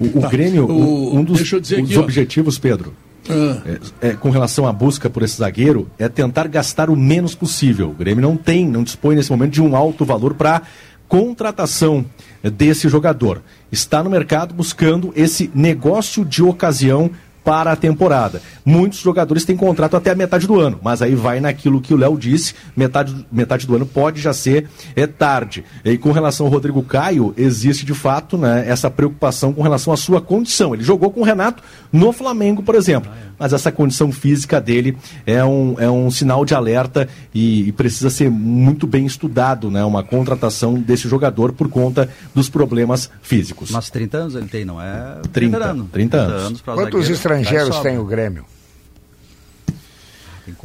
O, 0.00 0.24
o 0.24 0.28
Grêmio, 0.30 0.66
Tá. 0.66 0.72
O- 0.72 1.16
um- 1.16 1.24
dos, 1.24 1.36
deixa 1.38 1.56
eu 1.56 1.60
dizer 1.60 1.76
um 1.80 1.82
dos 1.82 1.90
aqui, 1.90 1.98
ó. 1.98 2.02
objetivos, 2.02 2.58
Pedro, 2.58 2.94
Ah, 3.28 3.62
é, 4.00 4.08
é, 4.08 4.12
com 4.14 4.30
relação 4.30 4.66
à 4.66 4.72
busca 4.72 5.10
por 5.10 5.22
esse 5.22 5.36
zagueiro, 5.36 5.90
é 5.98 6.08
tentar 6.08 6.48
gastar 6.48 6.88
o 6.88 6.96
menos 6.96 7.34
possível. 7.34 7.90
O 7.90 7.94
Grêmio 7.94 8.22
não 8.22 8.36
tem, 8.38 8.66
não 8.66 8.82
dispõe 8.82 9.14
nesse 9.16 9.30
momento 9.30 9.52
de 9.52 9.60
um 9.60 9.76
alto 9.76 10.02
valor 10.06 10.32
para 10.32 10.62
contratação 11.08 12.06
desse 12.42 12.88
jogador. 12.88 13.42
Está 13.70 14.02
no 14.02 14.10
mercado 14.10 14.54
buscando 14.54 15.12
esse 15.16 15.50
negócio 15.54 16.24
de 16.24 16.42
ocasião 16.42 17.10
para 17.48 17.72
a 17.72 17.76
temporada. 17.76 18.42
Muitos 18.62 18.98
jogadores 18.98 19.42
têm 19.42 19.56
contrato 19.56 19.96
até 19.96 20.10
a 20.10 20.14
metade 20.14 20.46
do 20.46 20.60
ano, 20.60 20.78
mas 20.82 21.00
aí 21.00 21.14
vai 21.14 21.40
naquilo 21.40 21.80
que 21.80 21.94
o 21.94 21.96
Léo 21.96 22.18
disse, 22.18 22.54
metade, 22.76 23.26
metade 23.32 23.66
do 23.66 23.74
ano 23.74 23.86
pode 23.86 24.20
já 24.20 24.34
ser 24.34 24.68
é 24.94 25.06
tarde. 25.06 25.64
E 25.82 25.96
com 25.96 26.12
relação 26.12 26.44
ao 26.44 26.52
Rodrigo 26.52 26.82
Caio, 26.82 27.32
existe 27.38 27.86
de 27.86 27.94
fato 27.94 28.36
né, 28.36 28.64
essa 28.68 28.90
preocupação 28.90 29.54
com 29.54 29.62
relação 29.62 29.94
à 29.94 29.96
sua 29.96 30.20
condição. 30.20 30.74
Ele 30.74 30.84
jogou 30.84 31.10
com 31.10 31.20
o 31.20 31.24
Renato 31.24 31.62
no 31.92 32.12
Flamengo, 32.12 32.62
por 32.62 32.74
exemplo, 32.74 33.10
mas 33.38 33.52
essa 33.52 33.72
condição 33.72 34.12
física 34.12 34.60
dele 34.60 34.96
é 35.26 35.44
um, 35.44 35.76
é 35.78 35.90
um 35.90 36.10
sinal 36.10 36.44
de 36.44 36.54
alerta 36.54 37.08
e, 37.34 37.68
e 37.68 37.72
precisa 37.72 38.10
ser 38.10 38.30
muito 38.30 38.86
bem 38.86 39.06
estudado, 39.06 39.70
né, 39.70 39.84
uma 39.84 40.02
contratação 40.02 40.74
desse 40.74 41.08
jogador 41.08 41.52
por 41.52 41.68
conta 41.68 42.08
dos 42.34 42.48
problemas 42.48 43.10
físicos. 43.22 43.70
Mas 43.70 43.90
30 43.90 44.18
anos 44.18 44.34
ele 44.34 44.48
tem, 44.48 44.64
não 44.64 44.80
é? 44.80 45.20
30, 45.32 45.58
veterano. 45.58 45.88
30 45.92 46.16
anos. 46.16 46.60
pra 46.60 46.74
Quantos 46.74 46.92
zagueiro, 46.92 47.14
estrangeiros 47.14 47.78
tem 47.80 47.98
o 47.98 48.04
Grêmio? 48.04 48.44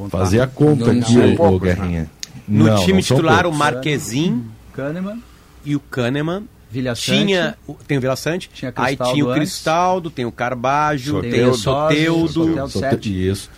Fazer 0.10 0.40
a 0.40 0.48
conta 0.48 0.92
aqui, 0.92 1.18
ô, 1.38 1.60
Guerrinha. 1.60 2.10
No 2.48 2.66
Não, 2.66 2.86
time 2.86 3.02
titular, 3.02 3.40
o 3.40 3.44
poucos. 3.44 3.60
Marquezin 3.60 4.46
Kahneman, 4.74 5.22
e 5.66 5.76
o 5.76 5.80
Kahneman. 5.80 6.44
Vilha 6.74 6.96
Sante. 6.96 7.26
Tinha, 7.26 7.58
o- 7.68 7.76
tem 7.76 7.98
o 7.98 8.02
Vila 8.02 8.16
Sante, 8.16 8.50
Tinha 8.50 8.74
aí 8.76 8.98
tinha 8.98 9.24
o 9.26 9.30
antes. 9.30 9.40
Cristaldo, 9.40 10.10
tem 10.10 10.26
o 10.26 10.32
Carbajo, 10.32 11.22
Tem 11.22 11.32
tem 11.32 11.46
o 11.46 11.54
Soteudo, 11.54 12.28
Soteudo. 12.28 12.70
Soteudo. 12.70 12.96
Sote- 12.96 13.30
Isso. 13.30 13.50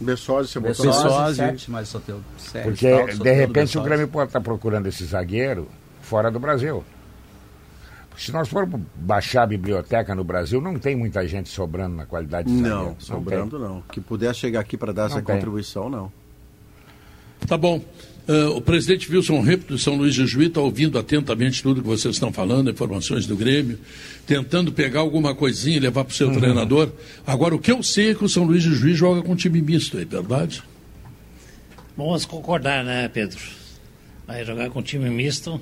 Bessose, 0.00 0.48
você 0.48 0.58
botou 0.60 0.86
Bessose. 0.86 1.36
sete, 1.36 1.70
mais 1.70 1.88
Soteldo. 1.88 2.24
Porque, 2.64 3.04
de 3.22 3.32
repente, 3.32 3.78
o. 3.78 3.82
Grêmio 3.82 4.08
pode 4.08 4.28
estar 4.30 4.40
procurando 4.40 4.86
esse 4.86 5.04
zagueiro 5.04 5.68
fora 6.02 6.30
do 6.30 6.40
Brasil. 6.40 6.82
Se 8.16 8.30
nós 8.32 8.48
formos 8.48 8.80
baixar 8.94 9.42
a 9.42 9.46
biblioteca 9.46 10.14
no 10.14 10.22
Brasil, 10.24 10.60
não 10.60 10.78
tem 10.78 10.94
muita 10.94 11.26
gente 11.26 11.48
sobrando 11.48 11.96
na 11.96 12.06
qualidade 12.06 12.48
de 12.48 12.56
zagueiro. 12.56 12.76
Não, 12.90 12.96
sobrando 13.00 13.58
não. 13.58 13.82
Que 13.92 14.00
pudesse 14.00 14.40
chegar 14.40 14.60
aqui 14.60 14.76
para 14.76 14.92
dar 14.92 15.06
essa 15.06 15.20
tem. 15.22 15.34
contribuição, 15.34 15.88
não. 15.90 16.12
Tá 17.46 17.56
bom. 17.56 17.82
Ah, 18.26 18.50
o 18.50 18.60
presidente 18.60 19.10
Wilson 19.14 19.40
Rep 19.40 19.74
de 19.74 19.78
São 19.78 19.96
Luís 19.96 20.14
de 20.14 20.26
Juí 20.26 20.46
está 20.46 20.60
ouvindo 20.60 20.98
atentamente 20.98 21.62
tudo 21.62 21.82
que 21.82 21.86
vocês 21.86 22.14
estão 22.14 22.32
falando, 22.32 22.70
informações 22.70 23.26
do 23.26 23.36
Grêmio, 23.36 23.78
tentando 24.26 24.72
pegar 24.72 25.00
alguma 25.00 25.34
coisinha 25.34 25.76
e 25.76 25.80
levar 25.80 26.04
para 26.04 26.12
o 26.12 26.16
seu 26.16 26.32
treinador. 26.32 26.90
Agora, 27.26 27.54
o 27.54 27.58
que 27.58 27.70
eu 27.70 27.82
sei 27.82 28.10
é 28.10 28.14
que 28.14 28.24
o 28.24 28.28
São 28.28 28.44
Luís 28.44 28.62
de 28.62 28.74
Juí 28.74 28.94
joga 28.94 29.22
com 29.22 29.36
time 29.36 29.60
misto, 29.60 29.98
é 29.98 30.04
verdade? 30.04 30.62
Vamos 31.96 32.24
concordar, 32.24 32.82
né, 32.82 33.08
Pedro? 33.08 33.38
Vai 34.26 34.44
jogar 34.44 34.70
com 34.70 34.82
time 34.82 35.10
misto. 35.10 35.60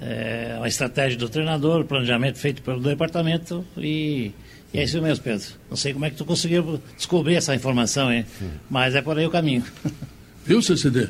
É 0.00 0.54
uma 0.56 0.68
estratégia 0.68 1.18
do 1.18 1.28
treinador, 1.28 1.84
planejamento 1.84 2.38
feito 2.38 2.62
pelo 2.62 2.80
departamento 2.80 3.64
e, 3.76 4.32
e 4.72 4.78
é 4.78 4.84
isso 4.84 5.00
mesmo, 5.02 5.22
Pedro. 5.22 5.46
Não 5.68 5.76
sei 5.76 5.92
como 5.92 6.04
é 6.04 6.10
que 6.10 6.16
tu 6.16 6.24
conseguiu 6.24 6.80
descobrir 6.96 7.34
essa 7.34 7.54
informação, 7.54 8.10
hein? 8.10 8.24
Mas 8.70 8.94
é 8.94 9.02
por 9.02 9.18
aí 9.18 9.26
o 9.26 9.30
caminho. 9.30 9.64
Viu, 10.44 10.60
CCD? 10.60 11.08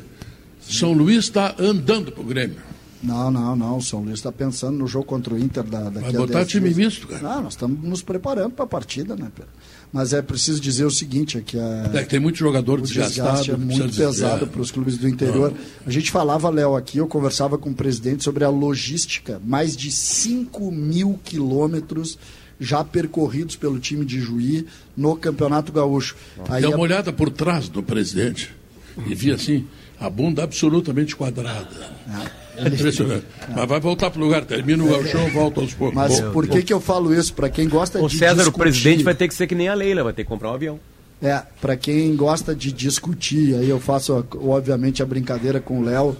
São 0.69 0.93
Luís 0.93 1.25
está 1.25 1.55
andando 1.59 2.11
pro 2.11 2.23
Grêmio. 2.23 2.57
Não, 3.01 3.29
não, 3.29 3.53
não. 3.53 3.77
O 3.77 3.81
São 3.81 4.01
Luís 4.01 4.15
está 4.15 4.31
pensando 4.31 4.77
no 4.77 4.87
jogo 4.87 5.05
contra 5.05 5.33
o 5.33 5.37
Inter 5.37 5.63
da, 5.63 5.89
daqui 5.89 5.99
Vai 6.07 6.15
a 6.15 6.19
botar 6.19 6.39
10 6.39 6.47
time 6.47 6.73
dias. 6.73 6.77
misto, 6.77 7.07
cara. 7.07 7.21
Não, 7.21 7.43
nós 7.43 7.53
estamos 7.53 7.83
nos 7.83 8.01
preparando 8.01 8.51
para 8.51 8.63
a 8.63 8.67
partida, 8.67 9.13
né, 9.15 9.29
Pedro? 9.35 9.51
Mas 9.91 10.13
é 10.13 10.21
preciso 10.21 10.59
dizer 10.61 10.85
o 10.85 10.89
seguinte, 10.89 11.37
é 11.37 11.41
que 11.41 11.59
a, 11.59 11.91
É 11.93 12.03
que 12.03 12.09
tem 12.09 12.19
muito 12.19 12.37
jogador 12.37 12.79
o 12.79 12.81
desgastado. 12.81 13.51
é 13.51 13.57
muito 13.57 13.93
pesado 13.93 14.47
para 14.47 14.61
os 14.61 14.71
clubes 14.71 14.97
do 14.97 15.07
interior. 15.07 15.53
A 15.85 15.91
gente 15.91 16.09
falava, 16.11 16.49
Léo, 16.49 16.75
aqui, 16.77 16.97
eu 16.97 17.05
conversava 17.05 17.57
com 17.57 17.69
o 17.71 17.73
presidente 17.75 18.23
sobre 18.23 18.45
a 18.45 18.49
logística. 18.49 19.39
Mais 19.45 19.75
de 19.75 19.91
5 19.91 20.71
mil 20.71 21.19
quilômetros 21.25 22.17
já 22.59 22.83
percorridos 22.85 23.57
pelo 23.57 23.77
time 23.79 24.05
de 24.05 24.19
Juí 24.21 24.65
no 24.95 25.15
Campeonato 25.17 25.73
Gaúcho. 25.73 26.15
Aí 26.47 26.61
Dá 26.61 26.69
a- 26.69 26.71
uma 26.71 26.79
olhada 26.79 27.11
por 27.11 27.29
trás 27.29 27.67
do 27.67 27.83
presidente 27.83 28.49
e 29.05 29.13
vi 29.13 29.31
assim, 29.31 29.67
a 29.99 30.09
bunda 30.09 30.43
absolutamente 30.43 31.15
quadrada. 31.15 31.67
É 32.57 32.67
impressionante. 32.67 33.25
Mas 33.55 33.67
vai 33.67 33.79
voltar 33.79 34.11
pro 34.11 34.21
lugar, 34.21 34.45
termina 34.45 34.83
o 34.83 34.87
gauchão, 34.87 35.27
volta 35.31 35.59
aos 35.61 35.73
poucos. 35.73 35.95
Mas 35.95 36.19
Bom, 36.19 36.31
por 36.31 36.47
que, 36.47 36.61
que 36.61 36.71
eu 36.73 36.79
falo 36.79 37.13
isso? 37.13 37.33
Para 37.33 37.49
quem 37.49 37.67
gosta 37.67 37.99
O 38.01 38.07
de 38.07 38.17
César, 38.17 38.33
o 38.33 38.37
discutir- 38.37 38.59
presidente, 38.59 39.03
vai 39.03 39.15
ter 39.15 39.27
que 39.27 39.33
ser 39.33 39.47
que 39.47 39.55
nem 39.55 39.67
a 39.69 39.73
Leila, 39.73 40.03
vai 40.03 40.13
ter 40.13 40.23
que 40.23 40.29
comprar 40.29 40.51
um 40.51 40.53
avião. 40.53 40.79
É, 41.21 41.41
para 41.61 41.75
quem 41.77 42.15
gosta 42.15 42.53
de 42.53 42.71
discutir, 42.71 43.55
aí 43.55 43.69
eu 43.69 43.79
faço, 43.79 44.25
obviamente, 44.43 45.01
a 45.01 45.05
brincadeira 45.05 45.59
com 45.61 45.79
o 45.79 45.83
Léo. 45.83 46.15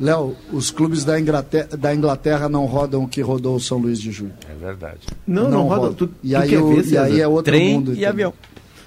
Léo, 0.00 0.36
os 0.52 0.72
clubes 0.72 1.04
da 1.04 1.18
Inglaterra, 1.20 1.68
da 1.78 1.94
Inglaterra 1.94 2.48
não 2.48 2.66
rodam 2.66 3.04
o 3.04 3.08
que 3.08 3.20
rodou 3.20 3.54
o 3.54 3.60
São 3.60 3.78
Luís 3.78 4.00
de 4.00 4.10
Julho. 4.10 4.32
É 4.50 4.54
verdade. 4.66 4.98
Não, 5.24 5.48
não, 5.48 5.68
roda. 5.68 5.94
Tu, 5.94 6.10
e 6.22 6.30
tu 6.32 6.36
aí, 6.36 6.48
quer 6.48 6.58
o- 6.58 6.68
ver, 6.68 6.74
e 6.74 6.98
aí 6.98 7.10
César? 7.12 7.20
é 7.22 7.28
outro 7.28 7.52
Trem 7.52 7.74
mundo. 7.74 7.90
e 7.90 7.92
entendeu? 7.92 8.08
avião. 8.10 8.34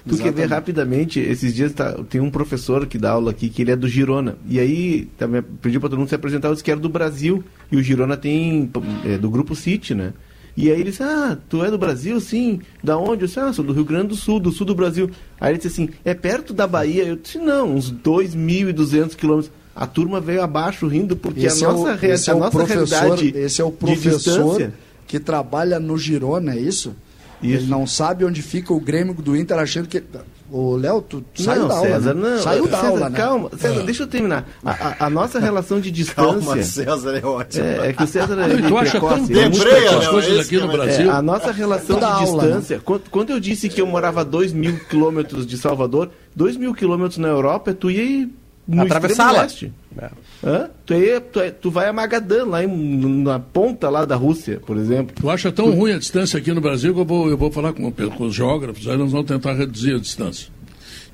Tu 0.08 0.16
quer 0.16 0.24
ver 0.24 0.28
Exatamente. 0.28 0.50
rapidamente, 0.50 1.20
esses 1.20 1.54
dias 1.54 1.72
tá, 1.72 1.92
tem 2.08 2.20
um 2.20 2.30
professor 2.30 2.86
que 2.86 2.98
dá 2.98 3.10
aula 3.10 3.30
aqui, 3.30 3.48
que 3.48 3.62
ele 3.62 3.70
é 3.70 3.76
do 3.76 3.86
Girona. 3.88 4.36
E 4.48 4.58
aí, 4.58 5.08
também 5.18 5.42
pediu 5.62 5.80
para 5.80 5.90
todo 5.90 5.98
mundo 5.98 6.08
se 6.08 6.14
apresentar, 6.14 6.48
eu 6.48 6.52
disse 6.54 6.64
que 6.64 6.70
era 6.70 6.80
do 6.80 6.88
Brasil. 6.88 7.44
E 7.70 7.76
o 7.76 7.82
Girona 7.82 8.16
tem, 8.16 8.70
é, 9.04 9.18
do 9.18 9.30
Grupo 9.30 9.54
City, 9.54 9.94
né? 9.94 10.12
E 10.56 10.72
aí 10.72 10.80
ele 10.80 10.90
disse, 10.90 11.04
ah, 11.04 11.38
tu 11.48 11.64
é 11.64 11.70
do 11.70 11.78
Brasil? 11.78 12.20
Sim. 12.20 12.60
Da 12.82 12.98
onde? 12.98 13.22
Eu 13.22 13.28
disse, 13.28 13.38
ah, 13.38 13.52
sou 13.52 13.64
do 13.64 13.72
Rio 13.72 13.84
Grande 13.84 14.08
do 14.08 14.16
Sul, 14.16 14.40
do 14.40 14.50
sul 14.50 14.66
do 14.66 14.74
Brasil. 14.74 15.08
Aí 15.40 15.52
ele 15.52 15.58
disse 15.58 15.68
assim, 15.68 15.88
é 16.04 16.14
perto 16.14 16.52
da 16.52 16.66
Bahia? 16.66 17.04
Eu 17.04 17.14
disse, 17.14 17.38
não, 17.38 17.74
uns 17.76 17.92
2.200 17.92 19.14
quilômetros. 19.14 19.52
A 19.74 19.86
turma 19.86 20.20
veio 20.20 20.42
abaixo 20.42 20.88
rindo, 20.88 21.14
porque 21.14 21.46
Esse 21.46 21.64
a 21.64 21.68
é 21.68 21.72
nossa, 21.72 21.92
o, 21.92 21.96
rea- 21.96 22.14
esse 22.14 22.28
é 22.28 22.32
a 22.32 22.36
o 22.36 22.40
nossa 22.40 22.64
realidade 22.64 23.32
esse 23.36 23.60
é 23.60 23.64
o 23.64 23.70
professor 23.70 24.72
que 25.06 25.20
trabalha 25.20 25.78
no 25.78 25.96
Girona, 25.96 26.54
é 26.54 26.58
isso? 26.58 26.96
Isso. 27.42 27.62
Ele 27.62 27.66
não 27.70 27.86
sabe 27.86 28.24
onde 28.24 28.42
fica 28.42 28.72
o 28.72 28.80
Grêmio 28.80 29.14
do 29.14 29.36
Inter, 29.36 29.58
achando 29.58 29.86
que. 29.88 30.02
Ô, 30.50 30.76
Léo, 30.76 31.02
tu 31.02 31.22
saiu 31.34 31.60
não, 31.62 31.68
da 31.68 31.74
aula. 31.74 31.88
César, 31.88 32.14
né? 32.14 32.30
não. 32.30 32.38
Saiu 32.42 32.66
da 32.66 32.76
César, 32.78 32.88
aula, 32.88 33.10
né? 33.10 33.16
calma. 33.18 33.50
César, 33.58 33.82
deixa 33.82 34.02
eu 34.02 34.06
terminar. 34.06 34.48
A, 34.64 34.70
a- 34.70 34.96
a 35.06 35.10
nossa 35.10 35.38
relação 35.40 35.78
de 35.78 35.90
distância... 35.90 36.24
Calma, 36.46 36.62
César 36.62 37.16
é 37.18 37.24
ótimo. 37.26 37.64
É, 37.66 37.88
é 37.88 37.92
que 37.92 38.02
o 38.02 38.06
César 38.06 38.40
é 38.40 38.54
e 38.54 38.62
tu 38.62 38.78
acha 38.78 38.98
tão 38.98 39.08
precoce, 39.08 39.32
ele 39.32 39.40
é 39.40 39.42
muito 39.42 39.58
deprê 39.58 39.70
Debreia, 39.74 39.90
as 39.90 40.00
Léo, 40.04 40.10
coisas 40.10 40.38
aqui 40.46 40.56
no 40.58 40.70
é- 40.70 40.72
Brasil? 40.76 41.10
É, 41.10 41.14
a 41.14 41.20
nossa 41.22 41.52
relação 41.52 41.98
de 41.98 42.04
aula, 42.04 42.42
distância. 42.44 42.80
Quando, 42.82 43.02
quando 43.10 43.30
eu 43.30 43.38
disse 43.38 43.68
que 43.68 43.80
eu 43.80 43.86
morava 43.86 44.24
2 44.24 44.52
mil 44.54 44.78
quilômetros 44.88 45.46
de 45.46 45.58
Salvador, 45.58 46.10
2 46.34 46.56
mil 46.56 46.72
quilômetros 46.74 47.18
na 47.18 47.28
Europa, 47.28 47.74
tu 47.74 47.90
ia 47.90 48.02
ir 48.02 48.28
no 48.68 48.82
Atravessá-la. 48.82 49.46
extremo 49.46 49.72
leste. 49.96 50.14
Hã? 50.44 50.68
Tu, 50.86 50.94
ia, 50.94 51.20
tu, 51.20 51.40
ia- 51.40 51.50
tu 51.50 51.70
vai 51.70 51.88
a 51.88 51.92
Magadan, 51.92 52.44
lá 52.44 52.62
em- 52.62 53.22
na 53.22 53.40
ponta 53.40 53.88
lá 53.88 54.04
da 54.04 54.14
Rússia, 54.14 54.60
por 54.64 54.76
exemplo. 54.76 55.16
Tu 55.18 55.28
acha 55.30 55.50
tão 55.50 55.70
ruim 55.70 55.92
a 55.92 55.98
distância 55.98 56.38
aqui 56.38 56.52
no 56.52 56.60
Brasil 56.60 56.92
que 56.94 57.00
eu 57.00 57.04
vou, 57.04 57.28
eu 57.30 57.36
vou 57.36 57.50
falar 57.50 57.72
com, 57.72 57.90
com 57.90 58.24
os 58.24 58.34
geógrafos, 58.34 58.86
aí 58.86 58.96
nós 58.96 59.10
vamos 59.10 59.26
tentar 59.26 59.54
reduzir 59.54 59.94
a 59.94 59.98
distância. 59.98 60.48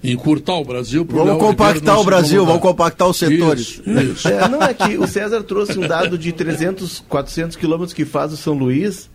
Encurtar 0.03 0.57
o 0.57 0.65
Brasil 0.65 1.07
Vamos 1.09 1.39
compactar 1.39 1.95
não 1.95 2.03
o 2.03 2.05
Brasil, 2.05 2.45
vamos 2.45 2.61
compactar 2.61 3.09
os 3.09 3.17
setores. 3.17 3.81
Isso, 3.87 3.91
isso. 3.91 4.29
É, 4.29 4.47
não 4.49 4.61
é 4.63 4.75
que 4.75 4.99
o 4.99 5.07
César 5.07 5.43
trouxe 5.43 5.79
um 5.79 5.87
dado 5.89 6.19
de 6.19 6.31
300, 6.31 7.03
400 7.09 7.57
quilômetros 7.57 7.95
que 7.95 8.05
faz 8.05 8.31
o 8.33 8.37
São 8.37 8.53
Luís. 8.53 9.09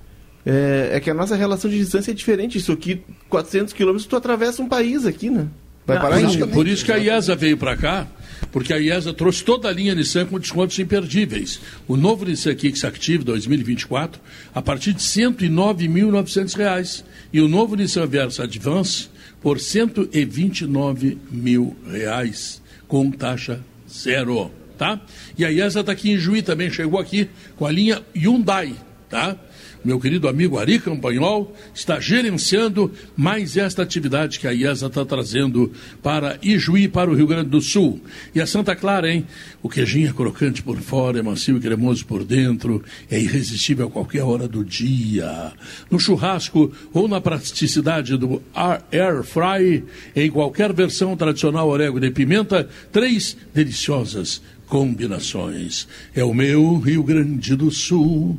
É, 0.44 0.92
é 0.94 1.00
que 1.00 1.12
a 1.12 1.14
nossa 1.14 1.36
relação 1.36 1.70
de 1.70 1.78
distância 1.78 2.10
é 2.10 2.14
diferente. 2.16 2.58
Isso 2.58 2.72
aqui, 2.72 3.04
400 3.30 3.72
quilômetros, 3.74 4.08
tu 4.08 4.16
atravessa 4.16 4.64
um 4.64 4.68
país 4.68 5.06
aqui, 5.06 5.30
né? 5.30 5.46
Vai 5.86 5.98
Não, 5.98 6.04
parar 6.04 6.16
por, 6.16 6.24
em... 6.24 6.28
isso, 6.28 6.48
por 6.48 6.68
isso 6.68 6.86
que 6.86 6.92
a 6.92 6.98
IESA 6.98 7.36
veio 7.36 7.58
para 7.58 7.78
cá, 7.78 8.08
porque 8.52 8.74
a 8.74 8.78
IESA 8.78 9.14
trouxe 9.14 9.44
toda 9.44 9.70
a 9.70 9.72
linha 9.72 9.96
Nissan 9.96 10.26
com 10.26 10.40
descontos 10.40 10.78
imperdíveis. 10.80 11.60
O 11.88 11.96
novo 11.96 12.26
Nissan 12.26 12.56
Kicks 12.56 12.84
Active 12.84 13.24
2024, 13.24 14.22
a 14.54 14.62
partir 14.62 14.94
de 14.94 15.02
109.900 15.02 16.56
reais. 16.56 17.06
E 17.32 17.40
o 17.42 17.48
novo 17.48 17.76
Nissan 17.76 18.08
Versa 18.08 18.44
Advance 18.44 19.10
por 19.42 19.60
129 19.60 21.18
mil 21.32 21.76
reais, 21.90 22.62
com 22.88 23.10
taxa 23.12 23.64
zero. 23.90 24.52
Tá? 24.78 25.00
E 25.38 25.44
a 25.44 25.52
IESA 25.52 25.82
está 25.82 25.92
aqui 25.92 26.12
em 26.12 26.18
Juí 26.18 26.42
também, 26.42 26.72
chegou 26.72 27.00
aqui 27.00 27.30
com 27.58 27.66
a 27.66 27.72
linha 27.72 28.02
Hyundai. 28.16 28.76
Tá? 29.10 29.36
Meu 29.84 29.98
querido 29.98 30.28
amigo 30.28 30.60
Ari 30.60 30.78
Campanhol 30.78 31.56
está 31.74 32.00
gerenciando 32.02 32.92
mais 33.16 33.56
esta 33.56 33.82
atividade 33.82 34.38
que 34.38 34.48
a 34.48 34.54
IESA 34.54 34.88
está 34.88 35.06
trazendo 35.06 35.72
para 36.04 36.38
Ijuí, 36.42 36.90
para 36.90 37.10
o 37.10 37.14
Rio 37.14 37.26
Grande 37.26 37.50
do 37.50 37.62
Sul. 37.62 38.02
E 38.36 38.42
a 38.42 38.46
Santa 38.46 38.76
Clara, 38.76 39.10
hein? 39.10 39.26
O 39.64 39.70
queijinho 39.70 40.10
é 40.10 40.14
crocante 40.14 40.62
por 40.62 40.78
fora, 40.82 41.20
é 41.20 41.22
macio 41.22 41.56
e 41.56 41.62
cremoso 41.62 42.06
por 42.06 42.26
dentro, 42.26 42.84
é 43.10 43.18
irresistível 43.18 43.88
a 43.88 43.92
qualquer 43.92 44.24
hora 44.24 44.50
do 44.50 44.66
dia. 44.66 45.54
No 45.90 45.98
churrasco 45.98 46.72
ou 46.94 47.08
na 47.08 47.22
praticidade 47.22 48.18
do 48.18 48.42
Air 48.54 49.24
Fry, 49.24 49.86
em 50.14 50.30
qualquer 50.30 50.74
versão 50.74 51.16
tradicional 51.16 51.70
orégano 51.70 52.06
e 52.06 52.12
pimenta, 52.12 52.68
três 52.92 53.38
deliciosas 53.54 54.42
combinações. 54.68 55.88
É 56.14 56.24
o 56.24 56.34
meu 56.34 56.78
Rio 56.80 57.02
Grande 57.02 57.56
do 57.56 57.72
Sul. 57.72 58.38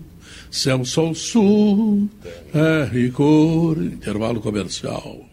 Céu, 0.51 0.85
Sol, 0.85 1.15
Sul, 1.15 2.11
é 2.53 3.11
cor, 3.11 3.79
intervalo 3.79 4.41
comercial. 4.41 5.30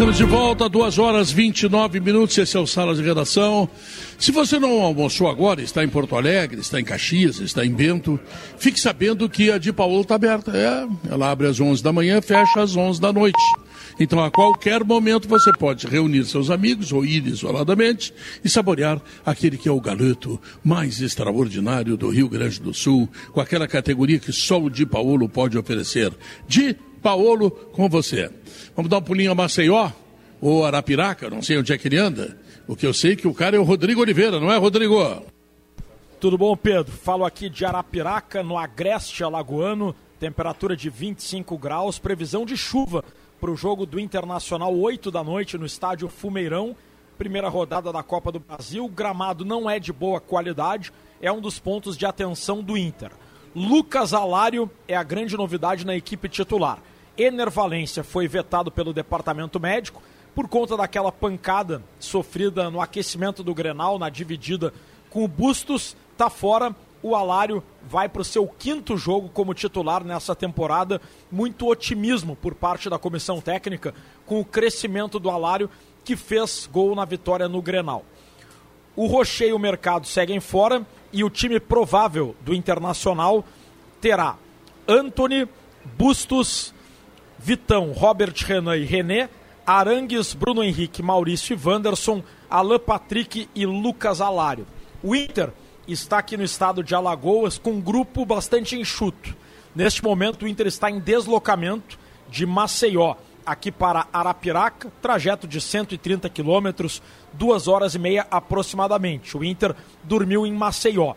Estamos 0.00 0.16
de 0.16 0.24
volta, 0.24 0.66
2 0.66 0.98
horas 0.98 1.30
29 1.30 2.00
minutos. 2.00 2.38
Esse 2.38 2.56
é 2.56 2.60
o 2.60 2.66
Sala 2.66 2.94
de 2.94 3.02
Redação. 3.02 3.68
Se 4.18 4.32
você 4.32 4.58
não 4.58 4.80
almoçou 4.80 5.28
agora, 5.28 5.60
está 5.60 5.84
em 5.84 5.90
Porto 5.90 6.16
Alegre, 6.16 6.58
está 6.58 6.80
em 6.80 6.84
Caxias, 6.84 7.38
está 7.38 7.66
em 7.66 7.70
Bento, 7.70 8.18
fique 8.56 8.80
sabendo 8.80 9.28
que 9.28 9.52
a 9.52 9.58
de 9.58 9.70
Paulo 9.74 10.00
está 10.00 10.14
aberta. 10.14 10.52
É, 10.56 11.12
ela 11.12 11.30
abre 11.30 11.48
às 11.48 11.60
11 11.60 11.82
da 11.82 11.92
manhã, 11.92 12.22
fecha 12.22 12.62
às 12.62 12.74
11 12.74 12.98
da 12.98 13.12
noite. 13.12 13.36
Então, 14.00 14.24
a 14.24 14.30
qualquer 14.30 14.82
momento, 14.82 15.28
você 15.28 15.52
pode 15.52 15.86
reunir 15.86 16.24
seus 16.24 16.48
amigos 16.48 16.90
ou 16.92 17.04
ir 17.04 17.26
isoladamente 17.26 18.14
e 18.42 18.48
saborear 18.48 19.02
aquele 19.26 19.58
que 19.58 19.68
é 19.68 19.72
o 19.72 19.82
galeto 19.82 20.40
mais 20.64 21.02
extraordinário 21.02 21.98
do 21.98 22.08
Rio 22.08 22.26
Grande 22.26 22.58
do 22.58 22.72
Sul, 22.72 23.06
com 23.32 23.40
aquela 23.42 23.68
categoria 23.68 24.18
que 24.18 24.32
só 24.32 24.58
o 24.62 24.70
Di 24.70 24.86
Paolo 24.86 25.28
pode 25.28 25.58
oferecer. 25.58 26.10
Di 26.48 26.74
Paolo 27.02 27.50
com 27.50 27.88
você. 27.88 28.30
Vamos 28.76 28.90
dar 28.90 28.98
um 28.98 29.02
pulinho 29.02 29.32
a 29.32 29.34
Maceió 29.34 29.90
ou 30.40 30.64
Arapiraca, 30.64 31.28
não 31.28 31.42
sei 31.42 31.58
onde 31.58 31.72
é 31.72 31.78
que 31.78 31.88
ele 31.88 31.98
anda. 31.98 32.36
O 32.66 32.76
que 32.76 32.86
eu 32.86 32.94
sei 32.94 33.12
é 33.12 33.16
que 33.16 33.28
o 33.28 33.34
cara 33.34 33.56
é 33.56 33.58
o 33.58 33.64
Rodrigo 33.64 34.00
Oliveira, 34.00 34.38
não 34.38 34.50
é, 34.50 34.56
Rodrigo? 34.56 35.24
Tudo 36.20 36.36
bom, 36.38 36.56
Pedro? 36.56 36.92
Falo 36.92 37.24
aqui 37.24 37.48
de 37.48 37.64
Arapiraca, 37.64 38.42
no 38.42 38.58
Agreste 38.58 39.24
Alagoano, 39.24 39.94
temperatura 40.18 40.76
de 40.76 40.90
25 40.90 41.56
graus, 41.56 41.98
previsão 41.98 42.44
de 42.44 42.56
chuva 42.56 43.04
para 43.40 43.50
o 43.50 43.56
jogo 43.56 43.86
do 43.86 43.98
Internacional 43.98 44.76
8 44.76 45.10
da 45.10 45.24
noite 45.24 45.56
no 45.56 45.64
estádio 45.64 46.08
Fumeirão. 46.08 46.76
primeira 47.16 47.48
rodada 47.48 47.92
da 47.92 48.02
Copa 48.02 48.30
do 48.30 48.40
Brasil. 48.40 48.84
O 48.84 48.88
gramado 48.88 49.44
não 49.44 49.68
é 49.68 49.78
de 49.78 49.92
boa 49.92 50.20
qualidade, 50.20 50.92
é 51.20 51.30
um 51.30 51.40
dos 51.40 51.58
pontos 51.58 51.96
de 51.96 52.06
atenção 52.06 52.62
do 52.62 52.78
Inter. 52.78 53.10
Lucas 53.54 54.14
Alário 54.14 54.70
é 54.86 54.94
a 54.94 55.02
grande 55.02 55.36
novidade 55.36 55.84
na 55.84 55.96
equipe 55.96 56.28
titular. 56.28 56.78
Ener 57.18 57.50
Valência 57.50 58.04
foi 58.04 58.28
vetado 58.28 58.70
pelo 58.70 58.92
departamento 58.92 59.58
médico 59.58 60.00
por 60.34 60.46
conta 60.46 60.76
daquela 60.76 61.10
pancada 61.10 61.82
sofrida 61.98 62.70
no 62.70 62.80
aquecimento 62.80 63.42
do 63.42 63.52
Grenal, 63.52 63.98
na 63.98 64.08
dividida 64.08 64.72
com 65.10 65.24
o 65.24 65.28
Bustos, 65.28 65.96
tá 66.16 66.30
fora. 66.30 66.74
O 67.02 67.16
Alário 67.16 67.62
vai 67.82 68.08
para 68.08 68.22
o 68.22 68.24
seu 68.24 68.46
quinto 68.46 68.96
jogo 68.96 69.28
como 69.30 69.54
titular 69.54 70.04
nessa 70.04 70.36
temporada. 70.36 71.00
Muito 71.32 71.66
otimismo 71.66 72.36
por 72.36 72.54
parte 72.54 72.88
da 72.88 72.98
comissão 72.98 73.40
técnica 73.40 73.92
com 74.26 74.38
o 74.38 74.44
crescimento 74.44 75.18
do 75.18 75.28
Alário, 75.28 75.68
que 76.04 76.14
fez 76.14 76.68
gol 76.70 76.94
na 76.94 77.04
vitória 77.04 77.48
no 77.48 77.60
Grenal. 77.60 78.04
O 78.94 79.06
Rocher 79.06 79.48
e 79.48 79.52
o 79.52 79.58
Mercado 79.58 80.06
seguem 80.06 80.38
fora 80.38 80.86
e 81.12 81.24
o 81.24 81.30
time 81.30 81.58
provável 81.58 82.34
do 82.42 82.54
Internacional 82.54 83.44
terá 84.00 84.36
Anthony, 84.86 85.48
Bustos, 85.96 86.74
Vitão, 87.38 87.92
Robert 87.92 88.34
Renan 88.44 88.76
e 88.76 88.84
René, 88.84 89.28
Arangues, 89.66 90.34
Bruno 90.34 90.62
Henrique, 90.62 91.02
Maurício 91.02 91.54
e 91.54 91.68
Wanderson, 91.68 92.22
Alan 92.48 92.78
Patrick 92.78 93.48
e 93.54 93.66
Lucas 93.66 94.20
Alário. 94.20 94.66
O 95.02 95.14
Inter 95.14 95.50
está 95.86 96.18
aqui 96.18 96.36
no 96.36 96.44
estado 96.44 96.82
de 96.82 96.94
Alagoas 96.94 97.58
com 97.58 97.72
um 97.72 97.80
grupo 97.80 98.24
bastante 98.24 98.76
enxuto. 98.76 99.36
Neste 99.74 100.02
momento, 100.02 100.44
o 100.44 100.48
Inter 100.48 100.66
está 100.66 100.90
em 100.90 100.98
deslocamento 100.98 101.98
de 102.28 102.44
Maceió 102.44 103.14
aqui 103.50 103.72
para 103.72 104.06
Arapiraca, 104.12 104.92
trajeto 105.02 105.48
de 105.48 105.60
130 105.60 106.28
quilômetros, 106.28 107.02
duas 107.32 107.66
horas 107.66 107.96
e 107.96 107.98
meia 107.98 108.24
aproximadamente. 108.30 109.36
O 109.36 109.42
Inter 109.42 109.74
dormiu 110.04 110.46
em 110.46 110.52
Maceió. 110.52 111.14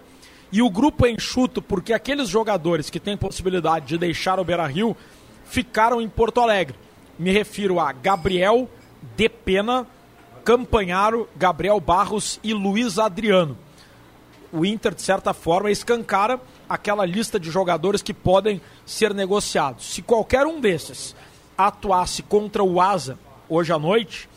E 0.51 0.61
o 0.61 0.69
grupo 0.69 1.05
é 1.05 1.11
enxuto 1.11 1.61
porque 1.61 1.93
aqueles 1.93 2.29
jogadores 2.29 2.89
que 2.89 2.99
têm 2.99 3.15
possibilidade 3.15 3.85
de 3.85 3.97
deixar 3.99 4.39
o 4.39 4.43
Beira 4.43 4.65
Rio 4.65 4.97
ficaram 5.45 6.01
em 6.01 6.09
Porto 6.09 6.41
Alegre. 6.41 6.75
Me 7.19 7.31
refiro 7.31 7.79
a 7.79 7.91
Gabriel, 7.91 8.67
Depena, 9.15 9.85
Campanharo, 10.43 11.29
Gabriel 11.35 11.79
Barros 11.79 12.39
e 12.43 12.51
Luiz 12.51 12.97
Adriano. 12.97 13.55
O 14.51 14.65
Inter, 14.65 14.93
de 14.93 15.01
certa 15.03 15.33
forma, 15.33 15.69
escancara 15.69 16.39
aquela 16.67 17.05
lista 17.05 17.39
de 17.39 17.51
jogadores 17.51 18.01
que 18.01 18.13
podem 18.13 18.59
ser 18.85 19.13
negociados. 19.13 19.93
Se 19.93 20.01
qualquer 20.01 20.47
um 20.47 20.59
desses 20.59 21.15
atuasse 21.57 22.23
contra 22.23 22.63
o 22.63 22.81
Asa 22.81 23.17
hoje 23.49 23.71
à 23.71 23.79
noite, 23.79 24.29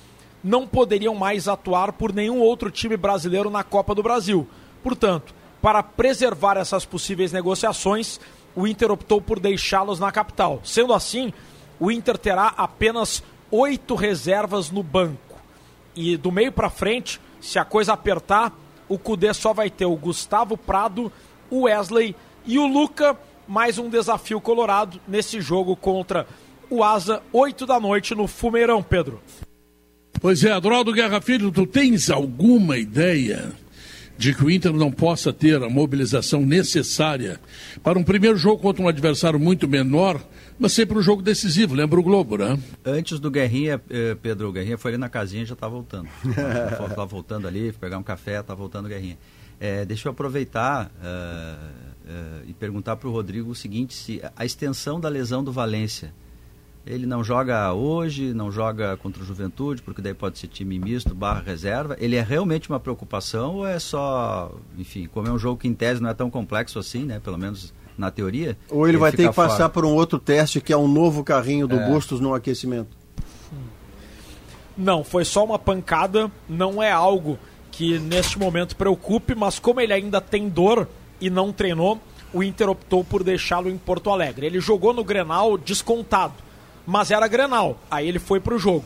não 0.43 0.67
poderiam 0.67 1.15
mais 1.15 1.49
atuar 1.49 1.93
por 1.93 2.13
nenhum 2.13 2.41
outro 2.41 2.71
time 2.71 2.97
brasileiro 2.97 3.51
na 3.51 3.65
Copa 3.65 3.95
do 3.95 4.03
Brasil. 4.03 4.47
Portanto, 4.83 5.35
para 5.61 5.83
preservar 5.83 6.57
essas 6.57 6.85
possíveis 6.85 7.33
negociações, 7.33 8.21
o 8.55 8.67
Inter 8.67 8.91
optou 8.91 9.21
por 9.21 9.41
deixá-los 9.41 9.99
na 9.99 10.13
capital. 10.13 10.61
Sendo 10.63 10.93
assim, 10.93 11.33
o 11.81 11.91
Inter 11.91 12.17
terá 12.17 12.55
apenas 12.57 13.23
oito 13.51 13.95
reservas 13.95 14.71
no 14.71 14.83
banco. 14.83 15.37
E 15.95 16.17
do 16.17 16.31
meio 16.31 16.53
para 16.53 16.71
frente, 16.71 17.21
se 17.41 17.59
a 17.59 17.65
coisa 17.65 17.95
apertar, 17.95 18.53
o 18.89 18.99
Cudê 18.99 19.33
só 19.35 19.53
vai 19.53 19.71
ter 19.71 19.87
o 19.87 19.97
Gustavo 19.97 20.57
Prado, 20.57 21.11
o 21.51 21.63
Wesley 21.63 22.15
e 22.45 22.59
o 22.59 22.67
Luca, 22.67 23.19
mais 23.49 23.79
um 23.79 23.89
desafio 23.89 24.41
colorado 24.41 25.01
nesse 25.07 25.41
jogo 25.41 25.75
contra 25.75 26.27
o 26.71 26.83
Asa, 26.83 27.23
8 27.33 27.67
da 27.67 27.79
noite 27.79 28.15
no 28.15 28.27
Fumeirão, 28.27 28.83
Pedro. 28.83 29.21
Pois 30.21 30.43
é, 30.45 30.53
Adroaldo 30.53 30.93
Guerra 30.93 31.21
Filho, 31.21 31.53
tu 31.53 31.67
tens 31.67 32.11
alguma 32.11 32.79
ideia 32.79 33.53
de 34.19 34.35
que 34.35 34.45
o 34.45 34.51
Inter 34.51 34.73
não 34.73 34.91
possa 34.91 35.33
ter 35.33 35.63
a 35.63 35.69
mobilização 35.69 36.41
necessária 36.41 37.39
para 37.83 37.99
um 37.99 38.03
primeiro 38.03 38.37
jogo 38.37 38.63
contra 38.63 38.83
um 38.83 38.89
adversário 38.89 39.39
muito 39.39 39.69
menor, 39.69 40.23
mas 40.59 40.73
sempre 40.73 40.99
um 40.99 41.03
jogo 41.03 41.21
decisivo, 41.21 41.75
lembra 41.75 42.01
o 42.01 42.03
Globo, 42.03 42.39
né? 42.39 42.59
Antes 42.85 43.21
do 43.21 43.31
Guerrinha, 43.31 43.81
eh, 43.91 44.17
Pedro, 44.21 44.49
o 44.49 44.53
Guerrinha 44.53 44.79
foi 44.79 44.93
ali 44.93 44.99
na 44.99 45.11
casinha 45.11 45.43
e 45.43 45.47
já 45.47 45.53
está 45.53 45.69
voltando. 45.69 46.09
Está 46.91 47.05
voltando 47.05 47.47
ali, 47.47 47.73
foi 47.73 47.81
pegar 47.81 47.99
um 47.99 48.03
café, 48.03 48.41
está 48.41 48.55
voltando 48.55 48.87
o 48.87 48.89
Guerrinha. 48.89 49.19
É, 49.61 49.85
deixa 49.85 50.09
eu 50.09 50.13
aproveitar 50.13 50.87
uh, 50.87 51.65
uh, 52.11 52.45
e 52.47 52.53
perguntar 52.53 52.97
para 52.97 53.09
o 53.09 53.13
Rodrigo 53.13 53.51
o 53.51 53.55
seguinte, 53.55 53.95
se 53.95 54.23
a 54.35 54.45
extensão 54.45 55.01
da 55.01 55.09
lesão 55.09 55.43
do 55.43 55.51
Valência, 55.51 56.13
ele 56.87 57.05
não 57.05 57.25
joga 57.25 57.73
hoje, 57.73 58.33
não 58.33 58.51
joga 58.51 58.97
contra 58.99 59.21
o 59.21 59.27
Juventude, 59.27 59.83
porque 59.83 60.01
daí 60.01 60.15
pode 60.15 60.39
ser 60.39 60.47
time 60.47 60.79
misto, 60.79 61.15
barra 61.15 61.43
reserva. 61.45 61.97
Ele 61.99 62.15
é 62.15 62.23
realmente 62.23 62.71
uma 62.71 62.79
preocupação 62.79 63.57
ou 63.57 63.67
é 63.67 63.79
só, 63.81 64.53
enfim, 64.79 65.09
como 65.13 65.27
é 65.27 65.33
um 65.33 65.39
jogo 65.39 65.61
que 65.61 65.67
em 65.67 65.75
tese 65.75 66.01
não 66.01 66.09
é 66.09 66.15
tão 66.15 66.31
complexo 66.31 66.79
assim, 66.79 67.05
né? 67.05 67.19
Pelo 67.19 67.37
menos 67.37 67.75
na 67.99 68.11
teoria. 68.13 68.57
Ou 68.71 68.87
ele, 68.87 68.93
ele 68.93 68.99
vai 68.99 69.11
ter 69.11 69.27
que 69.29 69.35
fora. 69.35 69.49
passar 69.49 69.69
por 69.69 69.85
um 69.85 69.95
outro 69.95 70.19
teste 70.19 70.61
que 70.61 70.73
é 70.73 70.77
um 70.77 70.87
novo 70.87 71.25
carrinho 71.25 71.67
do 71.67 71.77
é. 71.77 71.89
Bustos 71.89 72.21
no 72.21 72.33
aquecimento. 72.33 72.97
Não, 74.79 75.03
foi 75.03 75.25
só 75.25 75.45
uma 75.45 75.59
pancada, 75.59 76.31
não 76.49 76.81
é 76.81 76.93
algo 76.93 77.37
que 77.73 77.99
neste 77.99 78.39
momento 78.39 78.77
preocupe, 78.77 79.35
mas 79.35 79.59
como 79.59 79.81
ele 79.81 79.93
ainda 79.93 80.21
tem 80.21 80.49
dor 80.49 80.87
e 81.21 81.31
não 81.31 81.53
treinou, 81.53 81.99
o 82.33 82.43
Inter 82.43 82.69
optou 82.69 83.03
por 83.03 83.25
deixá-lo 83.25 83.69
em 83.69 83.77
Porto 83.77 84.11
Alegre. 84.11 84.47
Ele 84.47 84.61
jogou 84.61 84.93
no 84.93 85.03
Grenal 85.03 85.59
descontado 85.59 86.47
mas 86.87 87.11
era 87.11 87.27
Grenal. 87.27 87.79
Aí 87.91 88.09
ele 88.09 88.19
foi 88.19 88.41
para 88.41 88.55
o 88.55 88.59
jogo. 88.59 88.85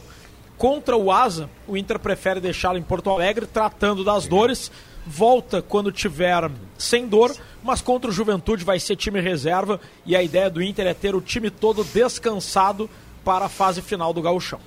Contra 0.56 0.96
o 0.96 1.10
Asa, 1.10 1.48
o 1.66 1.76
Inter 1.76 1.98
prefere 1.98 2.40
deixá-lo 2.40 2.78
em 2.78 2.82
Porto 2.82 3.10
Alegre, 3.10 3.46
tratando 3.46 4.04
das 4.04 4.26
dores. 4.26 4.70
Volta 5.06 5.62
quando 5.62 5.90
tiver 5.90 6.50
sem 6.76 7.08
dor, 7.08 7.34
mas 7.62 7.80
contra 7.80 8.10
o 8.10 8.12
Juventude 8.12 8.64
vai 8.64 8.78
ser 8.78 8.96
time 8.96 9.20
reserva. 9.20 9.80
E 10.04 10.14
a 10.14 10.22
ideia 10.22 10.50
do 10.50 10.62
Inter 10.62 10.86
é 10.86 10.94
ter 10.94 11.14
o 11.14 11.20
time 11.20 11.50
todo 11.50 11.82
descansado 11.82 12.90
para 13.24 13.46
a 13.46 13.48
fase 13.48 13.80
final 13.80 14.12
do 14.12 14.20
Gauchão. 14.20 14.60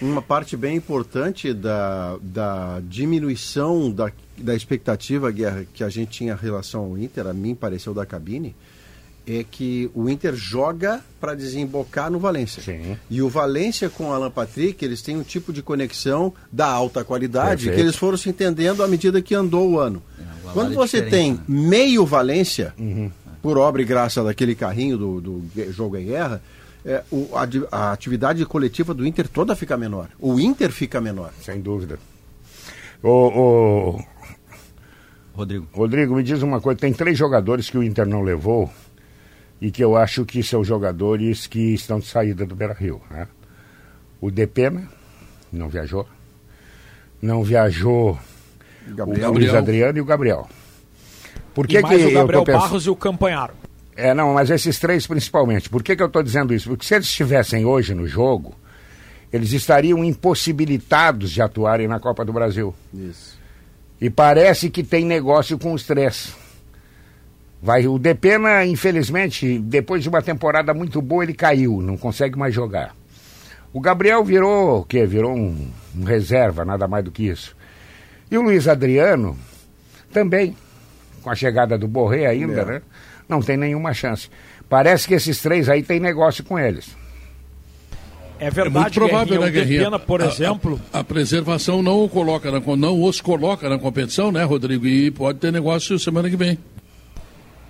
Uma 0.00 0.20
parte 0.20 0.56
bem 0.56 0.76
importante 0.76 1.54
da, 1.54 2.16
da 2.20 2.80
diminuição 2.82 3.92
da, 3.92 4.10
da 4.36 4.54
expectativa 4.56 5.30
Guerra, 5.30 5.64
que 5.72 5.84
a 5.84 5.88
gente 5.88 6.10
tinha 6.10 6.32
em 6.32 6.36
relação 6.36 6.80
ao 6.86 6.98
Inter, 6.98 7.28
a 7.28 7.32
mim 7.32 7.54
pareceu 7.54 7.94
da 7.94 8.04
cabine, 8.04 8.56
é 9.26 9.44
que 9.48 9.90
o 9.94 10.08
Inter 10.08 10.34
joga 10.34 11.00
para 11.20 11.34
desembocar 11.34 12.10
no 12.10 12.18
Valência. 12.18 12.62
Sim. 12.62 12.96
E 13.08 13.22
o 13.22 13.28
Valência 13.28 13.88
com 13.88 14.08
o 14.08 14.12
Alan 14.12 14.30
Patrick, 14.30 14.84
eles 14.84 15.00
têm 15.00 15.16
um 15.16 15.22
tipo 15.22 15.52
de 15.52 15.62
conexão 15.62 16.32
da 16.50 16.66
alta 16.66 17.04
qualidade 17.04 17.64
Perfeito. 17.64 17.74
que 17.74 17.80
eles 17.80 17.96
foram 17.96 18.16
se 18.16 18.28
entendendo 18.28 18.82
à 18.82 18.88
medida 18.88 19.22
que 19.22 19.34
andou 19.34 19.70
o 19.70 19.78
ano. 19.78 20.02
É, 20.18 20.48
o 20.48 20.52
Quando 20.52 20.74
você 20.74 21.02
tem 21.02 21.34
né? 21.34 21.40
meio 21.46 22.04
Valência, 22.04 22.74
uhum. 22.78 23.10
por 23.40 23.56
obra 23.58 23.82
e 23.82 23.84
graça 23.84 24.24
daquele 24.24 24.54
carrinho 24.54 24.98
do, 24.98 25.20
do 25.20 25.72
jogo 25.72 25.96
em 25.96 26.06
guerra, 26.06 26.42
é, 26.84 27.04
o, 27.12 27.28
a, 27.34 27.48
a, 27.70 27.92
atividade 27.92 28.44
coletiva 28.44 28.92
do 28.92 29.06
Inter 29.06 29.28
toda 29.28 29.54
fica 29.54 29.76
menor. 29.76 30.08
O 30.18 30.40
Inter 30.40 30.72
fica 30.72 31.00
menor. 31.00 31.32
Sem 31.40 31.60
dúvida. 31.60 31.96
O, 33.00 33.08
o... 33.08 34.04
Rodrigo. 35.32 35.68
Rodrigo, 35.72 36.16
me 36.16 36.24
diz 36.24 36.42
uma 36.42 36.60
coisa: 36.60 36.80
tem 36.80 36.92
três 36.92 37.16
jogadores 37.16 37.70
que 37.70 37.78
o 37.78 37.82
Inter 37.84 38.06
não 38.06 38.22
levou 38.22 38.68
e 39.62 39.70
que 39.70 39.82
eu 39.82 39.96
acho 39.96 40.24
que 40.24 40.42
são 40.42 40.64
jogadores 40.64 41.46
que 41.46 41.72
estão 41.72 42.00
de 42.00 42.06
saída 42.06 42.44
do 42.44 42.56
Beira 42.56 42.74
Rio. 42.74 43.00
Né? 43.08 43.28
O 44.20 44.28
Depena 44.28 44.88
não 45.52 45.68
viajou. 45.68 46.04
Não 47.22 47.44
viajou 47.44 48.18
Gabriel. 48.88 49.30
o 49.30 49.34
Luiz 49.34 49.54
Adriano 49.54 49.96
e 49.96 50.00
o 50.00 50.04
Gabriel. 50.04 50.48
Por 51.54 51.68
que, 51.68 51.78
e 51.78 51.80
mais 51.80 51.96
que 51.96 52.08
o 52.08 52.12
Gabriel 52.12 52.44
eu 52.44 52.58
Barros 52.58 52.86
e 52.86 52.90
o 52.90 52.96
Campanharo. 52.96 53.54
É, 53.94 54.12
não, 54.12 54.34
mas 54.34 54.50
esses 54.50 54.80
três 54.80 55.06
principalmente. 55.06 55.70
Por 55.70 55.80
que, 55.80 55.94
que 55.94 56.02
eu 56.02 56.08
estou 56.08 56.24
dizendo 56.24 56.52
isso? 56.52 56.68
Porque 56.68 56.84
se 56.84 56.96
eles 56.96 57.06
estivessem 57.06 57.64
hoje 57.64 57.94
no 57.94 58.08
jogo, 58.08 58.56
eles 59.32 59.52
estariam 59.52 60.02
impossibilitados 60.02 61.30
de 61.30 61.40
atuarem 61.40 61.86
na 61.86 62.00
Copa 62.00 62.24
do 62.24 62.32
Brasil. 62.32 62.74
Isso. 62.92 63.38
E 64.00 64.10
parece 64.10 64.68
que 64.70 64.82
tem 64.82 65.04
negócio 65.04 65.56
com 65.56 65.72
os 65.72 65.84
três. 65.84 66.34
Vai, 67.62 67.86
o 67.86 67.96
Depena, 67.96 68.66
infelizmente, 68.66 69.56
depois 69.60 70.02
de 70.02 70.08
uma 70.08 70.20
temporada 70.20 70.74
muito 70.74 71.00
boa, 71.00 71.22
ele 71.22 71.32
caiu, 71.32 71.80
não 71.80 71.96
consegue 71.96 72.36
mais 72.36 72.52
jogar. 72.52 72.92
O 73.72 73.80
Gabriel 73.80 74.24
virou 74.24 74.80
o 74.80 74.84
quê? 74.84 75.06
Virou 75.06 75.32
um, 75.32 75.70
um 75.96 76.02
reserva, 76.02 76.64
nada 76.64 76.88
mais 76.88 77.04
do 77.04 77.12
que 77.12 77.28
isso. 77.28 77.56
E 78.28 78.36
o 78.36 78.42
Luiz 78.42 78.66
Adriano 78.66 79.38
também, 80.12 80.56
com 81.22 81.30
a 81.30 81.36
chegada 81.36 81.78
do 81.78 81.86
Borré 81.86 82.26
ainda, 82.26 82.62
é. 82.62 82.64
né? 82.64 82.82
Não 83.28 83.40
tem 83.40 83.56
nenhuma 83.56 83.94
chance. 83.94 84.28
Parece 84.68 85.06
que 85.06 85.14
esses 85.14 85.40
três 85.40 85.68
aí 85.68 85.84
tem 85.84 86.00
negócio 86.00 86.42
com 86.42 86.58
eles. 86.58 86.96
É 88.40 88.50
verdade, 88.50 88.76
é 88.76 88.80
muito 88.80 88.94
provável, 88.94 89.40
né, 89.40 89.50
Guerrinha? 89.50 89.78
Depena, 89.78 89.98
por 90.00 90.20
a, 90.20 90.26
exemplo. 90.26 90.80
A, 90.92 90.98
a, 90.98 91.04
preservação 91.04 91.80
não 91.80 92.02
o 92.02 92.08
coloca 92.08 92.50
na, 92.50 92.60
não 92.76 93.00
os 93.04 93.20
coloca 93.20 93.68
na 93.68 93.78
competição, 93.78 94.32
né, 94.32 94.42
Rodrigo? 94.42 94.84
E 94.84 95.12
pode 95.12 95.38
ter 95.38 95.52
negócio 95.52 95.96
semana 95.96 96.28
que 96.28 96.36
vem. 96.36 96.58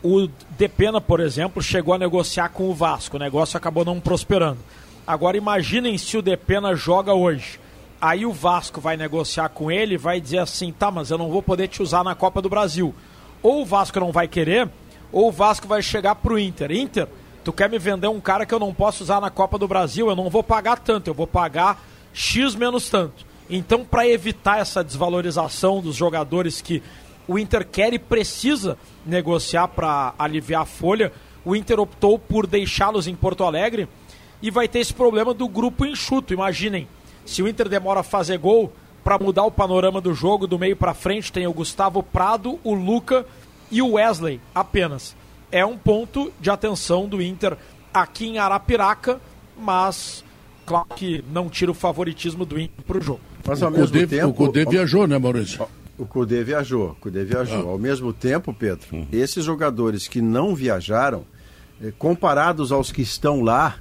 O 0.03 0.29
Depena, 0.59 1.01
por 1.01 1.21
exemplo, 1.21 1.63
chegou 1.63 1.95
a 1.95 1.99
negociar 1.99 2.49
com 2.49 2.69
o 2.69 2.75
Vasco. 2.75 3.17
O 3.17 3.21
negócio 3.21 3.57
acabou 3.57 3.85
não 3.85 4.01
prosperando. 4.01 4.59
Agora 5.07 5.37
imaginem 5.37 5.97
se 5.97 6.17
o 6.17 6.23
Depena 6.23 6.75
joga 6.75 7.15
hoje 7.15 7.61
Aí 8.03 8.27
o 8.27 8.33
Vasco 8.33 8.81
vai 8.81 8.97
negociar 8.97 9.49
com 9.51 9.71
ele 9.71 9.97
vai 9.97 10.21
dizer 10.21 10.39
assim: 10.39 10.73
tá, 10.73 10.91
mas 10.91 11.13
eu 11.13 11.17
não 11.17 11.31
vou 11.31 11.41
poder 11.41 11.69
te 11.69 11.81
usar 11.81 12.03
na 12.03 12.17
Copa 12.17 12.43
do 12.43 12.49
Brasil. 12.49 12.93
Ou 13.41 13.63
o 13.63 13.65
Vasco 13.65 14.01
não 14.01 14.11
vai 14.11 14.27
querer, 14.27 14.69
ou 15.13 15.29
o 15.29 15.33
Vasco 15.33 15.69
vai 15.69 15.81
chegar 15.81 16.17
pro 16.17 16.37
Inter. 16.37 16.73
Inter, 16.73 17.07
tu 17.45 17.53
quer 17.53 17.71
me 17.71 17.79
vender 17.79 18.09
um 18.09 18.21
cara 18.21 18.45
que 18.45 18.53
eu 18.53 18.59
não 18.59 18.75
posso 18.75 19.05
usar 19.05 19.21
na 19.21 19.31
Copa 19.31 19.57
do 19.57 19.69
Brasil? 19.69 20.09
Eu 20.09 20.17
não 20.17 20.29
vou 20.29 20.43
pagar 20.43 20.81
tanto, 20.81 21.07
eu 21.07 21.15
vou 21.15 21.29
pagar 21.29 21.81
X 22.13 22.57
menos 22.57 22.91
tanto. 22.91 23.25
Então, 23.49 23.85
para 23.85 24.09
evitar 24.09 24.59
essa 24.59 24.83
desvalorização 24.83 25.81
dos 25.81 25.95
jogadores 25.95 26.61
que 26.61 26.83
o 27.27 27.39
Inter 27.39 27.67
quer 27.67 27.93
e 27.95 27.99
precisa 27.99 28.77
negociar 29.05 29.69
para 29.69 30.15
aliviar 30.19 30.63
a 30.63 30.67
folha, 30.67 31.13
o 31.45 31.57
Inter 31.57 31.81
optou 31.81 32.19
por 32.19 32.47
deixá-los 32.47 33.07
em 33.07 33.15
Porto 33.15 33.45
Alegre 33.45 33.89
e 34.41 34.51
vai 34.51 34.69
ter 34.69 34.81
esse 34.81 34.93
problema 34.93 35.33
do 35.33 35.49
grupo 35.49 35.85
enxuto. 35.85 36.35
Imaginem, 36.35 36.89
se 37.25 37.43
o 37.43 37.49
Inter 37.49 37.69
demora 37.69 38.01
a 38.01 38.05
fazer 38.05 38.39
gol 38.39 38.73
para 39.05 39.19
mudar 39.19 39.45
o 39.45 39.51
panorama 39.51 40.01
do 40.01 40.15
jogo 40.15 40.47
do 40.47 40.59
meio 40.59 40.77
para 40.77 40.95
frente, 40.95 41.33
tem 41.33 41.47
o 41.47 41.53
Gustavo 41.53 42.03
Prado, 42.03 42.59
o 42.63 42.75
Luca 42.75 43.27
e 43.71 43.83
o 43.83 43.93
Wesley 43.93 44.41
apenas. 44.55 45.17
É 45.51 45.65
um 45.67 45.77
ponto 45.77 46.33
de 46.41 46.51
atenção 46.51 47.09
do 47.09 47.21
Inter 47.21 47.57
aqui 47.93 48.27
em 48.27 48.39
Arapiraca, 48.39 49.21
mas 49.59 50.25
claro 50.65 50.87
que 50.97 51.25
não 51.31 51.49
tira 51.49 51.71
o 51.71 51.75
favoritismo 51.75 52.45
do 52.45 52.59
Inter 52.59 52.85
para 52.85 52.99
o 52.99 53.01
jogo. 53.01 53.21
Mas 53.45 53.63
ao 53.63 53.69
o 53.69 53.73
mesmo 53.73 53.89
Cudê, 53.89 54.07
tempo. 54.07 54.29
o 54.29 54.35
Cudê 54.35 54.65
viajou, 54.65 55.07
né, 55.07 55.19
Maurício? 55.19 55.67
O 55.99 56.07
Cudê 56.07 56.43
viajou, 56.43 56.91
o 56.91 56.95
Cudê 56.95 57.25
viajou. 57.25 57.69
Ao 57.69 57.79
mesmo 57.79 58.13
tempo, 58.13 58.53
Pedro, 58.53 59.07
esses 59.13 59.45
jogadores 59.45 60.09
que 60.09 60.21
não 60.21 60.55
viajaram, 60.55 61.25
eh, 61.83 61.93
comparados 61.99 62.73
aos 62.73 62.91
que 62.91 63.03
estão 63.03 63.43
lá, 63.43 63.79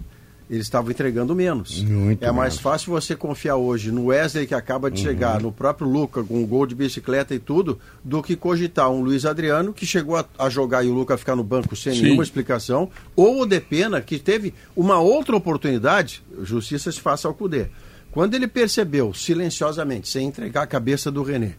eles 0.51 0.65
estavam 0.65 0.91
entregando 0.91 1.33
menos. 1.33 1.81
Muito 1.81 2.21
é 2.25 2.29
mais 2.29 2.55
menos. 2.55 2.59
fácil 2.59 2.91
você 2.91 3.15
confiar 3.15 3.55
hoje 3.55 3.89
no 3.89 4.07
Wesley 4.07 4.45
que 4.45 4.53
acaba 4.53 4.91
de 4.91 4.99
chegar, 4.99 5.41
no 5.41 5.49
próprio 5.49 5.87
Luca 5.87 6.21
com 6.21 6.39
um 6.39 6.45
gol 6.45 6.67
de 6.67 6.75
bicicleta 6.75 7.33
e 7.33 7.39
tudo, 7.39 7.79
do 8.03 8.21
que 8.21 8.35
cogitar 8.35 8.91
um 8.91 9.01
Luiz 9.01 9.25
Adriano 9.25 9.71
que 9.71 9.85
chegou 9.85 10.17
a, 10.17 10.25
a 10.37 10.49
jogar 10.49 10.83
e 10.83 10.89
o 10.89 10.93
Luca 10.93 11.17
ficar 11.17 11.37
no 11.37 11.43
banco 11.43 11.73
sem 11.73 11.93
Sim. 11.93 12.03
nenhuma 12.03 12.23
explicação, 12.23 12.89
ou 13.15 13.41
o 13.41 13.45
Depena 13.45 14.01
que 14.01 14.19
teve 14.19 14.53
uma 14.75 14.99
outra 14.99 15.37
oportunidade, 15.37 16.21
justiça 16.43 16.91
se 16.91 16.99
faça 16.99 17.29
ao 17.29 17.33
Cudê. 17.33 17.67
Quando 18.11 18.33
ele 18.33 18.47
percebeu 18.47 19.13
silenciosamente, 19.13 20.09
sem 20.09 20.27
entregar 20.27 20.63
a 20.63 20.67
cabeça 20.67 21.09
do 21.09 21.23
René, 21.23 21.55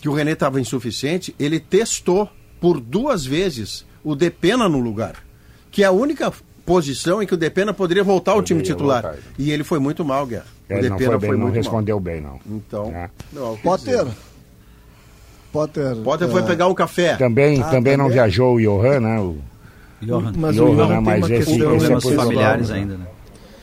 que 0.00 0.08
o 0.08 0.12
René 0.14 0.32
estava 0.32 0.60
insuficiente, 0.60 1.34
ele 1.38 1.60
testou 1.60 2.28
por 2.60 2.80
duas 2.80 3.24
vezes 3.24 3.84
o 4.02 4.14
Depena 4.16 4.68
no 4.68 4.80
lugar, 4.80 5.14
que 5.70 5.82
é 5.82 5.86
a 5.86 5.92
única 5.92 6.32
posição 6.64 7.22
em 7.22 7.26
que 7.26 7.34
o 7.34 7.36
Depena 7.36 7.72
poderia 7.74 8.02
voltar 8.04 8.32
ao 8.32 8.42
time 8.42 8.62
titular. 8.62 9.02
voltar. 9.02 9.18
E 9.38 9.50
ele 9.50 9.64
foi 9.64 9.78
muito 9.78 10.04
mal, 10.04 10.26
Guerra. 10.26 10.46
O 10.68 10.72
Ele 10.72 10.88
não 10.88 10.96
Depena 10.96 11.18
foi 11.18 11.20
bem, 11.20 11.30
não 11.32 11.38
muito 11.38 11.52
mal. 11.54 11.62
respondeu 11.62 12.00
bem, 12.00 12.20
não. 12.20 12.40
Então, 12.48 12.84
É. 12.94 13.10
não, 13.32 13.56
Potter. 13.58 14.06
Potter. 15.52 15.96
Potter 15.96 16.28
é, 16.28 16.30
foi 16.30 16.42
pegar 16.44 16.68
o 16.68 16.74
café. 16.74 17.16
Também, 17.16 17.60
Ah, 17.60 17.68
também 17.70 17.96
não 17.96 18.08
viajou 18.08 18.54
o 18.56 18.60
Johan, 18.60 19.00
né? 19.00 19.18
O, 19.20 19.38
Johan. 20.00 20.32
Mas 20.36 20.54
Johan, 20.56 20.70
o 20.70 20.74
Johan 20.76 20.86
né? 20.88 20.94
tem 20.94 21.02
Mas 21.04 21.18
uma 21.18 21.26
esse- 21.26 21.34
questão 21.50 21.54
esse 21.54 21.64
é 21.64 21.88
Problemas 21.90 22.04
familiares 22.24 22.70
ainda, 22.70 22.96
né? 22.96 23.06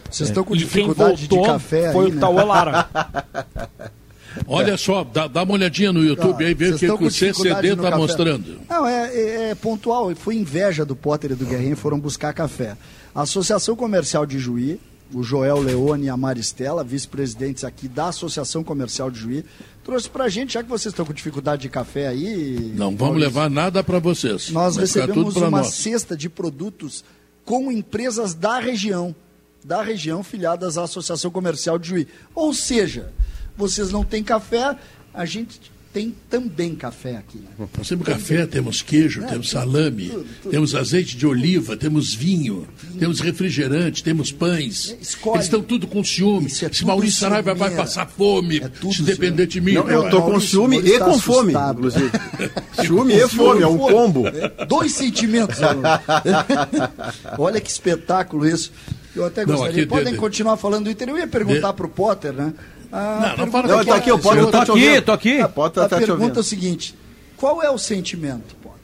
Vocês 0.10 0.30
estão 0.30 0.44
com 0.44 0.56
E 0.56 0.58
dificuldade 0.60 1.28
de 1.28 1.42
café 1.42 1.92
foi 1.94 2.06
aí, 2.06 2.12
o 2.12 2.16
né? 2.16 2.20
Tauan 2.22 2.46
Olha 4.48 4.78
só, 4.78 5.04
dá, 5.04 5.28
dá 5.28 5.44
uma 5.44 5.54
olhadinha 5.54 5.92
no 5.94 6.04
YouTube 6.04 6.44
Ah, 6.44 6.48
aí, 6.48 6.54
vê 6.54 6.70
o 6.72 6.78
que, 6.78 6.86
que 6.86 7.04
o 7.06 7.12
CCD 7.12 7.74
está 7.74 7.98
mostrando. 7.98 8.60
Não, 8.70 8.86
é, 8.86 9.08
é- 9.16 9.50
é 9.52 9.56
pontual. 9.56 10.14
Foi 10.16 10.36
inveja 10.36 10.84
do 10.86 10.96
Potter 10.96 11.32
e 11.32 11.36
do 11.36 11.46
Guerrinho, 11.46 11.76
foram 11.78 12.00
buscar 12.00 12.34
café. 12.34 12.76
A 13.16 13.22
Associação 13.24 13.76
Comercial 13.76 14.26
de 14.26 14.38
Juí, 14.38 14.80
o 15.14 15.24
Joel 15.24 15.60
Leone 15.62 16.06
e 16.08 16.10
a 16.10 16.18
Maristela, 16.18 16.84
vice-presidentes 16.84 17.64
aqui 17.64 17.88
da 17.88 18.08
Associação 18.10 18.64
Comercial 18.64 19.10
de 19.10 19.20
Juí, 19.20 19.46
trouxe 19.84 20.10
pra 20.10 20.28
gente, 20.28 20.54
já 20.54 20.62
que 20.64 20.70
vocês 20.70 20.92
estão 20.92 21.06
com 21.06 21.14
dificuldade 21.14 21.62
de 21.62 21.70
café 21.70 22.08
aí. 22.08 22.74
Não 22.76 22.88
vamos 22.88 23.00
Maurício, 23.00 23.20
levar 23.28 23.50
nada 23.50 23.84
para 23.84 24.00
vocês. 24.00 24.50
Nós 24.50 24.76
Vai 24.76 24.84
recebemos 24.84 25.34
para 25.34 25.48
uma 25.48 25.60
nós. 25.60 25.74
cesta 25.76 26.16
de 26.16 26.28
produtos 26.30 27.04
com 27.46 27.72
empresas 27.72 28.34
da 28.34 28.60
região, 28.60 29.16
da 29.64 29.82
região 29.82 30.22
filiadas 30.24 30.78
à 30.78 30.84
Associação 30.84 31.32
Comercial 31.32 31.80
de 31.80 31.88
Juí. 31.88 32.08
Ou 32.36 32.54
seja, 32.54 33.12
vocês 33.58 33.92
não 33.92 34.04
têm 34.04 34.24
café, 34.24 34.76
a 35.14 35.26
gente 35.26 35.60
tem 35.94 36.14
também 36.30 36.76
café 36.76 37.16
aqui. 37.18 37.40
Né? 37.40 37.68
Nós 37.76 37.88
temos 37.88 38.06
café, 38.06 38.46
temos 38.46 38.82
queijo, 38.84 39.26
temos 39.26 39.50
salame, 39.50 40.12
temos 40.48 40.76
azeite 40.76 41.18
de 41.18 41.26
oliva, 41.26 41.76
temos 41.76 42.14
vinho, 42.14 42.68
temos 43.00 43.20
refrigerante, 43.20 44.04
temos 44.04 44.32
pães. 44.32 44.96
Escolhe. 45.02 45.38
Eles 45.38 45.46
estão 45.46 45.62
tudo 45.64 45.88
com 45.88 46.04
ciúme. 46.04 46.46
É 46.48 46.50
Se 46.50 46.70
tudo 46.70 46.88
Maurício 46.88 47.20
Saraiva 47.22 47.56
vai 47.56 47.70
ciumeira. 47.70 47.84
passar 47.84 48.06
fome, 48.06 48.58
É 48.60 48.68
tudo 48.68 48.94
se 48.94 49.02
depender 49.02 49.48
de 49.48 49.60
mim. 49.60 49.74
Não, 49.74 49.90
eu 49.90 50.08
tô 50.10 50.22
com 50.22 50.40
ciúme 50.40 50.78
e 50.78 51.00
tá 51.00 51.06
com 51.06 51.18
fome, 51.20 51.54
inclusive. 51.54 52.12
ciúme 52.86 53.14
e 53.16 53.28
fome, 53.28 53.64
é 53.64 53.68
um 53.68 53.78
combo. 53.80 54.24
Dois 54.68 54.92
sentimentos. 54.94 55.58
Olha 57.38 57.60
que 57.60 57.70
espetáculo 57.70 58.48
isso. 58.48 58.72
Eu 59.16 59.26
até 59.26 59.46
Não, 59.46 59.54
gostaria. 59.56 59.82
aqui 59.84 59.90
Podem 59.90 60.14
de- 60.14 60.20
continuar 60.20 60.58
falando 60.58 60.84
do 60.86 60.92
Inter. 60.92 61.10
Eu 61.10 61.18
ia 61.18 61.28
perguntar 61.28 61.74
para 61.74 61.86
o 61.88 61.90
Potter, 61.90 62.34
né? 62.34 62.54
A 62.92 63.36
Não, 63.38 63.46
não 63.46 63.52
fala 63.52 63.68
Não, 63.68 63.80
que 63.80 63.86
tá 63.86 63.96
aqui, 63.96 64.12
o 64.12 64.20
Potter 64.20 64.44
Eu 64.44 64.52
tô 64.52 64.58
aqui, 64.58 65.02
tô 65.02 65.12
aqui. 65.12 65.42
A 65.42 65.50
Potter 65.50 65.84
a 65.84 65.90
tá 65.90 65.98
pergunta 65.98 66.40
é 66.40 66.42
o 66.42 66.44
seguinte: 66.44 66.96
qual 67.36 67.62
é 67.62 67.70
o 67.70 67.78
sentimento, 67.78 68.56
Potter? 68.56 68.78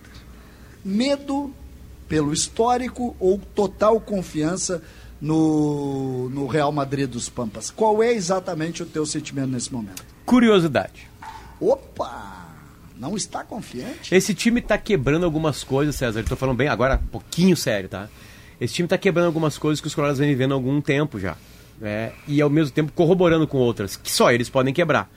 Medo 0.84 1.54
pelo 2.08 2.34
histórico 2.34 3.16
ou 3.20 3.40
total 3.56 4.00
confiança 4.00 4.82
no, 5.20 6.30
no 6.30 6.48
Real 6.48 6.72
Madrid 6.72 7.10
dos 7.10 7.30
Pampas? 7.30 7.72
Qual 7.72 8.04
é 8.04 8.12
exatamente 8.14 8.84
o 8.84 8.86
teu 8.86 9.06
sentimento 9.06 9.50
nesse 9.50 9.72
momento? 9.72 10.04
Curiosidade. 10.26 11.10
Opa! 11.60 12.44
Não 12.98 13.16
está 13.16 13.44
confiante? 13.44 14.14
Esse 14.14 14.34
time 14.34 14.62
tá 14.62 14.78
quebrando 14.78 15.26
algumas 15.26 15.64
coisas, 15.64 15.96
César. 15.96 16.20
Eu 16.20 16.26
tô 16.26 16.36
falando 16.36 16.58
bem 16.58 16.68
agora, 16.68 17.02
um 17.04 17.08
pouquinho 17.08 17.58
sério, 17.58 17.90
tá? 17.90 18.08
Esse 18.62 18.76
time 18.76 18.88
tá 18.88 18.98
quebrando 18.98 19.26
algumas 19.26 19.58
coisas 19.58 19.82
que 19.82 19.88
os 19.88 19.96
Colorados 19.96 20.20
vêm 20.20 20.30
vivendo 20.30 20.52
há 20.52 20.56
algum 20.56 20.80
tempo 20.80 21.20
já. 21.20 21.36
Né? 21.80 22.12
E 22.28 22.42
ao 22.42 22.50
mesmo 22.50 22.74
tempo 22.74 22.92
corroborando 22.92 23.48
com 23.48 23.58
outras, 23.58 23.96
que 23.96 24.12
só 24.12 24.32
eles 24.32 24.50
podem 24.50 24.74
quebrar. 24.74 25.10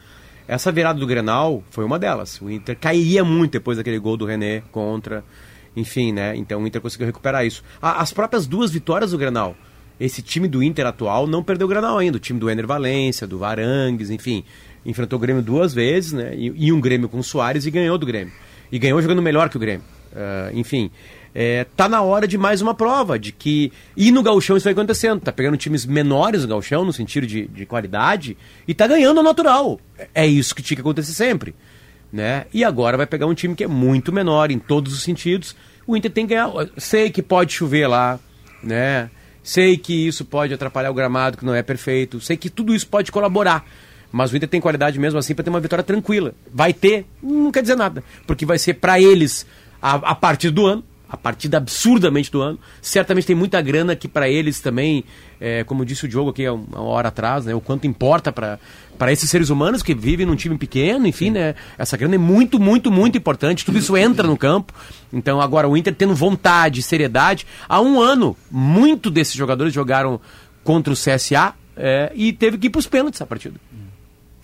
Essa 0.48 0.70
virada 0.70 0.98
do 0.98 1.06
Grenal 1.06 1.62
foi 1.70 1.84
uma 1.84 1.98
delas. 1.98 2.40
O 2.40 2.48
Inter 2.50 2.76
cairia 2.78 3.24
muito 3.24 3.52
depois 3.52 3.78
daquele 3.78 3.98
gol 3.98 4.16
do 4.16 4.24
René 4.24 4.62
contra. 4.70 5.24
Enfim, 5.74 6.12
né? 6.12 6.36
Então 6.36 6.62
o 6.62 6.66
Inter 6.66 6.80
conseguiu 6.80 7.06
recuperar 7.06 7.44
isso. 7.44 7.62
As 7.82 8.12
próprias 8.12 8.46
duas 8.46 8.70
vitórias 8.70 9.10
do 9.10 9.18
Grenal. 9.18 9.56
Esse 9.98 10.22
time 10.22 10.46
do 10.46 10.62
Inter 10.62 10.86
atual 10.86 11.26
não 11.26 11.42
perdeu 11.42 11.66
o 11.66 11.70
Grenal 11.70 11.98
ainda. 11.98 12.16
O 12.16 12.20
time 12.20 12.38
do 12.38 12.48
Ener 12.48 12.66
Valência, 12.66 13.26
do 13.26 13.38
Varangues, 13.38 14.10
enfim. 14.10 14.44
Enfrentou 14.84 15.18
o 15.18 15.20
Grêmio 15.20 15.42
duas 15.42 15.74
vezes, 15.74 16.12
né? 16.12 16.32
E, 16.36 16.72
um 16.72 16.80
Grêmio 16.80 17.08
com 17.08 17.18
o 17.18 17.24
Soares 17.24 17.66
e 17.66 17.70
ganhou 17.70 17.98
do 17.98 18.06
Grêmio. 18.06 18.32
E 18.70 18.78
ganhou 18.78 19.00
jogando 19.02 19.20
melhor 19.20 19.48
que 19.48 19.56
o 19.56 19.60
Grêmio. 19.60 19.84
Ah, 20.14 20.50
enfim, 20.54 20.90
é, 21.38 21.66
tá 21.76 21.86
na 21.86 22.00
hora 22.00 22.26
de 22.26 22.38
mais 22.38 22.62
uma 22.62 22.72
prova, 22.72 23.18
de 23.18 23.30
que. 23.30 23.70
E 23.94 24.10
no 24.10 24.22
Gauchão 24.22 24.56
isso 24.56 24.64
vai 24.64 24.72
acontecendo. 24.72 25.20
Tá 25.20 25.30
pegando 25.30 25.58
times 25.58 25.84
menores 25.84 26.40
no 26.40 26.48
Gauchão, 26.48 26.82
no 26.82 26.94
sentido 26.94 27.26
de, 27.26 27.46
de 27.46 27.66
qualidade, 27.66 28.38
e 28.66 28.72
tá 28.72 28.86
ganhando 28.86 29.22
natural. 29.22 29.78
É 30.14 30.26
isso 30.26 30.54
que 30.54 30.62
tinha 30.62 30.76
que 30.76 30.80
acontecer 30.80 31.12
sempre. 31.12 31.54
Né? 32.10 32.46
E 32.54 32.64
agora 32.64 32.96
vai 32.96 33.06
pegar 33.06 33.26
um 33.26 33.34
time 33.34 33.54
que 33.54 33.62
é 33.62 33.66
muito 33.66 34.14
menor 34.14 34.50
em 34.50 34.58
todos 34.58 34.94
os 34.94 35.02
sentidos. 35.02 35.54
O 35.86 35.94
Inter 35.94 36.10
tem 36.10 36.26
que 36.26 36.32
ganhar. 36.32 36.50
Sei 36.78 37.10
que 37.10 37.20
pode 37.20 37.52
chover 37.52 37.86
lá, 37.86 38.18
né? 38.62 39.10
Sei 39.42 39.76
que 39.76 40.06
isso 40.06 40.24
pode 40.24 40.54
atrapalhar 40.54 40.90
o 40.90 40.94
gramado, 40.94 41.36
que 41.36 41.44
não 41.44 41.54
é 41.54 41.62
perfeito. 41.62 42.18
Sei 42.18 42.38
que 42.38 42.48
tudo 42.48 42.74
isso 42.74 42.86
pode 42.86 43.12
colaborar. 43.12 43.62
Mas 44.10 44.32
o 44.32 44.36
Inter 44.38 44.48
tem 44.48 44.58
qualidade 44.58 44.98
mesmo 44.98 45.18
assim 45.18 45.34
para 45.34 45.44
ter 45.44 45.50
uma 45.50 45.60
vitória 45.60 45.84
tranquila. 45.84 46.32
Vai 46.50 46.72
ter, 46.72 47.04
não 47.22 47.52
quer 47.52 47.60
dizer 47.60 47.76
nada. 47.76 48.02
Porque 48.26 48.46
vai 48.46 48.58
ser 48.58 48.72
para 48.72 48.98
eles 48.98 49.46
a, 49.82 49.96
a 49.96 50.14
partir 50.14 50.48
do 50.48 50.64
ano, 50.64 50.82
a 51.08 51.16
partida 51.16 51.56
absurdamente 51.58 52.30
do 52.32 52.40
ano. 52.42 52.58
Certamente 52.82 53.26
tem 53.26 53.36
muita 53.36 53.60
grana 53.62 53.94
que 53.94 54.08
para 54.08 54.28
eles 54.28 54.60
também, 54.60 55.04
é, 55.40 55.62
como 55.64 55.84
disse 55.84 56.04
o 56.04 56.08
Diogo 56.08 56.30
aqui 56.30 56.44
há 56.44 56.52
um- 56.52 56.64
uma 56.72 56.82
hora 56.82 57.08
atrás, 57.08 57.44
né, 57.44 57.54
o 57.54 57.60
quanto 57.60 57.86
importa 57.86 58.32
para 58.32 58.58
para 58.98 59.12
esses 59.12 59.28
seres 59.28 59.50
humanos 59.50 59.82
que 59.82 59.94
vivem 59.94 60.24
num 60.24 60.34
time 60.34 60.56
pequeno, 60.56 61.06
enfim, 61.06 61.30
né, 61.30 61.54
essa 61.76 61.98
grana 61.98 62.14
é 62.14 62.18
muito, 62.18 62.58
muito, 62.58 62.90
muito 62.90 63.18
importante. 63.18 63.62
Tudo 63.62 63.76
isso 63.76 63.94
entra 63.94 64.26
no 64.26 64.38
campo. 64.38 64.72
Então 65.12 65.38
agora 65.38 65.68
o 65.68 65.76
Inter 65.76 65.94
tendo 65.94 66.14
vontade, 66.14 66.80
seriedade, 66.82 67.46
há 67.68 67.78
um 67.78 68.00
ano 68.00 68.34
muito 68.50 69.10
desses 69.10 69.34
jogadores 69.34 69.74
jogaram 69.74 70.18
contra 70.64 70.90
o 70.90 70.96
CSA 70.96 71.52
é, 71.76 72.10
e 72.14 72.32
teve 72.32 72.56
que 72.56 72.68
ir 72.68 72.70
para 72.70 72.78
os 72.78 72.86
pênaltis 72.86 73.20
a 73.20 73.26
partida. 73.26 73.60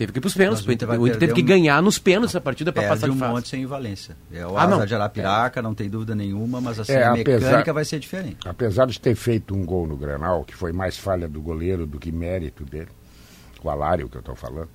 Teve 0.02 0.12
que 0.12 0.18
ir 0.18 0.20
para 0.20 0.28
os 0.28 0.34
pênaltis. 0.34 0.66
O 0.66 0.72
Inter 0.72 0.88
vai 0.88 0.98
O 0.98 1.06
Inter 1.06 1.18
teve 1.18 1.26
perder 1.32 1.34
que 1.34 1.42
um- 1.42 1.46
ganhar 1.56 1.82
nos 1.82 1.98
pênaltis 1.98 2.34
a 2.36 2.40
partida 2.40 2.72
para 2.72 2.88
passar 2.88 3.06
de 3.06 3.12
um 3.12 3.18
fase. 3.18 3.32
monte 3.32 3.48
sem 3.48 3.64
Valência. 3.66 4.16
É 4.32 4.46
o 4.46 4.58
Ah, 4.58 4.66
não. 4.66 4.76
Asa 4.78 4.86
de 4.86 4.94
Arapiraca, 4.94 5.62
não 5.62 5.74
tem 5.74 5.88
dúvida 5.88 6.14
nenhuma, 6.14 6.60
mas 6.60 6.78
assim, 6.80 6.92
É, 6.92 7.04
a 7.04 7.12
apesar- 7.12 7.46
mecânica 7.46 7.72
vai 7.72 7.84
ser 7.84 7.98
diferente. 7.98 8.38
Apesar 8.46 8.86
de 8.86 8.98
ter 9.00 9.14
feito 9.14 9.54
um 9.54 9.64
gol 9.64 9.86
no 9.86 9.96
Grenal, 9.96 10.44
que 10.44 10.54
foi 10.56 10.72
mais 10.72 10.96
falha 10.98 11.28
do 11.28 11.40
goleiro 11.40 11.86
do 11.86 11.98
que 11.98 12.10
mérito 12.10 12.64
dele, 12.64 12.88
o 13.62 13.70
Alário 13.70 14.08
que 14.08 14.16
eu 14.16 14.20
estou 14.20 14.34
falando, 14.34 14.68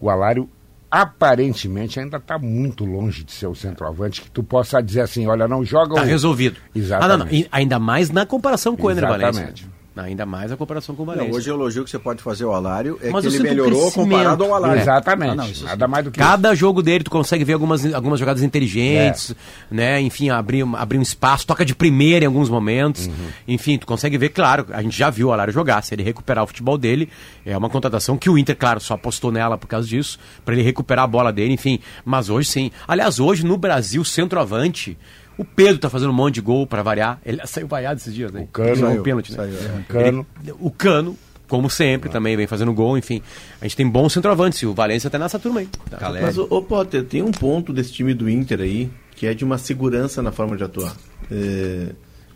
o 0.00 0.10
Alário 0.10 0.48
aparentemente 0.90 1.98
ainda 1.98 2.18
está 2.18 2.38
muito 2.38 2.84
longe 2.84 3.24
de 3.24 3.32
ser 3.32 3.46
o 3.46 3.54
centroavante 3.54 4.20
que 4.20 4.30
tu 4.30 4.42
possa 4.42 4.82
dizer 4.82 5.00
assim, 5.00 5.26
olha, 5.26 5.48
não 5.48 5.64
joga 5.64 5.94
Tá 5.94 6.02
o... 6.02 6.04
resolvido. 6.04 6.56
Exatamente. 6.74 7.12
Ah, 7.14 7.16
não, 7.18 7.24
não. 7.24 7.32
E 7.32 7.48
ainda 7.50 7.78
mais 7.78 8.10
na 8.10 8.26
comparação 8.26 8.76
com 8.76 8.86
o 8.86 8.90
Ener 8.90 9.02
Valencia. 9.08 9.28
Exatamente. 9.30 9.66
Ainda 9.94 10.24
mais 10.24 10.50
a 10.50 10.56
comparação 10.56 10.94
com 10.94 11.02
o 11.02 11.06
Não, 11.06 11.14
Valência. 11.14 11.34
hoje 11.36 11.50
o 11.50 11.54
elogio 11.54 11.84
que 11.84 11.90
você 11.90 11.98
pode 11.98 12.22
fazer 12.22 12.44
ao 12.44 12.54
Alário 12.54 12.98
é 13.02 13.10
Mas 13.10 13.26
que 13.26 13.34
ele 13.34 13.42
melhorou 13.42 13.92
comparado 13.92 14.42
ao 14.42 14.54
Alário. 14.54 14.80
Exatamente. 14.80 15.32
Ah, 15.32 15.34
não, 15.34 15.46
isso 15.50 15.64
Nada 15.66 15.86
mais 15.86 16.04
do 16.04 16.10
que 16.10 16.18
Cada 16.18 16.54
jogo 16.54 16.82
dele 16.82 17.04
tu 17.04 17.10
consegue 17.10 17.44
ver 17.44 17.52
algumas, 17.52 17.84
algumas 17.92 18.18
jogadas 18.18 18.42
inteligentes, 18.42 19.34
né? 19.70 20.00
Enfim, 20.00 20.30
abrir, 20.30 20.64
um- 20.64 20.74
abrir 20.76 20.96
um 20.98 21.02
espaço, 21.02 21.46
toca 21.46 21.62
de 21.62 21.74
primeira 21.74 22.24
em 22.24 22.26
alguns 22.28 22.48
momentos. 22.48 23.06
Uhum. 23.06 23.12
Enfim, 23.46 23.76
tu 23.76 23.86
consegue 23.86 24.16
ver, 24.16 24.30
claro, 24.30 24.66
a 24.72 24.80
gente 24.80 24.96
já 24.96 25.10
viu 25.10 25.28
o 25.28 25.32
Alário 25.32 25.52
jogar. 25.52 25.82
Se 25.82 25.94
ele 25.94 26.02
recuperar 26.02 26.42
o 26.44 26.46
futebol 26.46 26.78
dele, 26.78 27.10
é 27.44 27.54
uma 27.56 27.68
contratação 27.68 28.16
que 28.16 28.30
o 28.30 28.38
Inter, 28.38 28.56
claro, 28.56 28.80
só 28.80 28.94
apostou 28.94 29.30
nela 29.30 29.58
por 29.58 29.66
causa 29.66 29.86
disso, 29.86 30.18
pra 30.42 30.54
ele 30.54 30.62
recuperar 30.62 31.04
a 31.04 31.08
bola 31.08 31.30
dele, 31.30 31.52
enfim. 31.52 31.78
Mas 32.02 32.30
hoje 32.30 32.48
sim. 32.48 32.70
Aliás, 32.88 33.20
hoje 33.20 33.44
no 33.44 33.58
Brasil, 33.58 34.02
centroavante. 34.04 34.96
O 35.38 35.44
Pedro 35.44 35.78
tá 35.78 35.88
fazendo 35.90 36.10
um 36.10 36.14
monte 36.14 36.34
de 36.34 36.40
gol 36.40 36.66
pra 36.66 36.82
variar. 36.82 37.20
Ele 37.24 37.40
saiu 37.46 37.66
vaiado 37.66 37.98
esses 38.00 38.14
dias, 38.14 38.30
né? 38.32 38.42
O 38.42 38.46
Cano. 38.46 38.76
Saiu 38.76 39.00
um 39.00 39.02
pênalti, 39.02 39.30
né? 39.32 39.36
saiu, 39.36 39.54
é. 39.56 39.74
Ele- 39.76 39.84
Cano. 39.88 40.26
o 40.60 40.70
Cano, 40.70 41.18
como 41.48 41.68
sempre, 41.68 42.08
também 42.10 42.36
vem 42.36 42.46
fazendo 42.46 42.72
gol, 42.72 42.96
enfim. 42.96 43.22
A 43.60 43.64
gente 43.64 43.76
tem 43.76 43.88
bons 43.88 44.12
centroavantes, 44.12 44.62
o 44.62 44.72
Valência 44.74 45.10
tá 45.10 45.18
nessa 45.18 45.38
turma 45.38 45.60
aí. 45.60 45.68
Tá. 45.90 46.10
Mas, 46.20 46.38
ô, 46.38 46.46
ô 46.50 46.62
Potter, 46.62 47.04
tem 47.04 47.22
um 47.22 47.30
ponto 47.30 47.72
desse 47.72 47.92
time 47.92 48.14
do 48.14 48.28
Inter 48.28 48.60
aí, 48.60 48.90
que 49.14 49.26
é 49.26 49.34
de 49.34 49.44
uma 49.44 49.58
segurança 49.58 50.22
na 50.22 50.32
forma 50.32 50.56
de 50.56 50.64
atuar. 50.64 50.96
É, 51.30 51.88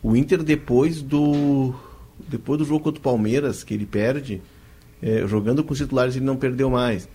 o 0.03 0.15
Inter, 0.17 0.43
depois 0.43 1.03
do 1.03 1.75
depois 2.29 2.59
do 2.59 2.65
jogo 2.65 2.81
contra 2.83 2.99
o 2.99 3.03
Palmeiras, 3.03 3.63
que 3.63 3.75
ele 3.75 3.87
perde, 3.87 4.41
é, 5.03 5.27
jogando 5.27 5.63
com 5.63 5.73
os 5.73 5.79
titulares, 5.79 6.17
ele 6.17 6.25
não 6.25 6.37
perdeu 6.37 6.71
mais. 6.71 7.09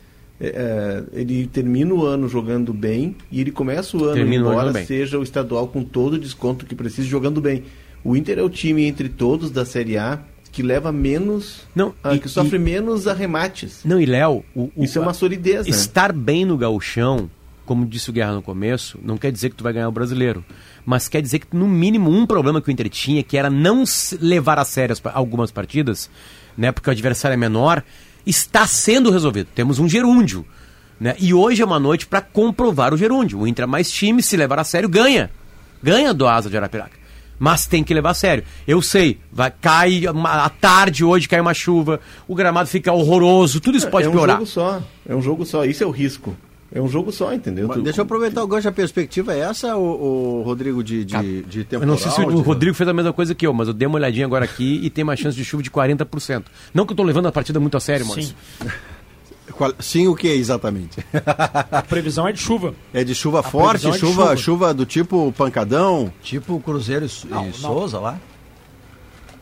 É, 0.44 1.04
é, 1.14 1.20
ele 1.22 1.46
termina 1.46 1.94
o 1.94 2.04
ano 2.04 2.28
jogando 2.28 2.74
bem 2.74 3.16
e 3.32 3.40
ele 3.40 3.52
começa 3.52 3.96
o 3.96 4.04
ano, 4.06 4.16
Termina 4.16 4.44
o 4.44 4.52
embora 4.52 4.72
bem. 4.74 4.86
seja 4.88 5.20
o 5.20 5.24
estadual 5.24 5.68
com 5.68 5.84
todo 5.84 6.14
o 6.16 6.20
desconto 6.20 6.66
que 6.66 6.74
precisa, 6.74 7.08
jogando 7.08 7.40
bem. 7.40 7.64
O 8.04 8.16
Inter 8.18 8.40
é 8.40 8.42
o 8.42 8.50
time 8.50 8.84
entre 8.86 9.08
todos 9.08 9.52
da 9.52 9.64
Série 9.66 9.98
A 10.00 10.20
que 10.52 10.64
leva 10.64 10.92
menos, 10.92 11.62
Não, 11.76 11.94
ah, 12.04 12.16
e- 12.16 12.20
que 12.20 12.28
sofre 12.28 12.56
e- 12.58 12.60
menos 12.60 13.08
arremates. 13.08 13.82
Não, 13.86 14.02
e 14.02 14.06
Léo, 14.08 14.44
o, 14.56 14.64
o- 14.76 14.84
Isso 14.84 14.98
é 14.98 15.02
uma 15.02 15.14
solidez, 15.14 15.66
né? 15.66 15.70
estar 15.70 16.12
bem 16.12 16.44
no 16.44 16.58
gauchão, 16.58 17.30
como 17.66 17.86
disse 17.86 18.10
o 18.10 18.14
Guerra 18.14 18.34
no 18.34 18.42
começo, 18.42 19.00
não 19.04 19.18
quer 19.18 19.32
dizer 19.32 19.52
que 19.52 19.56
tu 19.56 19.64
vai 19.64 19.72
ganhar 19.72 19.88
o 19.88 19.92
brasileiro. 19.94 20.44
Mas 20.86 21.08
quer 21.08 21.22
dizer 21.22 21.40
que, 21.40 21.56
no 21.56 21.68
mínimo, 21.70 22.10
um 22.10 22.26
problema 22.26 22.60
que 22.62 22.68
o 22.68 22.72
Inter 22.72 22.90
tinha, 22.90 23.22
que 23.24 23.38
era 23.38 23.50
não 23.50 23.84
levar 24.20 24.58
a 24.60 24.66
sério 24.66 24.96
algumas 25.14 25.52
partidas, 25.52 26.10
né, 26.58 26.72
porque 26.72 26.90
o 26.90 26.92
adversário 26.92 27.34
é 27.36 27.38
menor, 27.38 27.82
está 28.26 28.68
sendo 28.68 29.12
resolvido. 29.12 29.48
Temos 29.54 29.80
um 29.80 29.88
gerúndio. 29.88 30.46
Né? 31.00 31.16
E 31.20 31.34
hoje 31.34 31.62
é 31.62 31.66
uma 31.66 31.80
noite 31.80 32.06
para 32.06 32.22
comprovar 32.22 32.94
o 32.94 32.98
gerúndio. 32.98 33.40
O 33.40 33.48
Inter 33.48 33.64
é 33.64 33.66
mais 33.68 33.92
time, 33.92 34.22
se 34.22 34.38
levar 34.38 34.60
a 34.60 34.64
sério, 34.64 34.88
ganha. 34.88 35.32
Ganha 35.82 36.14
do 36.14 36.28
Asa 36.28 36.50
de 36.50 36.56
Arapiraca. 36.58 37.02
Mas 37.40 37.66
tem 37.66 37.84
que 37.84 37.92
levar 37.92 38.12
a 38.12 38.14
sério. 38.14 38.44
Eu 38.68 38.84
sei, 38.84 39.20
vai, 39.32 39.50
cai 39.50 40.04
à 40.06 40.48
tarde 40.48 41.04
hoje, 41.04 41.28
cai 41.28 41.42
uma 41.42 41.56
chuva, 41.56 42.00
o 42.28 42.36
gramado 42.36 42.70
fica 42.70 42.94
horroroso, 42.94 43.60
tudo 43.60 43.78
isso 43.80 43.90
pode 43.90 44.06
é 44.06 44.10
um 44.10 44.12
piorar. 44.12 44.36
jogo 44.36 44.46
só. 44.48 44.84
É 45.10 45.16
um 45.16 45.22
jogo 45.24 45.44
só. 45.44 45.66
Isso 45.66 45.84
é 45.84 45.88
o 45.88 45.90
risco. 45.90 46.38
É 46.74 46.82
um 46.82 46.88
jogo 46.88 47.12
só, 47.12 47.34
entendeu? 47.34 47.68
Tu- 47.68 47.82
Deixa 47.82 48.00
eu 48.00 48.04
aproveitar 48.06 48.42
o 48.44 48.48
gancho, 48.48 48.68
a 48.70 48.72
perspectiva 48.72 49.34
é 49.34 49.40
essa, 49.40 49.76
o, 49.76 50.42
Rodrigo, 50.44 50.82
de, 50.84 51.04
de, 51.04 51.42
de 51.44 51.60
Eu 51.60 51.66
temporal? 51.66 51.88
não 51.88 51.98
sei 51.98 52.10
se 52.12 52.22
o 52.22 52.26
de- 52.32 52.42
Rodrigo 52.42 52.74
fez 52.76 52.88
a 52.88 52.94
mesma 52.94 53.12
coisa 53.12 53.36
que 53.36 53.46
eu, 53.46 53.54
mas 53.54 53.68
eu 53.68 53.74
dei 53.74 53.86
uma 53.88 53.98
olhadinha 53.98 54.26
agora 54.26 54.46
aqui 54.46 54.80
e 54.82 54.90
tem 54.90 55.04
uma 55.04 55.16
chance 55.18 55.36
de 55.36 55.44
chuva 55.44 55.62
de 55.62 55.70
40%. 55.70 56.44
Não 56.74 56.86
que 56.86 56.94
eu 56.94 56.96
tô 56.98 57.04
levando 57.04 57.26
a 57.28 57.32
partida 57.32 57.60
muito 57.60 57.76
a 57.76 57.80
sério, 57.80 58.06
mas. 58.08 58.28
Sim. 58.28 58.34
Qual- 59.52 59.74
Sim, 59.80 60.08
o 60.08 60.16
que 60.16 60.28
exatamente? 60.30 61.06
A 61.70 61.82
previsão 61.82 62.26
é 62.26 62.32
de 62.32 62.40
chuva. 62.40 62.74
É 62.94 63.04
de 63.04 63.14
chuva 63.14 63.44
forte, 63.44 63.82
previsão 63.82 63.92
é 63.92 63.94
de 63.96 64.00
chuva, 64.00 64.24
chuva. 64.24 64.38
chuva 64.38 64.74
do 64.74 64.86
tipo 64.86 65.34
pancadão? 65.38 66.12
Tipo 66.24 66.56
o 66.56 66.60
Cruzeiro 66.62 67.06
e, 67.06 67.28
Não, 67.28 67.44
e 67.44 67.48
não. 67.48 67.54
Souza 67.54 68.00
lá? 68.00 68.18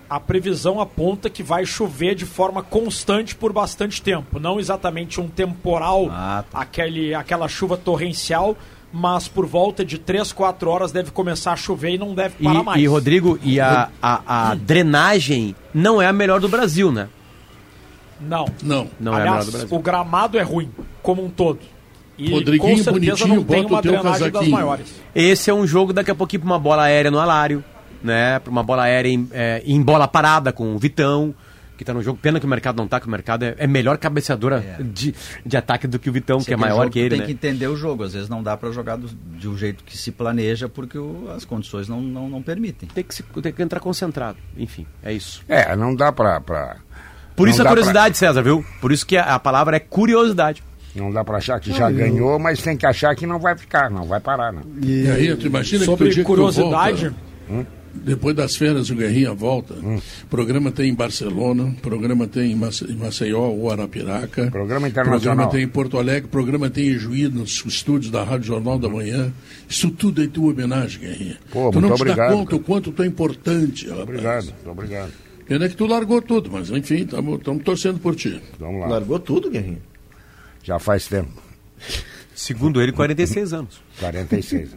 A 0.09 0.19
previsão 0.19 0.81
aponta 0.81 1.29
que 1.29 1.43
vai 1.43 1.65
chover 1.65 2.15
de 2.15 2.25
forma 2.25 2.63
constante 2.63 3.35
por 3.35 3.53
bastante 3.53 4.01
tempo. 4.01 4.39
Não 4.39 4.59
exatamente 4.59 5.21
um 5.21 5.27
temporal, 5.27 6.07
Ah, 6.09 6.43
tá. 6.49 6.59
aquele, 6.61 7.13
aquela 7.13 7.47
chuva 7.47 7.77
torrencial, 7.77 8.57
mas 8.91 9.27
por 9.27 9.45
volta 9.45 9.85
de 9.85 9.99
3, 9.99 10.31
4 10.33 10.67
horas 10.67 10.91
deve 10.91 11.11
começar 11.11 11.51
a 11.53 11.55
chover 11.55 11.91
e 11.91 11.97
não 11.99 12.15
deve 12.15 12.43
parar 12.43 12.63
mais. 12.63 12.79
E, 12.81 12.85
e, 12.85 12.87
Rodrigo, 12.87 13.37
e 13.43 13.59
a, 13.59 13.89
a, 14.01 14.49
a 14.51 14.55
drenagem 14.55 15.55
não 15.73 16.01
é 16.01 16.07
a 16.07 16.13
melhor 16.13 16.39
do 16.39 16.49
Brasil, 16.49 16.91
né? 16.91 17.07
Não. 18.19 18.45
Não. 18.63 18.87
Não 18.99 19.13
é 19.13 19.17
a 19.17 19.21
Aliás, 19.21 19.35
melhor 19.37 19.45
do 19.45 19.51
Brasil. 19.51 19.77
o 19.77 19.79
gramado 19.79 20.37
é 20.39 20.41
ruim, 20.41 20.71
como 21.03 21.23
um 21.23 21.29
todo. 21.29 21.59
E 22.17 22.31
Rodriguinho, 22.31 22.77
com 22.77 22.83
certeza 22.83 22.91
bonitinho, 22.91 23.35
não 23.35 23.43
tem 23.43 23.65
uma 23.65 23.81
drenagem 23.81 24.31
das 24.31 24.47
maiores. 24.47 24.87
Esse 25.15 25.49
é 25.49 25.53
um 25.53 25.65
jogo 25.67 25.93
daqui 25.93 26.11
a 26.11 26.15
pouquinho 26.15 26.41
pra 26.41 26.47
uma 26.51 26.59
bola 26.59 26.83
aérea 26.83 27.09
no 27.11 27.19
Alário, 27.19 27.63
né? 28.03 28.39
Pra 28.39 28.51
uma 28.51 28.63
bola 28.63 28.83
aérea 28.83 29.09
em, 29.09 29.27
é, 29.31 29.61
em 29.65 29.81
bola 29.81 30.07
parada 30.07 30.51
com 30.53 30.75
o 30.75 30.79
Vitão, 30.79 31.33
que 31.77 31.85
tá 31.85 31.93
no 31.93 32.01
jogo. 32.03 32.19
Pena 32.21 32.39
que 32.39 32.45
o 32.45 32.49
mercado 32.49 32.75
não 32.77 32.87
tá, 32.87 32.99
que 32.99 33.07
o 33.07 33.09
mercado 33.09 33.43
é, 33.43 33.55
é 33.57 33.65
melhor 33.67 33.97
cabeceadora 33.97 34.63
de, 34.79 35.15
de 35.45 35.57
ataque 35.57 35.87
do 35.87 35.97
que 35.97 36.09
o 36.09 36.13
Vitão, 36.13 36.39
que 36.43 36.53
é 36.53 36.57
maior 36.57 36.89
que 36.89 36.99
ele, 36.99 37.09
tem 37.11 37.19
né? 37.19 37.25
que 37.25 37.31
entender 37.31 37.67
o 37.67 37.75
jogo. 37.77 38.03
Às 38.03 38.13
vezes 38.13 38.27
não 38.29 38.43
dá 38.43 38.57
para 38.57 38.71
jogar 38.71 38.97
do, 38.97 39.07
de 39.07 39.47
um 39.47 39.57
jeito 39.57 39.83
que 39.83 39.97
se 39.97 40.11
planeja 40.11 40.67
porque 40.67 40.97
o- 40.97 41.29
as 41.35 41.45
condições 41.45 41.87
não, 41.87 42.01
não, 42.01 42.27
não 42.29 42.41
permitem. 42.41 42.89
Tem 42.93 43.03
que, 43.03 43.15
se- 43.15 43.23
tem 43.23 43.53
que 43.53 43.61
entrar 43.61 43.79
concentrado. 43.79 44.37
Enfim, 44.57 44.85
é 45.03 45.13
isso. 45.13 45.41
É, 45.47 45.73
não 45.75 45.95
dá 45.95 46.11
pra. 46.11 46.41
pra 46.41 46.77
Por 47.35 47.47
não 47.47 47.51
isso 47.53 47.61
a 47.61 47.65
curiosidade, 47.65 48.17
César, 48.17 48.41
viu? 48.41 48.65
Por 48.81 48.91
isso 48.91 49.05
que 49.05 49.15
a, 49.15 49.35
a 49.35 49.39
palavra 49.39 49.77
é 49.77 49.79
curiosidade. 49.79 50.61
Pra, 50.61 50.69
não 51.01 51.11
dá 51.13 51.23
pra 51.23 51.37
achar 51.37 51.59
que 51.61 51.71
já 51.71 51.89
ganhou, 51.89 52.37
mas 52.39 52.61
tem 52.61 52.75
que 52.75 52.85
achar 52.85 53.15
que 53.15 53.25
não 53.25 53.39
vai 53.39 53.55
ficar, 53.57 53.89
não 53.89 54.03
vai 54.05 54.19
parar, 54.19 54.51
não. 54.51 54.63
E 54.83 55.07
aí, 55.09 55.33
tu 55.37 55.45
imagina 55.47 55.79
que 55.79 55.85
Sobre 55.85 56.09
tu 56.09 56.13
dia 56.15 56.23
que 56.23 56.27
tu 56.29 56.35
curiosidade, 56.35 57.15
volta, 57.47 57.67
depois 57.93 58.35
das 58.35 58.55
férias 58.55 58.89
o 58.89 58.95
Guerrinha 58.95 59.33
volta, 59.33 59.75
programa 60.29 60.71
tem 60.71 60.89
em 60.89 60.93
Barcelona, 60.93 61.75
programa 61.81 62.27
tem 62.27 62.51
em 62.51 62.55
Mace- 62.55 62.85
em 62.85 62.95
Maceió 62.95 63.49
ou 63.49 63.71
Arapiraca, 63.71 64.49
Programa 64.51 64.87
internacional. 64.87 65.19
programa 65.35 65.51
tem 65.51 65.63
em 65.63 65.67
Porto 65.67 65.97
Alegre, 65.97 66.29
programa 66.29 66.69
tem 66.69 66.89
em 66.89 66.97
Juiz, 66.97 67.31
nos 67.33 67.63
estúdios 67.65 68.11
da 68.11 68.23
Rádio 68.23 68.47
Jornal 68.47 68.77
da 68.79 68.87
Manhã. 68.89 69.31
Isso 69.67 69.89
tudo 69.91 70.23
é 70.23 70.27
tua 70.27 70.51
homenagem, 70.51 71.01
Guerrinha. 71.01 71.37
Pô, 71.51 71.71
tu 71.71 71.81
não 71.81 71.89
te 71.89 71.91
dá 71.91 71.95
obrigado, 71.95 72.31
conta 72.33 72.45
cara. 72.51 72.61
o 72.61 72.65
quanto 72.65 72.91
tu 72.91 73.03
é 73.03 73.07
importante, 73.07 73.87
rapaz. 73.87 74.03
Obrigado, 74.03 74.45
muito 74.45 74.69
obrigado. 74.69 75.11
Pena 75.47 75.67
que 75.67 75.75
tu 75.75 75.87
largou 75.87 76.21
tudo, 76.21 76.51
mas 76.51 76.69
enfim, 76.69 76.97
estamos 77.03 77.41
torcendo 77.63 77.99
por 77.99 78.15
ti. 78.15 78.39
Vamos 78.59 78.81
lá. 78.81 78.87
Largou 78.87 79.19
tudo, 79.19 79.49
Guerrinho. 79.49 79.81
Já 80.63 80.77
faz 80.77 81.07
tempo. 81.07 81.31
Segundo 82.35 82.81
ele, 82.81 82.91
46 82.91 83.51
anos. 83.53 83.81
46. 83.99 84.69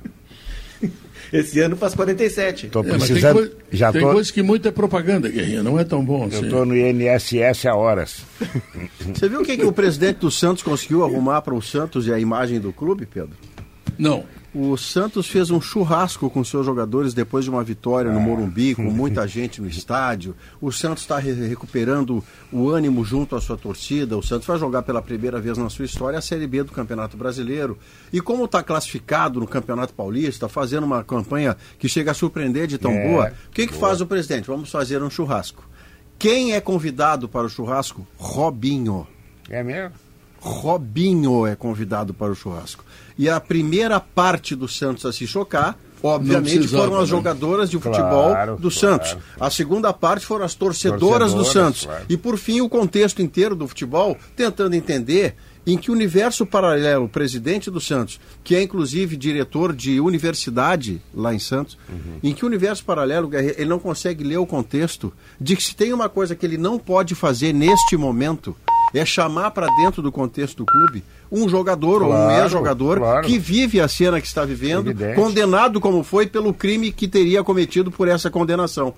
Esse 1.33 1.61
ano 1.61 1.77
faz 1.77 1.95
47. 1.95 2.69
Tô 2.69 2.81
É, 2.81 2.83
tem, 2.83 2.93
precisando. 2.99 3.35
coi- 3.35 3.53
já 3.73 3.91
tem 3.91 4.03
tô, 4.03 4.13
coisa 4.13 4.33
que 4.33 4.43
muito 4.43 4.69
é 4.69 4.71
propaganda, 4.71 5.29
Guerrinha, 5.31 5.63
não 5.63 5.79
é 5.79 5.85
tão 5.85 6.05
bom 6.05 6.27
assim. 6.27 6.45
eu 6.45 6.51
tô 6.51 6.65
no 6.65 6.77
INSS 6.77 7.67
há 7.67 7.75
horas. 7.75 8.23
Você 9.15 9.29
viu 9.29 9.41
o 9.41 9.45
que, 9.45 9.57
que 9.57 9.65
o 9.65 9.73
presidente 9.73 10.19
do 10.19 10.31
Santos 10.31 10.63
conseguiu 10.63 11.03
arrumar 11.05 11.41
para 11.43 11.55
o 11.55 11.63
Santos 11.63 12.07
e 12.07 12.13
a 12.13 12.19
imagem 12.19 12.61
do 12.61 12.73
clube, 12.73 13.07
Pedro? 13.07 13.31
Não. 13.99 14.25
O 14.55 14.77
Santos 14.77 15.27
fez 15.29 15.51
um 15.51 15.63
churrasco 15.63 16.29
com 16.29 16.45
seus 16.45 16.67
jogadores 16.67 17.15
depois 17.15 17.43
de 17.43 17.51
uma 17.51 17.65
vitória 17.65 18.13
no 18.13 18.21
Morumbi, 18.21 18.75
com 18.75 18.83
muita 18.93 19.27
gente 19.27 19.63
no 19.63 19.67
estádio. 19.67 20.37
O 20.61 20.71
Santos 20.71 21.05
está 21.05 21.19
re- 21.19 21.33
recuperando 21.49 22.23
o 22.53 22.69
ânimo 22.69 23.03
junto 23.03 23.35
à 23.35 23.41
sua 23.41 23.57
torcida. 23.57 24.15
O 24.15 24.23
Santos 24.23 24.47
vai 24.47 24.59
jogar 24.59 24.83
pela 24.83 25.01
primeira 25.01 25.41
vez 25.41 25.57
na 25.57 25.71
sua 25.71 25.87
história 25.87 26.19
a 26.19 26.23
Série 26.23 26.47
B 26.47 26.63
do 26.65 26.73
Campeonato 26.73 27.17
Brasileiro. 27.17 27.79
E 28.13 28.21
como 28.21 28.45
está 28.45 28.63
classificado 28.63 29.41
no 29.41 29.47
Campeonato 29.47 29.95
Paulista, 29.95 30.51
fazendo 30.51 30.85
uma 30.85 31.03
campanha 31.03 31.57
que 31.79 31.89
chega 31.89 32.11
a 32.11 32.15
surpreender 32.15 32.67
de 32.67 32.77
tão 32.77 32.91
É, 32.93 33.09
boa, 33.09 33.33
o 33.49 33.51
que, 33.53 33.67
que 33.67 33.73
faz 33.75 34.03
o 34.03 34.07
presidente? 34.07 34.49
Vamos 34.49 34.71
fazer 34.71 35.03
um 35.03 35.09
churrasco. 35.09 35.67
Quem 36.19 36.53
é 36.53 36.61
convidado 36.61 37.27
para 37.27 37.47
o 37.47 37.49
churrasco? 37.49 38.07
Robinho. 38.19 39.07
É 39.49 39.63
mesmo? 39.63 39.95
Robinho 40.39 41.47
é 41.47 41.57
convidado 41.57 42.13
para 42.13 42.33
o 42.33 42.35
churrasco. 42.35 42.85
E 43.19 43.29
a 43.29 43.39
primeira 43.41 43.99
parte 44.01 44.55
do 44.55 44.67
Santos 44.69 45.05
a 45.07 45.13
se 45.13 45.27
chocar, 45.27 45.79
obviamente, 46.03 46.67
foram 46.69 46.97
as 46.97 47.03
né? 47.03 47.07
jogadoras 47.17 47.71
de 47.71 47.79
futebol 47.79 48.31
Claro, 48.31 48.53
do 48.57 48.71
claro. 48.71 48.71
Santos. 48.73 49.17
A 49.39 49.51
segunda 49.51 49.93
parte 49.93 50.25
foram 50.27 50.45
as 50.45 50.55
torcedoras, 50.55 51.33
do 51.33 51.39
Torcedoras, 51.43 51.53
Santos. 51.53 51.85
claro. 51.87 52.05
E 52.09 52.17
por 52.17 52.37
fim, 52.39 52.61
o 52.61 52.69
contexto 52.69 53.23
inteiro 53.23 53.55
do 53.55 53.69
futebol, 53.69 54.17
tentando 54.37 54.75
entender 54.75 55.35
em 55.65 55.79
que 55.79 55.93
universo 55.93 56.45
paralelo 56.45 57.05
o 57.05 57.09
presidente 57.09 57.71
do 57.71 57.81
Santos, 57.81 58.19
que 58.43 58.57
é 58.57 58.63
inclusive 58.63 59.17
diretor 59.17 59.73
de 59.73 60.01
universidade 60.01 61.01
lá 61.15 61.33
em 61.33 61.39
Santos, 61.39 61.79
Uhum. 61.89 62.19
em 62.21 62.35
que 62.35 62.45
universo 62.45 62.85
paralelo 62.85 63.31
ele 63.33 63.67
não 63.69 63.79
consegue 63.79 64.25
ler 64.25 64.39
o 64.39 64.47
contexto 64.47 65.13
de 65.41 65.55
que 65.55 65.63
se 65.63 65.77
tem 65.77 65.93
uma 65.93 66.09
coisa 66.09 66.35
que 66.35 66.45
ele 66.45 66.59
não 66.59 66.81
pode 66.81 67.15
fazer 67.15 67.53
neste 67.53 67.97
momento 67.97 68.57
é 68.95 69.05
chamar 69.05 69.51
para 69.53 69.67
dentro 69.77 70.03
do 70.03 70.13
contexto 70.13 70.59
do 70.59 70.67
clube 70.67 71.03
um 71.31 71.49
jogador 71.49 72.03
ou 72.03 72.09
um 72.09 72.13
Claro, 72.13 72.43
ex-jogador 72.45 72.99
claro. 72.99 73.27
que 73.27 73.39
vive 73.39 73.81
a 73.81 73.89
cena 73.89 74.21
que 74.21 74.27
está 74.27 74.45
vivendo, 74.45 74.91
Evidente. 74.91 75.15
condenado 75.15 75.81
como 75.81 76.03
foi 76.03 76.27
pelo 76.27 76.53
crime 76.53 76.93
que 76.93 77.09
teria 77.09 77.43
cometido 77.43 77.91
por 77.91 78.07
essa 78.09 78.31
condenação. 78.31 78.93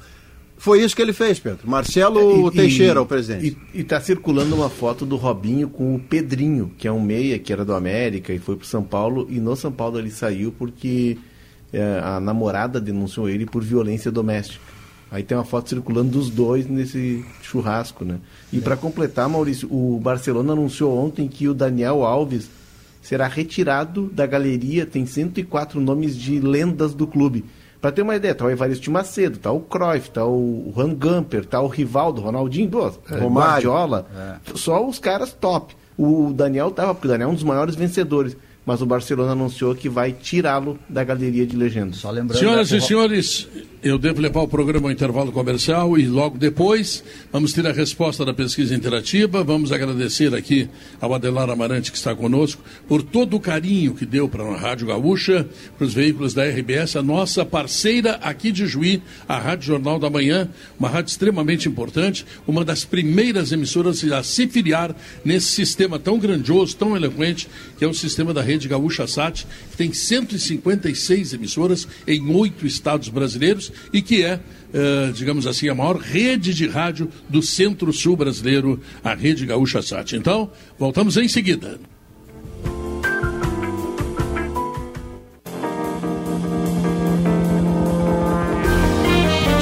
Foi 0.56 0.80
isso 0.82 0.94
que 0.96 1.02
ele 1.02 1.12
fez, 1.12 1.38
Pedro. 1.38 1.68
Marcelo 1.68 2.48
E- 2.48 2.50
Teixeira, 2.52 3.00
e- 3.00 3.02
o 3.02 3.06
presidente. 3.06 3.56
E, 3.74 3.80
e 3.80 3.84
tá 3.84 4.00
circulando 4.00 4.54
uma 4.54 4.68
foto 4.70 5.04
do 5.04 5.16
Robinho 5.16 5.68
com 5.68 5.94
o 5.94 5.98
Pedrinho, 6.00 6.72
que 6.78 6.86
é 6.88 6.92
um 6.92 7.00
meia 7.00 7.38
que 7.38 7.52
era 7.52 7.64
do 7.64 7.74
América 7.74 8.32
e 8.32 8.38
foi 8.38 8.56
pro 8.56 8.66
São 8.66 8.82
Paulo. 8.82 9.26
E 9.30 9.38
no 9.40 9.54
São 9.56 9.70
Paulo 9.72 9.98
ele 9.98 10.10
saiu 10.10 10.52
porque 10.56 11.18
é, 11.72 12.00
a 12.02 12.18
namorada 12.20 12.80
denunciou 12.80 13.28
ele 13.28 13.46
por 13.46 13.62
violência 13.62 14.10
doméstica. 14.12 14.60
Aí 15.14 15.22
tem 15.22 15.38
uma 15.38 15.44
foto 15.44 15.68
circulando 15.68 16.10
dos 16.10 16.28
dois 16.28 16.66
nesse 16.66 17.24
churrasco, 17.40 18.04
né? 18.04 18.18
E 18.52 18.60
para 18.60 18.76
completar, 18.76 19.28
Maurício, 19.28 19.72
o 19.72 20.00
Barcelona 20.00 20.54
anunciou 20.54 20.98
ontem 20.98 21.28
que 21.28 21.46
o 21.46 21.54
Daniel 21.54 22.04
Alves 22.04 22.50
será 23.00 23.28
retirado 23.28 24.10
da 24.12 24.26
galeria, 24.26 24.84
tem 24.84 25.06
104 25.06 25.80
nomes 25.80 26.16
de 26.16 26.40
lendas 26.40 26.94
do 26.94 27.06
clube. 27.06 27.44
Para 27.80 27.92
ter 27.92 28.02
uma 28.02 28.16
ideia, 28.16 28.34
tá 28.34 28.44
o 28.44 28.50
Evaristo 28.50 28.90
Macedo, 28.90 29.38
tá 29.38 29.52
o 29.52 29.60
Cruyff, 29.60 30.10
tá 30.10 30.26
o 30.26 30.72
Juan 30.74 30.92
Gamper, 30.92 31.44
tá 31.46 31.60
o 31.60 31.68
Rivaldo, 31.68 32.20
Ronaldinho, 32.20 32.68
pô, 32.68 32.80
Romário. 33.08 33.70
Guardiola, 33.70 34.08
só 34.56 34.84
os 34.84 34.98
caras 34.98 35.32
top. 35.32 35.76
O 35.96 36.32
Daniel 36.32 36.72
tava, 36.72 36.92
porque 36.92 37.06
o 37.06 37.10
Daniel 37.10 37.28
é 37.28 37.30
um 37.30 37.36
dos 37.36 37.44
maiores 37.44 37.76
vencedores, 37.76 38.36
mas 38.66 38.80
o 38.80 38.86
Barcelona 38.86 39.32
anunciou 39.32 39.74
que 39.74 39.88
vai 39.88 40.12
tirá-lo 40.12 40.78
da 40.88 41.04
galeria 41.04 41.46
de 41.46 41.56
legendas. 41.56 41.98
Só 41.98 42.10
lembrando 42.10 42.38
Senhoras 42.38 42.70
né, 42.70 42.78
e 42.78 42.80
senhores, 42.80 43.48
eu 43.82 43.98
devo 43.98 44.20
levar 44.20 44.40
o 44.40 44.48
programa 44.48 44.88
ao 44.88 44.92
intervalo 44.92 45.30
comercial 45.30 45.98
e 45.98 46.06
logo 46.06 46.38
depois 46.38 47.04
vamos 47.30 47.52
ter 47.52 47.66
a 47.66 47.72
resposta 47.72 48.24
da 48.24 48.32
pesquisa 48.32 48.74
interativa. 48.74 49.44
Vamos 49.44 49.72
agradecer 49.72 50.34
aqui 50.34 50.68
ao 50.98 51.12
Adelar 51.12 51.50
Amarante 51.50 51.92
que 51.92 51.98
está 51.98 52.14
conosco 52.14 52.62
por 52.88 53.02
todo 53.02 53.36
o 53.36 53.40
carinho 53.40 53.94
que 53.94 54.06
deu 54.06 54.26
para 54.26 54.42
a 54.42 54.56
Rádio 54.56 54.86
Gaúcha, 54.86 55.46
para 55.76 55.86
os 55.86 55.92
veículos 55.92 56.32
da 56.32 56.44
RBS, 56.44 56.96
a 56.96 57.02
nossa 57.02 57.44
parceira 57.44 58.14
aqui 58.22 58.50
de 58.50 58.66
Juí, 58.66 59.02
a 59.28 59.38
Rádio 59.38 59.66
Jornal 59.66 59.98
da 59.98 60.08
Manhã, 60.08 60.48
uma 60.78 60.88
rádio 60.88 61.10
extremamente 61.10 61.68
importante, 61.68 62.24
uma 62.46 62.64
das 62.64 62.84
primeiras 62.84 63.52
emissoras 63.52 64.02
a 64.04 64.22
se 64.22 64.46
filiar 64.48 64.96
nesse 65.22 65.48
sistema 65.48 65.98
tão 65.98 66.18
grandioso, 66.18 66.76
tão 66.76 66.96
eloquente, 66.96 67.48
que 67.78 67.84
é 67.84 67.88
o 67.88 67.92
sistema 67.92 68.32
da 68.32 68.40
Rede 68.40 68.53
Gaúcha 68.68 69.06
Sat, 69.06 69.46
que 69.70 69.76
tem 69.76 69.92
156 69.92 71.32
emissoras 71.32 71.88
em 72.06 72.34
oito 72.34 72.66
estados 72.66 73.08
brasileiros 73.08 73.72
e 73.92 74.00
que 74.00 74.22
é, 74.22 74.40
eh, 74.72 75.12
digamos 75.14 75.46
assim, 75.46 75.68
a 75.68 75.74
maior 75.74 75.96
rede 75.96 76.54
de 76.54 76.66
rádio 76.66 77.08
do 77.28 77.42
centro-sul 77.42 78.16
brasileiro, 78.16 78.80
a 79.02 79.14
Rede 79.14 79.46
Gaúcha 79.46 79.82
Sat. 79.82 80.16
Então, 80.16 80.50
voltamos 80.78 81.16
em 81.16 81.28
seguida. 81.28 81.78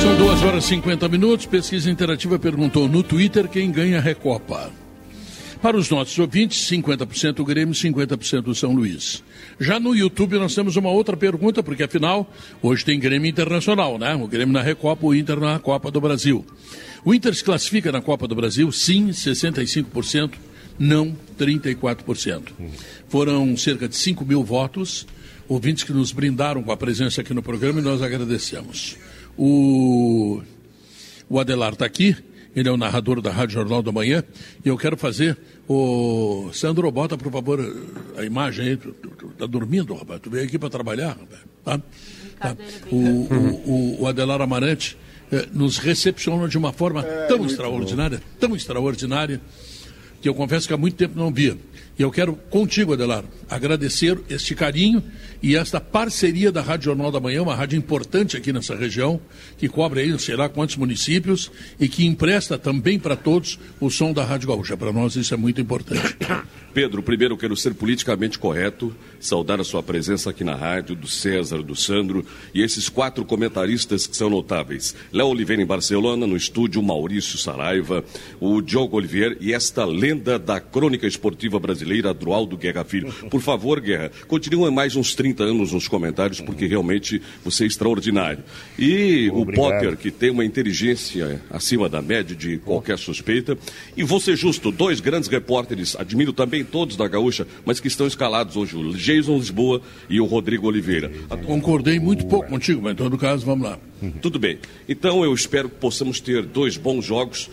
São 0.01 0.17
duas 0.17 0.43
horas 0.43 0.65
e 0.65 0.69
50 0.69 1.09
minutos. 1.09 1.47
Pesquisa 1.47 1.91
Interativa 1.91 2.39
perguntou 2.39 2.89
no 2.89 3.03
Twitter 3.03 3.49
quem 3.49 3.71
ganha 3.71 3.99
a 3.99 4.01
Recopa. 4.01 4.82
Para 5.63 5.77
os 5.77 5.89
nossos 5.89 6.19
ouvintes, 6.19 6.69
50% 6.69 7.39
o 7.39 7.45
Grêmio, 7.45 7.73
50% 7.73 8.49
o 8.49 8.55
São 8.55 8.73
Luís. 8.73 9.23
Já 9.61 9.79
no 9.79 9.95
YouTube 9.95 10.37
nós 10.37 10.57
temos 10.57 10.75
uma 10.75 10.91
outra 10.91 11.17
pergunta, 11.17 11.63
porque 11.63 11.85
afinal, 11.85 12.29
hoje 12.61 12.85
tem 12.85 12.99
Grêmio 12.99 13.31
Internacional, 13.31 13.97
né? 13.97 14.13
O 14.17 14.27
Grêmio 14.27 14.53
na 14.53 14.61
Recopa, 14.61 15.07
o 15.07 15.15
Inter 15.15 15.39
na 15.39 15.61
Copa 15.61 15.89
do 15.89 16.01
Brasil. 16.01 16.45
O 17.05 17.15
Inter 17.15 17.33
se 17.33 17.45
classifica 17.45 17.93
na 17.93 18.01
Copa 18.01 18.27
do 18.27 18.35
Brasil, 18.35 18.73
sim, 18.73 19.11
65%, 19.11 20.33
não 20.81 21.17
34%. 21.39 22.43
Foram 23.09 23.57
cerca 23.57 23.89
de 23.89 23.95
5 23.95 24.25
mil 24.25 24.43
votos, 24.43 25.07
ouvintes 25.49 25.85
que 25.85 25.93
nos 25.93 26.11
brindaram 26.11 26.61
com 26.65 26.73
a 26.73 26.77
presença 26.77 27.21
aqui 27.21 27.33
no 27.33 27.43
programa 27.43 27.79
e 27.79 27.85
nós 27.85 28.03
agradecemos. 28.03 28.97
O, 29.39 30.43
o 31.29 31.39
Adelar 31.39 31.75
está 31.75 31.87
aqui, 31.87 32.17
ele 32.55 32.69
é 32.69 32.73
o 32.73 32.77
narrador 32.77 33.21
da 33.21 33.31
Rádio 33.31 33.55
Jornal 33.55 33.83
da 33.83 33.91
Manhã, 33.91 34.23
e 34.65 34.69
eu 34.69 34.77
quero 34.77 34.97
fazer. 34.97 35.37
O 35.69 36.51
Sandro, 36.53 36.91
bota, 36.91 37.17
por 37.17 37.33
favor, 37.33 37.61
a 38.17 38.25
imagem 38.25 38.69
aí. 38.69 38.77
Tu, 38.77 38.93
tu, 38.93 39.09
tu 39.11 39.29
tá 39.29 39.47
dormindo, 39.47 39.95
rapaz? 39.95 40.21
Tu 40.21 40.31
veio 40.31 40.45
aqui 40.45 40.59
para 40.59 40.69
trabalhar, 40.69 41.17
rapaz? 41.19 41.41
Tá? 41.65 41.81
Tá. 42.39 42.57
O, 42.91 42.97
o, 42.97 43.71
o, 43.71 44.03
o 44.03 44.07
Adelar 44.07 44.41
Amarante 44.41 44.99
eh, 45.31 45.47
nos 45.53 45.79
recepciona 45.79 46.47
de 46.49 46.59
uma 46.59 46.73
forma 46.73 47.03
tão 47.03 47.47
extraordinária, 47.47 48.21
tão 48.39 48.55
extraordinária, 48.55 49.41
que 50.21 50.29
eu 50.29 50.35
confesso 50.35 50.69
que 50.69 50.75
há 50.75 50.77
muito 50.77 50.97
tempo 50.97 51.19
não 51.19 51.33
via. 51.33 51.57
E 51.99 52.03
eu 52.03 52.11
quero, 52.11 52.35
contigo, 52.35 52.93
Adelar, 52.93 53.25
agradecer 53.49 54.19
este 54.29 54.55
carinho 54.55 55.03
e 55.43 55.57
esta 55.57 55.81
parceria 55.81 56.53
da 56.53 56.63
Rádio 56.63 56.85
Jornal 56.85 57.11
da 57.11 57.19
Manhã, 57.19 57.43
uma 57.43 57.55
rádio 57.55 57.77
importante 57.77 58.37
aqui 58.37 58.53
nessa 58.53 58.77
região, 58.77 59.21
que 59.59 59.69
cobre 59.69 60.01
aí, 60.01 60.19
sei 60.21 60.37
lá 60.37 60.49
quantos 60.49 60.77
municípios, 60.77 61.51
e 61.81 61.89
que 61.89 62.07
empresta 62.07 62.57
também 62.57 62.97
para 62.99 63.17
todos 63.17 63.59
o 63.81 63.91
som 63.91 64.13
da 64.13 64.25
Rádio 64.25 64.49
Gaúcha. 64.49 64.77
Para 64.77 64.93
nós 64.93 65.17
isso 65.17 65.35
é 65.35 65.37
muito 65.37 65.61
importante. 65.61 66.17
Pedro, 66.73 67.03
primeiro 67.03 67.35
eu 67.35 67.39
quero 67.39 67.55
ser 67.55 67.75
politicamente 67.75 68.39
correto, 68.39 68.95
saudar 69.21 69.61
a 69.61 69.65
sua 69.65 69.83
presença 69.83 70.31
aqui 70.31 70.43
na 70.43 70.55
rádio, 70.55 70.95
do 70.97 71.07
César, 71.07 71.63
do 71.63 71.77
Sandro 71.77 72.25
e 72.55 72.63
esses 72.63 72.89
quatro 72.89 73.27
comentaristas 73.27 74.07
que 74.07 74.17
são 74.17 74.31
notáveis. 74.31 74.95
Léo 75.13 75.27
Oliveira 75.27 75.61
em 75.61 75.67
Barcelona, 75.67 76.27
no 76.27 76.35
estúdio 76.35 76.83
Maurício 76.83 77.37
Saraiva, 77.37 78.03
o 78.41 78.63
Diogo 78.63 78.97
Oliveira 78.97 79.37
e 79.39 79.53
esta 79.53 79.85
lenda 79.85 80.39
da 80.39 80.61
crônica 80.61 81.07
esportiva 81.07 81.61
brasileira, 81.61 82.11
Adroaldo 82.11 82.57
Guerra 82.57 82.85
Filho. 82.85 83.13
Por 83.29 83.43
favor, 83.43 83.79
Guerra, 83.79 84.11
continue 84.27 84.71
mais 84.71 84.97
uns 84.97 85.15
30 85.15 85.32
anos 85.41 85.73
nos 85.73 85.89
comentários, 85.89 86.41
porque 86.41 86.67
realmente 86.67 87.21
você 87.45 87.65
é 87.65 87.67
extraordinário. 87.67 88.43
E 88.79 89.29
o 89.31 89.41
Obrigado. 89.41 89.71
Potter, 89.71 89.97
que 89.97 90.11
tem 90.11 90.31
uma 90.31 90.45
inteligência 90.45 91.41
acima 91.51 91.89
da 91.89 92.01
média 92.01 92.35
de 92.35 92.59
qualquer 92.59 92.99
suspeita. 92.99 93.57
E 93.97 94.05
ser 94.23 94.37
justo, 94.37 94.71
dois 94.71 95.01
grandes 95.01 95.29
repórteres, 95.29 95.97
admiro 95.97 96.33
também 96.33 96.65
todos 96.65 96.97
da 96.97 97.09
Gaúcha, 97.09 97.47
mas 97.65 97.81
que 97.81 97.89
estão 97.89 98.07
escalados 98.07 98.57
hoje, 98.57 98.77
o 98.77 98.93
Jason 98.95 99.37
Lisboa 99.37 99.83
e 100.09 100.21
o 100.21 100.25
Rodrigo 100.25 100.67
Oliveira. 100.67 101.11
Concordei 101.45 101.99
muito 101.99 102.25
pouco 102.27 102.49
contigo, 102.49 102.81
mas 102.81 102.93
em 102.93 102.97
todo 102.97 103.19
caso, 103.19 103.45
vamos 103.45 103.69
lá. 103.69 103.79
Tudo 104.21 104.39
bem. 104.39 104.59
Então 104.89 105.23
eu 105.25 105.33
espero 105.35 105.69
que 105.69 105.77
possamos 105.77 106.21
ter 106.21 106.43
dois 106.43 106.77
bons 106.77 107.05
jogos. 107.05 107.51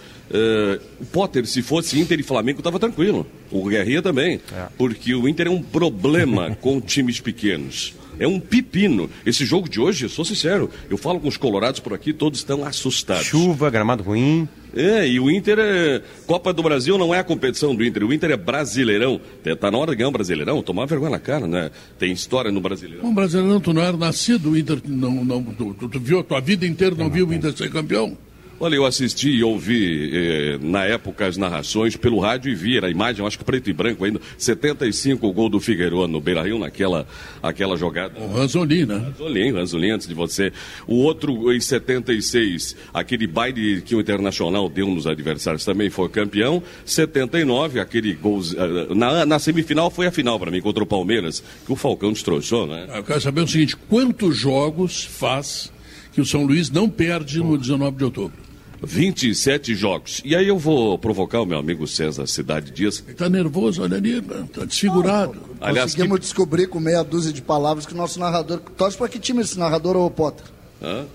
O 1.02 1.06
Potter, 1.06 1.46
se 1.46 1.62
fosse 1.62 2.00
Inter 2.00 2.20
e 2.20 2.24
Flamengo, 2.24 2.60
estava 2.60 2.80
tranquilo. 2.80 3.26
O 3.52 3.68
Guerrinha 3.68 4.02
também. 4.02 4.40
Porque 4.78 5.14
o 5.14 5.28
Inter 5.28 5.48
é 5.48 5.50
um 5.50 5.62
problema 5.62 6.56
com 6.62 6.80
times 6.80 7.20
pequenos. 7.20 7.96
É 8.20 8.28
um 8.28 8.40
pepino. 8.40 9.10
Esse 9.26 9.46
jogo 9.46 9.70
de 9.70 9.80
hoje, 9.80 10.06
eu 10.06 10.10
sou 10.10 10.26
sincero, 10.26 10.70
eu 10.90 10.98
falo 10.98 11.22
com 11.22 11.30
os 11.30 11.38
colorados 11.38 11.80
por 11.80 11.94
aqui, 11.94 12.12
todos 12.12 12.40
estão 12.40 12.66
assustados. 12.66 13.26
Chuva, 13.26 13.70
gramado 13.70 14.04
ruim. 14.04 14.48
É, 14.76 15.08
e 15.08 15.20
o 15.20 15.32
Inter 15.32 15.58
é. 15.58 16.02
Copa 16.28 16.54
do 16.54 16.62
Brasil 16.62 16.98
não 16.98 17.16
é 17.16 17.20
a 17.20 17.24
competição 17.24 17.74
do 17.74 17.84
Inter, 17.84 18.04
o 18.04 18.14
Inter 18.14 18.32
é 18.32 18.38
brasileirão. 18.38 19.20
Tá 19.60 19.72
na 19.72 19.78
hora 19.78 19.92
de 19.92 19.98
ganhar 19.98 20.10
um 20.10 20.12
brasileirão, 20.12 20.62
tomar 20.62 20.86
vergonha 20.86 21.12
na 21.12 21.20
cara, 21.20 21.48
né? 21.48 21.72
Tem 21.98 22.12
história 22.12 22.52
no 22.52 22.62
brasileirão. 22.62 23.04
Bom, 23.04 23.14
brasileiro, 23.14 23.60
tu 23.62 23.74
não 23.74 23.82
era 23.82 23.98
nascido, 23.98 24.52
o 24.52 24.58
Inter 24.58 24.80
não, 24.86 25.24
não, 25.24 25.42
tu, 25.44 25.74
tu, 25.74 25.90
tu 25.90 26.00
viu 26.00 26.20
a 26.20 26.24
tua 26.24 26.40
vida 26.40 26.68
inteira, 26.68 26.96
não 26.96 27.10
viu 27.10 27.28
o 27.28 27.34
Inter 27.34 27.56
ser 27.58 27.72
campeão? 27.72 28.16
Olha, 28.60 28.76
eu 28.76 28.86
assisti 28.86 29.30
e 29.30 29.42
ouvi 29.44 30.10
eh, 30.14 30.60
na 30.62 30.84
época 30.84 31.26
as 31.26 31.38
narrações 31.38 31.96
pelo 31.96 32.20
rádio 32.20 32.52
e 32.52 32.56
vi 32.56 32.78
a 32.78 32.90
imagem, 32.90 33.26
acho 33.26 33.38
que 33.38 33.44
preto 33.46 33.70
e 33.70 33.74
branco 33.74 34.04
ainda, 34.04 34.20
75 34.38 35.26
o 35.26 35.32
gol 35.32 35.48
do 35.50 35.62
Figueiredo 35.62 36.06
no 36.10 36.20
Beira 36.20 36.44
Rio 36.44 36.60
naquela 36.60 37.08
aquela 37.42 37.78
jogada. 37.78 38.20
O 38.20 38.34
Ranzolin, 38.34 38.86
né? 38.86 38.98
Ranzolin, 38.98 39.52
Ranzolin 39.54 39.92
antes 39.92 40.08
de 40.08 40.14
você. 40.14 40.52
O 40.86 40.96
outro 40.98 41.54
em 41.54 41.60
76, 41.62 42.76
aquele 42.94 43.28
baile 43.28 43.82
que 43.82 43.96
o 43.96 44.02
Internacional 44.02 44.68
deu 44.70 44.88
nos 44.88 45.08
adversários 45.08 45.64
também 45.64 45.90
foi 45.90 46.10
campeão. 46.10 46.62
79, 46.84 47.80
aquele 47.80 48.14
gol. 48.14 48.42
eh, 48.58 48.94
Na, 48.94 49.26
na 49.26 49.40
semifinal 49.40 49.90
foi 49.90 50.08
a 50.08 50.12
final 50.12 50.38
para 50.38 50.52
mim 50.52 50.60
contra 50.62 50.84
o 50.84 50.86
Palmeiras, 50.86 51.42
que 51.66 51.72
o 51.72 51.78
Falcão 51.78 52.12
destroçou, 52.12 52.68
né? 52.68 52.88
Eu 52.94 53.04
quero 53.04 53.22
saber 53.22 53.42
o 53.42 53.48
seguinte: 53.48 53.78
quantos 53.88 54.36
jogos 54.38 55.06
faz 55.06 55.72
que 56.12 56.20
o 56.20 56.26
São 56.26 56.44
Luís 56.46 56.70
não 56.70 56.90
perde 56.90 57.40
no 57.40 57.58
19 57.58 57.96
de 57.96 58.04
outubro? 58.04 58.49
27 58.82 59.76
jogos. 59.76 60.22
E 60.24 60.36
aí 60.36 60.48
eu 60.48 60.58
vou 60.58 60.98
provocar 60.98 61.42
o 61.42 61.46
meu 61.46 61.58
amigo 61.58 61.88
César 61.88 62.26
Cidade 62.28 62.72
Dias. 62.72 63.04
Ele 63.06 63.16
tá 63.16 63.30
nervoso, 63.30 63.82
olha 63.82 63.98
ali, 63.98 64.22
tá 64.22 64.66
desfigurado. 64.66 65.36
Aliás, 65.60 65.94
Conseguimos 65.94 66.20
descobrir 66.20 66.68
com 66.68 66.80
meia 66.80 67.04
dúzia 67.04 67.34
de 67.34 67.42
palavras 67.42 67.86
que 67.86 67.94
o 67.94 67.98
nosso 67.98 68.20
narrador. 68.20 68.60
Torce 68.78 68.98
para 68.98 69.10
que 69.10 69.20
time 69.20 69.42
esse 69.42 69.58
narrador 69.58 69.96
ou 69.96 70.06
o 70.06 70.12
Potter? 70.12 70.46
Hã? 70.82 71.06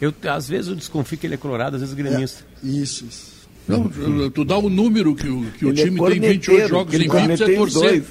Eu, 0.00 0.12
às 0.28 0.48
vezes 0.48 0.68
eu 0.68 0.74
desconfio 0.74 1.16
que 1.16 1.26
ele 1.26 1.34
é 1.34 1.36
colorado, 1.38 1.76
às 1.76 1.82
vezes 1.82 1.94
gremista. 1.94 2.44
Isso, 2.62 3.04
isso. 3.04 3.32
Não, 3.68 3.88
tu, 4.30 4.44
dá 4.44 4.58
o 4.58 4.68
número 4.68 5.14
que 5.14 5.28
o, 5.28 5.44
que 5.52 5.64
o 5.64 5.70
é 5.70 5.74
time 5.74 5.90
tem 5.90 5.96
corneteiro, 5.96 6.32
28 6.32 6.68
jogos 6.68 6.96
que 6.96 7.04
invictos, 7.04 7.40
é 7.40 7.54
torcer. 7.54 7.80
dois. 7.80 8.04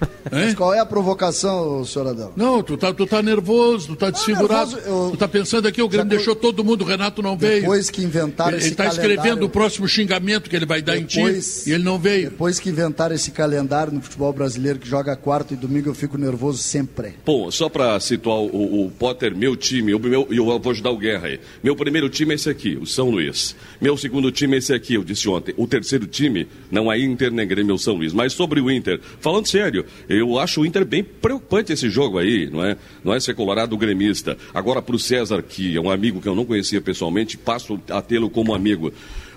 Hein? 0.26 0.30
Mas 0.46 0.54
qual 0.54 0.72
é 0.74 0.78
a 0.78 0.86
provocação, 0.86 1.84
senhor 1.84 2.08
Adão? 2.08 2.32
Não, 2.36 2.62
tu 2.62 2.76
tá, 2.76 2.92
tu 2.92 3.06
tá 3.06 3.22
nervoso, 3.22 3.88
tu 3.88 3.96
tá 3.96 4.10
desfigurado. 4.10 4.72
nervoso, 4.76 4.88
eu- 4.88 5.10
Tu 5.10 5.16
tá 5.16 5.28
pensando 5.28 5.66
aqui, 5.68 5.82
o 5.82 5.88
Grêmio 5.88 6.10
Já- 6.10 6.16
deixou 6.16 6.34
todo 6.36 6.64
mundo, 6.64 6.82
o 6.82 6.86
Renato 6.86 7.22
não 7.22 7.36
veio. 7.36 7.62
Depois 7.62 7.90
que 7.90 8.02
inventaram 8.02 8.50
Ele 8.52 8.58
esse 8.58 8.68
está 8.70 8.84
calendário... 8.84 9.10
escrevendo 9.12 9.42
o 9.44 9.48
próximo 9.48 9.88
xingamento 9.88 10.48
que 10.48 10.56
ele 10.56 10.66
vai 10.66 10.80
dar 10.82 10.96
Depois- 10.98 11.58
em 11.60 11.62
ti 11.64 11.70
e 11.70 11.72
ele 11.72 11.84
não 11.84 11.98
veio. 11.98 12.30
Depois 12.30 12.58
que 12.58 12.68
inventaram 12.70 13.14
esse 13.14 13.30
calendário 13.30 13.92
no 13.92 14.00
futebol 14.00 14.32
brasileiro 14.32 14.78
que 14.78 14.88
joga 14.88 15.14
quarto 15.16 15.52
e 15.54 15.56
domingo, 15.56 15.88
eu 15.88 15.94
fico 15.94 16.16
nervoso 16.16 16.58
sempre. 16.58 17.14
Bom, 17.24 17.50
só 17.50 17.68
para 17.68 17.98
situar 18.00 18.38
o, 18.38 18.86
o 18.86 18.90
Potter, 18.90 19.34
meu 19.36 19.56
time, 19.56 19.92
eu, 19.92 19.98
meu, 19.98 20.26
eu 20.30 20.44
vou 20.60 20.70
ajudar 20.70 20.90
o 20.90 20.96
Guerra 20.98 21.28
aí. 21.28 21.40
Meu 21.62 21.74
primeiro 21.76 22.08
time 22.08 22.32
é 22.32 22.34
esse 22.36 22.48
aqui, 22.48 22.76
o 22.80 22.86
São 22.86 23.10
Luís. 23.10 23.54
Meu 23.80 23.96
segundo 23.96 24.30
time 24.30 24.54
é 24.56 24.58
esse 24.58 24.72
aqui, 24.72 24.94
eu 24.94 25.04
disse 25.04 25.28
ontem. 25.28 25.54
O 25.56 25.66
terceiro 25.66 26.06
time 26.06 26.46
não 26.70 26.90
é 26.92 26.98
Inter 26.98 27.30
nem 27.32 27.46
Grêmio, 27.46 27.72
é 27.72 27.74
o 27.74 27.78
São 27.78 27.94
Luís. 27.94 28.12
Mas 28.12 28.32
sobre 28.32 28.60
o 28.60 28.70
Inter, 28.70 29.00
falando 29.20 29.46
sério, 29.46 29.84
Eu 30.10 30.40
acho 30.40 30.60
o 30.60 30.66
Inter 30.66 30.84
bem 30.84 31.04
preocupante 31.04 31.72
esse 31.72 31.88
jogo 31.88 32.18
aí, 32.18 32.50
não 32.50 32.64
é? 32.64 32.76
Não 33.04 33.14
é 33.14 33.20
ser 33.20 33.32
colorado 33.32 33.76
gremista. 33.76 34.36
Agora, 34.52 34.82
para 34.82 34.96
o 34.96 34.98
César, 34.98 35.40
que 35.40 35.76
é 35.76 35.80
um 35.80 35.88
amigo 35.88 36.20
que 36.20 36.28
eu 36.28 36.34
não 36.34 36.44
conhecia 36.44 36.80
pessoalmente, 36.80 37.38
passo 37.38 37.80
a 37.88 38.02
tê-lo 38.02 38.28
como 38.28 38.52
amigo. 38.52 38.92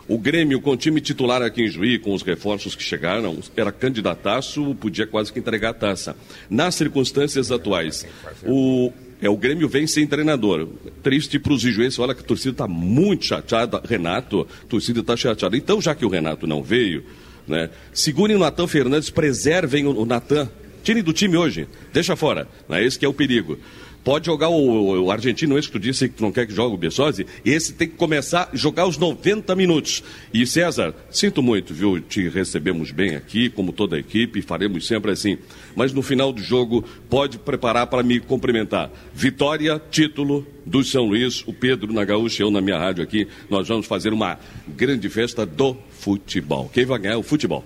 O 0.07 0.17
Grêmio, 0.17 0.59
com 0.59 0.71
o 0.71 0.75
time 0.75 0.99
titular 0.99 1.43
aqui 1.43 1.61
em 1.61 1.67
Juí, 1.67 1.99
com 1.99 2.11
os 2.11 2.23
reforços 2.23 2.75
que 2.75 2.81
chegaram, 2.81 3.37
era 3.55 3.71
candidataço, 3.71 4.73
podia 4.75 5.05
quase 5.05 5.31
que 5.31 5.37
entregar 5.37 5.69
a 5.69 5.73
taça. 5.75 6.15
Nas 6.49 6.73
circunstâncias 6.73 7.51
atuais, 7.51 8.03
o, 8.43 8.91
é, 9.21 9.29
o 9.29 9.37
Grêmio 9.37 9.69
vem 9.69 9.85
sem 9.85 10.07
treinador. 10.07 10.67
Triste 11.03 11.37
para 11.37 11.53
os 11.53 11.63
ijuenses, 11.63 11.99
olha 11.99 12.15
que 12.15 12.21
a 12.21 12.25
torcida 12.25 12.49
está 12.49 12.67
muito 12.67 13.25
chateada. 13.25 13.79
Renato, 13.87 14.47
a 14.63 14.65
torcida 14.67 15.01
está 15.01 15.15
chateada. 15.15 15.55
Então, 15.55 15.79
já 15.79 15.93
que 15.93 16.03
o 16.03 16.09
Renato 16.09 16.47
não 16.47 16.63
veio, 16.63 17.03
né, 17.47 17.69
segurem 17.93 18.35
o 18.35 18.39
Natan 18.39 18.65
Fernandes, 18.65 19.11
preservem 19.11 19.85
o, 19.85 20.01
o 20.01 20.03
Natan. 20.03 20.49
Tirem 20.83 21.01
do 21.01 21.13
time 21.13 21.37
hoje, 21.37 21.67
deixa 21.91 22.15
fora. 22.15 22.47
Né, 22.67 22.83
esse 22.83 22.99
que 22.99 23.05
é 23.05 23.09
o 23.09 23.13
perigo. 23.13 23.57
Pode 24.03 24.25
jogar 24.25 24.49
o, 24.49 25.05
o 25.05 25.11
argentino, 25.11 25.57
esse 25.57 25.69
que 25.69 25.73
tu 25.73 25.79
disse 25.79 26.09
que 26.09 26.15
tu 26.15 26.23
não 26.23 26.31
quer 26.31 26.45
que 26.45 26.53
jogue 26.53 26.75
o 26.75 26.77
Bessosi, 26.77 27.25
esse 27.45 27.71
tem 27.71 27.87
que 27.87 27.95
começar 27.95 28.49
a 28.51 28.55
jogar 28.55 28.85
os 28.85 28.97
90 28.97 29.55
minutos. 29.55 30.03
E 30.33 30.45
César, 30.45 30.93
sinto 31.09 31.41
muito, 31.41 31.73
viu? 31.73 32.01
Te 32.01 32.27
recebemos 32.27 32.91
bem 32.91 33.15
aqui, 33.15 33.49
como 33.49 33.71
toda 33.71 33.95
a 33.95 33.99
equipe, 33.99 34.41
faremos 34.41 34.85
sempre 34.85 35.11
assim. 35.11 35.37
Mas 35.73 35.93
no 35.93 36.01
final 36.01 36.33
do 36.33 36.41
jogo, 36.41 36.83
pode 37.09 37.39
preparar 37.39 37.87
para 37.87 38.03
me 38.03 38.19
cumprimentar. 38.19 38.91
Vitória, 39.13 39.81
título 39.89 40.45
do 40.65 40.83
São 40.83 41.05
Luís, 41.05 41.41
o 41.47 41.53
Pedro 41.53 41.93
na 41.93 42.03
Gaúcha, 42.03 42.43
eu 42.43 42.51
na 42.51 42.59
minha 42.59 42.77
rádio 42.77 43.01
aqui. 43.01 43.25
Nós 43.49 43.69
vamos 43.69 43.85
fazer 43.85 44.11
uma 44.11 44.37
grande 44.67 45.07
festa 45.07 45.45
do 45.45 45.77
futebol. 45.97 46.69
Quem 46.73 46.83
vai 46.83 46.99
ganhar 46.99 47.13
é 47.13 47.17
o 47.17 47.23
futebol. 47.23 47.63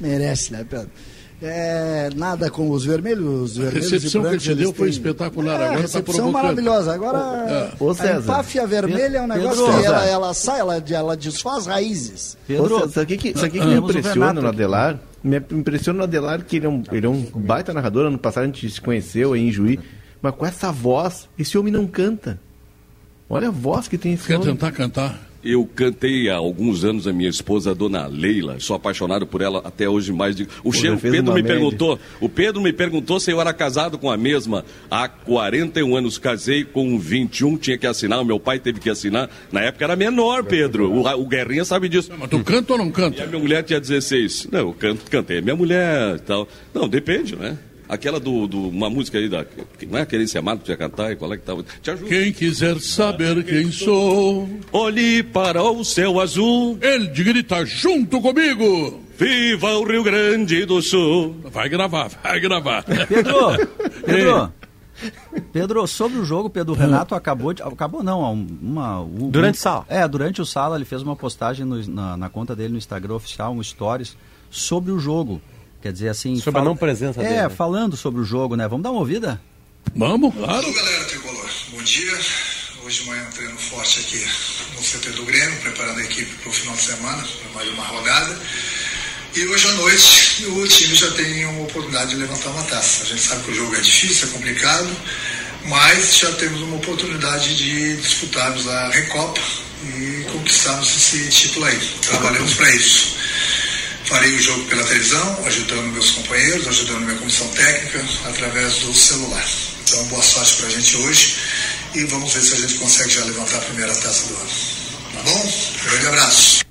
Merece, 0.00 0.52
né, 0.52 0.64
Pedro? 0.68 0.90
É, 1.42 2.08
nada 2.16 2.50
com 2.50 2.70
os 2.70 2.84
vermelhos. 2.84 3.52
Os 3.52 3.58
A 3.58 3.62
vermelhos 3.64 3.90
recepção 3.92 4.34
e 4.34 4.38
que 4.38 4.48
ele 4.48 4.54
deu 4.62 4.72
foi 4.72 4.86
têm- 4.88 4.96
espetacular. 4.96 5.52
É, 5.60 5.64
Agora 5.64 5.68
a 5.68 5.84
está 5.84 5.98
recepção 5.98 6.14
provocando. 6.14 6.32
maravilhosa. 6.32 6.94
Agora, 6.94 7.72
Ô, 7.78 7.90
a 7.90 8.16
empáfia 8.18 8.66
vermelha 8.66 9.18
é 9.18 9.22
um 9.22 9.26
negócio 9.26 9.64
Pedro. 9.66 9.80
que 9.80 9.86
ela, 9.86 9.98
César. 10.00 10.10
ela 10.10 10.34
sai, 10.34 10.60
ela, 10.60 10.84
ela 10.90 11.16
desfaz 11.16 11.66
raízes. 11.66 12.38
Ô, 12.48 12.68
César, 12.68 12.88
Sabe 12.88 13.02
o 13.02 13.06
que, 13.06 13.32
que, 13.32 13.38
sabe 13.38 13.48
o 13.48 13.52
que, 13.52 13.58
que 13.60 13.66
me 13.66 13.74
impressiona 13.74 14.32
no 14.32 14.40
aqui. 14.40 14.48
Adelar? 14.56 14.98
Me 15.22 15.36
impressiona 15.50 15.96
no 15.98 16.04
Adelar 16.04 16.42
que 16.44 16.56
ele 16.56 16.66
é, 16.66 16.68
um, 16.68 16.82
ele 16.90 17.06
é 17.06 17.08
um 17.08 17.22
baita 17.34 17.74
narrador. 17.74 18.06
Ano 18.06 18.18
passado 18.18 18.44
a 18.44 18.46
gente 18.46 18.70
se 18.70 18.80
conheceu 18.80 19.32
aí 19.34 19.46
em 19.46 19.52
Juí. 19.52 19.78
Mas 20.22 20.34
com 20.34 20.46
essa 20.46 20.72
voz, 20.72 21.28
esse 21.38 21.58
homem 21.58 21.70
não 21.72 21.86
canta. 21.86 22.40
Olha 23.28 23.48
a 23.48 23.50
voz 23.50 23.88
que 23.88 23.98
tem 23.98 24.14
esse 24.14 24.26
Quer 24.26 24.36
homem. 24.36 24.48
tentar 24.48 24.72
cantar? 24.72 25.20
Eu 25.48 25.64
cantei 25.74 26.28
há 26.28 26.34
alguns 26.36 26.84
anos 26.84 27.06
a 27.06 27.12
minha 27.12 27.30
esposa, 27.30 27.70
a 27.70 27.74
dona 27.74 28.06
Leila. 28.06 28.58
Sou 28.58 28.74
apaixonado 28.74 29.26
por 29.26 29.40
ela 29.40 29.60
até 29.64 29.88
hoje 29.88 30.12
mais. 30.12 30.34
De... 30.34 30.48
O, 30.64 30.72
Pedro 30.72 31.32
me 31.32 31.42
média. 31.42 31.44
perguntou. 31.44 31.98
O 32.20 32.28
Pedro 32.28 32.60
me 32.60 32.72
perguntou 32.72 33.20
se 33.20 33.30
eu 33.30 33.40
era 33.40 33.52
casado 33.52 33.96
com 33.96 34.10
a 34.10 34.16
mesma. 34.16 34.64
Há 34.90 35.08
41 35.08 35.96
anos 35.96 36.18
casei 36.18 36.64
com 36.64 36.98
21, 36.98 37.56
tinha 37.58 37.78
que 37.78 37.86
assinar. 37.86 38.20
O 38.20 38.24
meu 38.24 38.40
pai 38.40 38.58
teve 38.58 38.80
que 38.80 38.90
assinar. 38.90 39.30
Na 39.52 39.60
época 39.60 39.84
era 39.84 39.94
menor, 39.94 40.42
Pedro. 40.44 40.90
O, 40.92 41.06
o 41.20 41.26
Guerrinha 41.26 41.64
sabe 41.64 41.88
disso. 41.88 42.10
Mas 42.18 42.28
tu 42.28 42.42
canta 42.42 42.72
ou 42.72 42.78
não 42.78 42.86
E 42.86 42.90
a 42.90 42.92
canta? 42.92 43.26
minha 43.26 43.38
mulher 43.38 43.62
tinha 43.62 43.80
16. 43.80 44.48
Não, 44.50 44.60
eu 44.60 44.72
canto, 44.72 45.08
cantei. 45.10 45.40
Minha 45.40 45.54
mulher 45.56 46.16
e 46.16 46.20
tal. 46.20 46.48
Não, 46.74 46.88
depende, 46.88 47.36
né? 47.36 47.56
Aquela 47.88 48.18
do, 48.18 48.46
do 48.48 48.68
uma 48.68 48.90
música 48.90 49.16
aí 49.18 49.28
da. 49.28 49.44
Não 49.88 49.98
é 49.98 50.02
aquele 50.02 50.26
se 50.26 50.36
amado 50.36 50.58
que 50.58 50.64
tu 50.64 50.70
ia 50.72 50.76
cantar? 50.76 51.12
E 51.12 51.16
qual 51.16 51.32
é 51.32 51.36
que 51.36 51.44
tava? 51.44 51.64
Te 51.82 51.90
ajuda. 51.90 52.08
Quem 52.08 52.32
quiser 52.32 52.80
saber 52.80 53.44
quem 53.44 53.70
sou, 53.70 54.48
Olhe 54.72 55.22
para 55.22 55.62
o 55.62 55.84
céu 55.84 56.20
azul. 56.20 56.78
ele 56.82 57.06
grita 57.08 57.64
junto 57.64 58.20
comigo. 58.20 59.00
Viva 59.16 59.72
o 59.78 59.84
Rio 59.84 60.02
Grande 60.02 60.64
do 60.66 60.82
Sul. 60.82 61.36
Vai 61.52 61.68
gravar, 61.68 62.08
vai 62.22 62.38
gravar. 62.40 62.84
Pedro, 63.08 63.34
Pedro, 64.04 64.52
Pedro, 65.52 65.86
sobre 65.86 66.18
o 66.18 66.24
jogo, 66.24 66.50
Pedro, 66.50 66.72
o 66.74 66.76
Renato 66.76 67.14
acabou 67.14 67.52
de. 67.52 67.62
Acabou 67.62 68.02
não, 68.02 68.22
um- 68.34 68.46
uma. 68.62 69.00
um- 69.02 69.30
Durante 69.30 69.56
o 69.58 69.60
sala. 69.60 69.84
É, 69.88 70.06
durante 70.08 70.40
o 70.42 70.46
sala 70.46 70.76
ele 70.76 70.84
fez 70.84 71.02
uma 71.02 71.14
postagem 71.14 71.64
no- 71.64 71.86
na, 71.88 72.16
na 72.16 72.28
conta 72.28 72.54
dele 72.56 72.72
no 72.72 72.78
Instagram 72.78 73.14
oficial, 73.14 73.52
um 73.52 73.62
stories, 73.62 74.16
sobre 74.50 74.90
o 74.92 74.98
jogo. 74.98 75.40
Quer 75.86 75.92
dizer 75.92 76.08
assim. 76.08 76.40
Sobre 76.40 76.60
a 76.60 76.64
não 76.64 76.76
presença 76.76 77.20
É, 77.20 77.24
dele, 77.28 77.42
né? 77.42 77.48
falando 77.48 77.96
sobre 77.96 78.20
o 78.20 78.24
jogo, 78.24 78.56
né? 78.56 78.66
Vamos 78.66 78.82
dar 78.82 78.90
uma 78.90 78.98
ouvida? 78.98 79.40
Vamos, 79.94 80.34
claro. 80.34 80.52
Alô, 80.66 80.72
galera 80.72 81.04
tricolor. 81.04 81.48
Bom 81.70 81.82
dia. 81.82 82.12
Hoje 82.84 83.02
de 83.02 83.08
manhã 83.08 83.22
um 83.22 83.30
treino 83.30 83.56
forte 83.56 84.00
aqui 84.00 84.26
no 84.74 84.80
CT 84.82 85.10
do 85.16 85.24
Grêmio, 85.24 85.56
preparando 85.60 86.00
a 86.00 86.02
equipe 86.02 86.32
para 86.42 86.50
o 86.50 86.52
final 86.52 86.74
de 86.74 86.82
semana, 86.82 87.22
para 87.22 87.52
mais 87.54 87.68
uma 87.72 87.84
rodada. 87.84 88.36
E 89.36 89.46
hoje 89.46 89.68
à 89.68 89.72
noite 89.74 90.44
o 90.46 90.66
time 90.66 90.94
já 90.96 91.10
tem 91.12 91.44
uma 91.46 91.62
oportunidade 91.62 92.10
de 92.10 92.16
levantar 92.16 92.50
uma 92.50 92.62
taça. 92.64 93.04
A 93.04 93.06
gente 93.06 93.20
sabe 93.22 93.44
que 93.44 93.50
o 93.52 93.54
jogo 93.54 93.76
é 93.76 93.80
difícil, 93.80 94.28
é 94.28 94.32
complicado, 94.32 94.88
mas 95.66 96.16
já 96.18 96.32
temos 96.32 96.60
uma 96.62 96.76
oportunidade 96.78 97.56
de 97.56 97.96
disputarmos 97.98 98.66
a 98.68 98.88
Recopa 98.88 99.40
e 99.84 100.26
conquistarmos 100.32 100.88
esse 100.96 101.28
título 101.30 101.64
aí. 101.66 101.78
Trabalhamos 102.02 102.54
para 102.54 102.74
isso. 102.74 103.14
Farei 104.06 104.34
o 104.34 104.40
jogo 104.40 104.64
pela 104.66 104.84
televisão, 104.84 105.44
ajudando 105.46 105.92
meus 105.92 106.10
companheiros, 106.12 106.68
ajudando 106.68 107.00
minha 107.04 107.18
comissão 107.18 107.46
técnica 107.48 108.04
através 108.28 108.78
do 108.80 108.94
celular. 108.94 109.44
Então, 109.82 110.04
boa 110.06 110.22
sorte 110.22 110.56
para 110.58 110.66
a 110.66 110.70
gente 110.70 110.96
hoje 110.98 111.36
e 111.94 112.04
vamos 112.04 112.32
ver 112.32 112.40
se 112.40 112.54
a 112.54 112.56
gente 112.58 112.74
consegue 112.78 113.10
já 113.10 113.24
levantar 113.24 113.56
a 113.58 113.60
primeira 113.62 113.92
taça 113.94 114.28
do 114.28 114.34
ano. 114.40 114.50
Tá 115.12 115.22
bom? 115.22 115.90
Grande 115.90 116.06
abraço. 116.06 116.64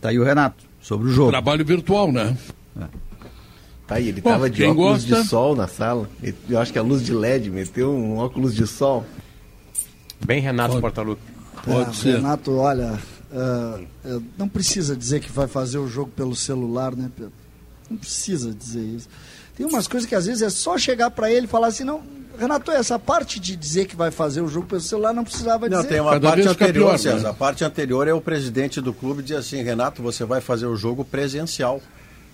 Tá 0.00 0.08
aí 0.10 0.18
o 0.18 0.24
Renato, 0.24 0.64
sobre 0.82 1.08
o 1.08 1.12
jogo. 1.12 1.30
Trabalho 1.30 1.64
virtual, 1.64 2.12
né? 2.12 2.36
Tá 3.86 3.94
aí, 3.94 4.08
ele 4.08 4.20
Bom, 4.20 4.30
tava 4.30 4.50
de 4.50 4.64
óculos 4.64 5.04
gosta- 5.04 5.22
de 5.22 5.28
sol 5.28 5.54
na 5.56 5.68
sala. 5.68 6.10
Eu 6.50 6.58
acho 6.60 6.72
que 6.72 6.78
a 6.78 6.82
luz 6.82 7.02
de 7.04 7.12
LED 7.14 7.50
meteu 7.50 7.92
um 7.94 8.18
óculos 8.18 8.54
de 8.54 8.66
sol. 8.66 9.06
Bem 10.24 10.40
Renato 10.40 10.80
Pode. 10.80 11.16
Pode 11.64 11.90
É, 11.90 11.94
ser. 11.94 12.16
Renato, 12.16 12.52
olha, 12.56 12.98
ah, 13.36 13.80
é, 14.04 14.18
não 14.38 14.48
precisa 14.48 14.96
dizer 14.96 15.20
que 15.20 15.30
vai 15.30 15.46
fazer 15.46 15.76
o 15.78 15.86
jogo 15.86 16.10
pelo 16.16 16.34
celular, 16.34 16.96
né, 16.96 17.10
Pedro? 17.14 17.32
Não 17.90 17.98
precisa 17.98 18.52
dizer 18.52 18.80
isso. 18.82 19.08
Tem 19.54 19.66
umas 19.66 19.86
coisas 19.86 20.08
que 20.08 20.14
às 20.14 20.26
vezes 20.26 20.42
é 20.42 20.50
só 20.50 20.76
chegar 20.78 21.10
para 21.10 21.30
ele 21.30 21.46
e 21.46 21.48
falar 21.48 21.68
assim, 21.68 21.84
não, 21.84 22.02
Renato, 22.38 22.70
essa 22.70 22.98
parte 22.98 23.38
de 23.40 23.56
dizer 23.56 23.86
que 23.86 23.96
vai 23.96 24.10
fazer 24.10 24.40
o 24.40 24.48
jogo 24.48 24.66
pelo 24.66 24.80
celular 24.80 25.12
não 25.14 25.24
precisava 25.24 25.68
Não, 25.68 25.78
dizer. 25.78 25.88
tem 25.88 26.00
uma 26.00 26.12
Cada 26.12 26.28
parte 26.28 26.48
anterior, 26.48 26.88
pior, 26.90 26.98
César. 26.98 27.22
né? 27.22 27.28
A 27.30 27.34
parte 27.34 27.64
anterior 27.64 28.08
é 28.08 28.12
o 28.12 28.20
presidente 28.20 28.80
do 28.80 28.92
clube 28.92 29.22
dizer 29.22 29.36
assim, 29.36 29.62
Renato, 29.62 30.02
você 30.02 30.24
vai 30.24 30.40
fazer 30.40 30.66
o 30.66 30.76
jogo 30.76 31.04
presencial. 31.04 31.80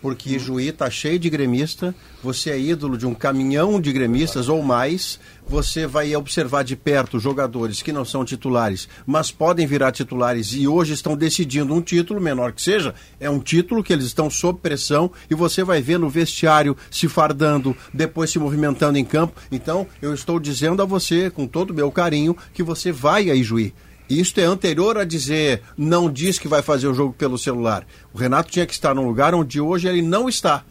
Porque 0.03 0.37
Juí 0.37 0.69
está 0.69 0.91
cheio 0.91 1.19
de 1.19 1.31
gremista, 1.31 1.95
você 2.23 2.51
é 2.51 2.59
ídolo 2.59 2.99
de 2.99 3.07
um 3.07 3.15
caminhão 3.15 3.81
de 3.81 3.93
gremistas 3.93 4.49
ou 4.49 4.61
mais, 4.61 5.21
você 5.47 5.87
vai 5.87 6.15
observar 6.17 6.65
de 6.65 6.75
perto 6.75 7.21
jogadores 7.21 7.81
que 7.81 7.93
não 7.93 8.05
são 8.05 8.25
titulares, 8.25 8.89
mas 9.07 9.31
podem 9.31 9.65
virar 9.65 9.93
titulares 9.93 10.53
e 10.55 10.67
hoje 10.67 10.93
estão 10.93 11.17
decidindo 11.17 11.73
um 11.73 11.81
título, 11.81 12.21
menor 12.21 12.53
que 12.53 12.61
seja, 12.61 12.95
é 13.21 13.31
um 13.31 13.39
título 13.39 13.83
que 13.83 13.93
eles 13.93 14.07
estão 14.07 14.29
sob 14.29 14.59
pressão 14.59 15.11
e 15.31 15.37
você 15.37 15.63
vai 15.63 15.81
ver 15.81 16.01
no 16.01 16.11
vestiário 16.11 16.77
se 16.91 17.07
fardando, 17.07 17.77
depois 17.95 18.29
se 18.29 18.41
movimentando 18.41 18.99
em 18.99 19.05
campo. 19.05 19.41
Então, 19.53 19.87
eu 20.01 20.13
estou 20.13 20.41
dizendo 20.41 20.83
a 20.83 20.85
você, 20.85 21.31
com 21.31 21.47
todo 21.47 21.71
o 21.71 21.75
meu 21.75 21.93
carinho, 21.93 22.37
que 22.53 22.63
você 22.63 22.91
vai 22.91 23.31
a 23.31 23.35
Ijuí. 23.37 23.73
Isto 24.19 24.41
é 24.41 24.45
anterior 24.45 24.99
a 24.99 25.05
dizer 25.05 25.63
não 25.77 26.11
diz 26.11 26.39
que 26.39 26.49
vai 26.49 26.63
fazer 26.63 26.89
o 26.89 26.95
jogo 26.95 27.13
pelo 27.13 27.39
celular. 27.39 27.87
O 28.13 28.19
Renato 28.19 28.51
tinha 28.51 28.67
que 28.67 28.73
estar 28.73 28.95
num 28.95 29.07
lugar 29.07 29.35
onde 29.35 29.61
hoje 29.61 29.89
ele 29.89 30.03
não 30.03 30.29
está. 30.29 30.65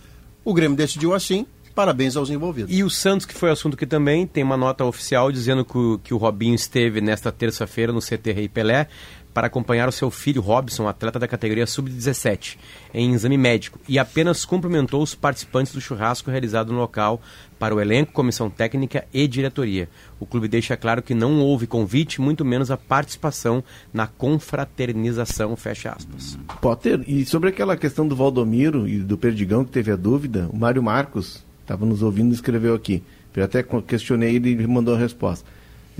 O 0.43 0.53
Grêmio 0.53 0.77
decidiu 0.77 1.13
assim. 1.13 1.45
Parabéns 1.73 2.17
aos 2.17 2.29
envolvidos. 2.29 2.75
E 2.75 2.83
o 2.83 2.89
Santos, 2.89 3.25
que 3.25 3.33
foi 3.33 3.49
assunto 3.49 3.75
aqui 3.75 3.85
também, 3.85 4.27
tem 4.27 4.43
uma 4.43 4.57
nota 4.57 4.83
oficial 4.83 5.31
dizendo 5.31 5.63
que 5.63 5.77
o, 5.77 5.99
que 6.03 6.13
o 6.13 6.17
Robinho 6.17 6.53
esteve 6.53 6.99
nesta 6.99 7.31
terça-feira 7.31 7.93
no 7.93 7.99
CT 8.01 8.31
Rei 8.33 8.49
Pelé 8.49 8.87
para 9.33 9.47
acompanhar 9.47 9.87
o 9.87 9.91
seu 9.91 10.11
filho 10.11 10.41
Robson, 10.41 10.87
atleta 10.87 11.19
da 11.19 11.27
categoria 11.27 11.65
sub-17, 11.65 12.57
em 12.93 13.13
exame 13.13 13.37
médico, 13.37 13.79
e 13.87 13.97
apenas 13.97 14.45
cumprimentou 14.45 15.01
os 15.01 15.15
participantes 15.15 15.73
do 15.73 15.81
churrasco 15.81 16.29
realizado 16.29 16.71
no 16.73 16.79
local 16.79 17.21
para 17.57 17.75
o 17.75 17.79
elenco, 17.79 18.11
comissão 18.11 18.49
técnica 18.49 19.05
e 19.13 19.27
diretoria. 19.27 19.87
O 20.19 20.25
clube 20.25 20.47
deixa 20.47 20.75
claro 20.75 21.01
que 21.01 21.13
não 21.13 21.39
houve 21.39 21.67
convite, 21.67 22.19
muito 22.19 22.43
menos 22.43 22.71
a 22.71 22.77
participação 22.77 23.63
na 23.93 24.07
confraternização, 24.07 25.55
fecha 25.55 25.91
aspas. 25.91 26.37
Potter, 26.59 27.03
e 27.07 27.25
sobre 27.25 27.49
aquela 27.49 27.77
questão 27.77 28.07
do 28.07 28.15
Valdomiro 28.15 28.87
e 28.87 28.99
do 28.99 29.17
Perdigão, 29.17 29.63
que 29.63 29.71
teve 29.71 29.91
a 29.91 29.95
dúvida, 29.95 30.49
o 30.51 30.57
Mário 30.57 30.81
Marcos 30.81 31.43
estava 31.61 31.85
nos 31.85 32.01
ouvindo 32.01 32.31
e 32.31 32.35
escreveu 32.35 32.73
aqui. 32.73 33.03
Eu 33.33 33.45
até 33.45 33.63
questionei 33.87 34.35
ele 34.35 34.49
e 34.49 34.53
ele 34.53 34.67
mandou 34.67 34.93
a 34.93 34.97
resposta. 34.97 35.47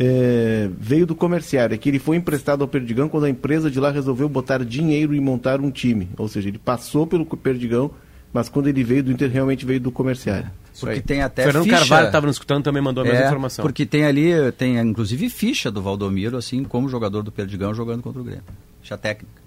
É, 0.03 0.67
veio 0.79 1.05
do 1.05 1.13
comerciário, 1.13 1.75
é 1.75 1.77
que 1.77 1.87
ele 1.87 1.99
foi 1.99 2.15
emprestado 2.17 2.63
ao 2.63 2.67
Perdigão 2.67 3.07
quando 3.07 3.25
a 3.25 3.29
empresa 3.29 3.69
de 3.69 3.79
lá 3.79 3.91
resolveu 3.91 4.27
botar 4.27 4.65
dinheiro 4.65 5.13
e 5.13 5.19
montar 5.19 5.61
um 5.61 5.69
time. 5.69 6.09
Ou 6.17 6.27
seja, 6.27 6.49
ele 6.49 6.57
passou 6.57 7.05
pelo 7.05 7.23
Perdigão, 7.23 7.91
mas 8.33 8.49
quando 8.49 8.67
ele 8.67 8.83
veio 8.83 9.03
do 9.03 9.11
Inter, 9.11 9.29
realmente 9.29 9.63
veio 9.63 9.79
do 9.79 9.91
comerciário. 9.91 10.49
Porque 10.79 10.95
aí. 10.95 11.01
tem 11.01 11.21
até 11.21 11.43
Fernando 11.43 11.65
ficha. 11.65 11.77
Carvalho 11.77 12.07
estava 12.07 12.25
nos 12.25 12.35
escutando 12.37 12.63
também 12.63 12.81
mandou 12.81 13.03
a 13.03 13.05
mesma 13.05 13.21
É, 13.21 13.27
informação. 13.27 13.61
Porque 13.61 13.85
tem 13.85 14.03
ali, 14.05 14.31
tem 14.57 14.79
inclusive 14.79 15.29
ficha 15.29 15.69
do 15.69 15.83
Valdomiro, 15.83 16.35
assim 16.35 16.63
como 16.63 16.89
jogador 16.89 17.21
do 17.21 17.31
Perdigão 17.31 17.71
jogando 17.73 18.01
contra 18.01 18.21
o 18.21 18.23
Grêmio. 18.23 18.43
Ficha 18.81 18.97
técnica. 18.97 19.39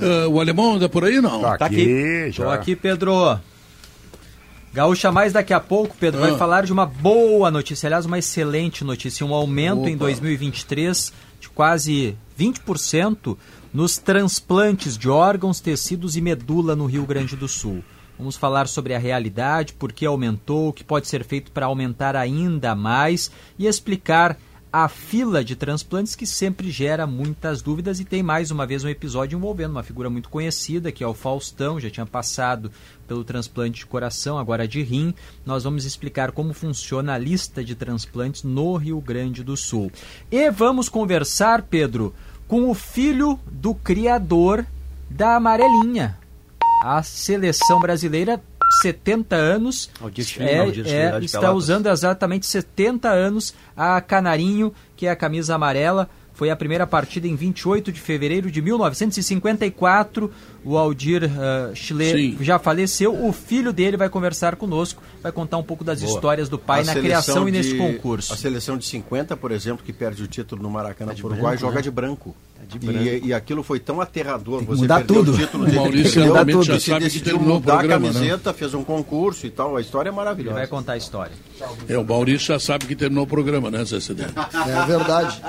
Ah, 0.00 0.28
o 0.28 0.40
alemão 0.40 0.76
anda 0.76 0.88
por 0.88 1.04
aí, 1.04 1.20
não? 1.20 1.42
Tá 1.42 1.58
Tá 1.58 1.66
aqui, 1.66 1.82
aqui. 1.82 2.30
já. 2.32 2.44
Tô 2.44 2.50
aqui, 2.50 2.74
Pedro. 2.76 3.38
Gaúcha 4.72 5.12
Mais 5.12 5.32
daqui 5.34 5.52
a 5.52 5.60
pouco, 5.60 5.94
Pedro, 5.98 6.22
Ah. 6.22 6.28
vai 6.28 6.38
falar 6.38 6.64
de 6.64 6.72
uma 6.72 6.86
boa 6.86 7.50
notícia, 7.50 7.86
aliás, 7.86 8.06
uma 8.06 8.18
excelente 8.18 8.84
notícia, 8.84 9.24
um 9.26 9.34
aumento 9.34 9.86
em 9.88 9.94
Opa. 9.96 10.04
2023 10.06 11.12
de 11.40 11.48
quase 11.50 12.16
20% 12.38 13.36
nos 13.72 13.98
transplantes 13.98 14.96
de 14.96 15.10
órgãos, 15.10 15.60
tecidos 15.60 16.16
e 16.16 16.20
medula 16.22 16.74
no 16.74 16.86
Rio 16.86 17.04
Grande 17.04 17.36
do 17.36 17.48
Sul. 17.48 17.84
Vamos 18.18 18.36
falar 18.36 18.66
sobre 18.68 18.94
a 18.94 18.98
realidade, 18.98 19.72
por 19.74 19.92
que 19.92 20.06
aumentou, 20.06 20.68
o 20.68 20.72
que 20.72 20.84
pode 20.84 21.06
ser 21.08 21.24
feito 21.24 21.50
para 21.50 21.66
aumentar 21.66 22.14
ainda 22.16 22.74
mais 22.74 23.30
e 23.58 23.66
explicar 23.66 24.38
a 24.72 24.88
fila 24.88 25.44
de 25.44 25.54
transplantes 25.54 26.14
que 26.14 26.26
sempre 26.26 26.70
gera 26.70 27.06
muitas 27.06 27.60
dúvidas 27.60 28.00
e 28.00 28.06
tem 28.06 28.22
mais 28.22 28.50
uma 28.50 28.66
vez 28.66 28.82
um 28.82 28.88
episódio 28.88 29.36
envolvendo 29.36 29.72
uma 29.72 29.82
figura 29.82 30.08
muito 30.08 30.30
conhecida, 30.30 30.90
que 30.90 31.04
é 31.04 31.06
o 31.06 31.12
Faustão, 31.12 31.78
já 31.78 31.90
tinha 31.90 32.06
passado 32.06 32.72
pelo 33.06 33.22
transplante 33.22 33.80
de 33.80 33.86
coração, 33.86 34.38
agora 34.38 34.66
de 34.66 34.82
rim. 34.82 35.12
Nós 35.44 35.64
vamos 35.64 35.84
explicar 35.84 36.32
como 36.32 36.54
funciona 36.54 37.12
a 37.12 37.18
lista 37.18 37.62
de 37.62 37.74
transplantes 37.74 38.44
no 38.44 38.74
Rio 38.76 38.98
Grande 38.98 39.44
do 39.44 39.58
Sul. 39.58 39.92
E 40.30 40.50
vamos 40.50 40.88
conversar, 40.88 41.62
Pedro, 41.62 42.14
com 42.48 42.70
o 42.70 42.74
filho 42.74 43.38
do 43.50 43.74
criador 43.74 44.64
da 45.10 45.36
amarelinha. 45.36 46.16
A 46.82 47.02
seleção 47.02 47.78
brasileira 47.78 48.42
70 48.80 49.36
anos 49.36 49.90
Aldir 50.00 50.26
é, 50.38 50.58
Aldir 50.58 50.86
é, 50.86 51.18
está 51.22 51.52
usando 51.52 51.88
exatamente 51.88 52.46
70 52.46 53.08
anos 53.08 53.54
a 53.76 54.00
Canarinho, 54.00 54.72
que 54.96 55.06
é 55.06 55.10
a 55.10 55.16
camisa 55.16 55.54
amarela. 55.54 56.08
Foi 56.32 56.50
a 56.50 56.56
primeira 56.56 56.86
partida 56.86 57.28
em 57.28 57.36
28 57.36 57.92
de 57.92 58.00
fevereiro 58.00 58.50
de 58.50 58.62
1954. 58.62 60.32
O 60.64 60.78
Aldir 60.78 61.24
uh, 61.24 61.74
Schiller 61.74 62.16
Sim. 62.16 62.36
já 62.40 62.58
faleceu. 62.58 63.14
O 63.26 63.32
filho 63.32 63.72
dele 63.72 63.96
vai 63.96 64.08
conversar 64.08 64.56
conosco, 64.56 65.02
vai 65.22 65.32
contar 65.32 65.56
um 65.58 65.62
pouco 65.62 65.82
das 65.82 66.00
Boa. 66.00 66.12
histórias 66.14 66.48
do 66.48 66.58
pai 66.58 66.82
A 66.82 66.84
na 66.84 66.94
criação 66.94 67.48
e 67.48 67.52
nesse 67.52 67.72
de- 67.72 67.78
concurso. 67.78 68.32
A 68.32 68.36
seleção 68.36 68.76
de 68.78 68.84
50, 68.86 69.36
por 69.36 69.50
exemplo, 69.50 69.84
que 69.84 69.92
perde 69.92 70.22
o 70.22 70.26
título 70.28 70.62
no 70.62 70.70
Maracanã 70.70 71.14
pro 71.14 71.26
Uruguai, 71.26 71.56
branco, 71.56 71.60
joga 71.60 71.76
né? 71.76 71.82
de 71.82 71.90
branco. 71.90 72.36
de 72.68 72.78
E-. 72.86 73.26
E, 73.26 73.34
aquilo 73.34 73.62
foi 73.64 73.80
tão 73.80 74.00
aterrador. 74.00 74.58
Tem 74.58 74.66
que 74.66 74.72
você 74.72 74.82
mudar 74.82 74.96
perder 74.98 75.14
tudo. 75.14 75.32
o 75.32 75.36
título 75.36 75.64
O 75.68 75.74
Maurício 75.74 76.12
perdeu, 76.14 76.32
realmente 76.32 76.58
e 76.60 76.62
já 76.64 76.78
se 76.80 76.86
sabe 76.86 76.98
que 76.98 77.04
decidiu 77.04 77.24
terminou 77.32 77.56
o 77.56 77.60
mudar 77.60 77.78
programa, 77.78 78.06
a 78.08 78.12
né? 78.12 78.14
camiseta, 78.20 78.52
fez 78.54 78.74
um 78.74 78.84
concurso 78.84 79.46
e 79.46 79.50
tal. 79.50 79.76
A 79.76 79.80
história 79.80 80.08
é 80.08 80.10
Ele 80.10 80.16
maravilhosa. 80.16 80.56
vai 80.58 80.66
contar 80.68 80.92
a 80.92 80.96
história. 80.96 81.32
É, 81.88 81.98
o 81.98 82.04
Maurício 82.04 82.46
já 82.48 82.58
sabe 82.60 82.86
que 82.86 82.94
terminou 82.94 83.24
o 83.24 83.26
programa, 83.26 83.68
né, 83.70 83.84
Zé? 83.84 83.96
É 83.96 84.86
verdade. 84.86 85.42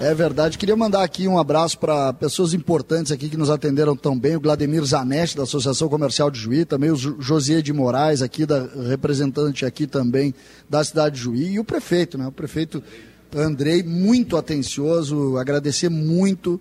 É 0.00 0.14
verdade. 0.14 0.58
Queria 0.58 0.76
mandar 0.76 1.02
aqui 1.02 1.28
um 1.28 1.38
abraço 1.38 1.78
para 1.78 2.12
pessoas 2.14 2.54
importantes 2.54 3.12
aqui 3.12 3.28
que 3.28 3.36
nos 3.36 3.50
atenderam 3.50 3.94
tão 3.96 4.18
bem. 4.18 4.36
O 4.36 4.40
Vladimir 4.54 4.84
Zanetti, 4.84 5.36
da 5.36 5.42
Associação 5.42 5.88
Comercial 5.88 6.30
de 6.30 6.38
Juí, 6.38 6.64
também 6.64 6.88
o 6.90 6.94
Jo- 6.96 7.16
Josier 7.18 7.60
de 7.60 7.72
Moraes, 7.72 8.22
aqui 8.22 8.46
da 8.46 8.68
representante 8.88 9.66
aqui 9.66 9.84
também 9.84 10.32
da 10.70 10.84
cidade 10.84 11.16
de 11.16 11.22
Juí, 11.22 11.52
e 11.54 11.58
o 11.58 11.64
prefeito, 11.64 12.16
né? 12.16 12.26
O 12.28 12.32
prefeito 12.32 12.80
Andrei, 13.36 13.82
muito 13.82 14.36
atencioso, 14.36 15.36
agradecer 15.38 15.88
muito. 15.88 16.60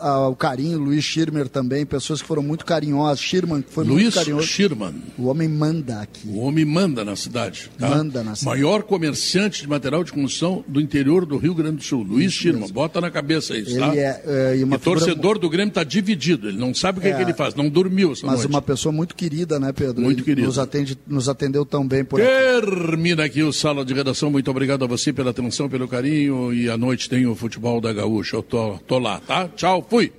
Ao 0.00 0.34
carinho, 0.36 0.78
Luiz 0.78 1.04
Schirmer 1.04 1.48
também, 1.48 1.84
pessoas 1.84 2.20
que 2.22 2.28
foram 2.28 2.42
muito 2.42 2.64
carinhosas. 2.64 3.20
Schirman, 3.20 3.62
que 3.62 3.72
foi 3.72 3.84
Luiz 3.84 4.02
muito 4.02 4.14
carinhoso. 4.14 4.46
Schirman. 4.46 4.94
O 5.18 5.26
homem 5.26 5.48
manda 5.48 6.00
aqui. 6.00 6.28
O 6.28 6.38
homem 6.40 6.64
manda 6.64 7.04
na 7.04 7.16
cidade. 7.16 7.70
Tá? 7.78 7.88
Manda 7.88 8.22
na 8.22 8.34
cidade. 8.34 8.56
Maior 8.60 8.82
comerciante 8.82 9.62
de 9.62 9.68
material 9.68 10.04
de 10.04 10.12
construção 10.12 10.64
do 10.66 10.80
interior 10.80 11.24
do 11.26 11.36
Rio 11.36 11.54
Grande 11.54 11.76
do 11.78 11.82
Sul. 11.82 12.02
Luiz 12.02 12.32
Schirman. 12.32 12.70
Bota 12.70 13.00
na 13.00 13.10
cabeça 13.10 13.56
isso, 13.56 13.78
tá? 13.78 13.88
Ele 13.88 13.98
é, 13.98 14.22
é, 14.26 14.56
e 14.56 14.62
E 14.62 14.78
torcedor 14.78 15.38
do 15.38 15.48
Grêmio 15.48 15.70
está 15.70 15.84
dividido. 15.84 16.48
Ele 16.48 16.58
não 16.58 16.74
sabe 16.74 16.98
o 16.98 17.02
que, 17.02 17.08
É. 17.08 17.14
que 17.16 17.22
ele 17.22 17.32
faz. 17.34 17.54
Não 17.54 17.68
dormiu 17.68 18.10
Mas 18.10 18.22
noite. 18.22 18.46
uma 18.46 18.62
pessoa 18.62 18.92
muito 18.92 19.14
querida, 19.14 19.58
né, 19.58 19.72
Pedro? 19.72 20.02
Muito 20.02 20.18
Ele 20.18 20.24
querida. 20.24 20.46
Nos, 20.46 20.58
atende, 20.58 20.98
nos 21.06 21.28
atendeu 21.28 21.64
tão 21.64 21.86
bem 21.86 22.04
por 22.04 22.20
aqui. 22.20 22.30
Termina 22.30 23.24
aqui 23.24 23.42
o 23.42 23.52
Sala 23.52 23.84
de 23.84 23.92
Redação. 23.94 24.30
Muito 24.30 24.50
obrigado 24.50 24.84
a 24.84 24.86
você 24.86 25.12
pela 25.12 25.30
atenção, 25.30 25.68
pelo 25.68 25.88
carinho. 25.88 26.52
E 26.52 26.68
à 26.70 26.76
noite 26.76 27.08
tem 27.08 27.26
o 27.26 27.34
Futebol 27.34 27.80
da 27.80 27.92
Gaúcha. 27.92 28.36
Eu 28.36 28.42
tô, 28.42 28.78
tô 28.86 28.98
lá, 28.98 29.20
Tchau, 29.48 29.82
fui. 29.88 30.12